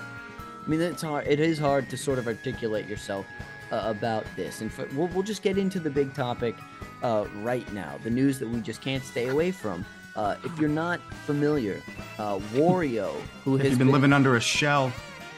I 0.66 0.70
mean, 0.70 0.82
it's 0.82 1.02
hard. 1.02 1.28
It 1.28 1.40
is 1.40 1.60
hard 1.60 1.90
to 1.90 1.98
sort 1.98 2.18
of 2.20 2.28
articulate 2.28 2.88
yourself 2.88 3.26
uh, 3.72 3.82
about 3.86 4.26
this, 4.36 4.62
and 4.62 4.72
for, 4.72 4.86
we'll 4.96 5.08
we'll 5.08 5.24
just 5.24 5.42
get 5.44 5.58
into 5.58 5.80
the 5.80 5.90
big 5.90 6.14
topic 6.14 6.56
uh, 7.04 7.26
right 7.42 7.72
now. 7.74 7.98
The 8.04 8.10
news 8.10 8.40
that 8.40 8.48
we 8.48 8.62
just 8.62 8.82
can't 8.82 9.04
stay 9.04 9.28
away 9.28 9.52
from. 9.52 9.86
Uh, 10.16 10.36
if 10.44 10.58
you're 10.60 10.70
not 10.70 11.00
familiar, 11.26 11.82
uh, 12.20 12.38
Wario, 12.54 13.14
who 13.46 13.56
If 13.56 13.62
has 13.62 13.70
you've 13.72 13.80
been 13.80 13.92
living 13.92 14.12
under 14.14 14.36
a 14.36 14.42
shell, 14.42 14.92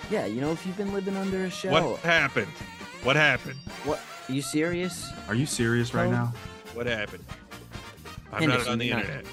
yeah, 0.09 0.26
you 0.26 0.41
know, 0.41 0.51
if 0.51 0.65
you've 0.65 0.78
been 0.78 0.93
living 0.93 1.15
under 1.15 1.45
a 1.45 1.49
shell, 1.49 1.74
What 1.91 1.99
happened? 1.99 2.51
What 3.03 3.15
happened? 3.15 3.59
what? 3.86 3.99
Are 4.28 4.32
you 4.34 4.41
serious? 4.41 5.11
are 5.28 5.36
you 5.36 5.45
serious 5.45 5.93
right 5.93 6.07
Oh. 6.07 6.11
now? 6.11 6.34
What 6.74 6.88
happened? 6.88 7.24
I'm 8.32 8.49
not 8.49 8.67
on 8.67 8.80
the 8.80 8.86
you're 8.86 8.95
not- 8.95 9.05
internet. 9.05 9.26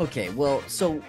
Okay, 0.00 0.30
well, 0.30 0.62
so 0.66 1.00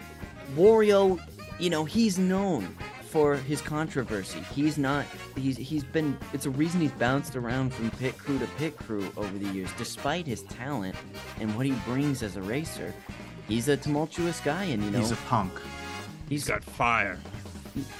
Wario, 0.55 1.19
you 1.59 1.69
know, 1.69 1.85
he's 1.85 2.17
known 2.17 2.75
for 3.09 3.35
his 3.35 3.61
controversy. 3.61 4.39
He's 4.55 4.77
not 4.77 5.05
he's 5.37 5.55
he's 5.57 5.83
been 5.83 6.17
it's 6.33 6.45
a 6.45 6.49
reason 6.49 6.81
he's 6.81 6.91
bounced 6.93 7.35
around 7.35 7.73
from 7.73 7.91
pit 7.91 8.17
crew 8.17 8.39
to 8.39 8.47
pit 8.57 8.75
crew 8.77 9.11
over 9.17 9.37
the 9.37 9.47
years 9.49 9.69
despite 9.77 10.25
his 10.25 10.41
talent 10.43 10.95
and 11.39 11.55
what 11.55 11.65
he 11.65 11.73
brings 11.85 12.23
as 12.23 12.37
a 12.37 12.41
racer. 12.41 12.93
He's 13.47 13.67
a 13.67 13.77
tumultuous 13.77 14.39
guy 14.39 14.63
and 14.63 14.83
you 14.83 14.89
know 14.91 14.97
He's 14.99 15.11
a 15.11 15.15
punk. 15.27 15.51
He's 16.29 16.45
got 16.45 16.63
fire, 16.63 17.19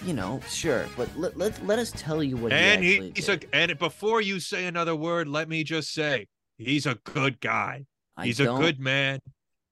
you 0.04 0.14
know, 0.14 0.40
sure, 0.50 0.88
but 0.98 1.10
let 1.16 1.38
let, 1.38 1.64
let 1.66 1.78
us 1.78 1.92
tell 1.96 2.24
you 2.24 2.38
what 2.38 2.52
and 2.52 2.84
he 2.84 2.96
he, 2.98 3.12
he's 3.16 3.26
did. 3.28 3.44
a. 3.52 3.56
And 3.56 3.78
before 3.78 4.20
you 4.22 4.40
say 4.40 4.66
another 4.66 4.96
word, 4.96 5.28
let 5.28 5.48
me 5.48 5.64
just 5.64 5.94
say 5.94 6.26
he's 6.58 6.86
a 6.88 6.96
good 7.04 7.40
guy. 7.40 7.86
I 8.18 8.26
He's 8.28 8.40
a 8.40 8.46
don't- 8.46 8.62
good 8.62 8.80
man, 8.80 9.20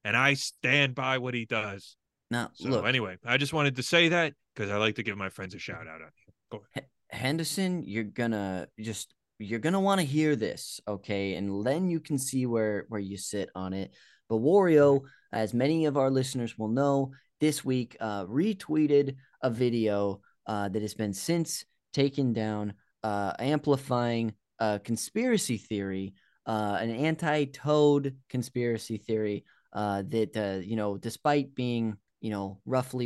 and 0.03 0.15
I 0.17 0.33
stand 0.35 0.93
by 0.95 1.17
what 1.19 1.33
he 1.33 1.45
does. 1.45 1.95
Now, 2.31 2.49
So 2.53 2.69
look, 2.69 2.85
anyway, 2.85 3.17
I 3.25 3.35
just 3.35 3.51
wanted 3.51 3.75
to 3.75 3.83
say 3.83 4.07
that 4.07 4.33
because 4.55 4.71
I 4.71 4.77
like 4.77 4.95
to 4.95 5.03
give 5.03 5.17
my 5.17 5.27
friends 5.27 5.53
a 5.53 5.59
shout 5.59 5.85
out 5.85 6.01
on 6.01 6.09
here. 6.15 6.33
Go 6.49 6.63
ahead. 6.73 6.87
Henderson, 7.09 7.83
you're 7.83 8.05
gonna 8.05 8.69
just 8.79 9.13
you're 9.37 9.59
gonna 9.59 9.81
want 9.81 9.99
to 9.99 10.07
hear 10.07 10.37
this, 10.37 10.79
okay? 10.87 11.35
And 11.35 11.65
then 11.65 11.89
you 11.89 11.99
can 11.99 12.17
see 12.17 12.45
where 12.45 12.85
where 12.87 13.01
you 13.01 13.17
sit 13.17 13.49
on 13.53 13.73
it. 13.73 13.93
But 14.29 14.37
Wario, 14.37 15.01
as 15.33 15.53
many 15.53 15.85
of 15.85 15.97
our 15.97 16.09
listeners 16.09 16.57
will 16.57 16.69
know, 16.69 17.11
this 17.41 17.65
week 17.65 17.97
uh, 17.99 18.25
retweeted 18.27 19.17
a 19.43 19.49
video 19.49 20.21
uh, 20.47 20.69
that 20.69 20.81
has 20.81 20.93
been 20.93 21.13
since 21.13 21.65
taken 21.91 22.31
down, 22.31 22.75
uh, 23.03 23.33
amplifying 23.39 24.33
a 24.59 24.79
conspiracy 24.81 25.57
theory, 25.57 26.13
uh, 26.45 26.77
an 26.79 26.91
anti-Toad 26.91 28.15
conspiracy 28.29 28.97
theory 28.97 29.43
uh, 29.73 30.03
that 30.07 30.37
uh, 30.37 30.61
you 30.63 30.77
know, 30.77 30.97
despite 30.97 31.53
being 31.55 31.97
you 32.21 32.29
know 32.29 32.59
roughly, 32.65 33.05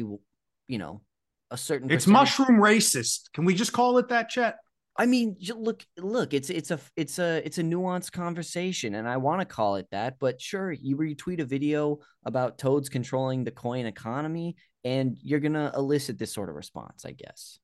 you 0.67 0.77
know, 0.77 1.01
a 1.51 1.57
certain 1.57 1.89
It's 1.89 2.05
percentage- 2.05 2.37
mushroom 2.39 2.59
racist. 2.59 3.31
Can 3.33 3.45
we 3.45 3.53
just 3.55 3.73
call 3.73 3.97
it 3.97 4.09
that, 4.09 4.29
Chet? 4.29 4.57
I 4.97 5.05
mean, 5.07 5.35
look, 5.55 5.83
look, 5.97 6.33
it's 6.33 6.49
it's 6.49 6.71
a 6.71 6.79
it's 6.95 7.19
a 7.19 7.45
it's 7.45 7.57
a 7.57 7.63
nuanced 7.63 8.13
conversation, 8.13 8.95
and 8.95 9.09
I 9.09 9.17
want 9.17 9.41
to 9.41 9.45
call 9.45 9.75
it 9.75 9.87
that. 9.91 10.19
But 10.19 10.39
sure, 10.39 10.71
you 10.71 10.95
retweet 10.95 11.41
a 11.41 11.45
video 11.45 11.99
about 12.25 12.57
toads 12.57 12.87
controlling 12.87 13.43
the 13.43 13.51
coin 13.51 13.87
economy, 13.87 14.55
and 14.85 15.17
you're 15.21 15.41
gonna 15.41 15.71
elicit 15.75 16.17
this 16.17 16.31
sort 16.33 16.47
of 16.49 16.55
response, 16.55 17.03
I 17.05 17.11
guess. 17.11 17.59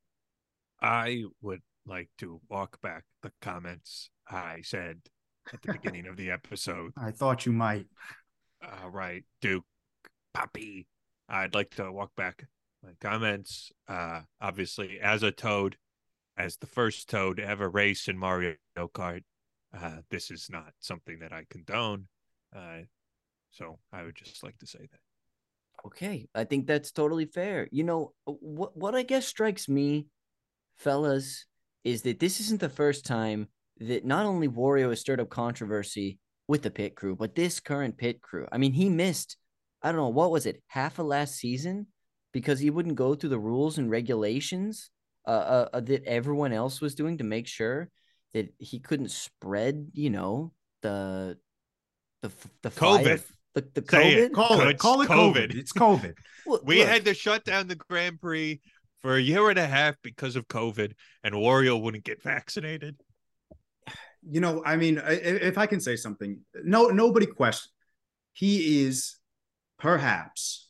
I 0.81 1.23
would 1.41 1.61
like 1.85 2.09
to 2.17 2.41
walk 2.49 2.81
back 2.81 3.05
the 3.23 3.31
comments 3.41 4.09
I 4.27 4.59
said 4.63 4.99
at 5.53 5.61
the 5.61 5.71
beginning 5.73 6.07
of 6.07 6.17
the 6.17 6.31
episode. 6.39 6.91
I 6.97 7.11
thought 7.11 7.45
you 7.45 7.53
might. 7.53 7.85
All 8.83 8.89
right, 8.89 9.23
Duke, 9.41 9.63
Poppy. 10.33 10.85
I'd 11.31 11.55
like 11.55 11.71
to 11.75 11.91
walk 11.91 12.11
back 12.17 12.45
my 12.83 12.91
comments. 12.99 13.71
Uh, 13.87 14.21
obviously, 14.41 14.99
as 15.01 15.23
a 15.23 15.31
Toad, 15.31 15.77
as 16.37 16.57
the 16.57 16.67
first 16.67 17.09
Toad 17.09 17.37
to 17.37 17.45
ever 17.47 17.69
race 17.69 18.07
in 18.09 18.17
Mario 18.17 18.55
Kart, 18.77 19.23
uh, 19.73 20.01
this 20.09 20.29
is 20.29 20.49
not 20.49 20.73
something 20.79 21.19
that 21.19 21.31
I 21.31 21.45
condone. 21.49 22.07
Uh, 22.53 22.81
so 23.51 23.79
I 23.93 24.03
would 24.03 24.15
just 24.15 24.43
like 24.43 24.57
to 24.59 24.67
say 24.67 24.79
that. 24.79 24.99
Okay, 25.85 26.27
I 26.35 26.43
think 26.43 26.67
that's 26.67 26.91
totally 26.91 27.25
fair. 27.25 27.67
You 27.71 27.85
know 27.85 28.13
what? 28.25 28.75
What 28.75 28.93
I 28.93 29.03
guess 29.03 29.25
strikes 29.25 29.69
me, 29.69 30.07
fellas, 30.77 31.45
is 31.83 32.01
that 32.03 32.19
this 32.19 32.39
isn't 32.41 32.59
the 32.59 32.69
first 32.69 33.05
time 33.05 33.47
that 33.79 34.05
not 34.05 34.25
only 34.25 34.47
Wario 34.47 34.89
has 34.89 34.99
stirred 34.99 35.21
up 35.21 35.29
controversy 35.29 36.19
with 36.47 36.61
the 36.61 36.71
pit 36.71 36.95
crew, 36.95 37.15
but 37.15 37.35
this 37.35 37.59
current 37.59 37.97
pit 37.97 38.21
crew. 38.21 38.47
I 38.51 38.57
mean, 38.57 38.73
he 38.73 38.89
missed, 38.89 39.37
I 39.83 39.87
don't 39.91 39.97
know, 39.97 40.09
what 40.09 40.31
was 40.31 40.45
it, 40.45 40.61
half 40.67 40.99
of 40.99 41.05
last 41.07 41.35
season 41.35 41.87
because 42.33 42.59
he 42.59 42.69
wouldn't 42.69 42.95
go 42.95 43.15
through 43.15 43.29
the 43.31 43.39
rules 43.39 43.77
and 43.77 43.89
regulations 43.89 44.89
uh, 45.27 45.31
uh, 45.31 45.69
uh, 45.73 45.79
that 45.81 46.03
everyone 46.05 46.53
else 46.53 46.79
was 46.81 46.95
doing 46.95 47.17
to 47.17 47.23
make 47.23 47.47
sure 47.47 47.89
that 48.33 48.53
he 48.57 48.79
couldn't 48.79 49.11
spread, 49.11 49.87
you 49.93 50.09
know, 50.09 50.53
the 50.81 51.37
the 52.21 52.31
the 52.61 52.69
COVID. 52.69 53.03
fire- 53.03 53.19
the, 53.53 53.67
the 53.73 53.83
Say 53.89 54.13
it. 54.13 54.31
COVID. 54.31 54.33
Call 54.33 54.57
Good. 54.57 54.67
it. 54.69 54.77
Call 54.79 55.01
it 55.01 55.09
COVID. 55.09 55.33
COVID. 55.49 55.55
It's 55.55 55.73
COVID. 55.73 56.13
Look- 56.47 56.65
We 56.65 56.79
look, 56.79 56.87
had 56.87 57.05
to 57.05 57.13
shut 57.13 57.43
down 57.43 57.67
the 57.67 57.75
Grand 57.75 58.21
Prix 58.21 58.61
for 59.01 59.15
a 59.15 59.21
year 59.21 59.49
and 59.49 59.59
a 59.59 59.67
half 59.67 59.95
because 60.03 60.35
of 60.37 60.47
COVID, 60.47 60.93
and 61.23 61.35
Wario 61.35 61.81
wouldn't 61.81 62.03
get 62.05 62.21
vaccinated. 62.23 62.95
you 64.23 64.39
know, 64.39 64.61
I 64.65 64.77
mean, 64.77 64.99
I- 64.99 65.09
I- 65.13 65.41
if 65.49 65.57
I 65.57 65.65
can 65.65 65.79
say 65.81 65.95
something, 65.95 66.39
no, 66.63 66.87
nobody 66.87 67.25
question. 67.25 67.71
He 68.33 68.85
is 68.85 69.15
perhaps 69.81 70.69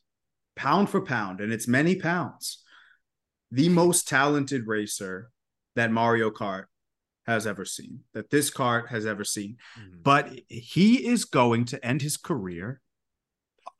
pound 0.55 0.89
for 0.89 1.01
pound, 1.01 1.41
and 1.41 1.51
it's 1.51 1.68
many 1.68 1.95
pounds, 1.95 2.64
the 3.51 3.68
most 3.68 4.07
talented 4.07 4.66
racer 4.68 5.30
that 5.76 5.91
Mario 5.91 6.32
Kart 6.32 6.66
has 7.28 7.45
ever 7.45 7.66
seen, 7.66 7.99
that 8.14 8.30
this 8.30 8.49
kart 8.49 8.88
has 8.88 9.05
ever 9.05 9.26
seen. 9.26 9.57
But 10.01 10.32
he 10.47 11.05
is 11.05 11.26
going 11.26 11.66
to 11.66 11.86
end 11.86 12.01
his 12.01 12.16
career 12.18 12.82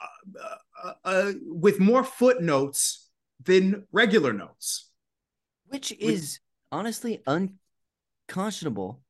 uh, 0.02 0.56
uh, 0.84 0.94
uh, 1.06 1.32
with 1.46 1.80
more 1.80 2.04
footnotes 2.04 3.10
than 3.44 3.88
regular 3.92 4.34
notes. 4.34 4.90
which 5.68 5.94
is 5.94 6.40
honestly 6.72 7.24
unconscionable 7.26 9.02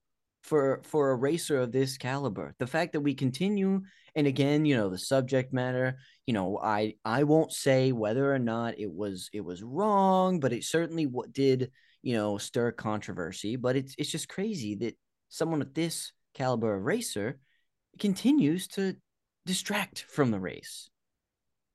for 0.41 0.81
for 0.83 1.11
a 1.11 1.15
racer 1.15 1.59
of 1.59 1.71
this 1.71 1.97
caliber. 1.97 2.55
The 2.57 2.67
fact 2.67 2.93
that 2.93 3.01
we 3.01 3.13
continue 3.13 3.81
and 4.13 4.27
again 4.27 4.65
you 4.65 4.75
know 4.75 4.89
the 4.89 4.97
subject 4.97 5.53
matter 5.53 5.97
you 6.25 6.33
know 6.33 6.59
i 6.61 6.93
i 7.05 7.23
won't 7.23 7.53
say 7.53 7.93
whether 7.93 8.33
or 8.33 8.39
not 8.39 8.77
it 8.77 8.91
was 8.91 9.29
it 9.31 9.39
was 9.39 9.63
wrong 9.63 10.41
but 10.41 10.51
it 10.51 10.65
certainly 10.65 11.05
what 11.05 11.31
did 11.31 11.71
you 12.01 12.13
know 12.13 12.37
stir 12.37 12.71
controversy. 12.71 13.55
But 13.55 13.75
it's 13.75 13.95
it's 13.97 14.11
just 14.11 14.29
crazy 14.29 14.75
that 14.75 14.97
someone 15.29 15.61
of 15.61 15.73
this 15.73 16.11
caliber 16.33 16.75
of 16.75 16.83
racer 16.83 17.39
continues 17.99 18.67
to 18.69 18.95
distract 19.45 20.05
from 20.09 20.31
the 20.31 20.39
race 20.39 20.89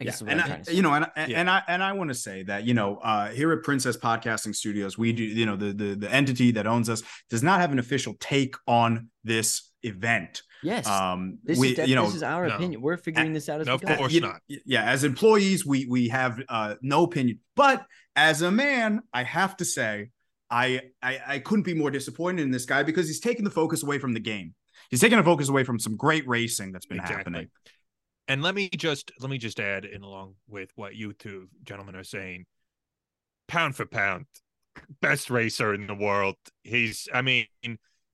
I 0.00 0.04
guess 0.04 0.20
Yeah, 0.22 0.30
and 0.32 0.40
I'm 0.40 0.44
I, 0.44 0.48
trying 0.48 0.58
to 0.64 0.70
say. 0.70 0.76
you 0.76 0.82
know, 0.82 0.92
and 0.94 1.04
I, 1.04 1.10
Yeah. 1.26 1.40
and 1.40 1.50
I 1.50 1.62
and 1.68 1.82
I 1.82 1.92
want 1.92 2.08
to 2.08 2.14
say 2.14 2.42
that 2.44 2.64
you 2.64 2.74
know, 2.74 2.96
uh, 2.98 3.28
here 3.30 3.52
at 3.52 3.62
Princess 3.62 3.96
Podcasting 3.96 4.54
Studios, 4.54 4.98
we 4.98 5.12
do 5.12 5.22
you 5.24 5.46
know 5.46 5.56
the 5.56 5.72
the 5.72 5.94
the 5.94 6.12
entity 6.12 6.50
that 6.52 6.66
owns 6.66 6.90
us 6.90 7.02
does 7.30 7.42
not 7.42 7.60
have 7.60 7.72
an 7.72 7.78
official 7.78 8.14
take 8.20 8.54
on 8.66 9.08
this 9.24 9.70
event. 9.82 10.42
yes, 10.62 10.86
Um, 10.86 11.38
this 11.44 11.58
we 11.58 11.68
is 11.70 11.76
def- 11.76 11.88
you 11.88 11.94
know 11.94 12.06
this 12.06 12.16
is 12.16 12.22
our 12.22 12.46
no. 12.48 12.56
opinion. 12.56 12.80
We're 12.82 12.96
figuring 12.98 13.32
this 13.32 13.48
out 13.48 13.60
as 13.60 13.66
No, 13.66 13.76
we 13.76 13.90
of 13.90 13.98
course 13.98 14.12
you- 14.12 14.20
not. 14.20 14.40
Yeah, 14.48 14.82
as 14.84 15.02
employees, 15.04 15.64
we 15.64 15.86
we 15.86 16.08
have 16.08 16.40
uh, 16.48 16.74
no 16.82 17.04
opinion. 17.04 17.40
But 17.54 17.86
as 18.14 18.42
a 18.42 18.50
man, 18.50 19.00
I 19.14 19.22
have 19.22 19.56
to 19.58 19.64
say, 19.64 20.10
I, 20.50 20.80
I 21.02 21.20
I 21.26 21.38
couldn't 21.38 21.64
be 21.64 21.74
more 21.74 21.90
disappointed 21.90 22.42
in 22.42 22.50
this 22.50 22.66
guy 22.66 22.82
because 22.82 23.06
he's 23.06 23.20
taking 23.20 23.44
the 23.44 23.50
focus 23.50 23.82
away 23.82 23.98
from 23.98 24.12
the 24.12 24.20
game. 24.20 24.54
He's 24.90 25.00
taking 25.00 25.16
the 25.18 25.24
focus 25.24 25.48
away 25.48 25.64
from 25.64 25.78
some 25.78 25.96
great 25.96 26.28
racing 26.28 26.70
that's 26.72 26.86
been 26.86 26.98
Exactly. 26.98 27.16
happening. 27.16 27.48
And 28.28 28.42
let 28.42 28.54
me 28.54 28.68
just 28.68 29.12
let 29.20 29.30
me 29.30 29.38
just 29.38 29.60
add 29.60 29.84
in 29.84 30.02
along 30.02 30.34
with 30.48 30.70
what 30.74 30.94
you 30.94 31.12
two 31.12 31.48
gentlemen 31.62 31.94
are 31.94 32.04
saying. 32.04 32.46
Pound 33.46 33.76
for 33.76 33.86
pound, 33.86 34.26
best 35.00 35.30
racer 35.30 35.72
in 35.72 35.86
the 35.86 35.94
world. 35.94 36.36
He's 36.64 37.08
I 37.14 37.22
mean, 37.22 37.46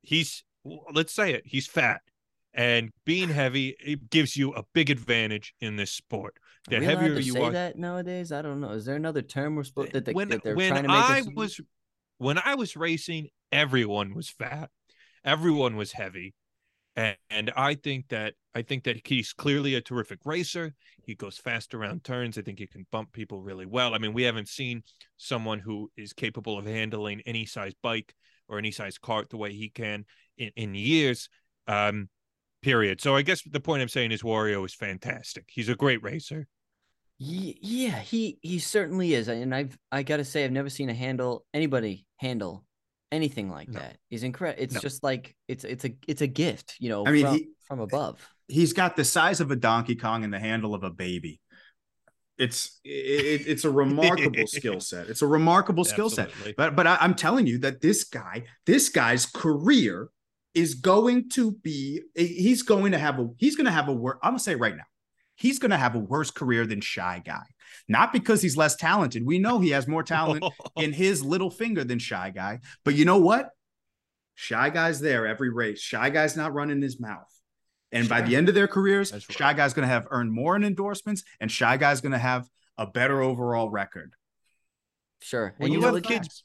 he's 0.02 0.44
let's 0.92 1.12
say 1.12 1.32
it, 1.32 1.42
he's 1.46 1.66
fat. 1.66 2.02
And 2.54 2.90
being 3.06 3.30
heavy, 3.30 3.74
it 3.82 4.10
gives 4.10 4.36
you 4.36 4.52
a 4.52 4.62
big 4.74 4.90
advantage 4.90 5.54
in 5.60 5.76
this 5.76 5.90
sport. 5.90 6.36
The 6.68 6.76
Are 6.76 6.80
we 6.80 6.84
heavier 6.84 7.14
to 7.14 7.22
you 7.22 7.32
say 7.32 7.44
are, 7.44 7.50
that 7.52 7.78
nowadays? 7.78 8.30
I 8.30 8.42
don't 8.42 8.60
know. 8.60 8.72
Is 8.72 8.84
there 8.84 8.96
another 8.96 9.22
term 9.22 9.56
we're 9.56 9.64
supposed 9.64 9.92
that, 9.92 10.04
they, 10.04 10.12
when 10.12 10.28
that 10.28 10.44
they're 10.44 10.54
when 10.54 10.68
trying 10.68 10.82
to 10.82 10.88
make 10.88 10.96
I 10.98 11.20
us 11.20 11.28
was 11.34 11.60
when 12.18 12.38
I 12.44 12.54
was 12.54 12.76
racing, 12.76 13.28
everyone 13.50 14.14
was 14.14 14.28
fat, 14.28 14.68
everyone 15.24 15.76
was 15.76 15.92
heavy, 15.92 16.34
and, 16.96 17.16
and 17.30 17.52
I 17.56 17.74
think 17.74 18.08
that 18.08 18.34
I 18.54 18.62
think 18.62 18.84
that 18.84 19.06
he's 19.06 19.32
clearly 19.32 19.74
a 19.74 19.80
terrific 19.80 20.20
racer. 20.24 20.74
He 21.04 21.14
goes 21.14 21.38
fast 21.38 21.74
around 21.74 22.04
turns. 22.04 22.36
I 22.36 22.42
think 22.42 22.58
he 22.58 22.66
can 22.66 22.86
bump 22.92 23.12
people 23.12 23.40
really 23.40 23.66
well. 23.66 23.94
I 23.94 23.98
mean, 23.98 24.12
we 24.12 24.24
haven't 24.24 24.48
seen 24.48 24.82
someone 25.16 25.58
who 25.58 25.90
is 25.96 26.12
capable 26.12 26.58
of 26.58 26.66
handling 26.66 27.22
any 27.24 27.46
size 27.46 27.72
bike 27.82 28.14
or 28.48 28.58
any 28.58 28.70
size 28.70 28.98
cart 28.98 29.30
the 29.30 29.38
way 29.38 29.52
he 29.52 29.70
can 29.70 30.04
in, 30.36 30.50
in 30.56 30.74
years. 30.74 31.28
Um, 31.66 32.08
period. 32.62 33.00
So 33.00 33.16
I 33.16 33.22
guess 33.22 33.42
the 33.42 33.60
point 33.60 33.82
I'm 33.82 33.88
saying 33.88 34.12
is 34.12 34.22
Wario 34.22 34.64
is 34.64 34.74
fantastic. 34.74 35.44
He's 35.48 35.68
a 35.68 35.74
great 35.74 36.02
racer. 36.02 36.46
Yeah, 37.18 38.00
he 38.00 38.38
he 38.42 38.58
certainly 38.58 39.14
is, 39.14 39.28
and 39.28 39.54
I've 39.54 39.78
I 39.92 40.02
gotta 40.02 40.24
say 40.24 40.44
I've 40.44 40.50
never 40.50 40.70
seen 40.70 40.90
a 40.90 40.94
handle 40.94 41.44
anybody 41.54 42.06
handle 42.16 42.64
anything 43.12 43.50
like 43.50 43.68
No. 43.68 43.78
that. 43.80 43.98
He's 44.08 44.22
incredible. 44.24 44.62
It's 44.62 44.74
No. 44.74 44.80
just 44.80 45.04
like 45.04 45.36
it's 45.46 45.62
it's 45.64 45.84
a 45.84 45.94
it's 46.08 46.22
a 46.22 46.26
gift, 46.26 46.74
you 46.80 46.88
know, 46.88 47.06
I 47.06 47.12
mean, 47.12 47.26
from, 47.26 47.34
he- 47.36 47.48
from 47.68 47.80
above. 47.80 48.18
He's 48.48 48.72
got 48.72 48.96
the 48.96 49.04
size 49.04 49.40
of 49.40 49.50
a 49.50 49.56
Donkey 49.56 49.94
Kong 49.94 50.24
and 50.24 50.32
the 50.34 50.40
handle 50.40 50.74
of 50.74 50.82
a 50.82 50.90
baby. 50.90 51.40
It's 52.38 52.80
it, 52.84 53.46
it's 53.46 53.64
a 53.64 53.70
remarkable 53.70 54.46
skill 54.46 54.80
set. 54.80 55.08
It's 55.08 55.22
a 55.22 55.26
remarkable 55.26 55.84
skill 55.84 56.10
set. 56.10 56.30
But 56.56 56.74
but 56.74 56.86
I, 56.86 56.96
I'm 57.00 57.14
telling 57.14 57.46
you 57.46 57.58
that 57.58 57.80
this 57.80 58.04
guy, 58.04 58.44
this 58.66 58.88
guy's 58.88 59.26
career 59.26 60.08
is 60.54 60.74
going 60.74 61.28
to 61.30 61.52
be. 61.52 62.00
He's 62.16 62.62
going 62.62 62.92
to 62.92 62.98
have 62.98 63.18
a. 63.20 63.28
He's 63.36 63.54
going 63.54 63.66
to 63.66 63.70
have 63.72 63.88
a. 63.88 63.92
wor- 63.92 64.18
I'm 64.22 64.30
gonna 64.32 64.38
say 64.40 64.54
right 64.54 64.74
now, 64.76 64.84
he's 65.42 65.58
going 65.58 65.70
to 65.72 65.76
have 65.76 65.94
a 65.94 65.98
worse 65.98 66.30
career 66.30 66.64
than 66.66 66.80
Shy 66.80 67.20
Guy. 67.24 67.42
Not 67.88 68.12
because 68.12 68.40
he's 68.40 68.56
less 68.56 68.76
talented. 68.76 69.26
We 69.26 69.38
know 69.38 69.58
he 69.58 69.70
has 69.70 69.88
more 69.88 70.02
talent 70.04 70.44
in 70.76 70.92
his 70.92 71.22
little 71.24 71.50
finger 71.50 71.84
than 71.84 71.98
Shy 71.98 72.30
Guy. 72.30 72.60
But 72.84 72.94
you 72.94 73.04
know 73.04 73.18
what? 73.18 73.50
Shy 74.34 74.70
Guy's 74.70 75.00
there 75.00 75.26
every 75.26 75.50
race. 75.50 75.80
Shy 75.80 76.08
Guy's 76.10 76.36
not 76.36 76.54
running 76.54 76.80
his 76.80 77.00
mouth. 77.00 77.28
And 77.90 78.08
by 78.08 78.22
the 78.22 78.36
end 78.36 78.48
of 78.48 78.54
their 78.54 78.68
careers, 78.68 79.12
right. 79.12 79.22
Shy 79.22 79.52
Guy's 79.52 79.74
going 79.74 79.86
to 79.86 79.92
have 79.92 80.06
earned 80.10 80.32
more 80.32 80.56
in 80.56 80.64
endorsements, 80.64 81.24
and 81.40 81.50
Shy 81.50 81.76
Guy's 81.76 82.00
going 82.00 82.12
to 82.12 82.18
have 82.18 82.48
a 82.78 82.86
better 82.86 83.20
overall 83.20 83.68
record. 83.68 84.14
Sure. 85.20 85.54
When 85.58 85.66
And 85.66 85.74
you 85.74 85.80
know 85.80 85.86
have 85.88 85.94
what? 85.94 86.04
kids- 86.04 86.44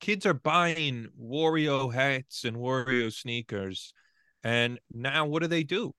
kids 0.00 0.26
are 0.26 0.34
buying 0.34 1.08
Wario 1.18 1.92
hats 1.92 2.44
and 2.44 2.56
Wario 2.58 3.10
sneakers, 3.12 3.94
and 4.44 4.78
now 4.92 5.24
what 5.26 5.40
do 5.42 5.48
they 5.48 5.62
do? 5.62 5.94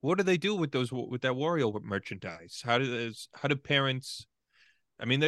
What 0.00 0.18
do 0.18 0.24
they 0.24 0.38
do 0.38 0.54
with 0.54 0.72
those 0.72 0.90
with 0.92 1.22
that 1.22 1.32
Wario 1.32 1.80
merchandise? 1.82 2.62
How 2.64 2.78
do 2.78 2.90
those, 2.90 3.28
how 3.34 3.48
do 3.48 3.56
parents? 3.56 4.26
I 4.98 5.04
mean, 5.04 5.22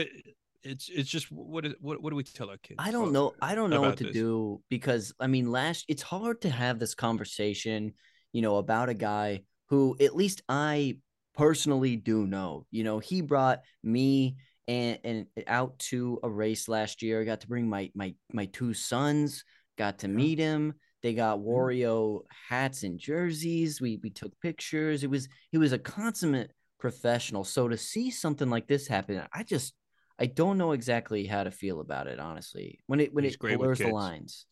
it's 0.63 0.89
it's 0.89 1.11
just 1.11 1.31
what 1.31 1.67
is, 1.67 1.75
what 1.81 2.03
what 2.03 2.11
do 2.11 2.17
we 2.17 2.23
tell 2.23 2.51
our 2.51 2.57
kids? 2.57 2.77
I 2.79 2.91
don't 2.91 3.13
know. 3.13 3.35
I 3.41 3.55
don't 3.55 3.71
know 3.71 3.83
what 3.83 3.99
to 3.99 4.05
this? 4.05 4.13
do 4.13 4.63
because 4.69 5.13
I 5.21 5.27
mean, 5.27 5.51
last 5.51 5.85
it's 5.89 6.03
hard 6.03 6.43
to 6.43 6.51
have 6.51 6.79
this 6.79 6.95
conversation, 6.95 7.95
you 8.33 8.43
know, 8.43 8.57
about 8.57 8.89
a 8.89 8.95
guy 8.95 9.43
who 9.69 9.97
at 10.01 10.17
least 10.17 10.43
I 10.49 10.99
personally 11.35 11.97
do 11.97 12.27
know. 12.27 12.67
You 12.71 12.85
know, 12.85 12.99
he 12.99 13.21
brought 13.21 13.61
me 13.83 14.37
and 14.69 14.99
and 15.05 15.27
out 15.47 15.79
to 15.81 16.19
a 16.23 16.31
race 16.31 16.69
last 16.69 17.03
year. 17.03 17.21
I 17.21 17.25
got 17.25 17.41
to 17.41 17.49
bring 17.49 17.69
my 17.69 17.91
my 17.95 18.15
my 18.33 18.47
two 18.47 18.75
sons. 18.75 19.45
Got 19.79 20.01
to 20.01 20.09
meet 20.09 20.39
him. 20.39 20.75
They 21.03 21.15
got 21.15 21.39
mm. 21.39 21.45
Wario 21.45 22.23
hats 22.49 22.83
and 22.83 22.99
jerseys. 22.99 23.81
We 23.81 23.99
we 24.03 24.11
took 24.11 24.39
pictures. 24.41 25.05
It 25.05 25.11
was 25.11 25.29
he 25.51 25.59
was 25.59 25.73
a 25.73 25.79
consummate 25.79 26.53
professional. 26.79 27.45
So 27.45 27.69
to 27.69 27.77
see 27.77 28.11
something 28.11 28.51
like 28.51 28.69
this 28.69 28.87
happen, 28.87 29.23
I 29.33 29.43
just 29.43 29.75
I 30.19 30.27
don't 30.27 30.59
know 30.59 30.73
exactly 30.73 31.27
how 31.27 31.45
to 31.45 31.51
feel 31.51 31.81
about 31.81 32.07
it, 32.07 32.21
honestly. 32.21 32.81
When 32.87 33.01
it 33.01 33.13
when 33.13 33.25
He's 33.25 33.35
it 33.35 33.59
blurs 33.59 33.79
the 33.79 33.89
lines. 33.89 34.47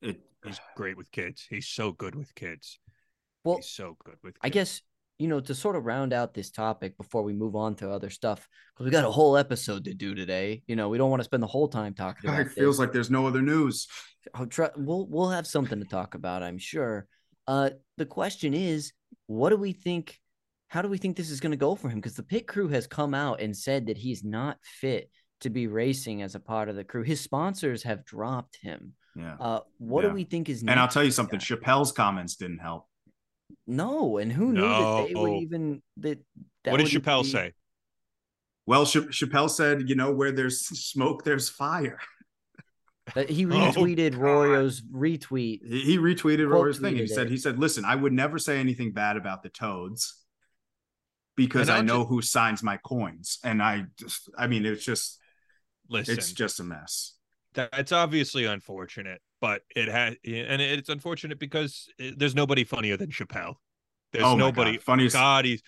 It, 0.00 0.20
He's 0.44 0.60
great 0.76 0.96
with 0.96 1.12
kids. 1.12 1.46
He's 1.48 1.68
so 1.68 1.92
good 1.92 2.16
with 2.16 2.34
kids. 2.34 2.80
Well, 3.44 3.56
He's 3.56 3.68
so 3.68 3.96
good 4.04 4.16
with. 4.24 4.34
Kids. 4.34 4.40
I 4.42 4.48
guess 4.48 4.82
you 5.18 5.28
know 5.28 5.40
to 5.40 5.54
sort 5.54 5.76
of 5.76 5.84
round 5.84 6.12
out 6.12 6.34
this 6.34 6.50
topic 6.50 6.96
before 6.96 7.22
we 7.22 7.32
move 7.32 7.54
on 7.54 7.74
to 7.76 7.90
other 7.90 8.10
stuff 8.10 8.48
because 8.74 8.84
we 8.86 8.90
got 8.90 9.04
a 9.04 9.10
whole 9.10 9.36
episode 9.36 9.84
to 9.84 9.94
do 9.94 10.14
today. 10.14 10.62
You 10.66 10.76
know, 10.76 10.88
we 10.88 10.98
don't 10.98 11.10
want 11.10 11.20
to 11.20 11.24
spend 11.24 11.42
the 11.42 11.46
whole 11.48 11.68
time 11.68 11.94
talking 11.94 12.28
about 12.28 12.40
it 12.40 12.50
feels 12.52 12.76
this. 12.76 12.80
like 12.80 12.92
there's 12.92 13.10
no 13.10 13.26
other 13.26 13.42
news. 13.42 13.86
I'll 14.34 14.46
try, 14.46 14.70
we'll 14.76 15.06
we'll 15.08 15.30
have 15.30 15.46
something 15.46 15.78
to 15.78 15.84
talk 15.84 16.14
about, 16.14 16.42
I'm 16.42 16.58
sure. 16.58 17.06
Uh, 17.46 17.70
the 17.98 18.06
question 18.06 18.54
is, 18.54 18.92
what 19.26 19.50
do 19.50 19.56
we 19.56 19.72
think? 19.72 20.18
How 20.68 20.80
do 20.80 20.88
we 20.88 20.96
think 20.98 21.16
this 21.16 21.30
is 21.30 21.40
going 21.40 21.50
to 21.50 21.56
go 21.56 21.74
for 21.74 21.88
him? 21.88 21.96
Because 21.98 22.14
the 22.16 22.22
pit 22.22 22.46
crew 22.46 22.68
has 22.68 22.86
come 22.86 23.12
out 23.14 23.40
and 23.40 23.54
said 23.56 23.86
that 23.86 23.98
he's 23.98 24.24
not 24.24 24.56
fit 24.62 25.10
to 25.42 25.50
be 25.50 25.66
racing 25.66 26.22
as 26.22 26.34
a 26.34 26.40
part 26.40 26.68
of 26.68 26.76
the 26.76 26.84
crew. 26.84 27.02
His 27.02 27.20
sponsors 27.20 27.82
have 27.82 28.04
dropped 28.06 28.56
him. 28.62 28.94
Yeah. 29.16 29.34
Uh, 29.38 29.60
what 29.78 30.02
Yeah. 30.04 30.10
do 30.10 30.14
we 30.14 30.24
think 30.24 30.48
is? 30.48 30.62
And 30.62 30.78
I'll 30.80 30.88
tell 30.88 31.04
you 31.04 31.10
something. 31.10 31.38
guy? 31.38 31.44
Chappelle's 31.44 31.92
comments 31.92 32.36
didn't 32.36 32.60
help. 32.60 32.86
No, 33.66 34.18
and 34.18 34.32
who 34.32 34.52
knew 34.52 34.60
that 34.62 35.06
they 35.08 35.14
would 35.14 35.42
even 35.42 35.82
that? 35.98 36.18
that 36.64 36.70
what 36.72 36.78
did 36.80 36.88
Chappelle 36.88 37.22
be- 37.24 37.28
say? 37.30 37.52
Well, 38.66 38.86
Ch- 38.86 38.96
Chappelle 39.10 39.50
said, 39.50 39.88
you 39.88 39.94
know, 39.96 40.12
where 40.12 40.30
there's 40.32 40.60
smoke, 40.60 41.24
there's 41.24 41.48
fire. 41.48 41.98
That 43.16 43.28
he 43.28 43.44
Oh, 43.46 43.48
retweeted 43.48 44.12
God. 44.12 44.20
Rorio's 44.20 44.80
retweet. 44.80 45.60
He, 45.68 45.80
he 45.80 45.98
retweeted 45.98 46.48
Quote 46.48 46.52
Rory's 46.52 46.78
thing. 46.78 46.94
He 46.94 47.02
tweeted 47.02 47.08
said, 47.08 47.26
it. 47.26 47.30
he 47.30 47.36
said, 47.36 47.58
listen, 47.58 47.84
I 47.84 47.96
would 47.96 48.12
never 48.12 48.38
say 48.38 48.60
anything 48.60 48.92
bad 48.92 49.16
about 49.16 49.42
the 49.42 49.48
Toads 49.48 50.16
because 51.36 51.68
And 51.68 51.74
I 51.74 51.76
I'll 51.78 51.82
know 51.82 52.02
ju- 52.04 52.08
who 52.08 52.22
signs 52.22 52.62
my 52.62 52.76
coins. 52.76 53.38
And 53.42 53.60
I 53.60 53.86
just, 53.98 54.30
I 54.38 54.46
mean, 54.46 54.64
it's 54.64 54.84
just, 54.84 55.18
Listen, 55.88 56.16
it's 56.16 56.30
just 56.32 56.60
a 56.60 56.62
mess. 56.62 57.14
that's 57.54 57.90
obviously 57.90 58.44
unfortunate, 58.44 59.20
but 59.42 59.62
it 59.74 59.88
has, 59.88 60.14
and 60.24 60.62
it's 60.62 60.88
unfortunate 60.88 61.38
because 61.40 61.88
eh, 62.00 62.12
there's 62.16 62.34
nobody 62.34 62.62
funnier 62.62 62.96
than 62.96 63.10
Chappelle. 63.10 63.56
There's 64.12 64.24
oh 64.24 64.36
nobody. 64.36 64.74
God. 64.74 64.82
Funniest. 64.82 65.16
God, 65.16 65.44
he's 65.44 65.62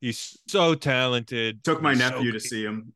he's 0.00 0.36
so 0.48 0.74
talented. 0.74 1.62
Took 1.62 1.82
my 1.82 1.92
He's 1.92 2.02
so 2.02 2.10
nephew 2.10 2.32
to 2.32 2.40
see 2.40 2.64
him. 2.64 2.94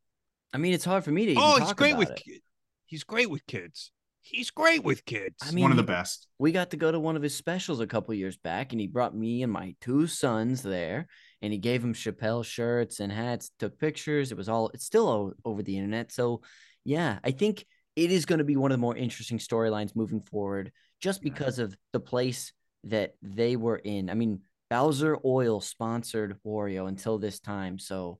I 0.52 0.59
mean, 0.59 0.72
it's 0.72 0.86
hard 0.86 1.04
for 1.04 1.10
me 1.12 1.26
to. 1.26 1.32
Even 1.32 1.42
Oh, 1.42 1.59
talk 1.59 1.68
he's 1.68 1.72
great 1.74 1.90
about 1.90 1.98
with. 2.10 2.22
it. 2.26 2.42
He's 2.86 3.04
great 3.04 3.30
with 3.30 3.46
kids. 3.46 3.92
He's 4.22 4.50
great 4.50 4.82
with 4.82 5.04
kids. 5.04 5.36
I 5.42 5.50
mean, 5.50 5.62
one 5.62 5.70
of 5.70 5.76
the 5.76 5.82
best. 5.82 6.28
We 6.38 6.50
got 6.52 6.70
to 6.70 6.76
go 6.78 6.90
to 6.90 6.98
one 6.98 7.16
of 7.16 7.22
his 7.22 7.34
specials 7.36 7.80
a 7.80 7.86
couple 7.86 8.14
years 8.14 8.36
back, 8.38 8.72
and 8.72 8.80
he 8.80 8.86
brought 8.86 9.14
me 9.14 9.42
and 9.42 9.52
my 9.52 9.74
two 9.82 10.06
sons 10.06 10.62
there, 10.62 11.09
and 11.42 11.52
he 11.52 11.59
gave 11.59 11.82
them 11.82 11.92
Chappelle 11.92 12.44
shirts 12.44 13.00
and 13.00 13.12
hats, 13.12 13.50
took 13.59 13.78
pictures. 13.78 14.32
It 14.32 14.38
was 14.38 14.48
all. 14.48 14.70
It's 14.72 14.86
still 14.86 15.09
o- 15.09 15.34
over 15.44 15.62
the 15.62 15.76
internet. 15.76 16.10
So, 16.12 16.40
yeah, 16.84 17.18
I 17.22 17.32
think 17.32 17.66
it 17.97 18.10
is 18.10 18.27
going 18.27 18.39
to 18.39 18.44
be 18.44 18.56
one 18.56 18.70
of 18.70 18.78
the 18.78 18.81
more 18.81 18.97
interesting 18.97 19.39
storylines 19.39 19.94
moving 19.94 20.20
forward, 20.20 20.73
just 21.01 21.23
because 21.23 21.59
of 21.59 21.77
the 21.93 22.01
place 22.01 22.52
that 22.85 23.14
they 23.23 23.56
were 23.56 23.77
in. 23.77 24.10
I 24.10 24.14
mean, 24.14 24.40
Bowser 24.70 25.19
Oil 25.24 25.60
sponsored 25.60 26.39
Wario 26.47 26.89
until 26.89 27.19
this 27.19 27.39
time, 27.40 27.78
so 27.78 28.19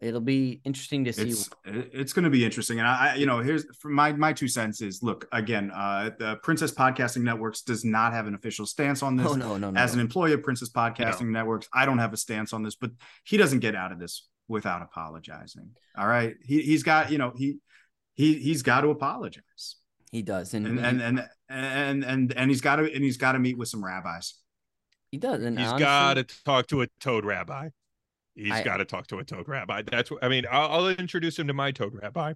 it'll 0.00 0.20
be 0.20 0.60
interesting 0.64 1.04
to 1.04 1.12
see. 1.12 1.30
It's 1.30 1.50
it's 1.64 2.12
going 2.12 2.24
to 2.24 2.30
be 2.30 2.44
interesting, 2.44 2.78
and 2.78 2.86
I, 2.86 3.16
you 3.16 3.26
know 3.26 3.40
here's 3.40 3.64
for 3.76 3.88
my 3.88 4.12
my 4.12 4.32
two 4.32 4.48
cents 4.48 4.80
is 4.80 5.02
look 5.02 5.26
again. 5.32 5.72
Uh, 5.74 6.10
the 6.16 6.36
Princess 6.36 6.72
Podcasting 6.72 7.22
Networks 7.22 7.62
does 7.62 7.84
not 7.84 8.12
have 8.12 8.26
an 8.26 8.34
official 8.34 8.66
stance 8.66 9.02
on 9.02 9.16
this. 9.16 9.26
oh 9.26 9.34
no, 9.34 9.56
no, 9.56 9.70
no! 9.70 9.80
As 9.80 9.94
an 9.94 10.00
employee 10.00 10.32
of 10.32 10.42
Princess 10.42 10.70
Podcasting 10.70 11.28
Networks, 11.28 11.68
I 11.74 11.84
don't 11.86 11.98
have 11.98 12.12
a 12.12 12.16
stance 12.16 12.52
on 12.52 12.62
this, 12.62 12.76
but 12.76 12.92
he 13.24 13.36
doesn't 13.36 13.60
get 13.60 13.74
out 13.74 13.90
of 13.90 13.98
this 13.98 14.28
without 14.46 14.82
apologizing. 14.82 15.70
All 15.96 16.06
right, 16.06 16.36
he 16.44 16.62
he's 16.62 16.84
got 16.84 17.10
you 17.10 17.18
know 17.18 17.32
he 17.36 17.58
he 18.18 18.34
he's 18.34 18.62
got 18.62 18.80
to 18.80 18.88
apologize, 18.88 19.76
he 20.10 20.22
does, 20.22 20.52
and, 20.52 20.66
and 20.66 20.78
he, 20.78 20.84
and 20.84 21.00
and 21.00 21.28
and 21.48 22.04
and 22.04 22.32
and 22.36 22.50
he's 22.50 22.60
got 22.60 22.76
to 22.76 22.92
and 22.92 23.04
he's 23.04 23.16
got 23.16 23.32
to 23.32 23.38
meet 23.38 23.56
with 23.56 23.68
some 23.68 23.82
rabbis. 23.82 24.34
he 25.12 25.18
does, 25.18 25.42
and 25.42 25.56
He's 25.56 25.68
honestly- 25.68 25.84
got 25.84 26.14
to 26.14 26.24
talk 26.44 26.66
to 26.66 26.82
a 26.82 26.88
toad 26.98 27.24
rabbi. 27.24 27.68
He's 28.34 28.60
got 28.62 28.76
to 28.76 28.84
talk 28.84 29.06
to 29.08 29.18
a 29.18 29.24
toad 29.24 29.48
rabbi. 29.48 29.82
That's 29.82 30.10
what 30.10 30.22
I 30.22 30.28
mean. 30.28 30.44
I'll, 30.50 30.70
I'll 30.70 30.88
introduce 30.88 31.38
him 31.38 31.46
to 31.46 31.54
my 31.54 31.70
toad 31.70 31.94
rabbi. 31.94 32.34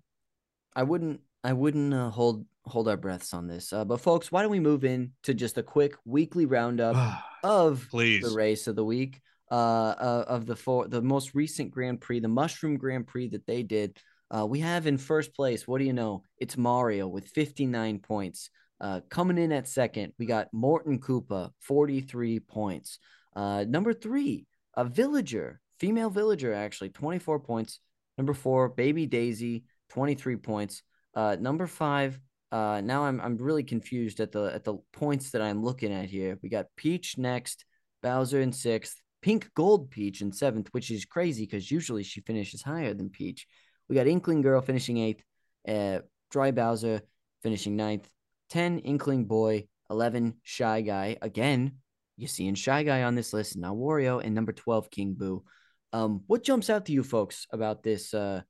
I 0.74 0.84
wouldn't 0.84 1.20
I 1.44 1.52
wouldn't 1.52 1.92
uh, 1.92 2.10
hold 2.10 2.46
hold 2.64 2.86
our 2.86 2.96
breaths 2.96 3.34
on 3.34 3.48
this. 3.48 3.72
Uh, 3.72 3.84
but 3.84 4.00
folks, 4.00 4.30
why 4.30 4.42
don't 4.42 4.50
we 4.52 4.60
move 4.60 4.84
in 4.84 5.12
to 5.24 5.34
just 5.34 5.58
a 5.58 5.62
quick 5.64 5.94
weekly 6.04 6.46
roundup 6.46 6.96
of 7.42 7.88
Please. 7.90 8.22
the 8.22 8.36
race 8.36 8.68
of 8.68 8.76
the 8.76 8.84
week 8.84 9.20
uh, 9.50 9.54
uh 9.54 10.24
of 10.28 10.46
the 10.46 10.54
four 10.54 10.86
the 10.86 11.02
most 11.02 11.34
recent 11.34 11.72
Grand 11.72 12.00
Prix, 12.00 12.20
the 12.20 12.28
Mushroom 12.28 12.76
Grand 12.76 13.08
Prix 13.08 13.28
that 13.30 13.46
they 13.46 13.64
did. 13.64 13.98
Uh, 14.34 14.46
we 14.46 14.60
have 14.60 14.86
in 14.86 14.96
first 14.96 15.34
place, 15.34 15.68
what 15.68 15.78
do 15.78 15.84
you 15.84 15.92
know? 15.92 16.22
It's 16.38 16.56
Mario 16.56 17.06
with 17.06 17.28
59 17.28 17.98
points. 17.98 18.48
Uh, 18.80 19.00
coming 19.10 19.36
in 19.36 19.52
at 19.52 19.68
second, 19.68 20.14
we 20.18 20.24
got 20.24 20.48
Morton 20.52 20.98
Koopa, 20.98 21.50
43 21.60 22.40
points. 22.40 22.98
Uh, 23.36 23.64
number 23.68 23.92
three, 23.92 24.46
a 24.74 24.84
villager, 24.84 25.60
female 25.78 26.08
villager, 26.08 26.54
actually, 26.54 26.88
24 26.88 27.40
points. 27.40 27.78
Number 28.16 28.32
four, 28.32 28.70
Baby 28.70 29.06
Daisy, 29.06 29.64
23 29.90 30.36
points. 30.36 30.82
Uh, 31.14 31.36
number 31.38 31.66
five, 31.66 32.18
uh, 32.50 32.80
now 32.82 33.04
I'm 33.04 33.20
I'm 33.20 33.36
really 33.36 33.62
confused 33.62 34.20
at 34.20 34.32
the 34.32 34.52
at 34.54 34.64
the 34.64 34.76
points 34.92 35.30
that 35.30 35.42
I'm 35.42 35.62
looking 35.62 35.92
at 35.92 36.10
here. 36.10 36.38
We 36.42 36.48
got 36.48 36.66
Peach 36.76 37.16
next, 37.16 37.64
Bowser 38.02 38.40
in 38.40 38.52
sixth, 38.52 38.96
Pink 39.22 39.50
Gold 39.54 39.90
Peach 39.90 40.20
in 40.20 40.32
seventh, 40.32 40.68
which 40.72 40.90
is 40.90 41.04
crazy 41.04 41.44
because 41.44 41.70
usually 41.70 42.02
she 42.02 42.20
finishes 42.20 42.62
higher 42.62 42.92
than 42.92 43.08
Peach. 43.10 43.46
We 43.88 43.96
got 43.96 44.06
Inkling 44.06 44.42
Girl 44.42 44.60
finishing 44.60 44.98
eighth, 44.98 45.22
uh, 45.68 46.00
Dry 46.30 46.50
Bowser 46.50 47.02
finishing 47.42 47.76
ninth, 47.76 48.08
10 48.50 48.80
Inkling 48.80 49.24
Boy, 49.26 49.66
11 49.90 50.34
Shy 50.42 50.80
Guy. 50.80 51.16
Again, 51.20 51.72
you 52.16 52.26
seeing 52.26 52.54
Shy 52.54 52.82
Guy 52.82 53.02
on 53.02 53.14
this 53.14 53.32
list, 53.32 53.56
now 53.56 53.74
Wario, 53.74 54.22
and 54.24 54.34
number 54.34 54.52
12 54.52 54.90
King 54.90 55.14
Boo. 55.14 55.44
Um, 55.92 56.22
what 56.26 56.42
jumps 56.42 56.70
out 56.70 56.86
to 56.86 56.92
you 56.92 57.02
folks 57.02 57.46
about 57.50 57.82
this 57.82 58.14
uh 58.14 58.42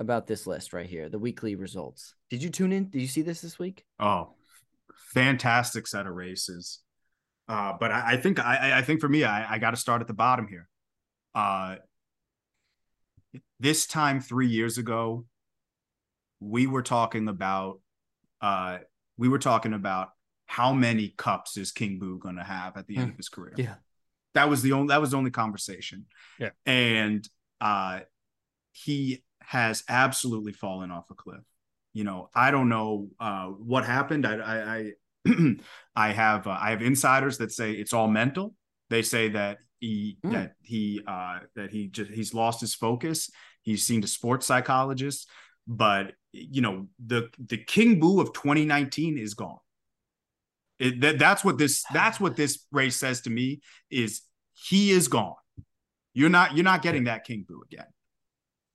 about 0.00 0.26
this 0.26 0.46
list 0.46 0.72
right 0.72 0.86
here, 0.86 1.08
the 1.08 1.18
weekly 1.18 1.54
results? 1.54 2.14
Did 2.30 2.42
you 2.42 2.50
tune 2.50 2.72
in? 2.72 2.90
Did 2.90 3.00
you 3.00 3.08
see 3.08 3.22
this 3.22 3.40
this 3.40 3.58
week? 3.58 3.84
Oh, 3.98 4.34
fantastic 5.12 5.86
set 5.86 6.06
of 6.06 6.14
races. 6.14 6.80
Uh, 7.48 7.74
but 7.78 7.92
I, 7.92 8.12
I 8.12 8.16
think 8.16 8.38
I, 8.38 8.78
I 8.78 8.82
think 8.82 9.00
for 9.00 9.08
me, 9.08 9.24
I, 9.24 9.54
I 9.54 9.58
got 9.58 9.70
to 9.70 9.76
start 9.76 10.00
at 10.00 10.06
the 10.06 10.14
bottom 10.14 10.48
here. 10.48 10.68
Uh, 11.34 11.76
this 13.60 13.86
time 13.86 14.20
three 14.20 14.48
years 14.48 14.78
ago, 14.78 15.24
we 16.40 16.66
were 16.66 16.82
talking 16.82 17.28
about 17.28 17.80
uh, 18.40 18.78
we 19.16 19.28
were 19.28 19.38
talking 19.38 19.72
about 19.72 20.10
how 20.46 20.72
many 20.72 21.14
cups 21.16 21.56
is 21.56 21.72
King 21.72 21.98
Boo 21.98 22.18
going 22.18 22.36
to 22.36 22.42
have 22.44 22.76
at 22.76 22.86
the 22.86 22.96
end 22.96 23.06
Hmm. 23.06 23.10
of 23.12 23.16
his 23.16 23.28
career. 23.28 23.54
Yeah. 23.56 23.74
that 24.34 24.48
was 24.50 24.62
the 24.62 24.72
only 24.72 24.88
that 24.88 25.00
was 25.00 25.12
the 25.12 25.16
only 25.16 25.30
conversation. 25.30 26.06
Yeah. 26.38 26.50
and 26.66 27.26
uh, 27.60 28.00
he 28.72 29.22
has 29.40 29.84
absolutely 29.88 30.52
fallen 30.52 30.90
off 30.90 31.10
a 31.10 31.14
cliff. 31.14 31.40
You 31.92 32.04
know, 32.04 32.28
I 32.34 32.50
don't 32.50 32.68
know 32.68 33.08
uh, 33.20 33.46
what 33.46 33.84
happened. 33.84 34.26
I 34.26 34.36
I 34.38 34.92
I, 35.26 35.54
I 35.96 36.12
have 36.12 36.46
uh, 36.46 36.58
I 36.60 36.70
have 36.70 36.82
insiders 36.82 37.38
that 37.38 37.52
say 37.52 37.72
it's 37.72 37.92
all 37.92 38.08
mental. 38.08 38.54
They 38.90 39.02
say 39.02 39.28
that 39.30 39.58
he 39.80 40.18
Mm. 40.24 40.32
that 40.32 40.52
he 40.62 41.00
uh, 41.06 41.40
that 41.56 41.70
he 41.70 41.88
just 41.88 42.10
he's 42.10 42.34
lost 42.34 42.60
his 42.60 42.74
focus. 42.74 43.30
He's 43.62 43.84
seen 43.84 44.02
a 44.04 44.06
sports 44.06 44.46
psychologist, 44.46 45.28
but 45.66 46.12
you 46.32 46.62
know 46.62 46.88
the 47.04 47.28
the 47.38 47.58
King 47.58 48.00
Boo 48.00 48.20
of 48.20 48.32
2019 48.32 49.18
is 49.18 49.34
gone. 49.34 49.58
It, 50.78 51.00
that, 51.02 51.18
that's 51.18 51.44
what 51.44 51.58
this 51.58 51.84
that's 51.92 52.18
what 52.20 52.36
this 52.36 52.66
race 52.72 52.96
says 52.96 53.22
to 53.22 53.30
me 53.30 53.60
is 53.90 54.22
he 54.54 54.90
is 54.90 55.08
gone. 55.08 55.34
You're 56.14 56.30
not 56.30 56.54
you're 56.54 56.64
not 56.64 56.82
getting 56.82 57.04
that 57.04 57.24
King 57.24 57.44
Boo 57.48 57.62
again. 57.70 57.86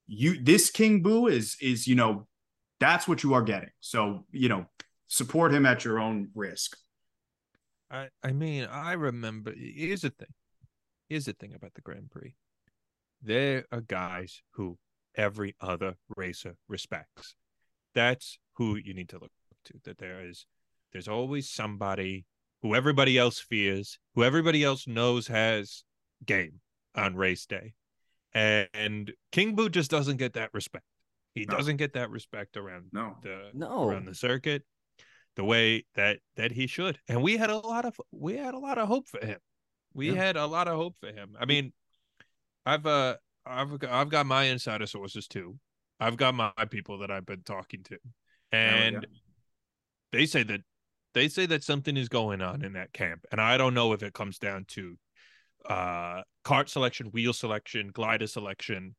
You 0.06 0.42
this 0.42 0.70
King 0.70 1.02
Boo 1.02 1.26
is 1.26 1.56
is 1.60 1.86
you 1.86 1.94
know 1.94 2.26
that's 2.80 3.06
what 3.08 3.22
you 3.22 3.34
are 3.34 3.42
getting. 3.42 3.70
So 3.80 4.26
you 4.30 4.48
know 4.48 4.66
support 5.08 5.52
him 5.52 5.66
at 5.66 5.84
your 5.84 5.98
own 5.98 6.28
risk. 6.34 6.76
I, 7.90 8.08
I 8.22 8.30
mean, 8.32 8.68
I 8.70 8.92
remember. 8.92 9.52
Here's 9.56 10.02
the 10.02 10.10
thing. 10.10 10.28
Here's 11.10 11.24
the 11.24 11.32
thing 11.32 11.52
about 11.54 11.74
the 11.74 11.80
Grand 11.80 12.08
Prix. 12.08 12.36
There 13.20 13.64
are 13.72 13.80
guys 13.80 14.42
who 14.52 14.78
every 15.16 15.56
other 15.60 15.96
racer 16.16 16.54
respects. 16.68 17.34
That's 17.96 18.38
who 18.54 18.76
you 18.76 18.94
need 18.94 19.08
to 19.08 19.18
look 19.18 19.32
to. 19.64 19.74
That 19.84 19.98
there 19.98 20.24
is, 20.24 20.46
there's 20.92 21.08
always 21.08 21.50
somebody 21.50 22.26
who 22.62 22.76
everybody 22.76 23.18
else 23.18 23.40
fears, 23.40 23.98
who 24.14 24.22
everybody 24.22 24.62
else 24.62 24.86
knows 24.86 25.26
has 25.26 25.82
game 26.24 26.60
on 26.94 27.16
race 27.16 27.44
day, 27.44 27.74
and 28.32 29.12
King 29.32 29.56
Boo 29.56 29.68
just 29.68 29.90
doesn't 29.90 30.18
get 30.18 30.34
that 30.34 30.50
respect. 30.54 30.84
He 31.34 31.44
No. 31.44 31.56
doesn't 31.56 31.78
get 31.78 31.94
that 31.94 32.10
respect 32.10 32.56
around 32.56 32.90
No. 32.92 33.16
the 33.22 33.50
No. 33.52 33.88
around 33.88 34.04
the 34.04 34.14
circuit 34.14 34.64
the 35.34 35.44
way 35.44 35.86
that 35.94 36.20
that 36.36 36.52
he 36.52 36.66
should 36.66 36.98
and 37.08 37.22
we 37.22 37.36
had 37.36 37.50
a 37.50 37.56
lot 37.56 37.84
of 37.84 38.00
we 38.10 38.36
had 38.36 38.52
a 38.52 38.58
lot 38.58 38.78
of 38.78 38.88
hope 38.88 39.08
for 39.08 39.24
him 39.24 39.38
we 39.94 40.08
Yeah. 40.08 40.14
had 40.14 40.36
a 40.36 40.46
lot 40.46 40.68
of 40.68 40.76
hope 40.76 40.96
for 40.98 41.08
him. 41.12 41.36
I 41.38 41.44
mean 41.46 41.72
i've 42.66 42.84
uh 42.86 43.16
i've 43.46 43.78
got, 43.78 43.90
i've 43.90 44.08
got 44.10 44.26
my 44.26 44.44
insider 44.44 44.86
sources 44.86 45.26
too. 45.26 45.58
I've 45.98 46.16
got 46.16 46.34
my 46.34 46.52
people 46.70 46.98
that 46.98 47.10
i've 47.10 47.26
been 47.26 47.42
talking 47.42 47.82
to. 47.84 47.98
And 48.52 49.06
they 50.12 50.26
say 50.26 50.42
that 50.44 50.60
they 51.14 51.28
say 51.28 51.46
that 51.46 51.64
something 51.64 51.96
is 51.96 52.08
going 52.08 52.40
on 52.40 52.64
in 52.64 52.74
that 52.74 52.92
camp. 52.92 53.24
And 53.32 53.40
i 53.40 53.56
don't 53.56 53.74
know 53.74 53.92
if 53.92 54.02
it 54.02 54.12
comes 54.12 54.38
down 54.38 54.64
to 54.68 54.96
uh 55.68 56.22
cart 56.44 56.70
selection 56.70 57.08
wheel 57.08 57.32
selection 57.32 57.90
glider 57.92 58.26
selection 58.26 58.94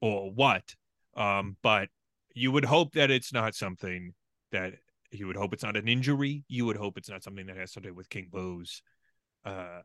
or 0.00 0.30
what. 0.32 0.74
Um 1.16 1.56
but 1.62 1.88
you 2.34 2.50
would 2.52 2.64
hope 2.64 2.94
that 2.94 3.10
it's 3.10 3.32
not 3.32 3.54
something 3.54 4.14
that 4.52 4.74
you 5.10 5.26
would 5.28 5.36
hope 5.36 5.52
it's 5.54 5.62
not 5.62 5.76
an 5.76 5.86
injury. 5.88 6.44
You 6.48 6.66
would 6.66 6.76
hope 6.76 6.98
it's 6.98 7.08
not 7.08 7.22
something 7.22 7.46
that 7.46 7.56
has 7.56 7.72
to 7.72 7.80
do 7.80 7.94
with 7.94 8.08
king 8.10 8.28
boo's 8.30 8.82
uh 9.44 9.80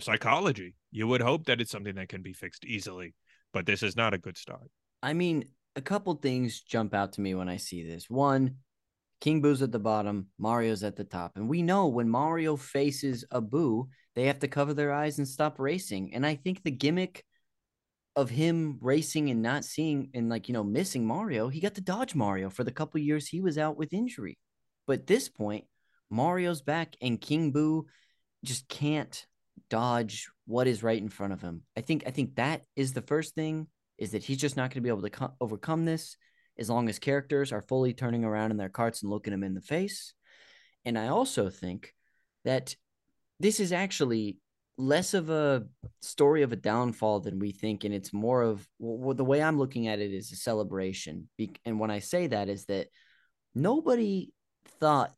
psychology 0.00 0.74
you 0.90 1.06
would 1.06 1.20
hope 1.20 1.44
that 1.44 1.60
it's 1.60 1.70
something 1.70 1.94
that 1.94 2.08
can 2.08 2.22
be 2.22 2.32
fixed 2.32 2.64
easily 2.64 3.14
but 3.52 3.66
this 3.66 3.82
is 3.82 3.96
not 3.96 4.14
a 4.14 4.18
good 4.18 4.36
start 4.36 4.70
I 5.04 5.12
mean, 5.12 5.44
a 5.76 5.82
couple 5.82 6.14
things 6.14 6.62
jump 6.62 6.94
out 6.94 7.12
to 7.12 7.20
me 7.20 7.34
when 7.34 7.50
I 7.50 7.58
see 7.58 7.86
this. 7.86 8.08
One, 8.08 8.56
King 9.20 9.42
Boo's 9.42 9.60
at 9.60 9.70
the 9.70 9.78
bottom, 9.78 10.28
Mario's 10.38 10.82
at 10.82 10.96
the 10.96 11.04
top. 11.04 11.32
And 11.36 11.46
we 11.46 11.60
know 11.60 11.88
when 11.88 12.08
Mario 12.08 12.56
faces 12.56 13.22
a 13.30 13.42
Boo, 13.42 13.90
they 14.14 14.24
have 14.24 14.38
to 14.38 14.48
cover 14.48 14.72
their 14.72 14.94
eyes 14.94 15.18
and 15.18 15.28
stop 15.28 15.58
racing. 15.58 16.14
And 16.14 16.24
I 16.24 16.36
think 16.36 16.62
the 16.62 16.70
gimmick 16.70 17.22
of 18.16 18.30
him 18.30 18.78
racing 18.80 19.28
and 19.28 19.42
not 19.42 19.66
seeing 19.66 20.08
and 20.14 20.30
like, 20.30 20.48
you 20.48 20.54
know, 20.54 20.64
missing 20.64 21.06
Mario, 21.06 21.50
he 21.50 21.60
got 21.60 21.74
to 21.74 21.82
dodge 21.82 22.14
Mario 22.14 22.48
for 22.48 22.64
the 22.64 22.72
couple 22.72 22.98
years 22.98 23.28
he 23.28 23.42
was 23.42 23.58
out 23.58 23.76
with 23.76 23.92
injury. 23.92 24.38
But 24.86 25.06
this 25.06 25.28
point, 25.28 25.66
Mario's 26.08 26.62
back 26.62 26.96
and 27.02 27.20
King 27.20 27.52
Boo 27.52 27.88
just 28.42 28.68
can't 28.68 29.26
dodge 29.70 30.28
what 30.46 30.66
is 30.66 30.82
right 30.82 31.00
in 31.00 31.08
front 31.08 31.32
of 31.32 31.40
him. 31.40 31.62
I 31.76 31.80
think 31.80 32.04
I 32.06 32.10
think 32.10 32.36
that 32.36 32.62
is 32.76 32.92
the 32.92 33.02
first 33.02 33.34
thing 33.34 33.66
is 33.98 34.12
that 34.12 34.24
he's 34.24 34.38
just 34.38 34.56
not 34.56 34.70
going 34.70 34.76
to 34.76 34.80
be 34.80 34.88
able 34.88 35.02
to 35.02 35.10
co- 35.10 35.34
overcome 35.40 35.84
this 35.84 36.16
as 36.58 36.70
long 36.70 36.88
as 36.88 36.98
characters 36.98 37.52
are 37.52 37.62
fully 37.62 37.92
turning 37.92 38.24
around 38.24 38.50
in 38.50 38.56
their 38.56 38.68
carts 38.68 39.02
and 39.02 39.10
looking 39.10 39.32
him 39.32 39.42
in 39.44 39.54
the 39.54 39.60
face. 39.60 40.14
And 40.84 40.98
I 40.98 41.08
also 41.08 41.48
think 41.48 41.92
that 42.44 42.74
this 43.40 43.60
is 43.60 43.72
actually 43.72 44.38
less 44.76 45.14
of 45.14 45.30
a 45.30 45.64
story 46.02 46.42
of 46.42 46.52
a 46.52 46.56
downfall 46.56 47.20
than 47.20 47.38
we 47.38 47.52
think, 47.52 47.84
and 47.84 47.94
it's 47.94 48.12
more 48.12 48.42
of 48.42 48.66
well, 48.78 49.14
the 49.14 49.24
way 49.24 49.42
I'm 49.42 49.58
looking 49.58 49.88
at 49.88 50.00
it 50.00 50.12
is 50.12 50.32
a 50.32 50.36
celebration. 50.36 51.28
And 51.64 51.78
when 51.78 51.90
I 51.90 52.00
say 52.00 52.26
that, 52.28 52.48
is 52.48 52.66
that 52.66 52.88
nobody 53.54 54.32
thought 54.80 55.12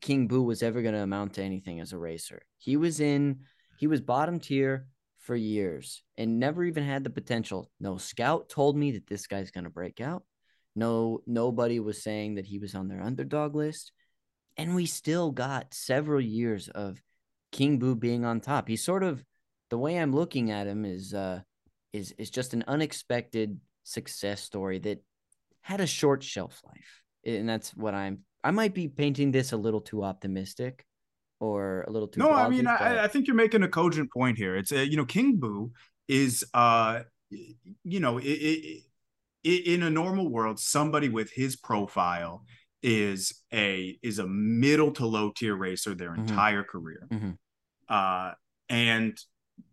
King 0.00 0.28
Boo 0.28 0.42
was 0.42 0.62
ever 0.62 0.82
going 0.82 0.94
to 0.94 1.00
amount 1.00 1.34
to 1.34 1.42
anything 1.42 1.80
as 1.80 1.92
a 1.92 1.98
racer. 1.98 2.42
He 2.58 2.76
was 2.76 3.00
in, 3.00 3.40
he 3.78 3.86
was 3.86 4.00
bottom 4.00 4.40
tier 4.40 4.88
for 5.18 5.36
years 5.36 6.02
and 6.16 6.40
never 6.40 6.64
even 6.64 6.82
had 6.82 7.04
the 7.04 7.10
potential. 7.10 7.70
No 7.78 7.96
scout 7.96 8.48
told 8.48 8.76
me 8.76 8.92
that 8.92 9.06
this 9.06 9.28
guy's 9.28 9.52
going 9.52 9.64
to 9.64 9.70
break 9.70 10.00
out. 10.00 10.24
No, 10.74 11.20
nobody 11.28 11.78
was 11.78 12.02
saying 12.02 12.34
that 12.34 12.46
he 12.46 12.58
was 12.58 12.74
on 12.74 12.88
their 12.88 13.00
underdog 13.00 13.54
list. 13.54 13.92
And 14.56 14.74
we 14.74 14.86
still 14.86 15.30
got 15.30 15.74
several 15.74 16.20
years 16.20 16.68
of 16.68 17.00
King 17.52 17.78
Boo 17.78 17.94
being 17.94 18.24
on 18.24 18.40
top. 18.40 18.66
He's 18.66 18.82
sort 18.82 19.04
of 19.04 19.24
the 19.70 19.78
way 19.78 19.96
I'm 19.96 20.12
looking 20.12 20.50
at 20.50 20.66
him 20.66 20.84
is 20.84 21.14
uh 21.14 21.40
is 21.92 22.12
is 22.18 22.30
just 22.30 22.54
an 22.54 22.64
unexpected 22.66 23.60
success 23.84 24.42
story 24.42 24.80
that 24.80 25.04
had 25.60 25.80
a 25.80 25.86
short 25.86 26.24
shelf 26.24 26.60
life. 26.66 27.02
And 27.24 27.48
that's 27.48 27.76
what 27.76 27.94
I'm 27.94 28.24
I 28.42 28.50
might 28.50 28.74
be 28.74 28.88
painting 28.88 29.30
this 29.30 29.52
a 29.52 29.56
little 29.56 29.80
too 29.80 30.02
optimistic 30.02 30.84
or 31.40 31.82
a 31.82 31.90
little 31.90 32.08
too 32.08 32.20
No, 32.20 32.30
I 32.32 32.48
mean, 32.48 32.64
but- 32.64 32.80
I, 32.80 33.04
I 33.04 33.08
think 33.08 33.26
you're 33.26 33.36
making 33.36 33.62
a 33.62 33.68
cogent 33.68 34.12
point 34.12 34.38
here. 34.38 34.56
It's 34.56 34.72
uh, 34.72 34.76
you 34.80 34.96
know, 34.96 35.04
King 35.04 35.36
Boo 35.36 35.72
is 36.08 36.44
uh, 36.54 37.00
you 37.30 38.00
know, 38.00 38.18
i 38.18 38.22
i 38.22 38.80
i 39.46 39.62
in 39.66 39.82
a 39.82 39.90
normal 39.90 40.28
world, 40.30 40.58
somebody 40.58 41.08
with 41.08 41.30
his 41.32 41.56
profile 41.56 42.44
is 42.82 43.42
a 43.52 43.98
is 44.02 44.18
a 44.18 44.26
middle 44.26 44.92
to 44.92 45.06
low 45.06 45.30
tier 45.34 45.54
racer 45.56 45.94
their 45.94 46.10
Mhm. 46.12 46.18
entire 46.28 46.62
career. 46.64 47.06
Mhm. 47.10 47.36
Uh, 47.88 48.32
and 48.68 49.18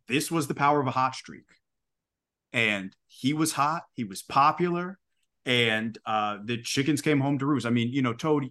this 0.07 0.31
was 0.31 0.47
the 0.47 0.55
power 0.55 0.79
of 0.79 0.87
a 0.87 0.91
hot 0.91 1.15
streak. 1.15 1.45
and 2.53 2.95
he 3.07 3.33
was 3.33 3.51
hot, 3.51 3.83
he 3.95 4.05
was 4.05 4.21
popular, 4.23 4.97
and 5.45 5.97
uh, 6.05 6.37
the 6.45 6.61
chickens 6.61 7.01
came 7.01 7.19
home 7.19 7.37
to 7.37 7.45
roost. 7.45 7.65
I 7.65 7.69
mean, 7.69 7.89
you 7.91 8.01
know, 8.01 8.13
Toad, 8.13 8.45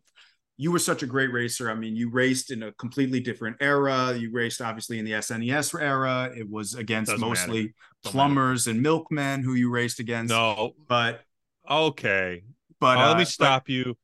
you 0.56 0.70
were 0.70 0.78
such 0.78 1.02
a 1.02 1.06
great 1.06 1.32
racer. 1.32 1.70
I 1.70 1.74
mean, 1.74 1.96
you 1.96 2.10
raced 2.10 2.50
in 2.50 2.62
a 2.62 2.72
completely 2.72 3.20
different 3.20 3.56
era. 3.60 4.14
You 4.16 4.30
raced 4.30 4.60
obviously 4.60 4.98
in 4.98 5.04
the 5.04 5.12
SNES 5.12 5.80
era. 5.80 6.30
It 6.36 6.48
was 6.48 6.74
against 6.74 7.10
Doesn't 7.10 7.26
mostly 7.26 7.60
matter. 7.62 7.74
Plumbers 8.04 8.66
and 8.66 8.80
milkmen 8.82 9.42
who 9.42 9.54
you 9.54 9.70
raced 9.70 9.98
against. 10.00 10.30
No. 10.30 10.72
but 10.88 11.22
Okay. 11.68 12.44
but 12.80 12.98
Uh, 12.98 13.00
uh, 13.00 13.08
let 13.08 13.16
me 13.16 13.24
but- 13.24 13.28
stop 13.28 13.68
you 13.68 13.96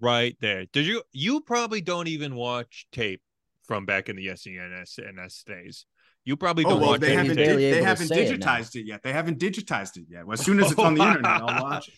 right 0.00 0.36
there. 0.40 0.64
Did 0.72 0.86
you 0.86 1.02
you 1.12 1.40
probably 1.40 1.80
don't 1.80 2.08
even 2.08 2.34
watch 2.34 2.86
tape 2.92 3.20
from 3.64 3.84
back 3.84 4.08
in 4.08 4.16
the 4.16 4.28
SENS 4.34 4.98
NS 4.98 5.42
days. 5.44 5.84
You 6.24 6.36
probably 6.36 6.64
Oh 6.64 6.70
don't 6.70 6.80
well, 6.80 6.90
watch 6.92 7.00
they 7.00 7.08
any 7.16 7.28
haven't 7.28 7.36
tape. 7.36 7.56
they 7.58 7.82
haven't 7.82 8.08
say 8.08 8.26
it 8.26 8.40
digitized 8.40 8.76
it, 8.76 8.86
yet. 8.86 9.02
They 9.02 9.12
haven't 9.12 9.38
digitized 9.38 9.96
it 9.98 10.04
yet. 10.08 10.26
Well, 10.26 10.34
as 10.34 10.44
soon 10.44 10.58
as 10.60 10.70
it's 10.70 10.78
on 10.80 10.94
the 10.94 11.02
Oh, 11.02 11.06
internet, 11.08 11.42
I'll 11.42 11.62
watch 11.62 11.88
it. 11.88 11.94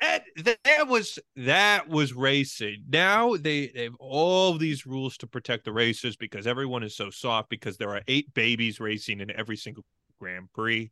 That, 0.00 0.24
that 0.64 0.88
was 0.88 1.18
that 1.36 1.88
was 1.88 2.12
racing. 2.12 2.84
Now 2.88 3.36
they 3.36 3.68
they 3.68 3.84
have 3.84 3.94
all 3.98 4.56
these 4.58 4.86
rules 4.86 5.16
to 5.18 5.26
protect 5.26 5.64
the 5.64 5.72
racers 5.72 6.16
because 6.16 6.46
everyone 6.46 6.82
is 6.82 6.96
so 6.96 7.10
soft 7.10 7.48
because 7.48 7.76
there 7.76 7.90
are 7.90 8.02
eight 8.08 8.32
babies 8.34 8.80
racing 8.80 9.20
in 9.20 9.30
every 9.30 9.56
single 9.56 9.84
Grand 10.18 10.52
Prix. 10.52 10.90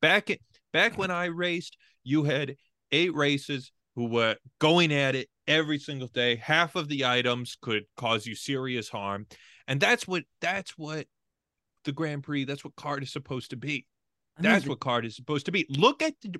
Back 0.00 0.30
back 0.72 0.98
when 0.98 1.10
I 1.10 1.26
raced, 1.26 1.76
you 2.04 2.24
had 2.24 2.56
eight 2.92 3.14
races 3.14 3.72
who 3.94 4.06
were 4.06 4.36
going 4.58 4.92
at 4.92 5.14
it 5.14 5.28
every 5.46 5.78
single 5.78 6.08
day. 6.08 6.36
Half 6.36 6.76
of 6.76 6.88
the 6.88 7.04
items 7.04 7.56
could 7.60 7.84
cause 7.96 8.26
you 8.26 8.34
serious 8.34 8.88
harm, 8.88 9.26
and 9.66 9.80
that's 9.80 10.08
what 10.08 10.24
that's 10.40 10.76
what 10.78 11.06
the 11.84 11.92
Grand 11.92 12.22
Prix. 12.22 12.44
That's 12.44 12.64
what 12.64 12.76
card 12.76 13.02
is 13.02 13.12
supposed 13.12 13.50
to 13.50 13.56
be. 13.56 13.86
That's 14.38 14.66
what 14.66 14.80
card 14.80 15.04
is 15.04 15.16
supposed 15.16 15.46
to 15.46 15.52
be. 15.52 15.66
Look 15.68 16.02
at 16.02 16.14
the 16.22 16.34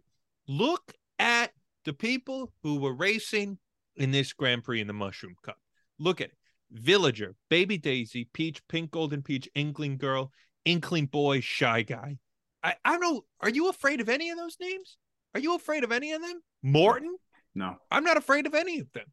look 0.48 0.94
the 1.84 1.92
people 1.92 2.52
who 2.62 2.78
were 2.78 2.94
racing 2.94 3.58
in 3.96 4.10
this 4.10 4.32
Grand 4.32 4.64
Prix 4.64 4.80
in 4.80 4.86
the 4.86 4.92
Mushroom 4.92 5.34
Cup. 5.42 5.58
Look 5.98 6.20
at 6.20 6.28
it. 6.28 6.36
Villager, 6.72 7.34
Baby 7.48 7.78
Daisy, 7.78 8.28
Peach, 8.32 8.66
Pink 8.68 8.92
Golden 8.92 9.22
Peach, 9.22 9.48
Inkling 9.54 9.98
Girl, 9.98 10.30
Inkling 10.64 11.06
Boy, 11.06 11.40
Shy 11.40 11.82
Guy. 11.82 12.18
I, 12.62 12.74
I 12.84 12.92
don't 12.92 13.00
know. 13.00 13.24
Are 13.40 13.48
you 13.48 13.68
afraid 13.68 14.00
of 14.00 14.08
any 14.08 14.30
of 14.30 14.38
those 14.38 14.56
names? 14.60 14.96
Are 15.34 15.40
you 15.40 15.54
afraid 15.54 15.84
of 15.84 15.92
any 15.92 16.12
of 16.12 16.22
them? 16.22 16.40
Morton? 16.62 17.16
No, 17.54 17.76
I'm 17.90 18.04
not 18.04 18.16
afraid 18.16 18.46
of 18.46 18.54
any 18.54 18.78
of 18.78 18.92
them. 18.92 19.06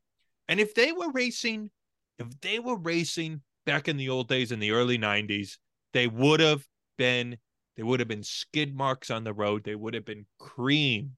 And 0.47 0.59
if 0.59 0.75
they 0.75 0.91
were 0.91 1.11
racing, 1.11 1.71
if 2.19 2.39
they 2.41 2.59
were 2.59 2.77
racing 2.77 3.41
back 3.65 3.87
in 3.87 3.97
the 3.97 4.09
old 4.09 4.27
days 4.27 4.51
in 4.51 4.59
the 4.59 4.71
early 4.71 4.97
90s, 4.97 5.57
they 5.93 6.07
would 6.07 6.39
have 6.39 6.65
been 6.97 7.37
they 7.75 7.83
would 7.83 7.99
have 7.99 8.09
been 8.09 8.23
skid 8.23 8.75
marks 8.75 9.11
on 9.11 9.23
the 9.23 9.33
road. 9.33 9.63
They 9.63 9.75
would 9.75 9.93
have 9.93 10.05
been 10.05 10.25
creamed. 10.39 11.11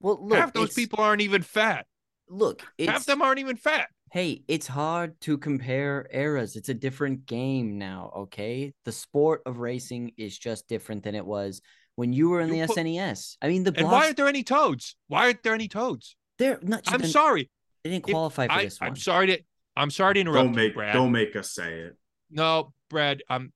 Well, 0.00 0.18
look, 0.20 0.38
Half 0.38 0.52
those 0.52 0.74
people 0.74 1.00
aren't 1.02 1.22
even 1.22 1.42
fat. 1.42 1.86
Look, 2.28 2.62
it's 2.76 2.90
Half 2.90 3.06
them 3.06 3.22
aren't 3.22 3.38
even 3.40 3.56
fat. 3.56 3.88
hey, 4.12 4.42
it's 4.48 4.66
hard 4.66 5.20
to 5.22 5.38
compare 5.38 6.06
eras. 6.12 6.56
It's 6.56 6.68
a 6.68 6.74
different 6.74 7.26
game 7.26 7.78
now, 7.78 8.12
okay? 8.16 8.72
The 8.84 8.92
sport 8.92 9.42
of 9.46 9.58
racing 9.58 10.12
is 10.16 10.38
just 10.38 10.68
different 10.68 11.02
than 11.04 11.14
it 11.14 11.24
was 11.26 11.60
when 11.96 12.12
you 12.12 12.28
were 12.30 12.40
in 12.40 12.48
You 12.48 12.62
the 12.62 12.66
put- 12.68 12.76
SNES. 12.78 13.36
I 13.42 13.48
mean, 13.48 13.64
the 13.64 13.72
And 13.76 13.86
why 13.86 14.04
aren't 14.04 14.16
there 14.16 14.28
any 14.28 14.42
toads? 14.44 14.94
Why 15.08 15.24
aren't 15.24 15.42
there 15.42 15.54
any 15.54 15.68
toads? 15.68 16.16
they're 16.38 16.58
not. 16.62 16.82
I'm 16.92 17.00
then 17.00 17.10
sorry. 17.10 17.50
They 17.82 17.90
didn't 17.90 18.06
If 18.08 18.12
qualify 18.12 18.46
for 18.46 18.52
I, 18.52 18.64
this 18.64 18.80
one. 18.80 18.90
I'm 18.90 18.96
sorry 18.96 19.26
to 19.28 19.40
I'm 19.76 19.90
sorry 19.90 20.14
to 20.14 20.20
interrupt 20.20 20.44
don't 20.46 20.54
you, 20.54 20.60
make 20.60 20.74
Brad. 20.74 20.92
don't 20.94 21.12
make 21.12 21.34
us 21.36 21.50
say 21.52 21.80
it. 21.80 21.96
No, 22.30 22.72
Brad, 22.90 23.22
I'm 23.28 23.52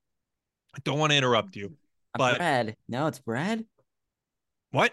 I 0.74 0.78
don't 0.84 0.98
want 0.98 1.12
to 1.12 1.16
interrupt 1.16 1.54
you. 1.56 1.76
Uh, 2.14 2.18
but- 2.18 2.38
Brad, 2.38 2.76
now 2.88 3.06
it's 3.08 3.18
Brad. 3.20 3.64
What? 4.70 4.92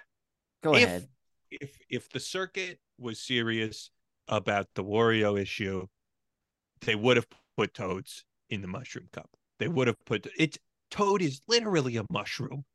Go 0.64 0.76
If- 0.76 0.84
ahead. 0.84 1.08
If 1.52 1.78
if 1.90 2.10
the 2.10 2.20
circuit 2.20 2.80
was 2.98 3.20
serious 3.20 3.92
about 4.28 4.68
the 4.76 4.84
Wario 4.84 5.40
issue, 5.40 5.88
they 6.82 6.96
would 6.96 7.18
have 7.18 7.28
put 7.58 7.74
Toads 7.74 8.26
in 8.50 8.62
the 8.62 8.68
Mushroom 8.68 9.08
Cup. 9.12 9.30
They 9.60 9.68
would 9.68 9.88
have 9.88 9.98
put 10.06 10.28
it. 10.38 10.58
Toad 10.92 11.22
is 11.22 11.42
literally 11.48 11.98
a 11.98 12.06
mushroom, 12.10 12.66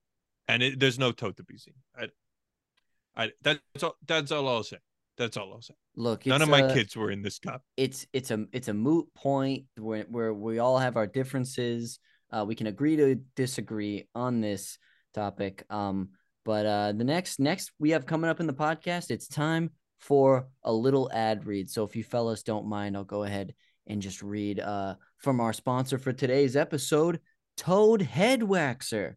and 0.47 0.63
it, 0.63 0.79
there's 0.79 0.99
no 0.99 1.13
Toad 1.13 1.37
to 1.39 1.45
be 1.45 1.59
seen. 1.59 1.75
I, 1.97 2.09
I 3.17 3.31
that's 3.43 3.61
all. 3.83 3.97
That's 4.07 4.31
all 4.31 4.49
I'll 4.49 4.63
say. 4.63 4.79
That's 5.17 5.37
all 5.37 5.53
I'll 5.53 5.63
say. 5.63 5.75
Look, 5.97 6.27
None 6.27 6.43
of 6.43 6.49
my 6.49 6.63
uh, 6.63 6.75
kids 6.75 6.97
were 6.97 7.11
in 7.11 7.23
this 7.23 7.39
cup. 7.39 7.63
it's 7.77 8.07
it's 8.13 8.31
a 8.31 8.47
it's 8.53 8.69
a 8.69 8.75
moot 8.75 9.07
point 9.15 9.65
where 9.77 10.05
where 10.05 10.35
we 10.35 10.59
all 10.59 10.79
have 10.79 10.97
our 10.97 11.07
differences. 11.07 11.99
Uh, 12.33 12.45
we 12.45 12.55
can 12.55 12.67
agree 12.67 12.97
to 12.97 13.15
disagree 13.37 14.09
on 14.15 14.41
this 14.41 14.79
topic. 15.15 15.65
Um, 15.71 16.11
but 16.45 16.67
uh, 16.67 16.93
the 16.93 17.05
next 17.05 17.41
next 17.41 17.73
we 17.79 17.91
have 17.91 18.07
coming 18.07 18.31
up 18.31 18.41
in 18.41 18.47
the 18.47 18.53
podcast, 18.53 19.11
it's 19.11 19.29
time 19.29 19.71
for 19.99 20.49
a 20.63 20.73
little 20.73 21.11
ad 21.13 21.47
read. 21.47 21.71
So 21.71 21.85
if 21.85 21.97
you 21.97 22.05
fellas 22.05 22.43
don't 22.43 22.67
mind, 22.67 22.97
I'll 22.97 23.05
go 23.05 23.25
ahead 23.25 23.55
and 23.87 24.01
just 24.01 24.23
read 24.23 24.61
uh 24.61 24.95
from 25.19 25.41
our 25.41 25.53
sponsor 25.53 25.99
for 25.99 26.13
today's 26.13 26.57
episode, 26.57 27.21
Toad 27.57 28.03
Head 28.03 28.41
Waxer. 28.41 29.15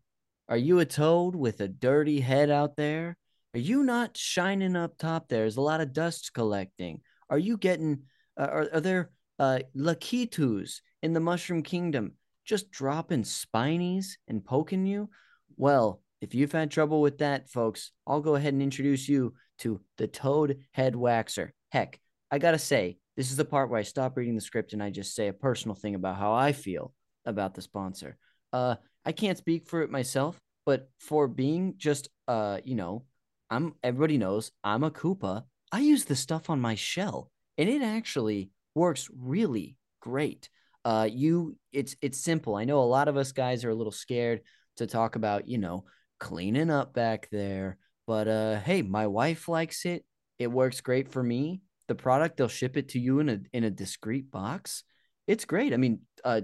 Are 0.49 0.57
you 0.57 0.79
a 0.79 0.85
toad 0.85 1.35
with 1.35 1.59
a 1.59 1.67
dirty 1.67 2.21
head 2.21 2.49
out 2.49 2.77
there? 2.77 3.17
Are 3.53 3.59
you 3.59 3.83
not 3.83 4.15
shining 4.15 4.75
up 4.75 4.97
top? 4.97 5.27
There's 5.27 5.57
a 5.57 5.61
lot 5.61 5.81
of 5.81 5.91
dust 5.91 6.33
collecting. 6.33 7.01
Are 7.29 7.37
you 7.37 7.57
getting? 7.57 8.03
Uh, 8.39 8.43
are 8.43 8.69
are 8.73 8.81
there 8.81 9.11
uh 9.39 9.59
lakitus 9.75 10.81
in 11.03 11.13
the 11.13 11.19
Mushroom 11.19 11.63
Kingdom 11.63 12.13
just 12.45 12.71
dropping 12.71 13.23
spinies 13.23 14.17
and 14.27 14.43
poking 14.43 14.85
you? 14.85 15.09
Well, 15.57 16.01
if 16.21 16.33
you've 16.33 16.51
had 16.51 16.71
trouble 16.71 17.01
with 17.01 17.19
that, 17.19 17.49
folks, 17.49 17.91
I'll 18.05 18.21
go 18.21 18.35
ahead 18.35 18.53
and 18.53 18.61
introduce 18.61 19.07
you 19.07 19.33
to 19.59 19.81
the 19.97 20.07
Toad 20.07 20.59
Head 20.71 20.93
Waxer. 20.93 21.51
Heck, 21.71 21.99
I 22.31 22.39
gotta 22.39 22.59
say, 22.59 22.97
this 23.15 23.31
is 23.31 23.37
the 23.37 23.45
part 23.45 23.69
where 23.69 23.79
I 23.79 23.83
stop 23.83 24.17
reading 24.17 24.35
the 24.35 24.41
script 24.41 24.73
and 24.73 24.81
I 24.81 24.89
just 24.89 25.15
say 25.15 25.27
a 25.27 25.33
personal 25.33 25.75
thing 25.75 25.95
about 25.95 26.17
how 26.17 26.33
I 26.33 26.51
feel 26.51 26.93
about 27.25 27.53
the 27.53 27.61
sponsor. 27.61 28.17
Uh, 28.53 28.75
I 29.05 29.11
can't 29.11 29.37
speak 29.37 29.67
for 29.67 29.81
it 29.81 29.91
myself, 29.91 30.37
but 30.65 30.89
for 30.99 31.27
being 31.27 31.75
just 31.77 32.09
uh, 32.27 32.59
you 32.63 32.75
know, 32.75 33.03
I'm 33.49 33.75
everybody 33.83 34.17
knows 34.17 34.51
I'm 34.63 34.83
a 34.83 34.91
Koopa. 34.91 35.43
I 35.71 35.79
use 35.79 36.05
the 36.05 36.15
stuff 36.15 36.49
on 36.49 36.59
my 36.59 36.75
shell, 36.75 37.31
and 37.57 37.69
it 37.69 37.81
actually 37.81 38.51
works 38.75 39.09
really 39.17 39.77
great. 40.01 40.49
Uh, 40.85 41.07
you, 41.11 41.57
it's 41.73 41.95
it's 42.01 42.19
simple. 42.19 42.55
I 42.55 42.65
know 42.65 42.79
a 42.79 42.85
lot 42.85 43.07
of 43.07 43.17
us 43.17 43.31
guys 43.31 43.65
are 43.65 43.69
a 43.69 43.75
little 43.75 43.91
scared 43.91 44.41
to 44.77 44.87
talk 44.87 45.15
about, 45.15 45.47
you 45.47 45.57
know, 45.57 45.85
cleaning 46.19 46.69
up 46.69 46.93
back 46.93 47.29
there, 47.31 47.77
but 48.05 48.27
uh, 48.27 48.59
hey, 48.59 48.81
my 48.81 49.07
wife 49.07 49.47
likes 49.47 49.85
it. 49.85 50.05
It 50.39 50.51
works 50.51 50.81
great 50.81 51.09
for 51.09 51.23
me. 51.23 51.61
The 51.87 51.95
product 51.95 52.37
they'll 52.37 52.47
ship 52.47 52.77
it 52.77 52.89
to 52.89 52.99
you 52.99 53.19
in 53.19 53.29
a 53.29 53.39
in 53.53 53.63
a 53.63 53.71
discreet 53.71 54.29
box. 54.29 54.83
It's 55.25 55.45
great. 55.45 55.73
I 55.73 55.77
mean, 55.77 56.01
uh, 56.23 56.41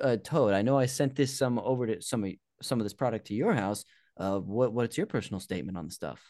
uh, 0.00 0.16
Toad, 0.22 0.54
I 0.54 0.62
know 0.62 0.78
I 0.78 0.86
sent 0.86 1.16
this 1.16 1.36
some 1.36 1.58
over 1.58 1.86
to 1.86 2.00
some 2.00 2.24
of 2.24 2.32
some 2.62 2.80
of 2.80 2.84
this 2.84 2.94
product 2.94 3.26
to 3.28 3.34
your 3.34 3.54
house. 3.54 3.84
Uh, 4.16 4.38
what 4.38 4.72
what's 4.72 4.96
your 4.96 5.06
personal 5.06 5.40
statement 5.40 5.76
on 5.76 5.86
the 5.86 5.92
stuff? 5.92 6.22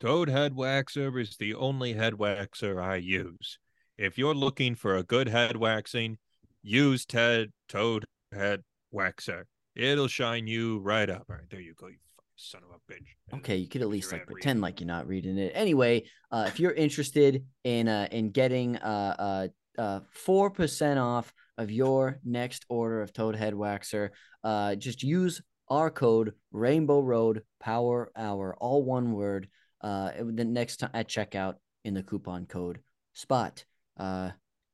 Toad 0.00 0.28
Head 0.28 0.54
Waxer 0.54 1.20
is 1.20 1.36
the 1.36 1.54
only 1.54 1.92
head 1.92 2.14
waxer 2.14 2.80
I 2.80 2.96
use. 2.96 3.58
If 3.96 4.16
you're 4.16 4.34
looking 4.34 4.76
for 4.76 4.96
a 4.96 5.02
good 5.02 5.28
head 5.28 5.56
waxing, 5.56 6.18
use 6.62 7.04
Ted 7.04 7.50
Toad 7.68 8.04
Head 8.32 8.62
Waxer. 8.94 9.44
It'll 9.78 10.08
shine 10.08 10.48
you 10.48 10.80
right 10.80 11.08
up. 11.08 11.26
All 11.30 11.36
right, 11.36 11.48
there 11.48 11.60
you 11.60 11.72
go, 11.74 11.86
you 11.86 11.96
son 12.34 12.62
of 12.68 12.74
a 12.74 12.92
bitch. 12.92 13.38
Okay, 13.38 13.56
you 13.56 13.68
could 13.68 13.82
at 13.82 13.88
least 13.88 14.12
like 14.12 14.26
pretend 14.26 14.60
like 14.60 14.80
you're 14.80 14.86
not 14.86 15.06
reading 15.06 15.38
it. 15.38 15.52
Anyway, 15.54 16.04
uh, 16.30 16.44
if 16.48 16.58
you're 16.58 16.72
interested 16.72 17.44
in 17.64 17.88
uh, 17.88 18.08
in 18.10 18.30
getting 18.30 18.76
uh 18.76 19.48
uh 19.78 19.80
uh 19.80 20.00
four 20.10 20.50
percent 20.50 20.98
off 20.98 21.32
of 21.58 21.70
your 21.70 22.20
next 22.24 22.64
order 22.68 23.02
of 23.02 23.12
Toad 23.12 23.36
Head 23.36 23.54
Waxer, 23.54 24.10
uh, 24.44 24.74
just 24.74 25.02
use 25.02 25.40
our 25.68 25.90
code 25.90 26.32
Rainbow 26.52 27.00
Road 27.00 27.42
Power 27.60 28.10
Hour, 28.16 28.56
all 28.58 28.84
one 28.84 29.12
word. 29.12 29.48
Uh, 29.80 30.10
the 30.18 30.44
next 30.44 30.78
time 30.78 30.90
at 30.92 31.08
checkout 31.08 31.54
in 31.84 31.94
the 31.94 32.02
coupon 32.02 32.46
code 32.46 32.80
spot. 33.14 33.64
Uh, 33.96 34.30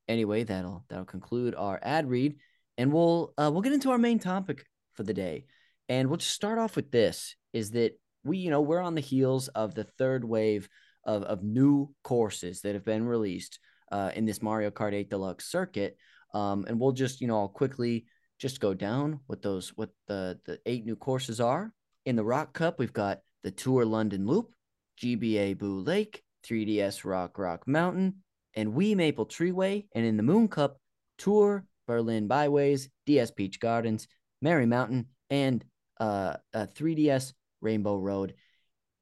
anyway, 0.07 0.43
that'll 0.43 0.83
that'll 0.89 1.05
conclude 1.05 1.53
our 1.53 1.79
ad 1.83 2.09
read, 2.09 2.37
and 2.79 2.91
we'll 2.91 3.33
uh, 3.37 3.49
we'll 3.51 3.61
get 3.61 3.73
into 3.73 3.91
our 3.91 3.99
main 3.99 4.17
topic 4.17 4.65
for 4.95 5.03
the 5.03 5.13
day, 5.13 5.45
and 5.89 6.07
we'll 6.09 6.17
just 6.17 6.33
start 6.33 6.59
off 6.59 6.75
with 6.75 6.91
this: 6.91 7.35
is 7.53 7.71
that 7.71 7.99
we 8.23 8.37
you 8.37 8.49
know 8.49 8.61
we're 8.61 8.81
on 8.81 8.95
the 8.95 9.01
heels 9.01 9.47
of 9.49 9.75
the 9.75 9.83
third 9.83 10.23
wave 10.25 10.67
of 11.03 11.23
of 11.23 11.43
new 11.43 11.93
courses 12.03 12.61
that 12.61 12.73
have 12.73 12.85
been 12.85 13.05
released 13.05 13.59
uh, 13.91 14.11
in 14.15 14.25
this 14.25 14.41
Mario 14.41 14.71
Kart 14.71 14.93
8 14.93 15.09
Deluxe 15.09 15.45
circuit, 15.45 15.97
um, 16.33 16.65
and 16.67 16.79
we'll 16.79 16.91
just 16.91 17.21
you 17.21 17.27
know 17.27 17.39
I'll 17.39 17.47
quickly 17.47 18.05
just 18.39 18.59
go 18.59 18.73
down 18.73 19.19
what 19.27 19.41
those 19.41 19.69
what 19.69 19.89
the 20.07 20.39
the 20.45 20.59
eight 20.65 20.85
new 20.85 20.95
courses 20.95 21.39
are. 21.39 21.71
In 22.05 22.15
the 22.15 22.23
Rock 22.23 22.53
Cup, 22.53 22.77
we've 22.77 22.93
got 22.93 23.19
the 23.43 23.51
Tour 23.51 23.85
London 23.85 24.25
Loop, 24.25 24.53
GBA 25.01 25.57
Boo 25.57 25.79
Lake, 25.79 26.23
3DS 26.45 27.05
Rock 27.05 27.37
Rock 27.37 27.67
Mountain, 27.67 28.15
and 28.55 28.73
Wii 28.73 28.95
Maple 28.95 29.25
Treeway. 29.25 29.87
And 29.93 30.05
in 30.05 30.17
the 30.17 30.23
Moon 30.23 30.47
Cup, 30.47 30.77
Tour 31.17 31.65
Berlin 31.87 32.27
Byways, 32.27 32.89
DS 33.05 33.31
Peach 33.31 33.59
Gardens, 33.59 34.07
Merry 34.45 34.67
Mountain, 34.67 35.07
and 35.31 35.65
uh, 35.99 36.35
uh 36.53 36.67
3DS 36.75 37.33
Rainbow 37.61 37.97
Road. 37.97 38.35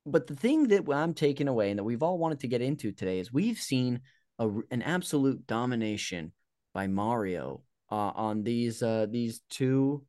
but 0.05 0.25
the 0.25 0.35
thing 0.35 0.69
that 0.69 0.83
I'm 0.89 1.13
taking 1.13 1.49
away 1.49 1.69
and 1.69 1.77
that 1.77 1.83
we've 1.83 2.01
all 2.01 2.17
wanted 2.17 2.39
to 2.39 2.47
get 2.47 2.61
into 2.61 2.93
today 2.93 3.19
is 3.19 3.33
we've 3.33 3.59
seen 3.59 3.99
a, 4.39 4.49
an 4.71 4.81
absolute 4.81 5.45
domination 5.45 6.31
by 6.73 6.87
Mario 6.87 7.61
uh, 7.91 8.11
on 8.15 8.43
these 8.43 8.81
uh, 8.81 9.05
these 9.09 9.41
two 9.49 10.05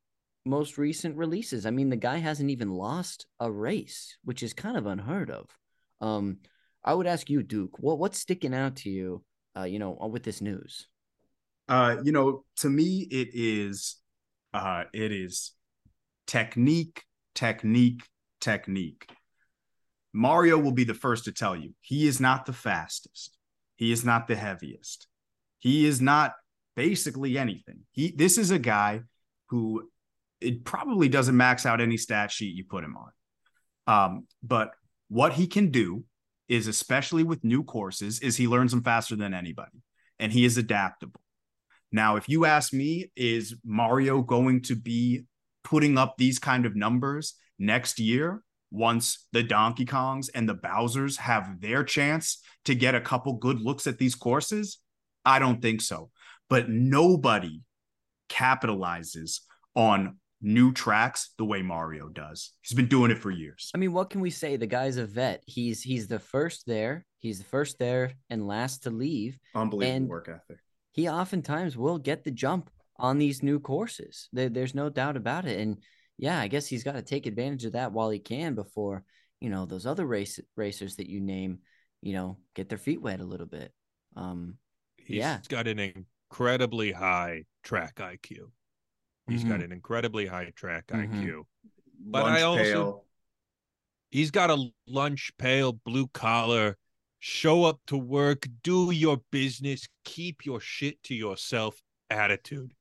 most 0.47 0.79
recent 0.79 1.17
releases. 1.17 1.67
I 1.67 1.71
mean, 1.71 1.91
the 1.91 1.97
guy 1.97 2.19
hasn't 2.19 2.51
even 2.51 2.71
lost 2.71 3.27
a 3.41 3.51
race, 3.51 4.17
which 4.25 4.43
is 4.43 4.53
kind 4.53 4.77
of 4.77 4.87
unheard 4.87 5.31
of. 5.31 5.51
Um, 6.01 6.39
I 6.85 6.95
would 6.95 7.07
ask 7.09 7.29
you, 7.29 7.43
Duke, 7.43 7.77
what 7.79 7.99
what's 7.99 8.21
sticking 8.21 8.55
out 8.55 8.77
to 8.77 8.91
you, 8.91 9.25
uh, 9.59 9.65
you 9.65 9.81
know, 9.81 9.99
with 10.11 10.23
this 10.23 10.41
news? 10.41 10.87
Uh, 11.69 11.97
you 12.05 12.13
know, 12.13 12.45
to 12.59 12.69
me, 12.69 13.09
it 13.11 13.29
is, 13.33 13.97
uh, 14.55 14.85
it 14.93 15.13
is 15.13 15.53
technique, 16.27 17.03
technique, 17.35 18.05
technique. 18.41 19.11
Mario 20.13 20.59
will 20.59 20.73
be 20.73 20.85
the 20.85 20.95
first 20.95 21.25
to 21.25 21.33
tell 21.33 21.57
you 21.57 21.75
he 21.81 22.07
is 22.07 22.21
not 22.21 22.47
the 22.47 22.53
fastest. 22.53 23.37
He 23.77 23.91
is 23.91 24.05
not 24.05 24.29
the 24.29 24.37
heaviest. 24.37 25.09
He 25.59 25.85
is 25.87 26.01
not 26.01 26.35
basically 26.77 27.37
anything. 27.37 27.81
He 27.91 28.13
this 28.13 28.39
is 28.39 28.53
a 28.53 28.59
guy 28.59 29.01
who 29.49 29.91
it 30.41 30.65
probably 30.65 31.09
doesn't 31.09 31.37
max 31.37 31.67
out 31.67 31.81
any 31.81 31.97
stat 31.97 32.31
sheet 32.31 32.55
you 32.55 32.65
put 32.65 32.85
him 32.85 32.97
on. 32.97 33.11
Um, 33.87 34.27
but 34.43 34.71
what 35.09 35.33
he 35.33 35.49
can 35.49 35.71
do 35.71 36.05
is 36.49 36.69
especially 36.69 37.25
with 37.25 37.43
new 37.43 37.65
courses 37.65 38.21
is 38.21 38.37
he 38.37 38.47
learns 38.47 38.71
them 38.71 38.83
faster 38.83 39.17
than 39.17 39.35
anybody 39.35 39.83
and 40.19 40.33
he 40.33 40.45
is 40.45 40.57
adaptable. 40.59 41.21
Now, 41.95 42.17
if 42.17 42.29
you 42.29 42.45
ask 42.45 42.73
me, 42.73 43.13
is 43.15 43.55
Mario 43.65 44.21
going 44.21 44.63
to 44.63 44.75
be 44.75 45.27
putting 45.63 45.97
up 45.97 46.17
these 46.19 46.41
kind 46.41 46.67
of 46.67 46.75
numbers 46.75 47.35
next 47.57 48.01
year 48.01 48.43
once 48.73 49.29
the 49.31 49.45
Donkey 49.45 49.85
Kongs 49.87 50.29
and 50.35 50.49
the 50.49 50.57
Bowsers 50.57 51.19
have 51.19 51.61
their 51.61 51.85
chance 51.85 52.43
to 52.65 52.75
get 52.75 52.97
a 52.97 53.01
couple 53.01 53.35
good 53.35 53.61
looks 53.61 53.87
at 53.87 53.99
these 53.99 54.17
courses? 54.17 54.79
I 55.25 55.39
don't 55.39 55.63
think 55.63 55.81
so. 55.81 56.11
But 56.51 56.69
nobody 56.69 57.61
capitalizes 58.29 59.43
on 59.77 60.17
new 60.43 60.73
tracks 60.73 61.31
the 61.39 61.45
way 61.45 61.63
Mario 61.63 62.09
does. 62.09 62.55
He's 62.63 62.75
been 62.75 62.89
doing 62.89 63.13
it 63.13 63.19
for 63.19 63.31
years. 63.31 63.71
I 63.73 63.79
mean, 63.79 63.93
what 63.93 64.11
can 64.11 64.21
we 64.21 64.31
say? 64.31 64.57
The 64.57 64.67
guy's 64.67 64.97
a 64.97 65.07
vet. 65.07 65.45
He's 65.47 65.81
he's 65.81 66.09
the 66.09 66.19
first 66.19 66.67
there. 66.67 67.07
He's 67.21 67.39
the 67.39 67.45
first 67.45 67.79
there 67.79 68.15
and 68.31 68.49
last 68.49 68.83
to 68.83 68.91
leave. 68.91 69.39
Unbelievable 69.55 69.97
And- 69.97 70.09
work 70.09 70.29
ethic. 70.29 70.59
He 70.95 71.09
oftentimes 71.09 71.77
will 71.77 71.99
get 71.99 72.23
the 72.23 72.31
jump 72.31 72.71
on 72.97 73.19
these 73.19 73.43
new 73.43 73.59
courses. 73.59 74.29
There, 74.33 74.49
there's 74.49 74.75
no 74.75 74.89
doubt 74.89 75.17
about 75.17 75.45
it. 75.45 75.59
And 75.59 75.83
yeah, 76.17 76.39
I 76.41 76.47
guess 76.47 76.67
he's 76.69 76.85
got 76.85 76.93
to 76.93 77.03
take 77.03 77.27
advantage 77.27 77.65
of 77.65 77.73
that 77.73 77.93
while 77.93 78.11
he 78.11 78.21
can 78.21 78.55
before 78.55 79.05
you 79.41 79.51
know 79.51 79.67
those 79.67 79.85
other 79.85 80.07
race 80.07 80.39
racers 80.57 80.97
that 80.97 81.11
you 81.11 81.21
name, 81.21 81.59
you 82.01 82.13
know, 82.15 82.39
get 82.55 82.69
their 82.69 82.79
feet 82.79 83.03
wet 83.03 83.21
a 83.21 83.25
little 83.25 83.47
bit. 83.47 83.73
Um, 84.17 84.55
He's 84.97 85.17
Yeah. 85.19 85.41
got 85.49 85.67
an 85.67 85.79
incredibly 85.81 86.93
high 86.93 87.45
track 87.63 87.97
IQ. 87.97 88.51
He's 89.29 89.45
got 89.45 89.61
Mhm. 89.61 89.65
an 89.65 89.73
incredibly 89.73 90.25
high 90.25 90.51
track 90.57 90.87
Mhm. 90.87 91.11
IQ. 91.11 91.47
But 92.01 92.25
I 92.25 92.43
also- 92.43 93.05
He's 94.11 94.31
got 94.31 94.49
a 94.49 94.71
lunch 94.87 95.33
pail, 95.39 95.73
blue 95.73 96.07
collar, 96.07 96.79
show 97.27 97.65
up 97.65 97.81
to 97.87 97.97
work, 97.97 98.47
do 98.63 98.91
your 98.91 99.19
business, 99.31 99.89
keep 100.05 100.45
your 100.45 100.61
shit 100.61 101.03
to 101.03 101.15
yourself 101.15 101.81
attitude. 102.11 102.75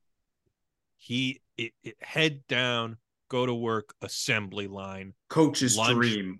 He 0.98 1.40
it, 1.58 1.72
it 1.82 1.96
head 2.02 2.42
down, 2.50 2.98
go 3.30 3.46
to 3.46 3.54
work, 3.54 3.94
assembly 4.02 4.68
line. 4.68 5.14
coach's 5.30 5.78
lunch. 5.78 5.96
dream. 5.96 6.40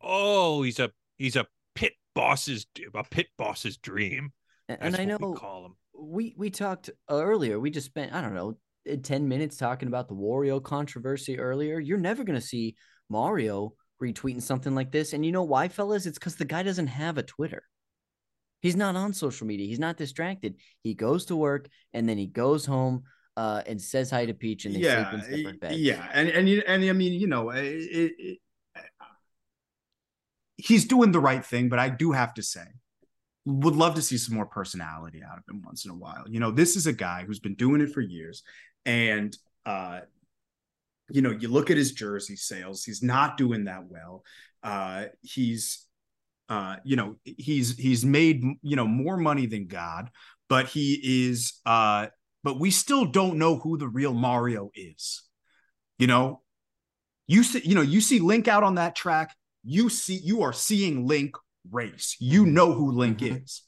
Oh, 0.00 0.62
he's 0.62 0.80
a 0.80 0.90
he's 1.18 1.36
a 1.36 1.46
pit 1.74 1.92
boss's 2.14 2.64
a 2.94 3.04
pit 3.04 3.26
boss's 3.36 3.76
dream. 3.76 4.32
and, 4.70 4.78
That's 4.80 4.98
and 4.98 5.02
I 5.02 5.04
know 5.04 5.18
we 5.20 5.36
call 5.36 5.66
him. 5.66 5.76
we 5.94 6.34
we 6.38 6.48
talked 6.48 6.88
earlier. 7.10 7.60
We 7.60 7.68
just 7.70 7.88
spent 7.88 8.14
I 8.14 8.22
don't 8.22 8.34
know 8.34 8.56
ten 9.02 9.28
minutes 9.28 9.58
talking 9.58 9.88
about 9.88 10.08
the 10.08 10.14
Wario 10.14 10.62
controversy 10.62 11.38
earlier. 11.38 11.78
You're 11.78 11.98
never 11.98 12.24
gonna 12.24 12.40
see 12.40 12.74
Mario 13.10 13.74
retweeting 14.02 14.42
something 14.42 14.74
like 14.74 14.90
this, 14.90 15.12
and 15.12 15.24
you 15.24 15.32
know 15.32 15.44
why, 15.44 15.68
fellas? 15.68 16.04
It's 16.06 16.18
because 16.18 16.36
the 16.36 16.44
guy 16.44 16.62
doesn't 16.62 16.88
have 16.88 17.16
a 17.16 17.22
Twitter. 17.22 17.62
He's 18.60 18.76
not 18.76 18.94
on 18.96 19.12
social 19.12 19.46
media. 19.46 19.66
He's 19.66 19.80
not 19.80 19.96
distracted. 19.96 20.56
He 20.82 20.94
goes 20.94 21.24
to 21.26 21.36
work 21.36 21.68
and 21.92 22.08
then 22.08 22.16
he 22.16 22.26
goes 22.26 22.64
home 22.64 23.02
uh, 23.36 23.62
and 23.66 23.80
says 23.80 24.10
hi 24.10 24.26
to 24.26 24.34
Peach, 24.34 24.66
and 24.66 24.74
they 24.74 24.80
yeah, 24.80 25.10
sleep 25.10 25.24
in 25.24 25.36
separate 25.36 25.60
beds. 25.60 25.78
yeah, 25.78 26.08
and 26.12 26.28
and 26.28 26.48
you- 26.48 26.62
and 26.66 26.84
I 26.84 26.92
mean, 26.92 27.18
you 27.18 27.26
know, 27.26 27.50
it, 27.50 27.64
it, 27.64 28.12
it, 28.18 28.38
he's 30.56 30.84
doing 30.84 31.12
the 31.12 31.20
right 31.20 31.44
thing, 31.44 31.68
but 31.68 31.78
I 31.78 31.88
do 31.88 32.12
have 32.12 32.34
to 32.34 32.42
say, 32.42 32.64
would 33.44 33.74
love 33.74 33.94
to 33.96 34.02
see 34.02 34.18
some 34.18 34.36
more 34.36 34.46
personality 34.46 35.22
out 35.28 35.38
of 35.38 35.44
him 35.48 35.62
once 35.64 35.84
in 35.84 35.90
a 35.90 35.94
while. 35.94 36.24
You 36.28 36.40
know, 36.40 36.50
this 36.50 36.76
is 36.76 36.86
a 36.86 36.92
guy 36.92 37.24
who's 37.26 37.40
been 37.40 37.54
doing 37.54 37.80
it 37.80 37.92
for 37.92 38.00
years, 38.00 38.42
and 38.84 39.36
uh, 39.66 40.00
you 41.12 41.22
know, 41.22 41.30
you 41.30 41.48
look 41.48 41.70
at 41.70 41.76
his 41.76 41.92
jersey 41.92 42.36
sales; 42.36 42.84
he's 42.84 43.02
not 43.02 43.36
doing 43.36 43.64
that 43.64 43.84
well. 43.86 44.24
Uh, 44.62 45.06
he's 45.20 45.86
uh, 46.48 46.76
you 46.84 46.96
know, 46.96 47.16
he's 47.24 47.76
he's 47.76 48.04
made 48.04 48.42
you 48.62 48.76
know 48.76 48.86
more 48.86 49.16
money 49.16 49.46
than 49.46 49.66
God, 49.66 50.10
but 50.48 50.66
he 50.66 51.28
is 51.30 51.60
uh 51.66 52.06
but 52.44 52.58
we 52.58 52.70
still 52.70 53.04
don't 53.04 53.38
know 53.38 53.56
who 53.56 53.78
the 53.78 53.88
real 53.88 54.12
Mario 54.12 54.70
is. 54.74 55.22
You 55.98 56.08
know, 56.08 56.42
you 57.26 57.42
see, 57.44 57.62
you 57.64 57.74
know, 57.74 57.82
you 57.82 58.00
see 58.00 58.18
Link 58.18 58.48
out 58.48 58.64
on 58.64 58.74
that 58.74 58.96
track. 58.96 59.36
You 59.64 59.88
see, 59.88 60.16
you 60.16 60.42
are 60.42 60.52
seeing 60.52 61.06
Link 61.06 61.36
race. 61.70 62.16
You 62.18 62.46
know 62.46 62.72
who 62.72 62.90
Link 62.90 63.18
Mhm. 63.18 63.42
is. 63.42 63.62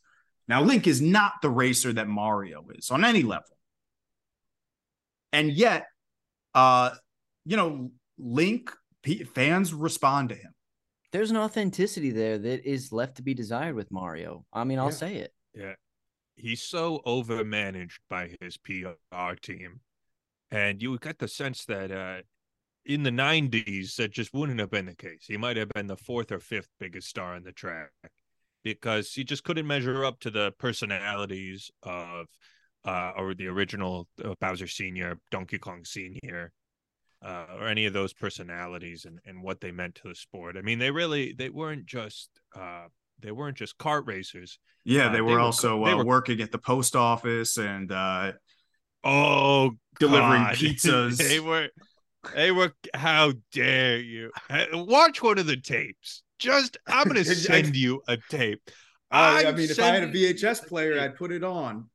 Now, 0.48 0.62
Link 0.62 0.86
is 0.86 1.00
not 1.00 1.34
the 1.40 1.50
racer 1.50 1.92
that 1.92 2.08
Mario 2.08 2.66
is 2.74 2.90
on 2.90 3.04
any 3.04 3.22
level, 3.22 3.56
and 5.32 5.50
yet, 5.50 5.86
uh, 6.54 6.90
you 7.44 7.56
know, 7.56 7.90
Link 8.18 8.70
p- 9.02 9.24
fans 9.24 9.74
respond 9.74 10.28
to 10.30 10.34
him. 10.34 10.52
There's 11.12 11.30
an 11.30 11.36
authenticity 11.36 12.10
there 12.10 12.38
that 12.38 12.68
is 12.68 12.92
left 12.92 13.16
to 13.16 13.22
be 13.22 13.34
desired 13.34 13.74
with 13.74 13.90
Mario. 13.92 14.44
I 14.52 14.64
mean, 14.64 14.78
I'll 14.78 14.86
Yeah. 14.86 14.90
say 14.92 15.16
it. 15.16 15.34
Yeah. 15.54 15.74
He's 16.36 16.62
so 16.62 17.00
overmanaged 17.06 17.98
by 18.10 18.36
his 18.40 18.56
PR 18.56 19.34
team. 19.40 19.80
And 20.50 20.82
you 20.82 20.96
got 20.98 21.18
the 21.18 21.28
sense 21.28 21.64
that 21.66 21.90
uh, 21.92 22.22
in 22.84 23.02
the 23.04 23.10
90s, 23.10 23.96
that 23.96 24.10
just 24.12 24.34
wouldn't 24.34 24.58
have 24.60 24.70
been 24.70 24.86
the 24.86 24.96
case. 24.96 25.26
He 25.26 25.36
might 25.36 25.56
have 25.56 25.68
been 25.70 25.86
the 25.86 25.96
fourth 25.96 26.32
or 26.32 26.40
fifth 26.40 26.68
biggest 26.80 27.08
star 27.08 27.34
on 27.34 27.44
the 27.44 27.52
track 27.52 27.90
because 28.64 29.12
he 29.12 29.22
just 29.24 29.44
couldn't 29.44 29.66
measure 29.66 30.04
up 30.04 30.18
to 30.20 30.30
the 30.30 30.52
personalities 30.58 31.70
of 31.82 32.26
uh, 32.84 33.12
or 33.16 33.34
the 33.34 33.46
original 33.46 34.08
uh, 34.24 34.34
Bowser 34.40 34.66
Sr., 34.66 35.18
Donkey 35.30 35.58
Kong 35.58 35.84
Sr., 35.84 36.52
uh, 37.24 37.46
or 37.58 37.66
any 37.68 37.86
of 37.86 37.92
those 37.94 38.12
personalities 38.12 39.06
and, 39.06 39.18
and 39.24 39.42
what 39.42 39.60
they 39.60 39.72
meant 39.72 39.94
to 39.96 40.08
the 40.08 40.14
sport. 40.14 40.56
I 40.56 40.60
mean, 40.62 40.78
they 40.78 40.90
really 40.90 41.32
they 41.32 41.48
weren't 41.48 41.86
just 41.86 42.28
uh, 42.54 42.84
they 43.20 43.32
weren't 43.32 43.56
just 43.56 43.78
cart 43.78 44.04
racers. 44.06 44.58
Yeah, 44.84 45.06
Uh, 45.06 45.08
they 45.08 45.14
they 45.16 45.20
were 45.22 45.32
were- 45.32 45.40
also 45.40 45.84
they 45.84 45.92
uh, 45.92 45.96
were- 45.96 46.04
working 46.04 46.40
at 46.42 46.52
the 46.52 46.58
post 46.58 46.94
office 46.94 47.56
and 47.56 47.90
uh, 47.90 48.32
Oh, 49.02 49.72
delivering 50.00 50.42
God. 50.44 50.54
pizzas. 50.56 51.16
they 51.18 51.40
were, 51.40 51.68
they 52.34 52.50
were. 52.52 52.72
How 52.94 53.32
dare 53.52 53.98
you? 53.98 54.30
Uh, 54.48 54.64
Watch 54.72 55.22
one 55.22 55.38
of 55.38 55.46
the 55.46 55.56
tapes. 55.58 56.22
Just, 56.38 56.78
I'm 56.86 57.06
gonna 57.06 57.24
send 57.48 57.76
you 57.76 58.02
a 58.08 58.16
tape. 58.30 58.62
I, 59.10 59.44
I 59.46 59.52
mean, 59.52 59.70
if 59.70 59.78
I 59.78 59.86
had 59.88 60.02
a 60.04 60.08
VHS 60.12 60.66
player. 60.66 60.98
I'd 60.98 61.16
put 61.16 61.32
it 61.32 61.44
on. 61.44 61.88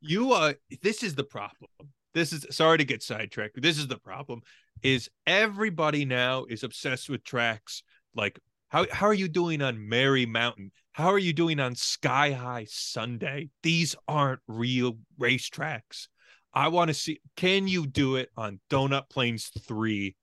you 0.00 0.32
are. 0.32 0.54
This 0.82 1.02
is 1.02 1.14
the 1.14 1.24
problem. 1.24 1.70
This 2.14 2.32
is 2.32 2.46
sorry 2.50 2.78
to 2.78 2.84
get 2.84 3.02
sidetracked. 3.02 3.60
This 3.60 3.78
is 3.78 3.88
the 3.88 3.98
problem. 3.98 4.42
Is 4.82 5.08
everybody 5.26 6.04
now 6.04 6.44
is 6.48 6.62
obsessed 6.64 7.08
with 7.08 7.24
tracks 7.24 7.82
like 8.14 8.38
how 8.68 8.86
how 8.90 9.06
are 9.06 9.14
you 9.14 9.28
doing 9.28 9.62
on 9.62 9.88
Merry 9.88 10.26
Mountain? 10.26 10.72
How 10.92 11.08
are 11.08 11.18
you 11.18 11.32
doing 11.32 11.60
on 11.60 11.74
Sky 11.74 12.32
High 12.32 12.66
Sundae? 12.68 13.48
These 13.62 13.94
aren't 14.08 14.40
real 14.48 14.98
racetracks. 15.20 16.08
I 16.54 16.68
want 16.68 16.88
to 16.88 16.94
see. 16.94 17.20
Can 17.36 17.68
you 17.68 17.86
do 17.86 18.16
it 18.16 18.30
on 18.36 18.60
Donut 18.70 19.08
Plains 19.10 19.50
three 19.66 20.16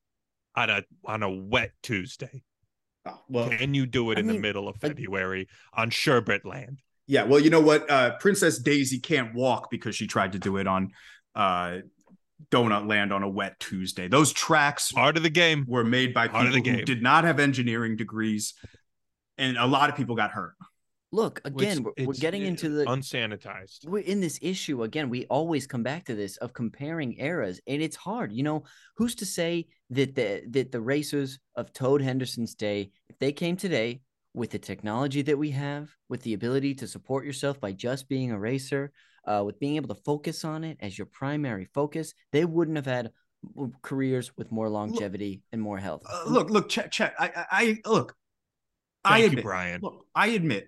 on 0.55 0.69
a 0.69 0.83
on 1.05 1.23
a 1.23 1.29
wet 1.29 1.71
Tuesday? 1.83 2.43
Oh, 3.05 3.19
well, 3.29 3.49
Can 3.49 3.73
you 3.73 3.85
do 3.85 4.11
it 4.11 4.17
I 4.17 4.21
in 4.21 4.27
the 4.27 4.37
middle 4.39 4.67
of 4.67 4.77
February 4.77 5.47
on 5.73 5.89
Sherbet 5.89 6.45
Land? 6.45 6.81
yeah. 7.07 7.23
Well, 7.23 7.39
you 7.39 7.49
know 7.49 7.61
what? 7.61 7.89
Uh, 7.89 8.17
Princess 8.17 8.59
Daisy 8.59 8.99
can't 8.99 9.33
walk 9.33 9.71
because 9.71 9.95
she 9.95 10.05
tried 10.05 10.33
to 10.33 10.39
do 10.39 10.57
it 10.57 10.67
on 10.67 10.91
uh, 11.33 11.77
Donut 12.51 12.87
Land 12.87 13.11
on 13.13 13.23
a 13.23 13.29
wet 13.29 13.59
Tuesday. 13.59 14.07
Those 14.07 14.33
tracks 14.33 14.91
Part 14.91 15.17
of 15.17 15.23
the 15.23 15.29
game. 15.29 15.65
were 15.67 15.83
made 15.83 16.13
by 16.13 16.27
Part 16.27 16.47
of 16.47 16.53
people 16.53 16.71
the 16.71 16.79
who 16.79 16.85
did 16.85 17.01
not 17.01 17.23
have 17.23 17.39
engineering 17.39 17.95
degrees, 17.95 18.53
and 19.37 19.57
a 19.57 19.65
lot 19.65 19.89
of 19.89 19.95
people 19.95 20.15
got 20.15 20.31
hurt. 20.31 20.55
Look, 21.11 21.41
It's- 21.43 21.53
again, 21.61 21.83
we're, 21.83 22.05
we're 22.05 22.13
getting 22.13 22.43
uh, 22.43 22.47
into 22.47 22.69
the 22.69 22.85
unsanitized. 22.85 23.87
we're 23.87 23.99
in 24.03 24.19
this 24.21 24.37
issue 24.43 24.83
again 24.83 25.09
we 25.09 25.25
always 25.25 25.65
come 25.65 25.81
back 25.81 26.05
to 26.05 26.13
this 26.15 26.37
of 26.37 26.53
comparing 26.53 27.19
eras 27.19 27.59
and 27.65 27.81
it's 27.81 27.95
hard 27.95 28.31
you 28.31 28.43
know 28.43 28.63
who's 28.95 29.15
to 29.15 29.25
say 29.25 29.65
that 29.89 30.13
the 30.13 30.43
that 30.51 30.71
the 30.71 30.79
racers 30.79 31.39
of 31.55 31.73
toad 31.73 31.99
henderson's 32.03 32.53
day 32.53 32.91
if 33.09 33.17
they 33.17 33.31
came 33.31 33.57
today 33.57 34.01
with 34.35 34.51
the 34.51 34.59
technology 34.59 35.23
that 35.23 35.37
we 35.39 35.49
have, 35.49 35.89
with 36.07 36.21
the 36.21 36.35
ability 36.35 36.75
to 36.75 36.87
support 36.87 37.25
yourself 37.25 37.59
by 37.59 37.71
just 37.71 38.07
being 38.07 38.29
a 38.31 38.37
racer, 38.37 38.91
uh, 39.25 39.43
with 39.45 39.59
being 39.59 39.75
able 39.75 39.93
to 39.93 40.01
focus 40.01 40.43
on 40.45 40.63
it 40.63 40.77
as 40.79 40.97
your 40.97 41.07
primary 41.07 41.65
focus, 41.73 42.13
they 42.31 42.45
wouldn't 42.45 42.77
have 42.77 42.85
had 42.85 43.11
careers 43.81 44.31
with 44.37 44.51
more 44.51 44.69
longevity 44.69 45.41
and 45.51 45.61
more 45.61 45.77
health. 45.77 46.03
Uh, 46.09 46.23
look, 46.27 46.49
look, 46.49 46.69
check, 46.69 46.91
Chet. 46.91 47.13
I, 47.17 47.27
I, 47.35 47.45
I 47.51 47.89
look. 47.89 48.15
Thank 49.05 49.31
I 49.31 49.35
you, 49.35 49.41
Brian. 49.41 49.81
Look, 49.81 50.05
I 50.13 50.27
admit. 50.27 50.67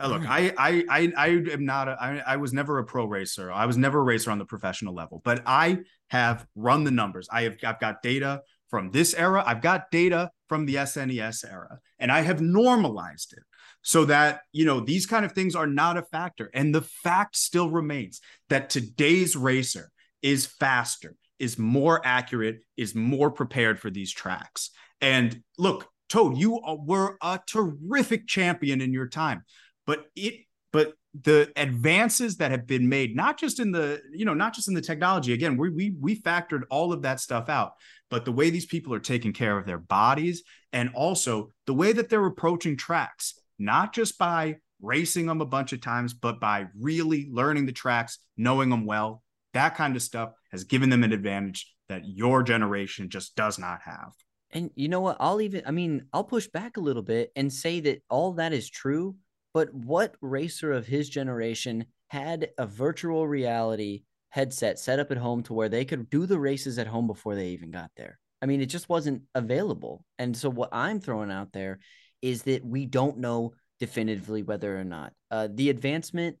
uh, 0.00 0.08
Look, 0.08 0.22
I, 0.26 0.52
I, 0.56 0.84
I, 0.88 1.12
I 1.16 1.28
am 1.28 1.64
not. 1.66 1.88
A, 1.88 1.96
I, 2.00 2.22
I 2.26 2.36
was 2.36 2.52
never 2.52 2.78
a 2.78 2.84
pro 2.84 3.04
racer. 3.04 3.52
I 3.52 3.66
was 3.66 3.76
never 3.76 4.00
a 4.00 4.02
racer 4.02 4.30
on 4.30 4.38
the 4.38 4.46
professional 4.46 4.94
level. 4.94 5.20
But 5.22 5.42
I 5.44 5.80
have 6.08 6.46
run 6.54 6.84
the 6.84 6.90
numbers. 6.90 7.28
I 7.30 7.42
have. 7.42 7.58
I've 7.62 7.78
got 7.78 8.02
data 8.02 8.42
from 8.70 8.90
this 8.90 9.14
era. 9.14 9.44
I've 9.46 9.60
got 9.60 9.90
data 9.90 10.30
from 10.48 10.64
the 10.64 10.76
SNES 10.76 11.44
era, 11.50 11.78
and 11.98 12.10
I 12.10 12.22
have 12.22 12.40
normalized 12.40 13.34
it 13.34 13.42
so 13.82 14.04
that 14.06 14.42
you 14.52 14.64
know 14.64 14.80
these 14.80 15.06
kind 15.06 15.24
of 15.24 15.32
things 15.32 15.54
are 15.54 15.66
not 15.66 15.96
a 15.96 16.02
factor. 16.02 16.50
And 16.54 16.74
the 16.74 16.82
fact 16.82 17.36
still 17.36 17.70
remains 17.70 18.20
that 18.48 18.70
today's 18.70 19.36
racer 19.36 19.90
is 20.22 20.46
faster, 20.46 21.16
is 21.38 21.58
more 21.58 22.00
accurate, 22.04 22.60
is 22.76 22.94
more 22.94 23.30
prepared 23.30 23.80
for 23.80 23.90
these 23.90 24.12
tracks. 24.12 24.70
And 25.00 25.42
look, 25.58 25.88
Toad, 26.08 26.36
you 26.36 26.60
were 26.84 27.16
a 27.22 27.40
terrific 27.46 28.26
champion 28.26 28.80
in 28.80 28.92
your 28.92 29.08
time, 29.08 29.44
but 29.86 30.06
it 30.14 30.34
but 30.72 30.94
the 31.24 31.52
advances 31.56 32.38
that 32.38 32.50
have 32.50 32.66
been 32.66 32.88
made 32.88 33.14
not 33.14 33.38
just 33.38 33.60
in 33.60 33.70
the 33.70 34.00
you 34.12 34.24
know 34.24 34.32
not 34.32 34.54
just 34.54 34.68
in 34.68 34.74
the 34.74 34.80
technology 34.80 35.34
again 35.34 35.58
we 35.58 35.68
we 35.68 35.94
we 36.00 36.18
factored 36.18 36.62
all 36.70 36.90
of 36.90 37.02
that 37.02 37.20
stuff 37.20 37.50
out 37.50 37.72
but 38.08 38.24
the 38.24 38.32
way 38.32 38.48
these 38.48 38.64
people 38.64 38.94
are 38.94 38.98
taking 39.00 39.32
care 39.32 39.58
of 39.58 39.66
their 39.66 39.78
bodies 39.78 40.42
and 40.72 40.90
also 40.94 41.50
the 41.66 41.74
way 41.74 41.92
that 41.92 42.08
they're 42.08 42.24
approaching 42.24 42.78
tracks 42.78 43.34
not 43.64 43.92
just 43.92 44.18
by 44.18 44.56
racing 44.80 45.26
them 45.26 45.40
a 45.40 45.46
bunch 45.46 45.72
of 45.72 45.80
times 45.80 46.12
but 46.12 46.40
by 46.40 46.66
really 46.78 47.28
learning 47.30 47.66
the 47.66 47.72
tracks 47.72 48.18
knowing 48.36 48.68
them 48.68 48.84
well 48.84 49.22
that 49.54 49.76
kind 49.76 49.96
of 49.96 50.02
stuff 50.02 50.32
has 50.50 50.64
given 50.64 50.90
them 50.90 51.04
an 51.04 51.12
advantage 51.12 51.72
that 51.88 52.02
your 52.06 52.42
generation 52.42 53.08
just 53.08 53.36
does 53.36 53.58
not 53.58 53.80
have 53.84 54.12
And 54.52 54.70
you 54.74 54.88
know 54.88 55.00
what? 55.00 55.16
I'll 55.20 55.40
even, 55.40 55.62
I 55.66 55.70
mean, 55.70 56.06
I'll 56.12 56.24
push 56.24 56.46
back 56.46 56.76
a 56.76 56.80
little 56.80 57.02
bit 57.02 57.32
and 57.36 57.52
say 57.52 57.80
that 57.80 58.02
all 58.10 58.32
that 58.34 58.52
is 58.52 58.68
true. 58.68 59.16
But 59.54 59.72
what 59.72 60.16
racer 60.20 60.72
of 60.72 60.86
his 60.86 61.08
generation 61.08 61.86
had 62.08 62.50
a 62.58 62.66
virtual 62.66 63.26
reality 63.26 64.04
headset 64.30 64.78
set 64.78 64.98
up 64.98 65.10
at 65.10 65.16
home 65.18 65.42
to 65.44 65.54
where 65.54 65.68
they 65.68 65.84
could 65.84 66.08
do 66.10 66.26
the 66.26 66.38
races 66.38 66.78
at 66.78 66.86
home 66.86 67.06
before 67.06 67.34
they 67.34 67.48
even 67.48 67.70
got 67.70 67.90
there? 67.96 68.18
I 68.42 68.46
mean, 68.46 68.60
it 68.60 68.66
just 68.66 68.88
wasn't 68.88 69.22
available. 69.34 70.04
And 70.18 70.36
so, 70.36 70.50
what 70.50 70.70
I'm 70.72 71.00
throwing 71.00 71.30
out 71.30 71.52
there 71.52 71.80
is 72.22 72.44
that 72.44 72.64
we 72.64 72.86
don't 72.86 73.18
know 73.18 73.52
definitively 73.80 74.42
whether 74.42 74.78
or 74.78 74.84
not 74.84 75.12
uh, 75.30 75.48
the 75.52 75.68
advancement 75.68 76.36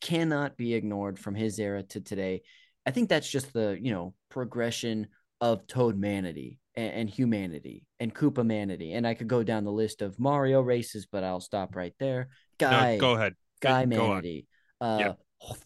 cannot 0.00 0.56
be 0.56 0.74
ignored 0.74 1.18
from 1.18 1.34
his 1.34 1.58
era 1.58 1.82
to 1.82 2.00
today. 2.00 2.42
I 2.86 2.90
think 2.90 3.08
that's 3.08 3.28
just 3.28 3.52
the, 3.54 3.78
you 3.80 3.90
know, 3.90 4.12
progression 4.28 5.08
of 5.40 5.66
Toad 5.66 5.98
manity 5.98 6.58
and, 6.74 6.92
and 6.92 7.10
humanity 7.10 7.86
and 7.98 8.14
Koopa 8.14 8.44
manity. 8.44 8.94
And 8.94 9.06
I 9.06 9.14
could 9.14 9.28
go 9.28 9.42
down 9.42 9.64
the 9.64 9.72
list 9.72 10.02
of 10.02 10.20
Mario 10.20 10.60
races, 10.60 11.06
but 11.10 11.24
I'll 11.24 11.40
stop 11.40 11.74
right 11.74 11.94
there. 11.98 12.28
Guy, 12.58 12.96
no, 12.96 13.00
go 13.00 13.12
ahead. 13.14 13.34
Guy 13.60 13.86
go 13.86 14.10
on. 14.12 14.22
manity, 14.22 14.46
uh, 14.80 14.98
Yep. 15.00 15.18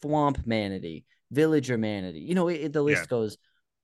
Thwomp 0.03 0.47
manity, 0.47 1.05
Villager 1.33 1.79
manity. 1.79 2.27
You 2.27 2.35
know, 2.35 2.49
it, 2.49 2.73
the 2.73 2.83
list 2.83 3.03
Yeah. 3.03 3.07
goes 3.07 3.39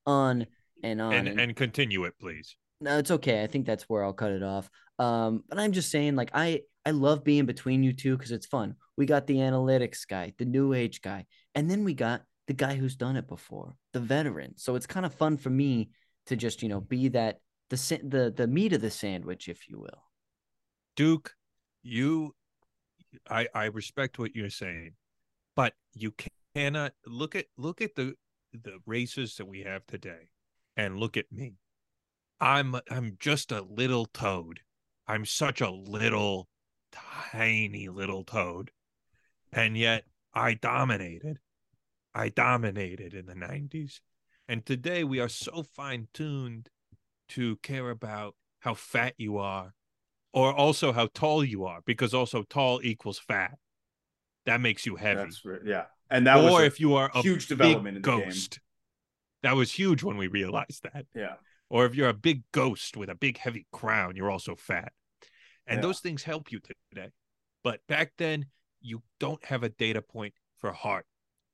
on 0.06 0.46
and 0.82 1.00
on. 1.00 1.14
And 1.14 1.40
and 1.40 1.56
continue 1.56 2.04
it, 2.04 2.14
please. 2.20 2.56
No, 2.80 2.98
it's 2.98 3.10
okay. 3.10 3.42
I 3.42 3.46
think 3.46 3.66
that's 3.66 3.84
where 3.84 4.04
I'll 4.04 4.12
cut 4.12 4.32
it 4.32 4.42
off. 4.42 4.68
Um, 4.98 5.44
but 5.48 5.58
I'm 5.58 5.72
just 5.72 5.90
saying, 5.90 6.16
like, 6.16 6.30
I 6.34 6.62
I 6.84 6.90
love 6.90 7.24
being 7.24 7.46
between 7.46 7.82
you 7.82 7.92
two 7.92 8.16
because 8.16 8.32
it's 8.32 8.46
fun. 8.46 8.76
We 8.96 9.06
got 9.06 9.26
the 9.26 9.36
analytics 9.36 10.06
guy, 10.06 10.34
the 10.38 10.44
new 10.44 10.74
age 10.74 11.00
guy, 11.00 11.26
and 11.54 11.70
then 11.70 11.84
we 11.84 11.94
got 11.94 12.22
the 12.46 12.52
guy 12.52 12.74
who's 12.74 12.96
done 12.96 13.16
it 13.16 13.26
before, 13.26 13.76
the 13.92 14.00
veteran. 14.00 14.54
So 14.56 14.74
it's 14.74 14.86
kind 14.86 15.06
of 15.06 15.14
fun 15.14 15.38
for 15.38 15.50
me 15.50 15.90
to 16.26 16.36
just 16.36 16.62
you 16.62 16.68
know 16.68 16.80
be 16.80 17.08
that 17.08 17.40
the 17.70 18.00
the 18.04 18.32
the 18.36 18.46
meat 18.46 18.72
of 18.72 18.80
the 18.80 18.90
sandwich, 18.90 19.48
if 19.48 19.68
you 19.68 19.78
will. 19.80 20.02
Duke, 20.96 21.34
you 21.82 22.34
I 23.28 23.48
I 23.54 23.64
respect 23.66 24.18
what 24.18 24.34
you're 24.34 24.50
saying, 24.50 24.94
but 25.56 25.74
you 25.94 26.12
cannot 26.54 26.92
look 27.06 27.34
at 27.34 27.46
look 27.56 27.80
at 27.80 27.94
the 27.94 28.14
the 28.52 28.78
races 28.86 29.36
that 29.36 29.46
we 29.46 29.62
have 29.62 29.86
today 29.86 30.28
and 30.76 30.98
look 30.98 31.16
at 31.16 31.30
me. 31.32 31.54
I'm 32.40 32.76
I'm 32.90 33.16
just 33.18 33.52
a 33.52 33.62
little 33.62 34.06
toad. 34.06 34.60
I'm 35.06 35.24
such 35.24 35.60
a 35.60 35.70
little 35.70 36.48
tiny 37.30 37.88
little 37.88 38.24
toad. 38.24 38.70
And 39.52 39.76
yet 39.76 40.04
I 40.32 40.54
dominated. 40.54 41.38
I 42.14 42.28
dominated 42.28 43.14
in 43.14 43.26
the 43.26 43.34
90s. 43.34 44.00
And 44.48 44.64
today 44.64 45.04
we 45.04 45.20
are 45.20 45.28
so 45.28 45.62
fine-tuned 45.62 46.68
to 47.30 47.56
care 47.56 47.90
about 47.90 48.34
how 48.60 48.74
fat 48.74 49.14
you 49.16 49.38
are 49.38 49.74
or 50.32 50.52
also 50.52 50.92
how 50.92 51.08
tall 51.14 51.44
you 51.44 51.64
are 51.64 51.80
because 51.86 52.14
also 52.14 52.42
tall 52.42 52.80
equals 52.82 53.18
fat. 53.18 53.58
That 54.46 54.60
makes 54.60 54.84
you 54.84 54.96
heavy. 54.96 55.22
That's 55.22 55.44
right. 55.44 55.60
Yeah. 55.64 55.84
And 56.10 56.26
that 56.26 56.38
or 56.38 56.44
was 56.44 56.62
a 56.62 56.66
if 56.66 56.80
you 56.80 56.94
are 56.96 57.10
a 57.14 57.22
huge 57.22 57.46
development 57.46 57.96
in 57.96 58.02
the 58.02 58.08
game. 58.08 58.24
ghost. 58.24 58.60
That 59.42 59.56
was 59.56 59.70
huge 59.72 60.02
when 60.02 60.16
we 60.16 60.26
realized 60.26 60.82
that. 60.84 61.06
Yeah. 61.14 61.34
Or 61.74 61.84
if 61.86 61.96
you're 61.96 62.08
a 62.08 62.14
big 62.14 62.44
ghost 62.52 62.96
with 62.96 63.10
a 63.10 63.16
big 63.16 63.36
heavy 63.36 63.66
crown, 63.72 64.14
you're 64.14 64.30
also 64.30 64.54
fat. 64.54 64.92
And 65.66 65.78
Yeah. 65.78 65.82
those 65.82 65.98
things 65.98 66.22
help 66.22 66.52
you 66.52 66.60
today. 66.60 67.10
But 67.64 67.84
back 67.88 68.12
then, 68.16 68.46
you 68.80 69.02
don't 69.18 69.44
have 69.46 69.64
a 69.64 69.70
data 69.70 70.00
point 70.00 70.34
for 70.58 70.70
heart. 70.72 71.04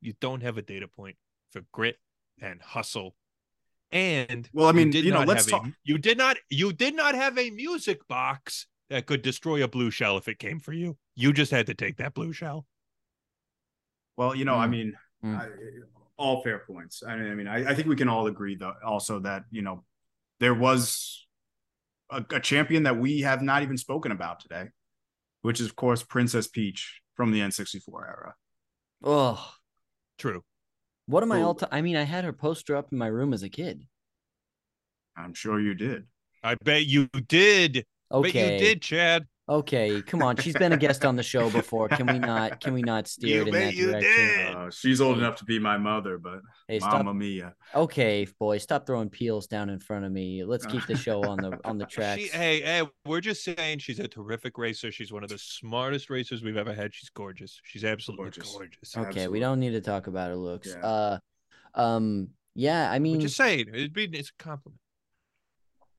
You 0.02 0.12
don't 0.20 0.42
have 0.42 0.58
a 0.58 0.62
data 0.62 0.88
point 0.88 1.16
for 1.52 1.62
grit 1.72 1.98
and 2.38 2.60
hustle. 2.60 3.16
And 3.92 4.50
Well, 4.52 4.66
I 4.66 4.72
mean, 4.72 4.90
did 4.90 5.06
you 5.06 5.10
know, 5.10 5.20
not 5.20 5.28
let's 5.28 5.50
have 5.50 5.62
a- 5.62 5.64
talk. 5.64 5.72
you 5.84 5.96
did 5.96 6.18
not 6.18 6.36
you 6.50 6.74
did 6.74 6.94
not 6.94 7.14
have 7.14 7.38
a 7.38 7.48
music 7.48 8.06
box 8.06 8.66
that 8.90 9.06
could 9.06 9.22
destroy 9.22 9.64
a 9.64 9.68
blue 9.68 9.90
shell 9.90 10.18
if 10.18 10.28
it 10.28 10.38
came 10.38 10.60
for 10.60 10.74
you. 10.74 10.98
You 11.14 11.32
just 11.32 11.50
had 11.50 11.64
to 11.68 11.74
take 11.74 11.96
that 11.96 12.12
blue 12.12 12.34
shell. 12.34 12.66
Well, 14.16 14.34
you 14.34 14.44
know, 14.44 14.56
I 14.56 14.66
Mm. 14.66 14.70
mean, 14.70 14.98
Mm. 15.24 15.34
I, 15.40 15.86
all 16.18 16.42
fair 16.42 16.58
points. 16.58 17.02
I 17.02 17.16
mean, 17.16 17.32
I 17.32 17.34
mean, 17.34 17.46
I, 17.48 17.70
I 17.70 17.74
think 17.74 17.88
we 17.88 17.96
can 17.96 18.08
all 18.08 18.26
agree, 18.26 18.54
though, 18.54 18.74
also 18.84 19.18
that 19.20 19.46
you 19.50 19.62
know 19.62 19.82
there 20.40 20.54
was 20.54 21.26
a, 22.10 22.24
a 22.30 22.40
champion 22.40 22.82
that 22.84 22.98
we 22.98 23.20
have 23.20 23.42
not 23.42 23.62
even 23.62 23.76
spoken 23.76 24.10
about 24.10 24.40
today, 24.40 24.68
which 25.42 25.60
is 25.60 25.66
of 25.66 25.76
course 25.76 26.02
Princess 26.02 26.48
Peach 26.48 27.00
from 27.14 27.30
the 27.30 27.40
N64 27.40 27.82
era. 28.08 28.34
Oh, 29.04 29.52
True. 30.18 30.42
what 31.06 31.22
am 31.22 31.32
I 31.32 31.40
Ooh. 31.40 31.44
all? 31.44 31.54
T- 31.54 31.66
I 31.70 31.82
mean, 31.82 31.96
I 31.96 32.02
had 32.02 32.24
her 32.24 32.32
poster 32.32 32.74
up 32.76 32.88
in 32.92 32.98
my 32.98 33.06
room 33.06 33.32
as 33.32 33.42
a 33.42 33.48
kid. 33.48 33.86
I'm 35.16 35.34
sure 35.34 35.60
you 35.60 35.74
did. 35.74 36.06
I 36.42 36.56
bet 36.64 36.86
you 36.86 37.08
did. 37.28 37.84
Okay, 38.10 38.32
Bet 38.32 38.34
you 38.34 38.58
did, 38.58 38.82
Chad. 38.82 39.26
Okay, 39.50 40.00
come 40.02 40.22
on. 40.22 40.36
She's 40.36 40.54
been 40.54 40.72
a 40.72 40.76
guest 40.76 41.04
on 41.04 41.16
the 41.16 41.24
show 41.24 41.50
before. 41.50 41.88
Can 41.88 42.06
we 42.06 42.20
not? 42.20 42.60
Can 42.60 42.72
we 42.72 42.82
not 42.82 43.08
steer 43.08 43.38
You 43.38 43.42
it 43.42 43.48
in 43.48 43.52
bet 43.52 43.62
that 43.64 43.74
you 43.74 43.86
direction? 43.90 44.10
did. 44.16 44.54
Uh, 44.54 44.70
she's 44.70 45.00
old 45.00 45.18
enough 45.18 45.34
to 45.36 45.44
be 45.44 45.58
my 45.58 45.76
mother, 45.76 46.18
but 46.18 46.38
Hey, 46.68 46.78
stop. 46.78 46.92
Mamma 47.04 47.14
Mia. 47.14 47.54
Okay, 47.74 48.28
boy, 48.38 48.58
stop 48.58 48.86
throwing 48.86 49.10
peels 49.10 49.48
down 49.48 49.68
in 49.68 49.80
front 49.80 50.04
of 50.04 50.12
me. 50.12 50.44
Let's 50.44 50.66
keep 50.66 50.86
the 50.86 50.96
show 50.96 51.24
on 51.24 51.38
the 51.38 51.58
on 51.64 51.78
the 51.78 51.86
track. 51.86 52.20
Hey, 52.20 52.60
hey, 52.60 52.82
we're 53.04 53.20
just 53.20 53.42
saying 53.42 53.80
she's 53.80 53.98
a 53.98 54.06
terrific 54.06 54.56
racer. 54.56 54.92
She's 54.92 55.12
one 55.12 55.24
of 55.24 55.30
the 55.30 55.38
smartest 55.38 56.10
racers 56.10 56.44
we've 56.44 56.56
ever 56.56 56.72
had. 56.72 56.94
She's 56.94 57.10
gorgeous. 57.10 57.60
She's 57.64 57.84
absolutely 57.84 58.26
Gorgeous. 58.26 58.52
gorgeous. 58.52 58.96
okay, 58.96 59.06
absolutely. 59.08 59.32
we 59.32 59.40
don't 59.40 59.58
need 59.58 59.70
to 59.72 59.80
talk 59.80 60.06
about 60.06 60.28
her 60.28 60.36
looks. 60.36 60.68
Yeah. 60.68 60.86
Uh, 60.86 61.18
um, 61.74 62.28
yeah. 62.54 62.88
I 62.88 62.94
We're 62.98 63.00
mean, 63.00 63.20
just 63.20 63.36
saying, 63.36 63.66
it'd 63.74 63.92
be 63.94 64.04
it's 64.04 64.30
a 64.30 64.42
compliment. 64.42 64.78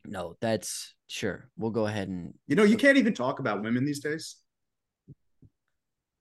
No, 0.05 0.35
that's 0.41 0.93
sure. 1.07 1.49
We'll 1.57 1.71
go 1.71 1.87
ahead 1.87 2.07
and 2.07 2.33
You 2.47 2.55
know, 2.55 2.63
you 2.63 2.77
can't 2.77 2.97
even 2.97 3.13
talk 3.13 3.39
about 3.39 3.61
women 3.63 3.85
these 3.85 3.99
days. 3.99 4.35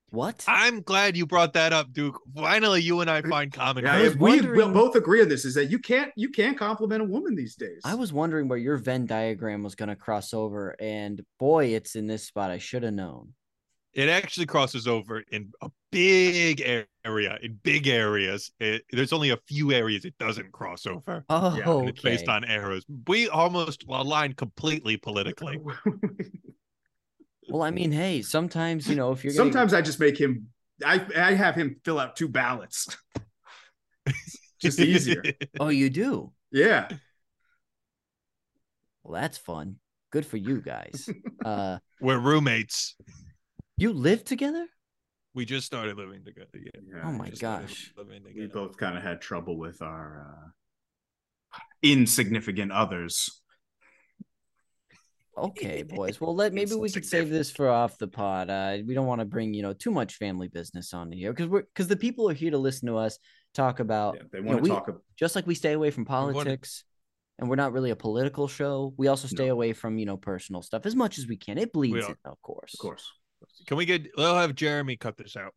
what? 0.09 0.43
I'm 0.47 0.81
glad 0.81 1.15
you 1.15 1.25
brought 1.25 1.53
that 1.53 1.71
up, 1.71 1.93
Duke. 1.93 2.19
Finally, 2.35 2.81
you 2.81 2.99
and 2.99 3.09
I 3.09 3.21
find 3.21 3.51
common 3.51 3.85
Yeah, 3.85 3.93
I 3.95 4.01
was 4.03 4.15
ground. 4.15 4.21
we 4.21 4.29
wondering- 4.47 4.73
both 4.73 4.95
agree 4.95 5.21
on 5.21 5.29
this. 5.29 5.45
Is 5.45 5.53
that 5.55 5.65
you 5.71 5.79
can't 5.79 6.11
you 6.17 6.29
can't 6.29 6.57
compliment 6.57 7.01
a 7.01 7.05
woman 7.05 7.35
these 7.35 7.55
days. 7.55 7.81
I 7.85 7.95
was 7.95 8.11
wondering 8.11 8.47
where 8.49 8.57
your 8.57 8.77
Venn 8.77 9.05
diagram 9.05 9.63
was 9.63 9.75
going 9.75 9.89
to 9.89 9.95
cross 9.95 10.33
over, 10.33 10.75
and 10.81 11.21
boy, 11.39 11.67
it's 11.67 11.95
in 11.95 12.07
this 12.07 12.25
spot. 12.27 12.51
I 12.51 12.57
should 12.57 12.83
have 12.83 12.93
known. 12.93 13.33
It 13.93 14.09
actually 14.09 14.45
crosses 14.47 14.87
over 14.87 15.19
in 15.31 15.51
a 15.61 15.69
big 15.91 16.85
area, 17.05 17.37
in 17.41 17.59
big 17.63 17.87
areas. 17.87 18.51
It, 18.59 18.83
there's 18.91 19.13
only 19.13 19.29
a 19.31 19.37
few 19.47 19.71
areas 19.71 20.05
it 20.05 20.17
doesn't 20.17 20.51
cross 20.51 20.85
over. 20.85 21.25
Oh, 21.29 21.57
Yeah, 21.57 21.69
And 21.69 21.89
it's 21.89 22.01
based 22.01 22.27
on 22.27 22.43
arrows. 22.43 22.85
We 23.07 23.29
almost 23.29 23.85
align 23.87 24.33
completely 24.33 24.97
politically. 24.97 25.59
Well, 27.49 27.63
I 27.63 27.71
mean, 27.71 27.91
hey, 27.91 28.21
sometimes 28.21 28.87
you 28.87 28.95
know 28.95 29.11
if 29.11 29.23
you're 29.23 29.33
gonna, 29.33 29.51
Sometimes 29.51 29.73
I 29.73 29.81
just 29.81 29.99
make 29.99 30.17
him. 30.17 30.47
I 30.85 31.05
I 31.17 31.33
have 31.33 31.55
him 31.55 31.75
fill 31.83 31.99
out 31.99 32.15
two 32.15 32.29
ballots. 32.29 32.95
just 34.61 34.79
easier. 34.79 35.21
oh, 35.59 35.67
you 35.67 35.89
do. 35.89 36.31
Yeah. 36.51 36.87
Well, 39.03 39.21
that's 39.21 39.37
fun. 39.37 39.77
Good 40.11 40.25
for 40.25 40.37
you 40.37 40.61
guys. 40.61 41.09
uh, 41.45 41.79
We're 41.99 42.19
roommates. 42.19 42.95
you 43.77 43.91
live 43.91 44.23
together? 44.23 44.65
We 45.33 45.45
just 45.45 45.65
started 45.65 45.97
living 45.97 46.23
together. 46.25 46.49
Yeah. 46.55 47.01
Oh 47.05 47.11
my 47.11 47.29
gosh. 47.29 47.93
we 48.35 48.47
both 48.47 48.75
kind 48.77 48.97
of 48.97 49.03
had 49.03 49.21
trouble 49.21 49.57
with 49.57 49.81
our 49.81 50.27
uh, 50.27 51.57
insignificant 51.81 52.71
others. 52.71 53.41
Okay, 55.37 55.83
boys. 55.87 56.19
Well, 56.19 56.35
let 56.35 56.53
maybe 56.53 56.75
we 56.75 56.89
could 56.89 57.05
save 57.05 57.29
this 57.29 57.49
for 57.49 57.69
off 57.69 57.97
the 57.97 58.07
pod. 58.07 58.49
Uh, 58.49 58.79
we 58.85 58.93
don't 58.93 59.07
want 59.07 59.19
to 59.19 59.25
bring 59.25 59.53
you 59.53 59.61
know 59.61 59.73
too 59.73 59.91
much 59.91 60.15
family 60.15 60.49
business 60.49 60.93
on 60.93 61.11
here 61.11 61.31
because 61.31 61.47
we're 61.47 61.61
because 61.63 61.87
the 61.87 61.95
people 61.95 62.29
are 62.29 62.33
here 62.33 62.51
to 62.51 62.57
listen 62.57 62.87
to 62.87 62.97
us 62.97 63.17
talk 63.53 63.79
about 63.79 64.15
Yeah, 64.17 64.23
they 64.31 64.37
you 64.39 64.43
know, 64.43 64.51
want 64.51 64.57
to 64.59 64.63
we- 64.63 64.69
talk. 64.75 64.89
ab- 64.89 65.01
just 65.17 65.35
like 65.35 65.47
we 65.47 65.55
stay 65.55 65.73
away 65.73 65.91
from 65.91 66.05
politics 66.05 66.83
and 67.39 67.49
we're 67.49 67.55
not 67.55 67.73
really 67.73 67.89
a 67.89 67.95
political 67.95 68.47
show 68.47 68.93
we 68.97 69.07
also 69.07 69.27
stay 69.27 69.47
No. 69.47 69.53
away 69.53 69.73
from 69.73 69.97
you 69.97 70.05
know 70.05 70.15
personal 70.17 70.61
stuff 70.61 70.85
as 70.85 70.95
much 70.95 71.17
as 71.17 71.27
we 71.27 71.35
can 71.37 71.57
it 71.57 71.73
bleeds 71.73 72.07
in 72.07 72.15
of 72.25 72.41
course 72.41 72.73
Of 72.73 72.79
course. 72.79 73.09
Can 73.67 73.77
we 73.77 73.85
get? 73.85 74.07
We'll 74.17 74.35
have 74.35 74.55
Jeremy 74.55 74.95
cut 74.97 75.17
this 75.17 75.35
out. 75.37 75.53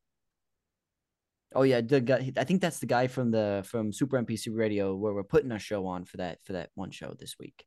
oh 1.55 1.63
yeah 1.63 1.81
the 1.81 2.01
guy, 2.01 2.33
i 2.37 2.45
think 2.45 2.61
that's 2.61 2.81
the 2.81 2.87
guy 2.87 3.07
from 3.07 3.31
the 3.31 3.63
from 3.65 3.93
super 3.93 4.21
npc 4.21 4.49
radio 4.53 4.95
where 4.95 5.15
we're 5.15 5.23
putting 5.23 5.53
a 5.53 5.59
show 5.59 5.87
on 5.87 6.05
for 6.05 6.17
that 6.17 6.39
for 6.45 6.53
that 6.55 6.71
one 6.75 6.91
show 6.91 7.15
this 7.19 7.37
week 7.39 7.65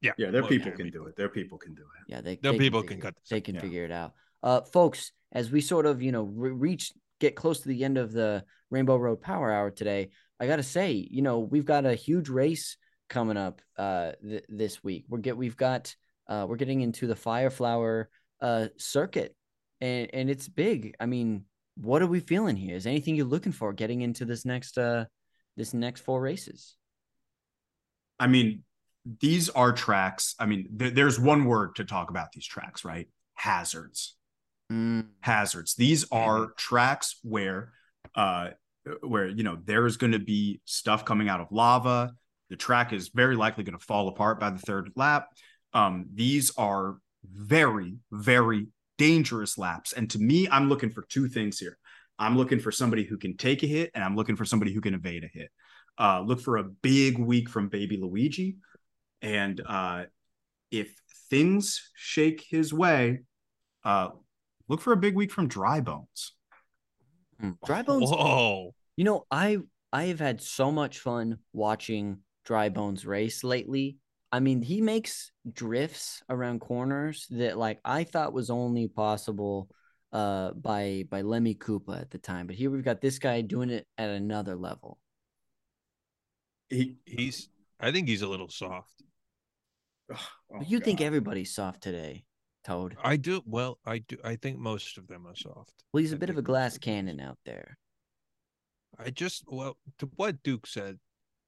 Yeah. 0.00 0.12
Yeah, 0.18 0.30
their 0.30 0.42
well, 0.42 0.48
people 0.48 0.70
Jeremy. 0.72 0.90
can 0.90 1.00
do 1.00 1.06
it. 1.06 1.16
Their 1.16 1.28
people 1.28 1.58
can 1.58 1.74
do 1.74 1.82
it. 1.82 2.04
yeah 2.12 2.20
they, 2.22 2.38
No 2.42 2.52
they 2.52 2.58
people 2.58 2.80
can 2.80 2.88
figure- 2.96 3.02
cut 3.02 3.14
this 3.16 3.28
they 3.28 3.36
out, 3.36 3.44
can 3.44 3.54
yeah. 3.56 3.60
figure 3.60 3.84
it 3.84 3.92
out 3.92 4.12
uh 4.42 4.60
folks 4.62 5.12
as 5.32 5.50
we 5.50 5.60
sort 5.60 5.86
of 5.86 6.00
you 6.02 6.10
know 6.12 6.24
re- 6.24 6.50
reach 6.50 6.92
get 7.20 7.36
close 7.36 7.60
to 7.60 7.68
the 7.68 7.84
end 7.84 7.98
of 7.98 8.12
the 8.12 8.44
rainbow 8.70 8.96
road 8.96 9.20
power 9.20 9.52
hour 9.52 9.70
today 9.70 10.10
i 10.40 10.46
gotta 10.46 10.62
say 10.62 10.92
you 11.10 11.22
know 11.22 11.40
we've 11.40 11.66
got 11.66 11.84
a 11.86 11.94
huge 11.94 12.28
race 12.30 12.76
coming 13.08 13.36
up 13.36 13.60
uh 13.76 14.12
th- 14.22 14.44
this 14.48 14.82
week 14.82 15.04
we're 15.08 15.18
get 15.18 15.36
we've 15.36 15.56
got 15.58 15.94
uh 16.28 16.46
we're 16.48 16.56
getting 16.56 16.80
into 16.80 17.06
the 17.06 17.14
Fireflower 17.14 18.06
uh 18.40 18.68
circuit 18.78 19.36
and 19.82 20.08
and 20.14 20.30
it's 20.30 20.48
big 20.48 20.94
i 20.98 21.04
mean 21.04 21.44
what 21.76 22.00
are 22.00 22.06
we 22.06 22.20
feeling 22.20 22.56
here 22.56 22.76
is 22.76 22.86
anything 22.86 23.14
you're 23.14 23.26
looking 23.26 23.52
for 23.52 23.72
getting 23.74 24.00
into 24.00 24.24
this 24.24 24.46
next 24.46 24.78
uh 24.78 25.04
this 25.58 25.74
next 25.74 26.00
four 26.00 26.20
races 26.20 26.76
I 28.22 28.28
mean, 28.28 28.62
these 29.20 29.48
are 29.50 29.72
tracks. 29.72 30.36
I 30.38 30.46
mean, 30.46 30.78
th- 30.78 30.94
there's 30.94 31.18
one 31.18 31.44
word 31.44 31.74
to 31.76 31.84
talk 31.84 32.08
about 32.08 32.30
these 32.30 32.46
tracks, 32.46 32.84
right? 32.84 33.08
Hazards. 33.34 34.14
Mm, 34.70 35.08
hazards. 35.20 35.74
These 35.74 36.06
are 36.12 36.52
tracks 36.56 37.18
where 37.22 37.72
uh 38.14 38.50
where 39.00 39.26
you 39.26 39.42
know 39.42 39.58
there's 39.64 39.96
going 39.96 40.12
to 40.12 40.20
be 40.20 40.60
stuff 40.64 41.04
coming 41.04 41.28
out 41.28 41.40
of 41.40 41.48
lava. 41.50 42.14
The 42.48 42.56
track 42.56 42.92
is 42.92 43.08
very 43.08 43.34
likely 43.34 43.64
going 43.64 43.78
to 43.78 43.84
fall 43.84 44.08
apart 44.08 44.38
by 44.38 44.50
the 44.50 44.58
third 44.60 44.92
lap. 44.94 45.28
Um 45.72 46.06
these 46.14 46.52
are 46.56 46.98
very 47.24 47.96
very 48.12 48.68
dangerous 49.02 49.58
laps 49.58 49.92
and 49.92 50.10
to 50.10 50.18
me 50.18 50.48
I'm 50.50 50.68
looking 50.68 50.90
for 50.90 51.02
two 51.08 51.28
things 51.28 51.58
here. 51.58 51.78
I'm 52.18 52.36
looking 52.36 52.60
for 52.60 52.70
somebody 52.70 53.04
who 53.04 53.16
can 53.16 53.36
take 53.36 53.62
a 53.62 53.66
hit 53.66 53.90
and 53.94 54.04
I'm 54.04 54.16
looking 54.16 54.36
for 54.36 54.44
somebody 54.44 54.72
who 54.72 54.80
can 54.80 54.94
evade 54.94 55.24
a 55.24 55.28
hit. 55.28 55.50
Uh 55.98 56.20
look 56.20 56.40
for 56.40 56.56
a 56.58 56.64
big 56.64 57.18
week 57.18 57.48
from 57.48 57.68
baby 57.68 57.96
Luigi 57.96 58.56
and 59.20 59.60
uh 59.66 60.04
if 60.70 60.94
things 61.30 61.90
shake 61.94 62.44
his 62.48 62.72
way 62.72 63.20
uh 63.84 64.08
look 64.68 64.80
for 64.80 64.92
a 64.92 64.96
big 64.96 65.14
week 65.14 65.32
from 65.32 65.48
dry 65.48 65.80
bones 65.80 66.32
mm. 67.42 67.56
dry 67.64 67.82
bones 67.82 68.10
Whoa. 68.10 68.74
You 68.96 69.04
know, 69.04 69.26
I 69.30 69.58
I 69.92 70.04
have 70.04 70.20
had 70.20 70.40
so 70.40 70.70
much 70.70 70.98
fun 70.98 71.38
watching 71.52 72.18
Dry 72.44 72.68
Bones 72.68 73.06
race 73.06 73.44
lately. 73.44 73.98
I 74.32 74.40
mean, 74.40 74.62
he 74.62 74.80
makes 74.80 75.30
drifts 75.52 76.22
around 76.28 76.60
corners 76.60 77.26
that 77.30 77.58
like 77.58 77.80
I 77.84 78.04
thought 78.04 78.32
was 78.32 78.50
only 78.50 78.88
possible 78.88 79.68
uh 80.12 80.52
by 80.52 81.04
by 81.10 81.22
Lemmy 81.22 81.54
Koopa 81.54 82.00
at 82.00 82.10
the 82.10 82.18
time, 82.18 82.46
but 82.46 82.56
here 82.56 82.70
we've 82.70 82.84
got 82.84 83.00
this 83.02 83.18
guy 83.18 83.42
doing 83.42 83.70
it 83.70 83.86
at 83.98 84.10
another 84.10 84.56
level. 84.56 84.98
he 86.70 86.96
He's. 87.06 87.48
I 87.80 87.92
think 87.92 88.08
he's 88.08 88.22
a 88.22 88.28
little 88.28 88.48
soft. 88.48 89.02
oh, 90.12 90.28
But 90.58 90.68
you 90.70 90.80
think 90.80 91.00
everybody's 91.00 91.54
soft 91.54 91.82
today, 91.82 92.24
Toad? 92.64 92.96
I 93.02 93.16
do. 93.16 93.42
Well, 93.46 93.78
I 93.84 93.98
do. 93.98 94.16
I 94.24 94.36
think 94.36 94.58
most 94.58 94.98
of 94.98 95.06
them 95.08 95.26
are 95.26 95.34
soft. 95.36 95.84
Well, 95.92 96.00
he's 96.00 96.12
a 96.12 96.16
I 96.16 96.18
bit 96.18 96.30
of 96.30 96.38
a 96.38 96.42
glass 96.42 96.76
most 96.76 96.82
of 96.82 96.84
them 96.86 97.00
are 97.04 97.06
cannon 97.06 97.20
out 97.20 97.38
there. 97.44 97.78
I 98.98 99.10
just 99.10 99.44
well 99.48 99.76
to 99.98 100.10
what 100.16 100.42
Duke 100.42 100.66
said, 100.66 100.98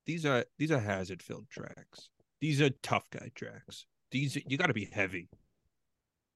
these 0.06 0.26
are 0.26 0.44
these 0.58 0.70
are 0.72 0.80
hazard 0.80 1.22
filled 1.22 1.48
tracks. 1.50 2.10
These 2.44 2.60
are 2.60 2.68
tough 2.82 3.08
guy 3.08 3.30
tracks. 3.34 3.86
These 4.10 4.36
you 4.46 4.58
got 4.58 4.66
to 4.66 4.74
be 4.74 4.84
heavy 4.84 5.30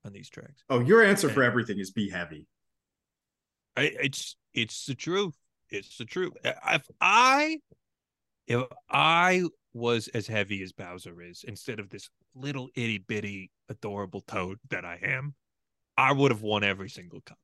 on 0.07 0.15
these 0.15 0.31
tracks. 0.31 0.65
oh 0.71 0.81
your 0.81 1.05
answer 1.05 1.29
for 1.29 1.43
everything 1.43 1.79
is 1.79 1.91
be 1.91 2.09
heavy 2.09 2.47
I, 3.77 3.93
it's 4.03 4.35
it's 4.55 4.87
the 4.87 4.95
truth. 4.95 5.35
It's 5.69 5.99
the 5.99 6.07
truth. 6.07 6.33
If 6.43 6.89
I 6.99 7.59
if 8.47 8.65
I 8.89 9.45
was 9.75 10.09
as 10.09 10.27
heavy 10.27 10.63
as 10.63 10.73
Bowser 10.73 11.21
is, 11.21 11.45
instead 11.47 11.79
of 11.79 11.91
this 11.91 12.09
little 12.35 12.71
itty 12.75 13.05
bitty 13.07 13.51
adorable 13.69 14.23
toad 14.23 14.57
that 14.71 14.87
I 14.87 14.99
am, 15.03 15.35
I 15.99 16.13
would 16.13 16.31
have 16.31 16.41
won 16.41 16.65
every 16.65 16.89
single 16.89 17.21
cup. 17.21 17.39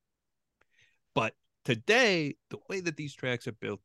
But 1.14 1.34
today, 1.66 2.36
the 2.48 2.60
way 2.70 2.80
that 2.80 2.96
these 2.96 3.14
tracks 3.14 3.46
are 3.46 3.52
built, 3.52 3.82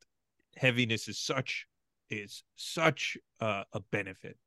heaviness 0.56 1.10
is 1.10 1.20
such 1.20 1.68
is 2.10 2.44
such 2.56 3.18
uh, 3.42 3.66
a 3.74 3.82
benefit. 3.92 4.38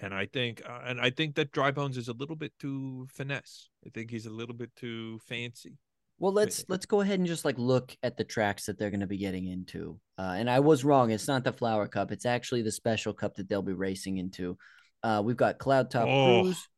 And 0.00 0.14
I 0.14 0.26
think, 0.26 0.62
uh, 0.68 0.80
and 0.86 1.00
I 1.00 1.10
think 1.10 1.34
that 1.34 1.50
Dry 1.52 1.70
Bones 1.72 1.96
is 1.96 2.08
a 2.08 2.12
little 2.12 2.36
bit 2.36 2.52
too 2.60 3.08
finesse. 3.12 3.68
I 3.84 3.90
think 3.90 4.10
he's 4.10 4.26
a 4.26 4.30
little 4.30 4.54
bit 4.54 4.70
too 4.76 5.18
fancy. 5.26 5.76
Well, 6.20 6.32
let's 6.32 6.60
it. 6.60 6.66
let's 6.68 6.86
go 6.86 7.00
ahead 7.00 7.18
and 7.18 7.26
just 7.28 7.44
like 7.44 7.58
look 7.58 7.96
at 8.02 8.16
the 8.16 8.24
tracks 8.24 8.66
that 8.66 8.78
they're 8.78 8.90
going 8.90 9.00
to 9.00 9.06
be 9.06 9.18
getting 9.18 9.46
into. 9.46 9.98
Uh, 10.18 10.34
and 10.36 10.48
I 10.50 10.60
was 10.60 10.84
wrong; 10.84 11.10
it's 11.10 11.28
not 11.28 11.42
the 11.44 11.52
Flower 11.52 11.86
Cup; 11.88 12.10
it's 12.12 12.26
actually 12.26 12.62
the 12.62 12.72
Special 12.72 13.12
Cup 13.12 13.34
that 13.36 13.48
they'll 13.48 13.62
be 13.62 13.72
racing 13.72 14.18
into. 14.18 14.56
Uh, 15.02 15.22
we've 15.24 15.36
got 15.36 15.58
Cloud 15.58 15.90
Top 15.90 16.06
Oh. 16.08 16.42
Cruise, 16.42 16.68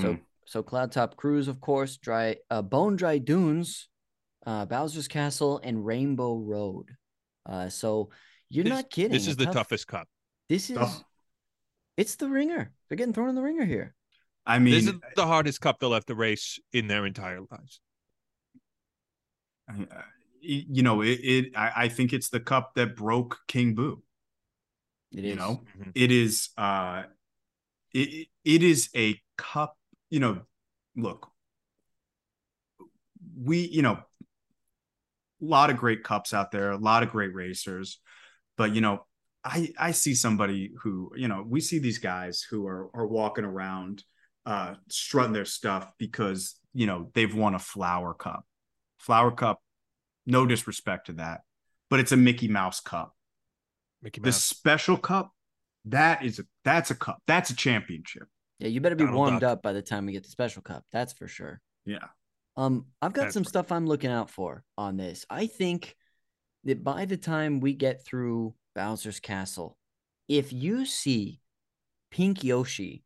so 0.00 0.12
Mm. 0.14 0.20
so 0.46 0.62
Cloud 0.62 0.92
Top 0.92 1.16
Cruise, 1.16 1.48
of 1.48 1.60
course, 1.60 1.96
dry 1.96 2.36
uh, 2.50 2.62
Bone 2.62 2.94
Dry 2.96 3.18
Dunes, 3.18 3.88
uh, 4.46 4.64
Bowser's 4.66 5.08
Castle, 5.08 5.60
and 5.62 5.84
Rainbow 5.86 6.36
Road. 6.38 6.90
Uh, 7.46 7.68
so 7.68 8.10
you're 8.48 8.64
This- 8.64 8.72
not 8.72 8.90
kidding. 8.90 9.12
This 9.12 9.26
a 9.26 9.30
is 9.30 9.36
the 9.36 9.44
tough- 9.46 9.54
toughest 9.54 9.86
cup. 9.88 10.08
This 10.48 10.70
is 10.70 10.76
Tough. 10.76 11.02
It's 11.96 12.16
the 12.16 12.28
ringer. 12.28 12.72
They're 12.88 12.96
getting 12.96 13.14
thrown 13.14 13.28
in 13.28 13.34
the 13.34 13.42
ringer 13.42 13.64
here. 13.64 13.94
i 14.46 14.58
mean 14.58 14.74
this 14.74 14.86
is 14.86 15.00
the 15.16 15.26
hardest 15.26 15.60
cup 15.60 15.78
they'll 15.80 15.92
have 15.94 16.04
to 16.06 16.14
race 16.14 16.58
in 16.72 16.86
their 16.86 17.06
entire 17.06 17.40
lives. 17.50 17.80
uh, 19.68 20.02
you 20.40 20.82
know 20.82 21.00
it, 21.00 21.18
it 21.22 21.56
I, 21.56 21.72
I 21.84 21.88
think 21.88 22.12
it's 22.12 22.28
the 22.28 22.40
cup 22.40 22.74
that 22.74 22.96
broke 22.96 23.38
king 23.48 23.74
boo 23.74 24.02
It 25.12 25.24
you 25.24 25.30
is. 25.32 25.36
know 25.38 25.62
Mhm. 25.78 25.92
it 25.94 26.10
is 26.12 26.50
uh 26.58 27.04
it, 27.92 28.08
it- 28.12 28.28
it 28.44 28.62
is 28.62 28.90
a 28.94 29.18
cup 29.38 29.78
you 30.10 30.20
know 30.20 30.42
look 30.96 31.30
we 33.42 33.60
you 33.60 33.80
know 33.80 33.94
a 35.42 35.44
lot 35.44 35.70
of 35.70 35.76
great 35.78 36.04
cups 36.04 36.34
out 36.34 36.50
there 36.50 36.70
a 36.70 36.76
lot 36.76 37.02
of 37.02 37.10
great 37.10 37.32
racers 37.34 37.98
but 38.58 38.74
you 38.74 38.82
know 38.82 39.06
i 39.44 39.72
i 39.78 39.90
see 39.90 40.14
somebody 40.14 40.72
who 40.82 41.10
you 41.16 41.28
know 41.28 41.44
we 41.46 41.60
see 41.60 41.78
these 41.78 41.98
guys 41.98 42.42
who 42.50 42.66
are 42.66 42.88
are 42.94 43.06
walking 43.06 43.44
around 43.44 44.02
uh 44.46 44.74
strutting 44.88 45.32
their 45.32 45.44
stuff 45.44 45.90
because 45.98 46.58
you 46.72 46.86
know 46.86 47.10
they've 47.14 47.34
won 47.34 47.54
a 47.54 47.58
flower 47.58 48.14
cup 48.14 48.44
flower 48.98 49.30
cup 49.30 49.60
no 50.26 50.46
disrespect 50.46 51.06
to 51.06 51.12
that 51.14 51.40
but 51.90 52.00
it's 52.00 52.12
a 52.12 52.16
mickey 52.16 52.48
mouse 52.48 52.80
cup 52.80 53.14
Mickey 54.02 54.20
the 54.20 54.32
special 54.32 54.96
cup 54.96 55.32
that 55.86 56.24
is 56.24 56.38
a 56.38 56.44
that's 56.64 56.90
a 56.90 56.94
cup 56.94 57.20
that's 57.26 57.50
a 57.50 57.56
championship 57.56 58.26
Yeah, 58.58 58.68
you 58.68 58.80
better 58.80 58.94
be 58.96 59.04
Donald 59.04 59.18
warmed 59.18 59.40
Duck. 59.40 59.52
up 59.52 59.62
by 59.62 59.72
the 59.72 59.82
time 59.82 60.06
we 60.06 60.12
get 60.12 60.22
the 60.22 60.30
Special 60.30 60.62
Cup. 60.62 60.84
That's 60.92 61.12
for 61.12 61.28
sure. 61.28 61.60
yeah 61.84 62.06
Um, 62.56 62.86
I've 63.02 63.12
got 63.12 63.22
That's 63.24 63.34
some 63.34 63.42
right. 63.42 63.48
stuff 63.48 63.72
I'm 63.72 63.86
looking 63.86 64.10
out 64.10 64.30
for 64.30 64.62
on 64.78 64.96
this. 64.96 65.26
I 65.28 65.46
think 65.46 65.94
that 66.64 66.82
by 66.84 67.04
the 67.04 67.16
time 67.18 67.60
we 67.60 67.74
get 67.74 68.04
through 68.06 68.54
Bowser's 68.74 69.20
Castle, 69.20 69.76
if 70.28 70.52
you 70.52 70.86
see 70.86 71.40
Pink 72.10 72.44
Yoshi, 72.44 73.04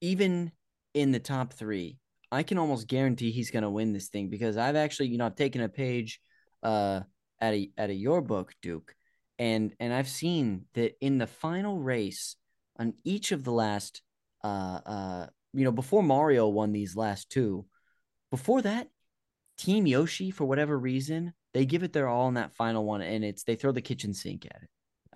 even 0.00 0.52
in 0.94 1.12
the 1.12 1.18
top 1.18 1.52
three, 1.52 1.98
I 2.30 2.42
can 2.42 2.58
almost 2.58 2.88
guarantee 2.88 3.30
he's 3.30 3.50
gonna 3.50 3.70
win 3.70 3.92
this 3.92 4.08
thing 4.08 4.28
because 4.28 4.56
I've 4.56 4.76
actually, 4.76 5.08
you 5.08 5.18
know, 5.18 5.26
I've 5.26 5.36
taken 5.36 5.60
a 5.62 5.68
page 5.68 6.20
uh 6.62 7.00
out 7.40 7.54
of 7.54 7.60
out 7.78 7.90
of 7.90 7.96
your 7.96 8.20
book, 8.20 8.52
Duke, 8.62 8.94
and 9.38 9.74
and 9.80 9.92
I've 9.92 10.08
seen 10.08 10.66
that 10.74 10.96
in 11.00 11.18
the 11.18 11.26
final 11.26 11.78
race 11.78 12.36
on 12.78 12.94
each 13.04 13.32
of 13.32 13.44
the 13.44 13.52
last 13.52 14.02
uh 14.44 14.80
uh 14.86 15.26
you 15.54 15.64
know 15.64 15.72
before 15.72 16.02
Mario 16.02 16.48
won 16.48 16.72
these 16.72 16.96
last 16.96 17.30
two, 17.30 17.66
before 18.30 18.62
that, 18.62 18.88
Team 19.56 19.86
Yoshi, 19.86 20.30
for 20.30 20.44
whatever 20.44 20.78
reason, 20.78 21.32
they 21.54 21.64
give 21.64 21.82
it 21.82 21.92
their 21.92 22.08
all 22.08 22.28
in 22.28 22.34
that 22.34 22.52
final 22.52 22.84
one, 22.84 23.00
and 23.00 23.24
it's 23.24 23.44
they 23.44 23.56
throw 23.56 23.72
the 23.72 23.80
kitchen 23.80 24.14
sink 24.14 24.46
at 24.46 24.62
it. 24.62 24.68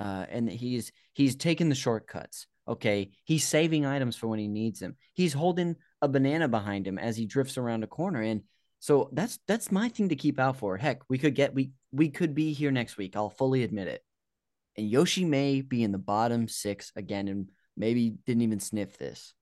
Uh, 0.03 0.27
and 0.31 0.51
he's 0.51 0.91
he's 1.13 1.37
taking 1.37 1.69
the 1.69 1.77
shortcuts. 1.77 2.49
Okay, 2.67 3.11
he's 3.25 3.47
saving 3.47 3.87
items 3.87 4.17
for 4.17 4.27
when 4.27 4.41
he 4.41 4.49
needs 4.49 4.81
them. 4.81 4.97
He's 5.13 5.33
holding 5.33 5.77
a 6.01 6.09
banana 6.09 6.49
behind 6.49 6.87
him 6.87 6.99
as 6.99 7.17
he 7.17 7.25
drifts 7.25 7.57
around 7.57 7.85
a 7.85 7.87
corner, 7.87 8.21
and 8.21 8.43
so 8.81 9.11
that's 9.13 9.39
that's 9.47 9.71
my 9.71 9.89
thing 9.89 10.09
to 10.09 10.17
keep 10.17 10.41
out 10.41 10.57
for. 10.57 10.77
Heck, 10.77 11.03
we 11.09 11.19
could 11.19 11.37
get 11.37 11.55
we 11.55 11.71
we 11.93 12.09
could 12.09 12.35
be 12.35 12.53
here 12.53 12.73
next 12.73 12.97
week. 12.97 13.15
I'll 13.15 13.31
fully 13.31 13.63
admit 13.63 13.87
it. 13.87 14.03
And 14.77 14.91
Yoshi 14.91 15.25
may 15.25 15.61
be 15.61 15.85
in 15.85 15.93
the 15.93 15.99
bottom 15.99 16.49
six 16.49 16.91
again, 16.97 17.29
and 17.29 17.49
maybe 17.77 18.17
didn't 18.27 18.43
even 18.43 18.59
sniff 18.59 18.99
this. 18.99 19.35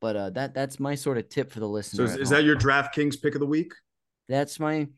But 0.00 0.16
uh, 0.16 0.30
that 0.30 0.54
that's 0.54 0.80
my 0.80 0.96
sort 0.96 1.18
of 1.18 1.28
tip 1.28 1.52
for 1.52 1.60
the 1.60 1.68
listeners. 1.68 2.10
So 2.10 2.14
is, 2.16 2.22
is 2.22 2.30
that 2.30 2.42
your 2.42 2.56
DraftKings 2.56 3.22
pick 3.22 3.34
of 3.34 3.40
the 3.40 3.46
week? 3.46 3.72
That's 4.28 4.58
my 4.58 4.88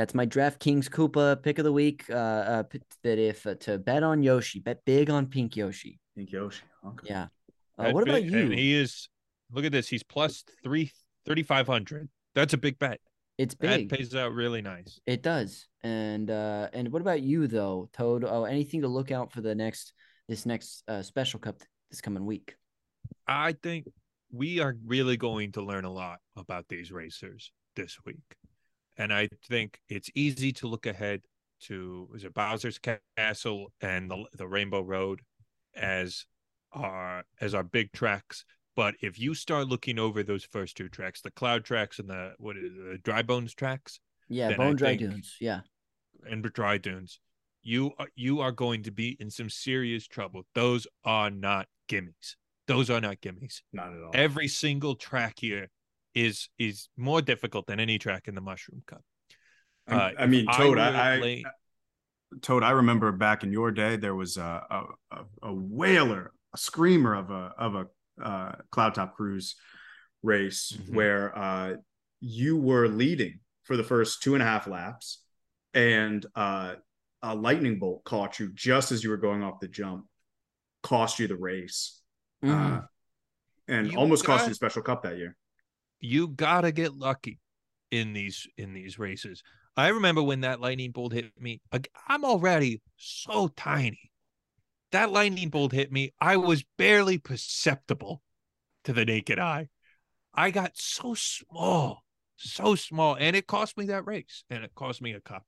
that's 0.00 0.14
my 0.14 0.24
DraftKings 0.24 0.88
Koopa 0.88 1.42
pick 1.42 1.58
of 1.58 1.64
the 1.64 1.72
week. 1.72 2.06
Uh, 2.08 2.14
uh 2.14 2.62
that 3.04 3.18
if 3.18 3.46
uh, 3.46 3.54
to 3.56 3.76
bet 3.76 4.02
on 4.02 4.22
Yoshi, 4.22 4.58
bet 4.58 4.82
big 4.86 5.10
on 5.10 5.26
Pink 5.26 5.56
Yoshi. 5.56 6.00
Pink 6.16 6.32
Yoshi. 6.32 6.62
Okay. 6.86 7.08
Yeah. 7.10 7.26
Uh, 7.78 7.90
what 7.90 8.04
about 8.04 8.22
big- 8.22 8.32
you? 8.32 8.38
And 8.38 8.54
he 8.54 8.74
is. 8.74 9.10
Look 9.52 9.66
at 9.66 9.72
this. 9.72 9.88
He's 9.88 10.02
plus 10.02 10.42
three 10.64 10.90
thirty 11.26 11.42
five 11.42 11.66
hundred. 11.66 12.08
That's 12.34 12.54
a 12.54 12.56
big 12.56 12.78
bet. 12.78 12.98
it's 13.36 13.54
That 13.56 13.76
big. 13.76 13.90
pays 13.90 14.14
out 14.14 14.32
really 14.32 14.62
nice. 14.62 14.98
It 15.04 15.22
does. 15.22 15.66
And 15.82 16.30
uh 16.30 16.68
and 16.72 16.90
what 16.90 17.02
about 17.02 17.20
you 17.20 17.46
though, 17.46 17.90
Toad? 17.92 18.24
Oh, 18.24 18.44
anything 18.44 18.80
to 18.80 18.88
look 18.88 19.10
out 19.10 19.32
for 19.32 19.42
the 19.42 19.54
next 19.54 19.92
this 20.30 20.46
next 20.46 20.82
uh, 20.88 21.02
special 21.02 21.40
cup 21.40 21.56
this 21.90 22.00
coming 22.00 22.24
week? 22.24 22.56
I 23.26 23.52
think 23.52 23.86
we 24.32 24.60
are 24.60 24.76
really 24.86 25.18
going 25.18 25.52
to 25.52 25.62
learn 25.62 25.84
a 25.84 25.92
lot 25.92 26.20
about 26.36 26.68
these 26.68 26.90
racers 26.90 27.52
this 27.76 27.98
week. 28.06 28.39
And 28.96 29.12
I 29.12 29.28
think 29.48 29.80
it's 29.88 30.10
easy 30.14 30.52
to 30.54 30.66
look 30.66 30.86
ahead 30.86 31.22
to 31.62 32.08
is 32.14 32.24
it 32.24 32.34
Bowser's 32.34 32.78
Castle 33.16 33.72
and 33.80 34.10
the 34.10 34.24
the 34.34 34.46
Rainbow 34.48 34.80
Road 34.82 35.20
as 35.74 36.24
our 36.72 37.24
as 37.40 37.54
our 37.54 37.62
big 37.62 37.92
tracks. 37.92 38.44
But 38.76 38.94
if 39.02 39.18
you 39.18 39.34
start 39.34 39.68
looking 39.68 39.98
over 39.98 40.22
those 40.22 40.44
first 40.44 40.76
two 40.76 40.88
tracks, 40.88 41.20
the 41.20 41.30
cloud 41.30 41.64
tracks 41.64 41.98
and 41.98 42.08
the 42.08 42.34
what 42.38 42.56
is 42.56 42.64
it, 42.64 42.92
the 42.92 42.98
dry 43.02 43.22
bones 43.22 43.54
tracks 43.54 44.00
Yeah, 44.28 44.48
Then 44.48 44.60
I 44.60 44.64
Bone 44.64 44.76
Dry 44.76 44.88
think- 44.96 45.00
Dunes. 45.10 45.36
Yeah. 45.40 45.60
and 46.28 46.42
dry 46.52 46.78
dunes, 46.78 47.18
you 47.62 47.92
are 47.98 48.08
you 48.14 48.40
are 48.40 48.52
going 48.52 48.82
to 48.84 48.90
be 48.90 49.16
in 49.20 49.30
some 49.30 49.50
serious 49.50 50.06
trouble. 50.06 50.42
Those 50.54 50.86
are 51.04 51.30
not 51.30 51.66
gimmies. 51.88 52.36
Those 52.66 52.88
are 52.90 53.00
not 53.00 53.20
gimmies. 53.20 53.62
Not 53.72 53.92
at 53.92 54.02
all. 54.02 54.10
every 54.14 54.48
single 54.48 54.94
track 54.94 55.38
here 55.40 55.68
is 56.14 56.48
is 56.58 56.88
more 56.96 57.22
difficult 57.22 57.66
than 57.66 57.80
any 57.80 57.98
track 57.98 58.28
in 58.28 58.34
the 58.34 58.40
mushroom 58.40 58.82
cup 58.86 59.02
I, 59.86 59.94
uh, 59.94 60.12
I 60.20 60.26
mean, 60.26 60.46
Toad, 60.46 60.78
I, 60.78 61.16
I 61.16 61.42
Toad, 62.42 62.62
I 62.62 62.70
remember 62.70 63.10
back 63.10 63.42
in 63.42 63.50
your 63.50 63.72
day, 63.72 63.96
there 63.96 64.14
was 64.14 64.36
a 64.36 64.86
a, 65.10 65.24
a, 65.42 65.52
whaler, 65.52 66.32
a 66.54 66.58
screamer 66.58 67.14
of 67.14 67.30
a 67.30 67.52
of 67.58 67.74
a 67.74 67.86
uh, 68.22 68.52
cloud 68.70 68.94
top 68.94 69.16
cruise 69.16 69.56
race 70.22 70.72
Mhm. 70.76 70.94
where 70.94 71.36
uh, 71.36 71.74
you 72.20 72.56
were 72.56 72.86
leading 72.86 73.40
for 73.64 73.76
the 73.76 73.82
first 73.82 74.22
two 74.22 74.34
and 74.34 74.42
a 74.42 74.46
half 74.46 74.68
laps, 74.68 75.24
and 75.74 76.24
uh, 76.36 76.76
a 77.22 77.34
lightning 77.34 77.78
bolt 77.80 78.04
caught 78.04 78.38
you 78.38 78.52
just 78.54 78.92
as 78.92 79.02
you 79.02 79.10
were 79.10 79.16
going 79.16 79.42
off 79.42 79.58
the 79.58 79.68
jump, 79.68 80.06
cost 80.82 81.18
you 81.18 81.26
the 81.26 81.36
race, 81.36 82.00
Mhm. 82.44 82.50
uh, 82.50 82.80
and 83.66 83.90
You 83.90 83.98
almost 83.98 84.24
cost 84.24 84.46
you 84.46 84.50
the 84.50 84.54
special 84.54 84.82
cup 84.82 85.02
that 85.02 85.16
year. 85.16 85.36
You 86.00 86.28
gotta 86.28 86.72
get 86.72 86.94
lucky 86.94 87.38
in 87.90 88.12
these 88.12 88.46
in 88.56 88.72
these 88.72 88.98
races. 88.98 89.42
I 89.76 89.88
remember 89.88 90.22
when 90.22 90.40
that 90.40 90.60
lightning 90.60 90.90
bolt 90.90 91.12
hit 91.12 91.32
me 91.40 91.60
i'm 92.08 92.24
already 92.24 92.82
so 92.96 93.48
tiny. 93.48 94.10
That 94.92 95.12
lightning 95.12 95.48
bolt 95.48 95.72
hit 95.72 95.92
me 95.92 96.12
i 96.20 96.36
was 96.36 96.64
barely 96.76 97.18
perceptible 97.18 98.22
to 98.84 98.92
the 98.92 99.04
naked 99.04 99.38
eye. 99.38 99.68
I 100.34 100.50
got 100.50 100.72
so 100.76 101.14
small 101.14 102.04
so 102.40 102.74
small 102.74 103.16
and 103.16 103.36
it 103.36 103.46
cost 103.46 103.76
me 103.76 103.86
that 103.86 104.06
race 104.06 104.44
and 104.48 104.64
it 104.64 104.74
cost 104.74 105.02
me 105.02 105.12
a 105.12 105.20
cup. 105.20 105.44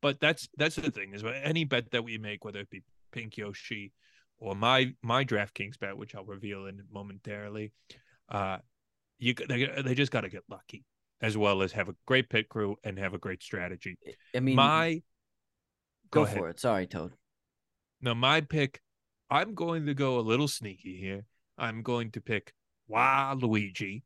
But 0.00 0.18
that's 0.18 0.48
that's 0.56 0.76
the 0.76 0.90
thing 0.90 1.12
is 1.14 1.22
any 1.24 1.64
bet 1.64 1.90
that 1.92 2.04
we 2.04 2.18
make 2.18 2.44
whether 2.44 2.60
it 2.60 2.70
be 2.70 2.82
pink 3.12 3.36
yoshi 3.36 3.92
or 4.38 4.54
my 4.56 4.94
my 5.02 5.24
draftkings 5.24 5.78
bet 5.78 5.96
which 5.96 6.14
i'll 6.14 6.24
reveal 6.24 6.66
in 6.66 6.80
momentarily 6.90 7.72
uh 8.30 8.56
you 9.18 9.34
they, 9.34 9.66
they 9.84 9.94
just 9.94 10.12
got 10.12 10.22
to 10.22 10.28
get 10.28 10.42
lucky 10.48 10.84
as 11.20 11.36
well 11.36 11.62
as 11.62 11.72
have 11.72 11.88
a 11.88 11.94
great 12.06 12.28
pit 12.28 12.48
crew 12.48 12.76
and 12.82 12.98
have 12.98 13.14
a 13.14 13.18
great 13.18 13.42
strategy. 13.42 13.96
I 14.34 14.40
mean, 14.40 14.56
my 14.56 15.02
go, 16.10 16.24
go 16.24 16.30
for 16.30 16.48
it. 16.48 16.58
Sorry, 16.60 16.86
Toad. 16.86 17.12
now 18.00 18.14
my 18.14 18.40
pick 18.40 18.80
i'm 19.30 19.54
going 19.54 19.86
to 19.86 19.94
go 19.94 20.18
a 20.18 20.20
little 20.20 20.48
sneaky 20.48 20.96
here. 20.96 21.24
I'm 21.56 21.82
going 21.82 22.10
to 22.12 22.20
pick 22.20 22.52
Waluigi 22.90 24.02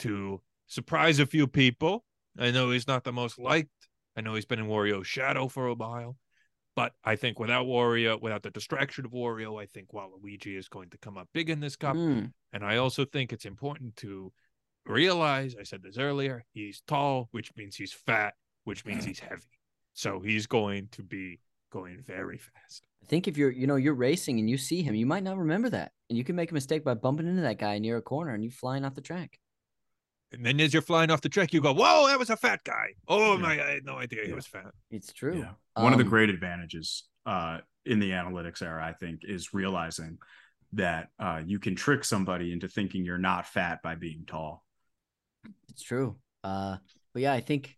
to 0.00 0.40
surprise 0.66 1.18
a 1.18 1.26
few 1.26 1.46
people. 1.46 2.04
I 2.38 2.50
know 2.50 2.70
he's 2.70 2.86
not 2.86 3.04
the 3.04 3.12
most 3.12 3.38
liked. 3.38 3.70
I 4.16 4.20
know 4.20 4.34
he's 4.34 4.44
been 4.46 4.58
in 4.60 4.66
wario's 4.66 5.06
shadow 5.06 5.48
for 5.48 5.66
a 5.66 5.74
while. 5.74 6.16
But 6.74 6.92
i 7.04 7.16
think 7.16 7.38
without 7.38 7.66
wario 7.66 8.18
without 8.20 8.42
the 8.42 8.50
distraction 8.50 9.04
of 9.04 9.12
wario 9.12 9.60
i 9.60 9.66
think 9.66 9.88
Waluigi 9.92 10.56
is 10.56 10.68
going 10.68 10.88
to 10.90 10.98
come 10.98 11.18
up 11.18 11.28
big 11.34 11.50
in 11.50 11.60
this 11.60 11.76
cup. 11.76 11.96
Mm, 11.96 12.32
And 12.54 12.64
I 12.64 12.76
also 12.78 13.04
think 13.04 13.32
it's 13.32 13.44
important 13.44 13.96
to 13.96 14.32
realize, 14.86 15.54
I 15.58 15.62
said 15.62 15.82
this 15.82 15.98
earlier, 15.98 16.44
he's 16.52 16.82
tall, 16.86 17.28
which 17.32 17.50
means 17.56 17.76
he's 17.76 17.92
fat, 17.92 18.34
which 18.64 18.84
means 18.84 19.04
he's 19.04 19.20
heavy. 19.20 19.42
So 19.94 20.20
he's 20.20 20.46
going 20.46 20.88
to 20.92 21.02
be 21.02 21.40
going 21.70 22.00
very 22.00 22.38
fast. 22.38 22.86
I 23.02 23.06
think 23.06 23.28
if 23.28 23.36
you're, 23.36 23.50
you 23.50 23.66
know, 23.66 23.76
you're 23.76 23.94
racing 23.94 24.38
and 24.38 24.48
you 24.48 24.56
see 24.56 24.82
him, 24.82 24.94
you 24.94 25.06
might 25.06 25.22
not 25.22 25.36
remember 25.38 25.68
that, 25.70 25.92
and 26.08 26.16
you 26.16 26.24
can 26.24 26.36
make 26.36 26.50
a 26.50 26.54
mistake 26.54 26.84
by 26.84 26.94
bumping 26.94 27.26
into 27.26 27.42
that 27.42 27.58
guy 27.58 27.78
near 27.78 27.96
a 27.96 28.02
corner 28.02 28.32
and 28.34 28.44
you 28.44 28.50
flying 28.50 28.84
off 28.84 28.94
the 28.94 29.00
track. 29.00 29.38
And 30.32 30.46
then 30.46 30.58
as 30.60 30.72
you're 30.72 30.80
flying 30.82 31.10
off 31.10 31.20
the 31.20 31.28
track, 31.28 31.52
you 31.52 31.60
go, 31.60 31.74
Whoa, 31.74 32.06
that 32.06 32.18
was 32.18 32.30
a 32.30 32.36
fat 32.36 32.60
guy. 32.64 32.94
Oh 33.06 33.34
Yeah. 33.34 33.38
my 33.40 33.52
I 33.62 33.70
had 33.72 33.84
no 33.84 33.96
idea 33.96 34.24
he 34.24 34.32
was 34.32 34.46
fat. 34.46 34.72
It's 34.90 35.12
true. 35.12 35.40
Yeah. 35.40 35.52
One 35.82 35.92
of 35.92 35.98
the 35.98 36.04
Um, 36.04 36.10
great 36.10 36.30
advantages 36.30 37.04
uh, 37.26 37.58
in 37.84 37.98
the 37.98 38.10
analytics 38.12 38.62
era, 38.62 38.82
I 38.82 38.94
think, 38.94 39.20
is 39.24 39.52
realizing 39.52 40.16
that 40.72 41.08
uh, 41.18 41.42
you 41.44 41.58
can 41.58 41.74
trick 41.74 42.02
somebody 42.02 42.50
into 42.50 42.66
thinking 42.66 43.04
you're 43.04 43.18
not 43.18 43.46
fat 43.46 43.82
by 43.82 43.94
being 43.94 44.24
tall. 44.26 44.64
It's 45.68 45.82
true. 45.82 46.16
Uh, 46.44 46.76
but 47.12 47.22
yeah, 47.22 47.32
I 47.32 47.40
think 47.40 47.76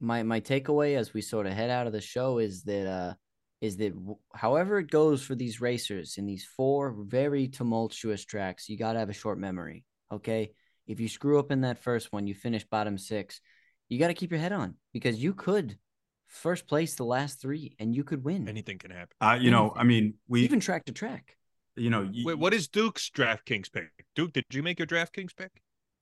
my 0.00 0.22
my 0.22 0.40
takeaway 0.40 0.96
as 0.96 1.14
we 1.14 1.20
sort 1.20 1.46
of 1.46 1.52
head 1.52 1.70
out 1.70 1.86
of 1.86 1.92
the 1.92 2.00
show 2.00 2.38
is 2.38 2.62
that 2.64 2.86
uh 2.86 3.14
is 3.60 3.76
that 3.78 3.94
w- 3.94 4.18
however 4.34 4.78
it 4.78 4.90
goes 4.90 5.22
for 5.22 5.34
these 5.34 5.60
racers 5.60 6.16
in 6.18 6.26
these 6.26 6.44
four 6.44 6.94
very 7.06 7.48
tumultuous 7.48 8.24
tracks, 8.24 8.68
you 8.68 8.76
got 8.76 8.92
to 8.94 8.98
have 8.98 9.08
a 9.10 9.14
short 9.14 9.38
memory. 9.38 9.84
Okay, 10.12 10.52
if 10.86 11.00
you 11.00 11.08
screw 11.08 11.38
up 11.38 11.50
in 11.50 11.62
that 11.62 11.78
first 11.78 12.12
one, 12.12 12.26
you 12.26 12.34
finish 12.34 12.64
bottom 12.64 12.98
six. 12.98 13.40
You 13.88 13.98
got 13.98 14.08
to 14.08 14.14
keep 14.14 14.30
your 14.30 14.40
head 14.40 14.52
on 14.52 14.74
because 14.92 15.22
you 15.22 15.34
could 15.34 15.78
first 16.26 16.66
place 16.66 16.94
the 16.94 17.04
last 17.04 17.40
three 17.40 17.74
and 17.78 17.94
you 17.94 18.02
could 18.04 18.24
win 18.24 18.48
Anything 18.48 18.78
can 18.78 18.90
happen. 18.90 19.16
Uh, 19.20 19.38
you 19.40 19.50
know, 19.50 19.72
I 19.76 19.84
mean, 19.84 20.14
we, 20.28 20.42
even 20.42 20.60
track 20.60 20.84
to 20.86 20.92
track. 20.92 21.36
you 21.76 21.90
know, 21.90 22.02
y- 22.12 22.22
Wait, 22.24 22.38
what 22.38 22.52
is 22.52 22.68
Duke's 22.68 23.10
DraftKings 23.10 23.72
pick? 23.72 23.90
Duke, 24.16 24.32
did 24.32 24.44
you 24.52 24.62
make 24.62 24.78
your 24.78 24.86
DraftKings 24.86 25.36
pick? 25.36 25.50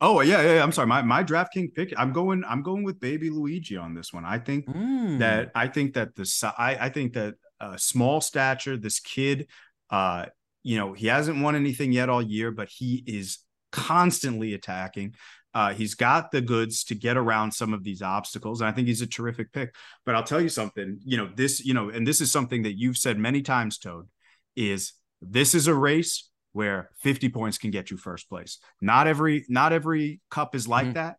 Oh 0.03 0.21
yeah, 0.21 0.43
yeah. 0.43 0.55
yeah, 0.57 0.63
I'm 0.63 0.73
sorry. 0.73 0.89
My 0.89 1.01
my 1.03 1.23
DraftKings 1.23 1.75
pick. 1.75 1.95
I'm 1.97 2.13
going. 2.13 2.43
I'm 2.47 2.63
going 2.63 2.83
with 2.83 2.99
Baby 2.99 3.31
Luigi 3.31 3.77
on 3.77 3.95
this 3.95 4.13
one. 4.13 4.25
I 4.25 4.39
think 4.39 4.67
Mm. 4.67 5.21
that 5.21 5.53
I 5.55 5.69
think 5.69 5.95
that 5.95 6.17
the 6.17 6.53
I 6.59 6.87
I 6.87 6.89
think 6.89 7.13
that 7.15 7.35
uh, 7.61 7.77
small 7.77 8.21
stature. 8.21 8.77
This 8.77 8.99
kid, 8.99 9.47
uh, 9.91 10.27
you 10.65 10.77
know, 10.77 10.93
he 10.93 11.07
hasn't 11.07 11.41
won 11.41 11.55
anything 11.55 11.93
yet 11.93 12.09
all 12.09 12.21
year, 12.21 12.51
but 12.51 12.69
he 12.69 13.05
is 13.07 13.39
constantly 13.71 14.55
attacking. 14.55 15.15
Uh, 15.55 15.73
he's 15.73 15.95
got 15.95 16.33
the 16.33 16.41
goods 16.41 16.83
to 16.85 16.95
get 16.97 17.17
around 17.17 17.53
some 17.53 17.73
of 17.73 17.85
these 17.85 18.03
obstacles, 18.03 18.61
and 18.61 18.69
I 18.69 18.73
think 18.73 18.89
he's 18.89 19.03
a 19.03 19.07
terrific 19.07 19.53
pick. 19.53 19.73
But 20.05 20.17
I'll 20.17 20.25
tell 20.25 20.41
you 20.41 20.49
something. 20.49 20.99
You 21.05 21.17
know 21.19 21.31
this. 21.33 21.65
You 21.65 21.75
know, 21.75 21.91
and 21.91 22.05
this 22.05 22.21
is 22.21 22.33
something 22.33 22.65
that 22.65 22.77
you've 22.77 22.97
said 22.99 23.19
many 23.21 23.41
times, 23.43 23.79
Toad. 23.79 24.09
Is 24.57 24.95
this 25.21 25.55
is 25.55 25.69
a 25.69 25.75
race 25.75 26.29
where 26.53 26.91
50 27.01 27.29
points 27.31 27.59
can 27.59 27.71
get 27.71 27.91
you 27.91 27.97
first 27.97 28.29
place. 28.29 28.59
Not 28.81 29.07
every 29.07 29.45
not 29.49 29.73
every 29.73 30.21
cup 30.31 30.55
is 30.55 30.69
like 30.69 30.89
Mhm. 30.89 30.95
that, 30.95 31.17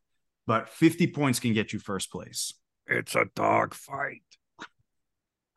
but 0.47 0.69
50 0.69 1.07
points 1.07 1.39
can 1.39 1.53
get 1.53 1.73
you 1.73 1.79
first 1.79 2.11
place. 2.11 2.53
It's 2.87 3.15
a 3.15 3.25
dog 3.35 3.73
fight. 3.73 4.23
It 4.59 4.65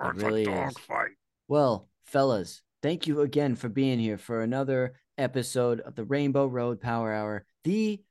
It's 0.00 0.22
really 0.22 0.42
a 0.42 0.46
dog 0.46 0.70
is. 0.70 0.78
fight. 0.78 1.12
Well, 1.48 1.88
fellas, 2.06 2.62
thank 2.82 3.06
you 3.06 3.20
again 3.22 3.54
for 3.56 3.68
being 3.68 3.98
here 3.98 4.18
for 4.18 4.42
another 4.42 4.94
episode 5.18 5.80
of 5.80 5.94
the 5.94 6.04
Rainbow 6.04 6.46
Road 6.46 6.80
Power 6.80 7.12
Hour, 7.12 7.46
the 7.64 8.02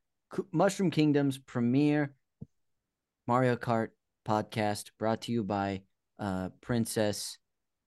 Mushroom 0.51 0.89
Kingdom's 0.91 1.37
premier 1.37 2.13
Mario 3.27 3.55
Kart 3.55 3.89
podcast, 4.27 4.91
brought 4.97 5.21
to 5.23 5.31
you 5.31 5.43
by 5.43 5.83
uh, 6.19 6.49
Princess. 6.61 7.37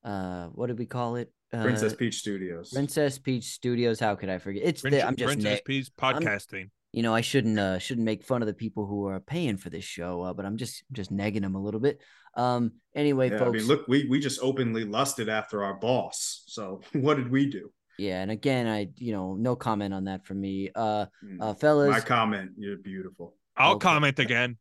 Uh, 0.04 0.46
what 0.48 0.66
did 0.68 0.78
we 0.78 0.86
call 0.86 1.16
it? 1.16 1.32
Uh, 1.52 1.62
Princess 1.62 1.94
Peach 1.94 2.16
Studios. 2.18 2.70
Princess 2.72 3.18
Peach 3.18 3.44
Studios. 3.44 3.98
How 4.00 4.14
could 4.14 4.28
I 4.28 4.38
forget? 4.38 4.62
It's 4.64 4.82
the, 4.82 5.06
I'm 5.06 5.16
just 5.16 5.26
Princess 5.28 5.60
ne- 5.60 5.62
Peace 5.64 5.90
podcasting. 5.90 6.70
you 6.92 7.02
know 7.02 7.14
I 7.14 7.22
shouldn't 7.22 7.58
uh, 7.58 7.78
shouldn't 7.78 8.04
make 8.04 8.22
fun 8.22 8.42
of 8.42 8.46
the 8.48 8.54
people 8.54 8.86
who 8.86 9.06
are 9.06 9.20
paying 9.20 9.56
for 9.56 9.70
this 9.70 9.84
show, 9.84 10.22
uh, 10.22 10.34
but 10.34 10.44
I'm 10.44 10.56
just 10.58 10.84
just 10.92 11.10
negging 11.12 11.42
them 11.42 11.54
a 11.54 11.62
little 11.62 11.80
bit. 11.80 12.00
Um. 12.36 12.72
Anyway, 12.94 13.30
yeah, 13.30 13.36
I 13.36 13.38
folks. 13.38 13.58
mean, 13.58 13.66
look, 13.66 13.88
we 13.88 14.06
we 14.08 14.20
just 14.20 14.40
openly 14.42 14.84
lusted 14.84 15.28
after 15.28 15.64
our 15.64 15.74
boss. 15.74 16.42
So 16.46 16.82
what 16.92 17.16
did 17.16 17.30
we 17.30 17.46
do? 17.48 17.70
Yeah, 17.98 18.20
and 18.22 18.30
again, 18.30 18.66
I 18.68 18.88
you 18.96 19.12
know 19.12 19.34
no 19.34 19.56
comment 19.56 19.94
on 19.94 20.04
that 20.04 20.26
from 20.26 20.40
me. 20.40 20.70
Uh, 20.74 21.06
Mm. 21.24 21.38
uh 21.40 21.54
fellas, 21.54 21.90
My 21.90 22.00
comment, 22.00 22.52
you're 22.58 22.76
beautiful. 22.76 23.34
I'll 23.56 23.72
Okay. 23.76 23.84
comment 23.88 24.18
again. 24.18 24.56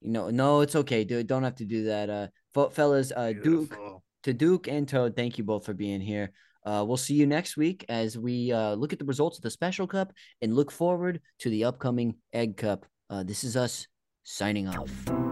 you 0.00 0.10
know, 0.12 0.30
no, 0.30 0.60
it's 0.62 0.74
okay, 0.76 1.04
dude. 1.04 1.26
Don't 1.26 1.44
have 1.44 1.56
to 1.56 1.64
do 1.64 1.84
that. 1.84 2.08
Uh, 2.10 2.68
fellas, 2.70 3.12
uh, 3.14 3.32
Duke 3.32 3.42
Beautiful. 3.68 4.02
To 4.26 4.34
Duke 4.34 4.66
and 4.66 4.88
Toad, 4.88 5.14
thank 5.14 5.38
you 5.38 5.44
both 5.44 5.64
for 5.64 5.72
being 5.72 6.00
here. 6.00 6.32
Uh, 6.64 6.84
we'll 6.84 6.96
see 6.96 7.14
you 7.14 7.28
next 7.28 7.56
week 7.56 7.84
as 7.88 8.18
we 8.18 8.50
uh, 8.50 8.74
look 8.74 8.92
at 8.92 8.98
the 8.98 9.04
results 9.04 9.38
of 9.38 9.42
the 9.44 9.50
Special 9.50 9.86
Cup 9.86 10.12
and 10.42 10.52
look 10.52 10.72
forward 10.72 11.20
to 11.38 11.48
the 11.48 11.62
upcoming 11.62 12.16
Egg 12.32 12.56
Cup. 12.56 12.86
Uh, 13.08 13.22
this 13.22 13.44
is 13.44 13.56
us 13.56 13.86
signing 14.24 14.66
off. 14.66 15.25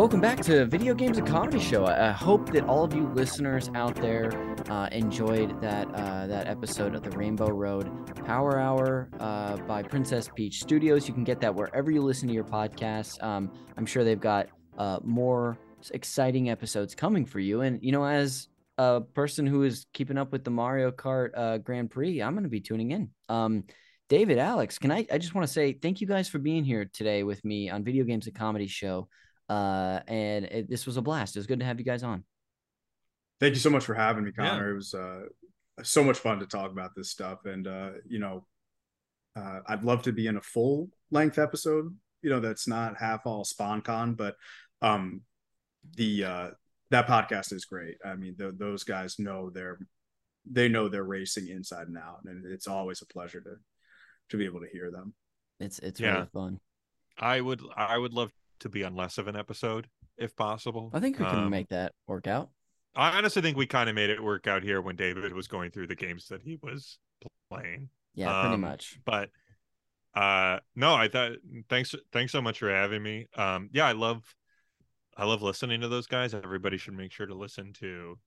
Welcome 0.00 0.22
back 0.22 0.40
to 0.44 0.64
Video 0.64 0.94
Games 0.94 1.20
Comedy 1.26 1.60
Show. 1.60 1.84
I 1.84 2.08
I 2.08 2.10
hope 2.10 2.50
that 2.52 2.64
all 2.64 2.84
of 2.84 2.94
you 2.94 3.06
listeners 3.08 3.70
out 3.74 3.94
there 3.96 4.56
uh, 4.70 4.88
enjoyed 4.92 5.60
that 5.60 5.94
uh, 5.94 6.26
that 6.26 6.48
episode 6.48 6.94
of 6.94 7.02
the 7.02 7.10
Rainbow 7.10 7.50
Road 7.50 7.86
Power 8.24 8.58
Hour 8.58 9.10
uh, 9.20 9.58
by 9.58 9.82
Princess 9.82 10.30
Peach 10.34 10.62
Studios. 10.62 11.06
You 11.06 11.12
can 11.12 11.22
get 11.22 11.38
that 11.42 11.54
wherever 11.54 11.90
you 11.90 12.00
listen 12.00 12.28
to 12.28 12.32
your 12.32 12.44
podcasts. 12.44 13.22
Um, 13.22 13.52
I'm 13.76 13.84
sure 13.84 14.02
they've 14.02 14.18
got 14.18 14.48
uh, 14.78 15.00
more 15.04 15.58
exciting 15.90 16.48
episodes 16.48 16.94
coming 16.94 17.26
for 17.26 17.38
you. 17.38 17.60
And 17.60 17.78
you 17.82 17.92
know, 17.92 18.06
as 18.06 18.48
a 18.78 19.02
person 19.02 19.46
who 19.46 19.64
is 19.64 19.84
keeping 19.92 20.16
up 20.16 20.32
with 20.32 20.44
the 20.44 20.50
Mario 20.50 20.92
Kart 20.92 21.32
uh, 21.36 21.58
Grand 21.58 21.90
Prix, 21.90 22.22
I'm 22.22 22.32
going 22.32 22.44
to 22.44 22.48
be 22.48 22.62
tuning 22.62 22.92
in. 22.92 23.10
Um, 23.28 23.64
David, 24.08 24.38
Alex, 24.38 24.78
can 24.78 24.92
I? 24.92 25.06
I 25.12 25.18
just 25.18 25.34
want 25.34 25.46
to 25.46 25.52
say 25.52 25.74
thank 25.74 26.00
you 26.00 26.06
guys 26.06 26.26
for 26.26 26.38
being 26.38 26.64
here 26.64 26.88
today 26.90 27.22
with 27.22 27.44
me 27.44 27.68
on 27.68 27.84
Video 27.84 28.04
Games 28.04 28.26
and 28.26 28.34
Comedy 28.34 28.66
Show. 28.66 29.06
Uh, 29.50 30.00
and 30.06 30.44
it, 30.44 30.70
this 30.70 30.86
was 30.86 30.96
a 30.96 31.02
blast. 31.02 31.34
It 31.34 31.40
was 31.40 31.46
good 31.48 31.58
to 31.58 31.64
have 31.66 31.78
you 31.80 31.84
guys 31.84 32.04
on. 32.04 32.22
Thank 33.40 33.54
you 33.54 33.60
so 33.60 33.70
much 33.70 33.84
for 33.84 33.94
having 33.94 34.22
me, 34.24 34.30
Yeah. 34.38 34.48
Connor. 34.50 34.70
It 34.70 34.74
was 34.76 34.94
uh, 34.94 35.22
so 35.82 36.04
much 36.04 36.18
fun 36.18 36.38
to 36.38 36.46
talk 36.46 36.70
about 36.70 36.92
this 36.94 37.10
stuff, 37.10 37.46
and 37.46 37.66
uh, 37.66 37.90
you 38.08 38.20
know, 38.20 38.46
uh, 39.34 39.60
I'd 39.66 39.82
love 39.82 40.02
to 40.02 40.12
be 40.12 40.26
in 40.28 40.36
a 40.36 40.40
full 40.40 40.88
length 41.10 41.38
episode. 41.38 41.94
You 42.22 42.30
know, 42.30 42.40
that's 42.40 42.68
not 42.68 42.96
half 42.98 43.26
all 43.26 43.44
SpawnCon, 43.44 44.16
but 44.16 44.36
um, 44.82 45.22
the 45.96 46.24
uh, 46.24 46.50
that 46.90 47.06
podcast 47.08 47.52
is 47.52 47.64
great. 47.64 47.96
I 48.04 48.14
mean, 48.14 48.36
th- 48.36 48.54
those 48.56 48.84
guys 48.84 49.18
know 49.18 49.50
their 49.50 49.78
they 50.50 50.68
know 50.68 50.88
their 50.88 51.04
racing 51.04 51.48
inside 51.48 51.88
and 51.88 51.98
out, 51.98 52.20
and 52.26 52.44
it's 52.46 52.68
always 52.68 53.02
a 53.02 53.06
pleasure 53.06 53.40
to 53.40 53.54
to 54.28 54.36
be 54.36 54.44
able 54.44 54.60
to 54.60 54.68
hear 54.72 54.90
them. 54.92 55.14
It's 55.58 55.78
it's 55.80 55.98
Yeah. 55.98 56.14
really 56.14 56.28
fun. 56.32 56.60
I 57.18 57.40
would 57.40 57.62
I 57.76 57.98
would 57.98 58.12
love 58.12 58.30
to 58.60 58.68
be 58.68 58.84
on 58.84 58.94
less 58.94 59.18
of 59.18 59.28
an 59.28 59.36
episode 59.36 59.88
if 60.16 60.36
possible. 60.36 60.90
I 60.92 61.00
think 61.00 61.18
we 61.18 61.24
can 61.24 61.38
Um, 61.44 61.50
make 61.50 61.68
that 61.68 61.92
work 62.06 62.26
out. 62.26 62.50
I 62.94 63.16
honestly 63.16 63.42
think 63.42 63.56
we 63.56 63.66
kind 63.66 63.88
of 63.88 63.94
made 63.94 64.10
it 64.10 64.22
work 64.22 64.46
out 64.46 64.62
here 64.62 64.80
when 64.80 64.96
David 64.96 65.32
was 65.32 65.46
going 65.48 65.70
through 65.70 65.86
the 65.86 65.94
games 65.94 66.26
that 66.28 66.42
he 66.42 66.58
was 66.62 66.98
playing. 67.50 67.88
Yeah, 68.14 68.40
pretty 68.40 68.54
um, 68.54 68.60
much. 68.60 68.98
But 69.04 69.30
uh 70.14 70.58
no, 70.74 70.94
I 70.94 71.06
thought 71.08 71.32
thanks 71.68 71.94
thanks 72.12 72.32
so 72.32 72.42
much 72.42 72.58
for 72.58 72.68
having 72.70 73.02
me. 73.02 73.28
Um 73.36 73.70
yeah, 73.72 73.86
I 73.86 73.92
love 73.92 74.34
I 75.16 75.24
love 75.24 75.42
listening 75.42 75.82
to 75.82 75.88
those 75.88 76.08
guys. 76.08 76.34
Everybody 76.34 76.78
should 76.78 76.94
make 76.94 77.12
sure 77.12 77.26
to 77.26 77.34
listen 77.34 77.72
to 77.74 78.18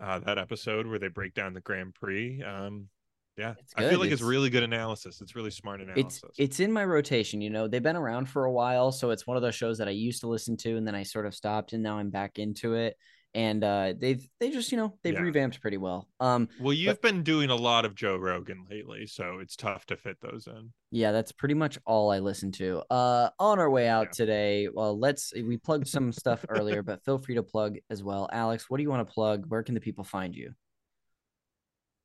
uh 0.00 0.20
that 0.20 0.38
episode 0.38 0.86
where 0.86 1.00
they 1.00 1.08
break 1.08 1.34
down 1.34 1.52
the 1.52 1.60
Grand 1.60 1.94
Prix. 1.94 2.42
Um 2.42 2.88
yeah. 3.36 3.54
I 3.76 3.88
feel 3.88 3.98
like 3.98 4.10
it's, 4.10 4.20
It's- 4.20 4.22
really 4.22 4.50
good 4.50 4.62
analysis. 4.62 5.20
It's 5.20 5.34
really 5.34 5.50
smart 5.50 5.80
analysis. 5.80 6.22
it's 6.24 6.38
it's 6.38 6.60
in 6.60 6.72
my 6.72 6.84
rotation. 6.84 7.40
You 7.40 7.50
know, 7.50 7.68
they've 7.68 7.82
been 7.82 7.96
around 7.96 8.26
for 8.28 8.44
a 8.44 8.52
while, 8.52 8.92
so 8.92 9.10
it's 9.10 9.26
one 9.26 9.36
of 9.36 9.42
those 9.42 9.54
shows 9.54 9.78
that 9.78 9.88
I 9.88 9.92
used 9.92 10.20
to 10.20 10.28
listen 10.28 10.56
to, 10.58 10.76
and 10.76 10.86
then 10.86 10.94
I 10.94 11.02
sort 11.02 11.26
of 11.26 11.34
stopped, 11.34 11.72
and 11.72 11.82
now 11.82 11.98
I'm 11.98 12.10
back 12.10 12.38
into 12.38 12.74
it. 12.74 12.96
And 13.34 13.64
uh, 13.64 13.94
they've 13.98 14.28
they 14.40 14.50
just 14.50 14.70
you 14.72 14.76
know 14.76 14.98
they've 15.02 15.14
Yeah. 15.14 15.20
revamped 15.20 15.62
pretty 15.62 15.78
well. 15.78 16.06
Um, 16.20 16.50
well, 16.60 16.74
you've 16.74 17.00
been 17.00 17.22
doing 17.22 17.48
a 17.48 17.56
lot 17.56 17.86
of 17.86 17.94
Joe 17.94 18.18
Rogan 18.18 18.66
lately, 18.70 19.06
so 19.06 19.38
it's 19.38 19.56
tough 19.56 19.86
to 19.86 19.96
fit 19.96 20.18
those 20.20 20.46
in. 20.46 20.70
Yeah, 20.90 21.12
that's 21.12 21.32
pretty 21.32 21.54
much 21.54 21.78
all 21.86 22.10
I 22.10 22.18
listen 22.18 22.52
to. 22.52 22.82
Uh, 22.90 23.30
on 23.38 23.58
our 23.58 23.70
way 23.70 23.88
out 23.88 24.08
Yeah. 24.08 24.10
today, 24.26 24.68
well, 24.70 24.98
let's 24.98 25.32
we 25.34 25.56
plugged 25.56 25.88
some 25.88 26.12
stuff 26.12 26.44
earlier, 26.50 26.82
but 26.82 27.02
feel 27.06 27.16
free 27.16 27.36
to 27.36 27.42
plug 27.42 27.78
as 27.88 28.02
well. 28.02 28.28
Alex, 28.30 28.68
what 28.68 28.76
do 28.76 28.82
you 28.82 28.90
want 28.90 29.08
to 29.08 29.14
plug? 29.14 29.46
Where 29.48 29.62
can 29.62 29.74
the 29.74 29.80
people 29.80 30.04
find 30.04 30.34
you? 30.36 30.52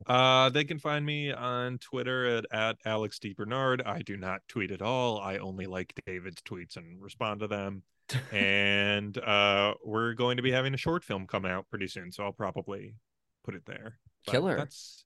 Uh, 0.06 0.50
they 0.50 0.64
can 0.64 0.80
find 0.80 1.06
me 1.06 1.32
on 1.32 1.78
Twitter 1.80 2.38
at, 2.38 2.46
at 2.52 2.78
Alex 2.86 3.20
D. 3.20 3.34
Bernard. 3.34 3.82
I 3.86 4.02
do 4.02 4.16
not 4.16 4.42
tweet 4.48 4.72
at 4.72 4.82
all. 4.82 5.20
I 5.20 5.38
only 5.38 5.66
like 5.66 5.94
David's 6.06 6.42
tweets 6.42 6.78
and 6.78 7.02
respond 7.02 7.40
to 7.40 7.48
them. 7.48 7.84
and 8.32 9.18
uh, 9.18 9.74
we're 9.84 10.14
going 10.14 10.38
to 10.38 10.44
be 10.44 10.52
having 10.52 10.74
a 10.74 10.78
short 10.78 11.04
film 11.04 11.28
come 11.28 11.46
out 11.46 11.68
pretty 11.70 11.88
soon, 11.88 12.12
so 12.12 12.24
I'll 12.24 12.32
probably 12.32 12.96
put 13.44 13.56
it 13.56 13.66
there. 13.66 13.98
But 14.26 14.32
Killer. 14.32 14.58
That's 14.58 15.04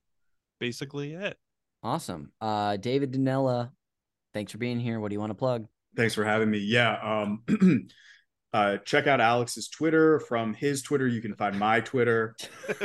basically 0.60 1.14
it. 1.14 1.38
Awesome. 1.82 2.32
Uh, 2.40 2.78
David 2.78 3.12
Danella, 3.12 3.72
thanks 4.34 4.52
for 4.52 4.60
being 4.60 4.80
here. 4.80 5.00
What 5.00 5.10
do 5.10 5.14
you 5.14 5.20
want 5.20 5.32
to 5.32 5.36
plug? 5.36 5.68
Thanks 5.96 6.14
for 6.14 6.24
having 6.24 6.52
me. 6.52 6.60
Yeah. 6.60 6.98
Um, 7.02 7.44
uh, 8.54 8.78
check 8.78 9.08
out 9.08 9.22
Alex's 9.22 9.68
Twitter. 9.70 10.20
From 10.20 10.54
his 10.54 10.82
Twitter, 10.82 11.08
you 11.08 11.22
can 11.22 11.36
find 11.36 11.58
my 11.58 11.80
Twitter 11.82 12.36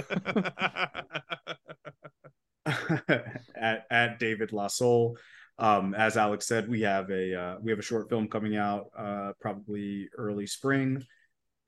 at 2.66 3.86
at 3.90 4.18
David 4.18 4.50
Lasol. 4.50 5.16
Um, 5.58 5.94
as 5.94 6.16
Alex 6.16 6.46
said, 6.46 6.68
we 6.68 6.82
have 6.82 7.10
a 7.10 7.34
uh, 7.34 7.56
we 7.60 7.70
have 7.70 7.78
a 7.78 7.82
short 7.82 8.08
film 8.08 8.28
coming 8.28 8.56
out 8.56 8.90
uh, 8.96 9.32
probably 9.40 10.08
early 10.16 10.46
spring, 10.46 11.02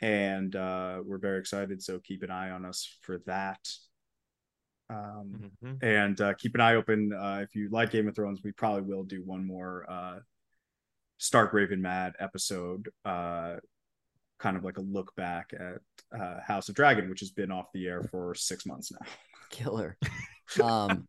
and 0.00 0.54
uh, 0.54 1.00
we're 1.04 1.18
very 1.18 1.38
excited. 1.38 1.82
So 1.82 1.98
keep 2.00 2.22
an 2.22 2.30
eye 2.30 2.50
on 2.50 2.64
us 2.64 2.98
for 3.02 3.18
that. 3.26 3.60
Um, 4.90 5.50
Mhm. 5.62 5.82
and 5.82 6.20
uh, 6.20 6.32
keep 6.34 6.54
an 6.54 6.62
eye 6.62 6.74
open 6.76 7.12
uh, 7.12 7.40
if 7.42 7.54
you 7.54 7.68
like 7.70 7.90
Game 7.90 8.08
of 8.08 8.14
Thrones. 8.14 8.40
We 8.42 8.52
probably 8.52 8.82
will 8.82 9.04
do 9.04 9.22
one 9.22 9.46
more 9.46 9.84
uh, 9.88 10.18
Stark 11.18 11.52
Raven 11.52 11.82
Mad 11.82 12.14
episode, 12.18 12.88
uh, 13.04 13.56
kind 14.38 14.56
of 14.56 14.64
like 14.64 14.78
a 14.78 14.82
look 14.82 15.14
back 15.16 15.52
at 15.52 16.18
uh, 16.18 16.40
House 16.46 16.68
of 16.68 16.74
Dragon, 16.74 17.08
which 17.08 17.20
has 17.20 17.30
been 17.30 17.50
off 17.50 17.66
the 17.72 17.86
air 17.86 18.02
for 18.10 18.34
six 18.34 18.66
months 18.66 18.92
now. 18.92 19.06
Killer. 19.50 19.96
Um, 20.62 21.06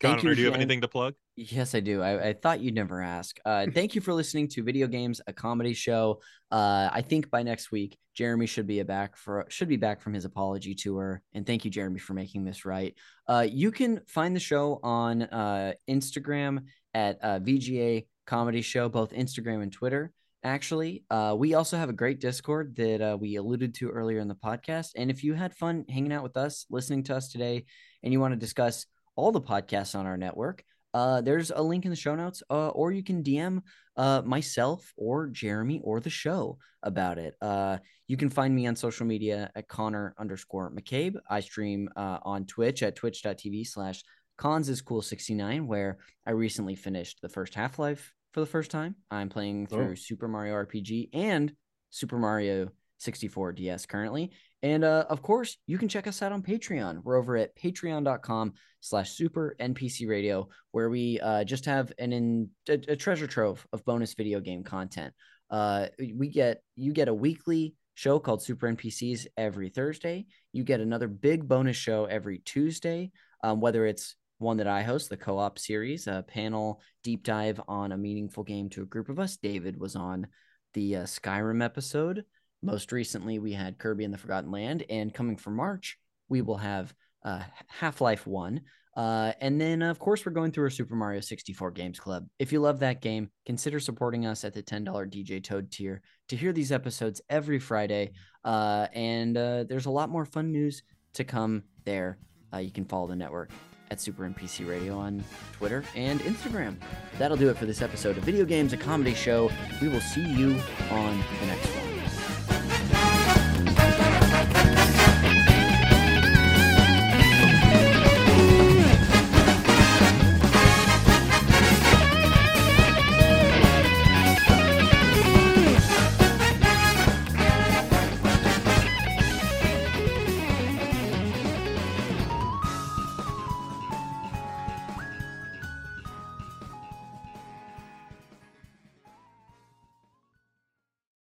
thank 0.00 0.20
Connor, 0.20 0.36
do 0.36 0.42
you 0.42 0.46
have 0.46 0.54
anything 0.54 0.80
to 0.80 0.86
plug? 0.86 1.14
Yes, 1.34 1.74
I 1.74 1.80
do. 1.80 2.02
I, 2.02 2.28
I 2.28 2.32
thought 2.34 2.60
you'd 2.60 2.76
never 2.76 3.02
ask. 3.02 3.36
Uh, 3.44 3.66
thank 3.74 3.96
you 3.96 4.00
for 4.00 4.12
listening 4.12 4.46
to 4.50 4.62
Video 4.62 4.86
Games, 4.86 5.20
a 5.26 5.32
comedy 5.32 5.74
show. 5.74 6.20
Uh, 6.52 6.88
I 6.92 7.02
think 7.02 7.28
by 7.28 7.42
next 7.42 7.72
week, 7.72 7.98
Jeremy 8.14 8.46
should 8.46 8.68
be 8.68 8.78
a 8.78 8.84
back 8.84 9.16
for 9.16 9.44
should 9.48 9.68
be 9.68 9.76
back 9.76 10.00
from 10.00 10.14
his 10.14 10.24
apology 10.24 10.74
tour. 10.74 11.20
And 11.34 11.44
thank 11.44 11.64
you, 11.64 11.70
Jeremy, 11.70 11.98
for 11.98 12.14
making 12.14 12.44
this 12.44 12.64
right. 12.64 12.94
Uh, 13.26 13.44
you 13.50 13.72
can 13.72 14.00
find 14.06 14.36
the 14.36 14.40
show 14.40 14.78
on 14.84 15.22
uh, 15.22 15.72
Instagram 15.90 16.66
at 16.94 17.18
uh, 17.22 17.40
VGA 17.40 18.06
Comedy 18.26 18.62
Show, 18.62 18.88
both 18.88 19.12
Instagram 19.12 19.62
and 19.62 19.72
Twitter. 19.72 20.12
Actually, 20.46 21.02
uh, 21.10 21.34
we 21.36 21.54
also 21.54 21.76
have 21.76 21.88
a 21.88 21.92
great 21.92 22.20
Discord 22.20 22.76
that 22.76 23.02
uh, 23.02 23.16
we 23.20 23.34
alluded 23.34 23.74
to 23.74 23.90
earlier 23.90 24.20
in 24.20 24.28
the 24.28 24.36
podcast. 24.36 24.90
And 24.94 25.10
if 25.10 25.24
you 25.24 25.34
had 25.34 25.52
fun 25.56 25.84
hanging 25.90 26.12
out 26.12 26.22
with 26.22 26.36
us, 26.36 26.66
listening 26.70 27.02
to 27.04 27.16
us 27.16 27.32
today, 27.32 27.64
and 28.04 28.12
you 28.12 28.20
want 28.20 28.30
to 28.30 28.38
discuss 28.38 28.86
all 29.16 29.32
the 29.32 29.40
podcasts 29.40 29.98
on 29.98 30.06
our 30.06 30.16
network, 30.16 30.62
uh, 30.94 31.20
there's 31.20 31.50
a 31.50 31.60
link 31.60 31.84
in 31.84 31.90
the 31.90 31.96
show 31.96 32.14
notes, 32.14 32.44
uh, 32.48 32.68
or 32.68 32.92
you 32.92 33.02
can 33.02 33.24
DM 33.24 33.60
uh, 33.96 34.22
myself 34.24 34.92
or 34.96 35.26
Jeremy 35.26 35.80
or 35.82 35.98
the 35.98 36.10
show 36.10 36.58
about 36.84 37.18
it. 37.18 37.34
Uh, 37.42 37.78
you 38.06 38.16
can 38.16 38.30
find 38.30 38.54
me 38.54 38.68
on 38.68 38.76
social 38.76 39.04
media 39.04 39.50
at 39.56 39.66
Connor 39.66 40.14
underscore 40.16 40.70
McCabe. 40.70 41.16
I 41.28 41.40
stream 41.40 41.88
on 41.96 42.46
Twitch 42.46 42.84
at 42.84 42.94
twitch.tv 42.94 43.66
slash 43.66 44.00
cons 44.38 44.68
is 44.68 44.80
cool 44.80 45.02
69, 45.02 45.66
where 45.66 45.98
I 46.24 46.30
recently 46.30 46.76
finished 46.76 47.18
the 47.20 47.28
first 47.28 47.56
Half 47.56 47.80
Life 47.80 48.12
for 48.36 48.40
the 48.40 48.46
first 48.46 48.70
time. 48.70 48.94
I'm 49.10 49.30
playing 49.30 49.66
through 49.66 49.92
Oh. 49.92 49.94
Super 49.94 50.28
Mario 50.28 50.52
RPG 50.56 51.08
and 51.14 51.54
Super 51.88 52.18
Mario 52.18 52.68
64 52.98 53.52
DS 53.52 53.86
currently. 53.86 54.30
And 54.62 54.84
uh, 54.84 55.06
of 55.08 55.22
course, 55.22 55.56
you 55.66 55.78
can 55.78 55.88
check 55.88 56.06
us 56.06 56.20
out 56.20 56.32
on 56.32 56.42
Patreon. 56.42 57.02
We're 57.02 57.16
over 57.16 57.38
at 57.38 57.56
patreon.com 57.56 58.52
slash 58.82 59.12
super 59.12 59.56
NPC 59.58 60.06
radio, 60.06 60.50
where 60.72 60.90
we 60.90 61.18
uh, 61.20 61.44
just 61.44 61.64
have 61.64 61.90
an 61.98 62.12
in, 62.12 62.50
a, 62.68 62.74
a 62.88 62.96
treasure 62.96 63.26
trove 63.26 63.66
of 63.72 63.82
bonus 63.86 64.12
video 64.12 64.38
game 64.40 64.62
content. 64.62 65.14
Uh, 65.48 65.86
we 66.14 66.28
get 66.28 66.60
you 66.74 66.92
get 66.92 67.08
a 67.08 67.14
weekly 67.14 67.74
show 67.94 68.18
called 68.18 68.42
Super 68.42 68.70
NPCs 68.70 69.28
every 69.38 69.70
Thursday. 69.70 70.26
You 70.52 70.62
get 70.62 70.80
another 70.80 71.08
big 71.08 71.48
bonus 71.48 71.78
show 71.78 72.04
every 72.04 72.40
Tuesday, 72.40 73.12
um, 73.42 73.62
whether 73.62 73.86
it's 73.86 74.14
one 74.38 74.58
that 74.58 74.66
I 74.66 74.82
host, 74.82 75.08
the 75.08 75.16
co-op 75.16 75.58
series, 75.58 76.06
a 76.06 76.24
panel 76.26 76.80
deep 77.02 77.22
dive 77.22 77.60
on 77.68 77.92
a 77.92 77.96
meaningful 77.96 78.44
game 78.44 78.68
to 78.70 78.82
a 78.82 78.86
group 78.86 79.08
of 79.08 79.18
us. 79.18 79.36
David 79.36 79.78
was 79.78 79.96
on 79.96 80.26
the 80.74 80.96
uh, 80.96 81.02
Skyrim 81.04 81.64
episode. 81.64 82.24
Most 82.62 82.92
recently, 82.92 83.38
we 83.38 83.52
had 83.52 83.78
Kirby 83.78 84.04
and 84.04 84.12
the 84.12 84.18
Forgotten 84.18 84.50
Land, 84.50 84.84
and 84.90 85.14
coming 85.14 85.36
for 85.36 85.50
March, 85.50 85.98
we 86.28 86.42
will 86.42 86.58
have 86.58 86.94
uh, 87.24 87.42
Half 87.68 88.00
Life 88.00 88.26
One. 88.26 88.60
Uh, 88.96 89.32
and 89.42 89.60
then, 89.60 89.82
of 89.82 89.98
course, 89.98 90.24
we're 90.24 90.32
going 90.32 90.50
through 90.50 90.64
our 90.64 90.70
Super 90.70 90.94
Mario 90.94 91.20
64 91.20 91.70
Games 91.72 92.00
Club. 92.00 92.26
If 92.38 92.50
you 92.50 92.60
love 92.60 92.78
that 92.80 93.02
game, 93.02 93.30
consider 93.44 93.78
supporting 93.78 94.24
us 94.24 94.42
at 94.42 94.54
the 94.54 94.62
$10 94.62 94.86
DJ 94.86 95.44
Toad 95.44 95.70
tier 95.70 96.00
to 96.28 96.36
hear 96.36 96.52
these 96.52 96.72
episodes 96.72 97.20
every 97.28 97.58
Friday. 97.58 98.12
Uh, 98.42 98.86
and 98.94 99.36
uh, 99.36 99.64
there's 99.68 99.84
a 99.84 99.90
lot 99.90 100.08
more 100.08 100.24
fun 100.24 100.50
news 100.50 100.82
to 101.12 101.24
come 101.24 101.64
there. 101.84 102.18
Uh, 102.54 102.58
you 102.58 102.70
can 102.70 102.86
follow 102.86 103.06
the 103.06 103.16
network 103.16 103.50
at 103.90 104.00
Super 104.00 104.28
NPC 104.28 104.68
Radio 104.68 104.96
on 104.98 105.22
Twitter 105.52 105.84
and 105.94 106.20
Instagram. 106.20 106.76
That'll 107.18 107.36
do 107.36 107.48
it 107.48 107.56
for 107.56 107.66
this 107.66 107.82
episode 107.82 108.16
of 108.18 108.24
Video 108.24 108.44
Games, 108.44 108.72
a 108.72 108.76
comedy 108.76 109.14
show. 109.14 109.50
We 109.80 109.88
will 109.88 110.00
see 110.00 110.24
you 110.24 110.60
on 110.90 111.22
the 111.40 111.46
next 111.46 111.68
one. 111.68 111.95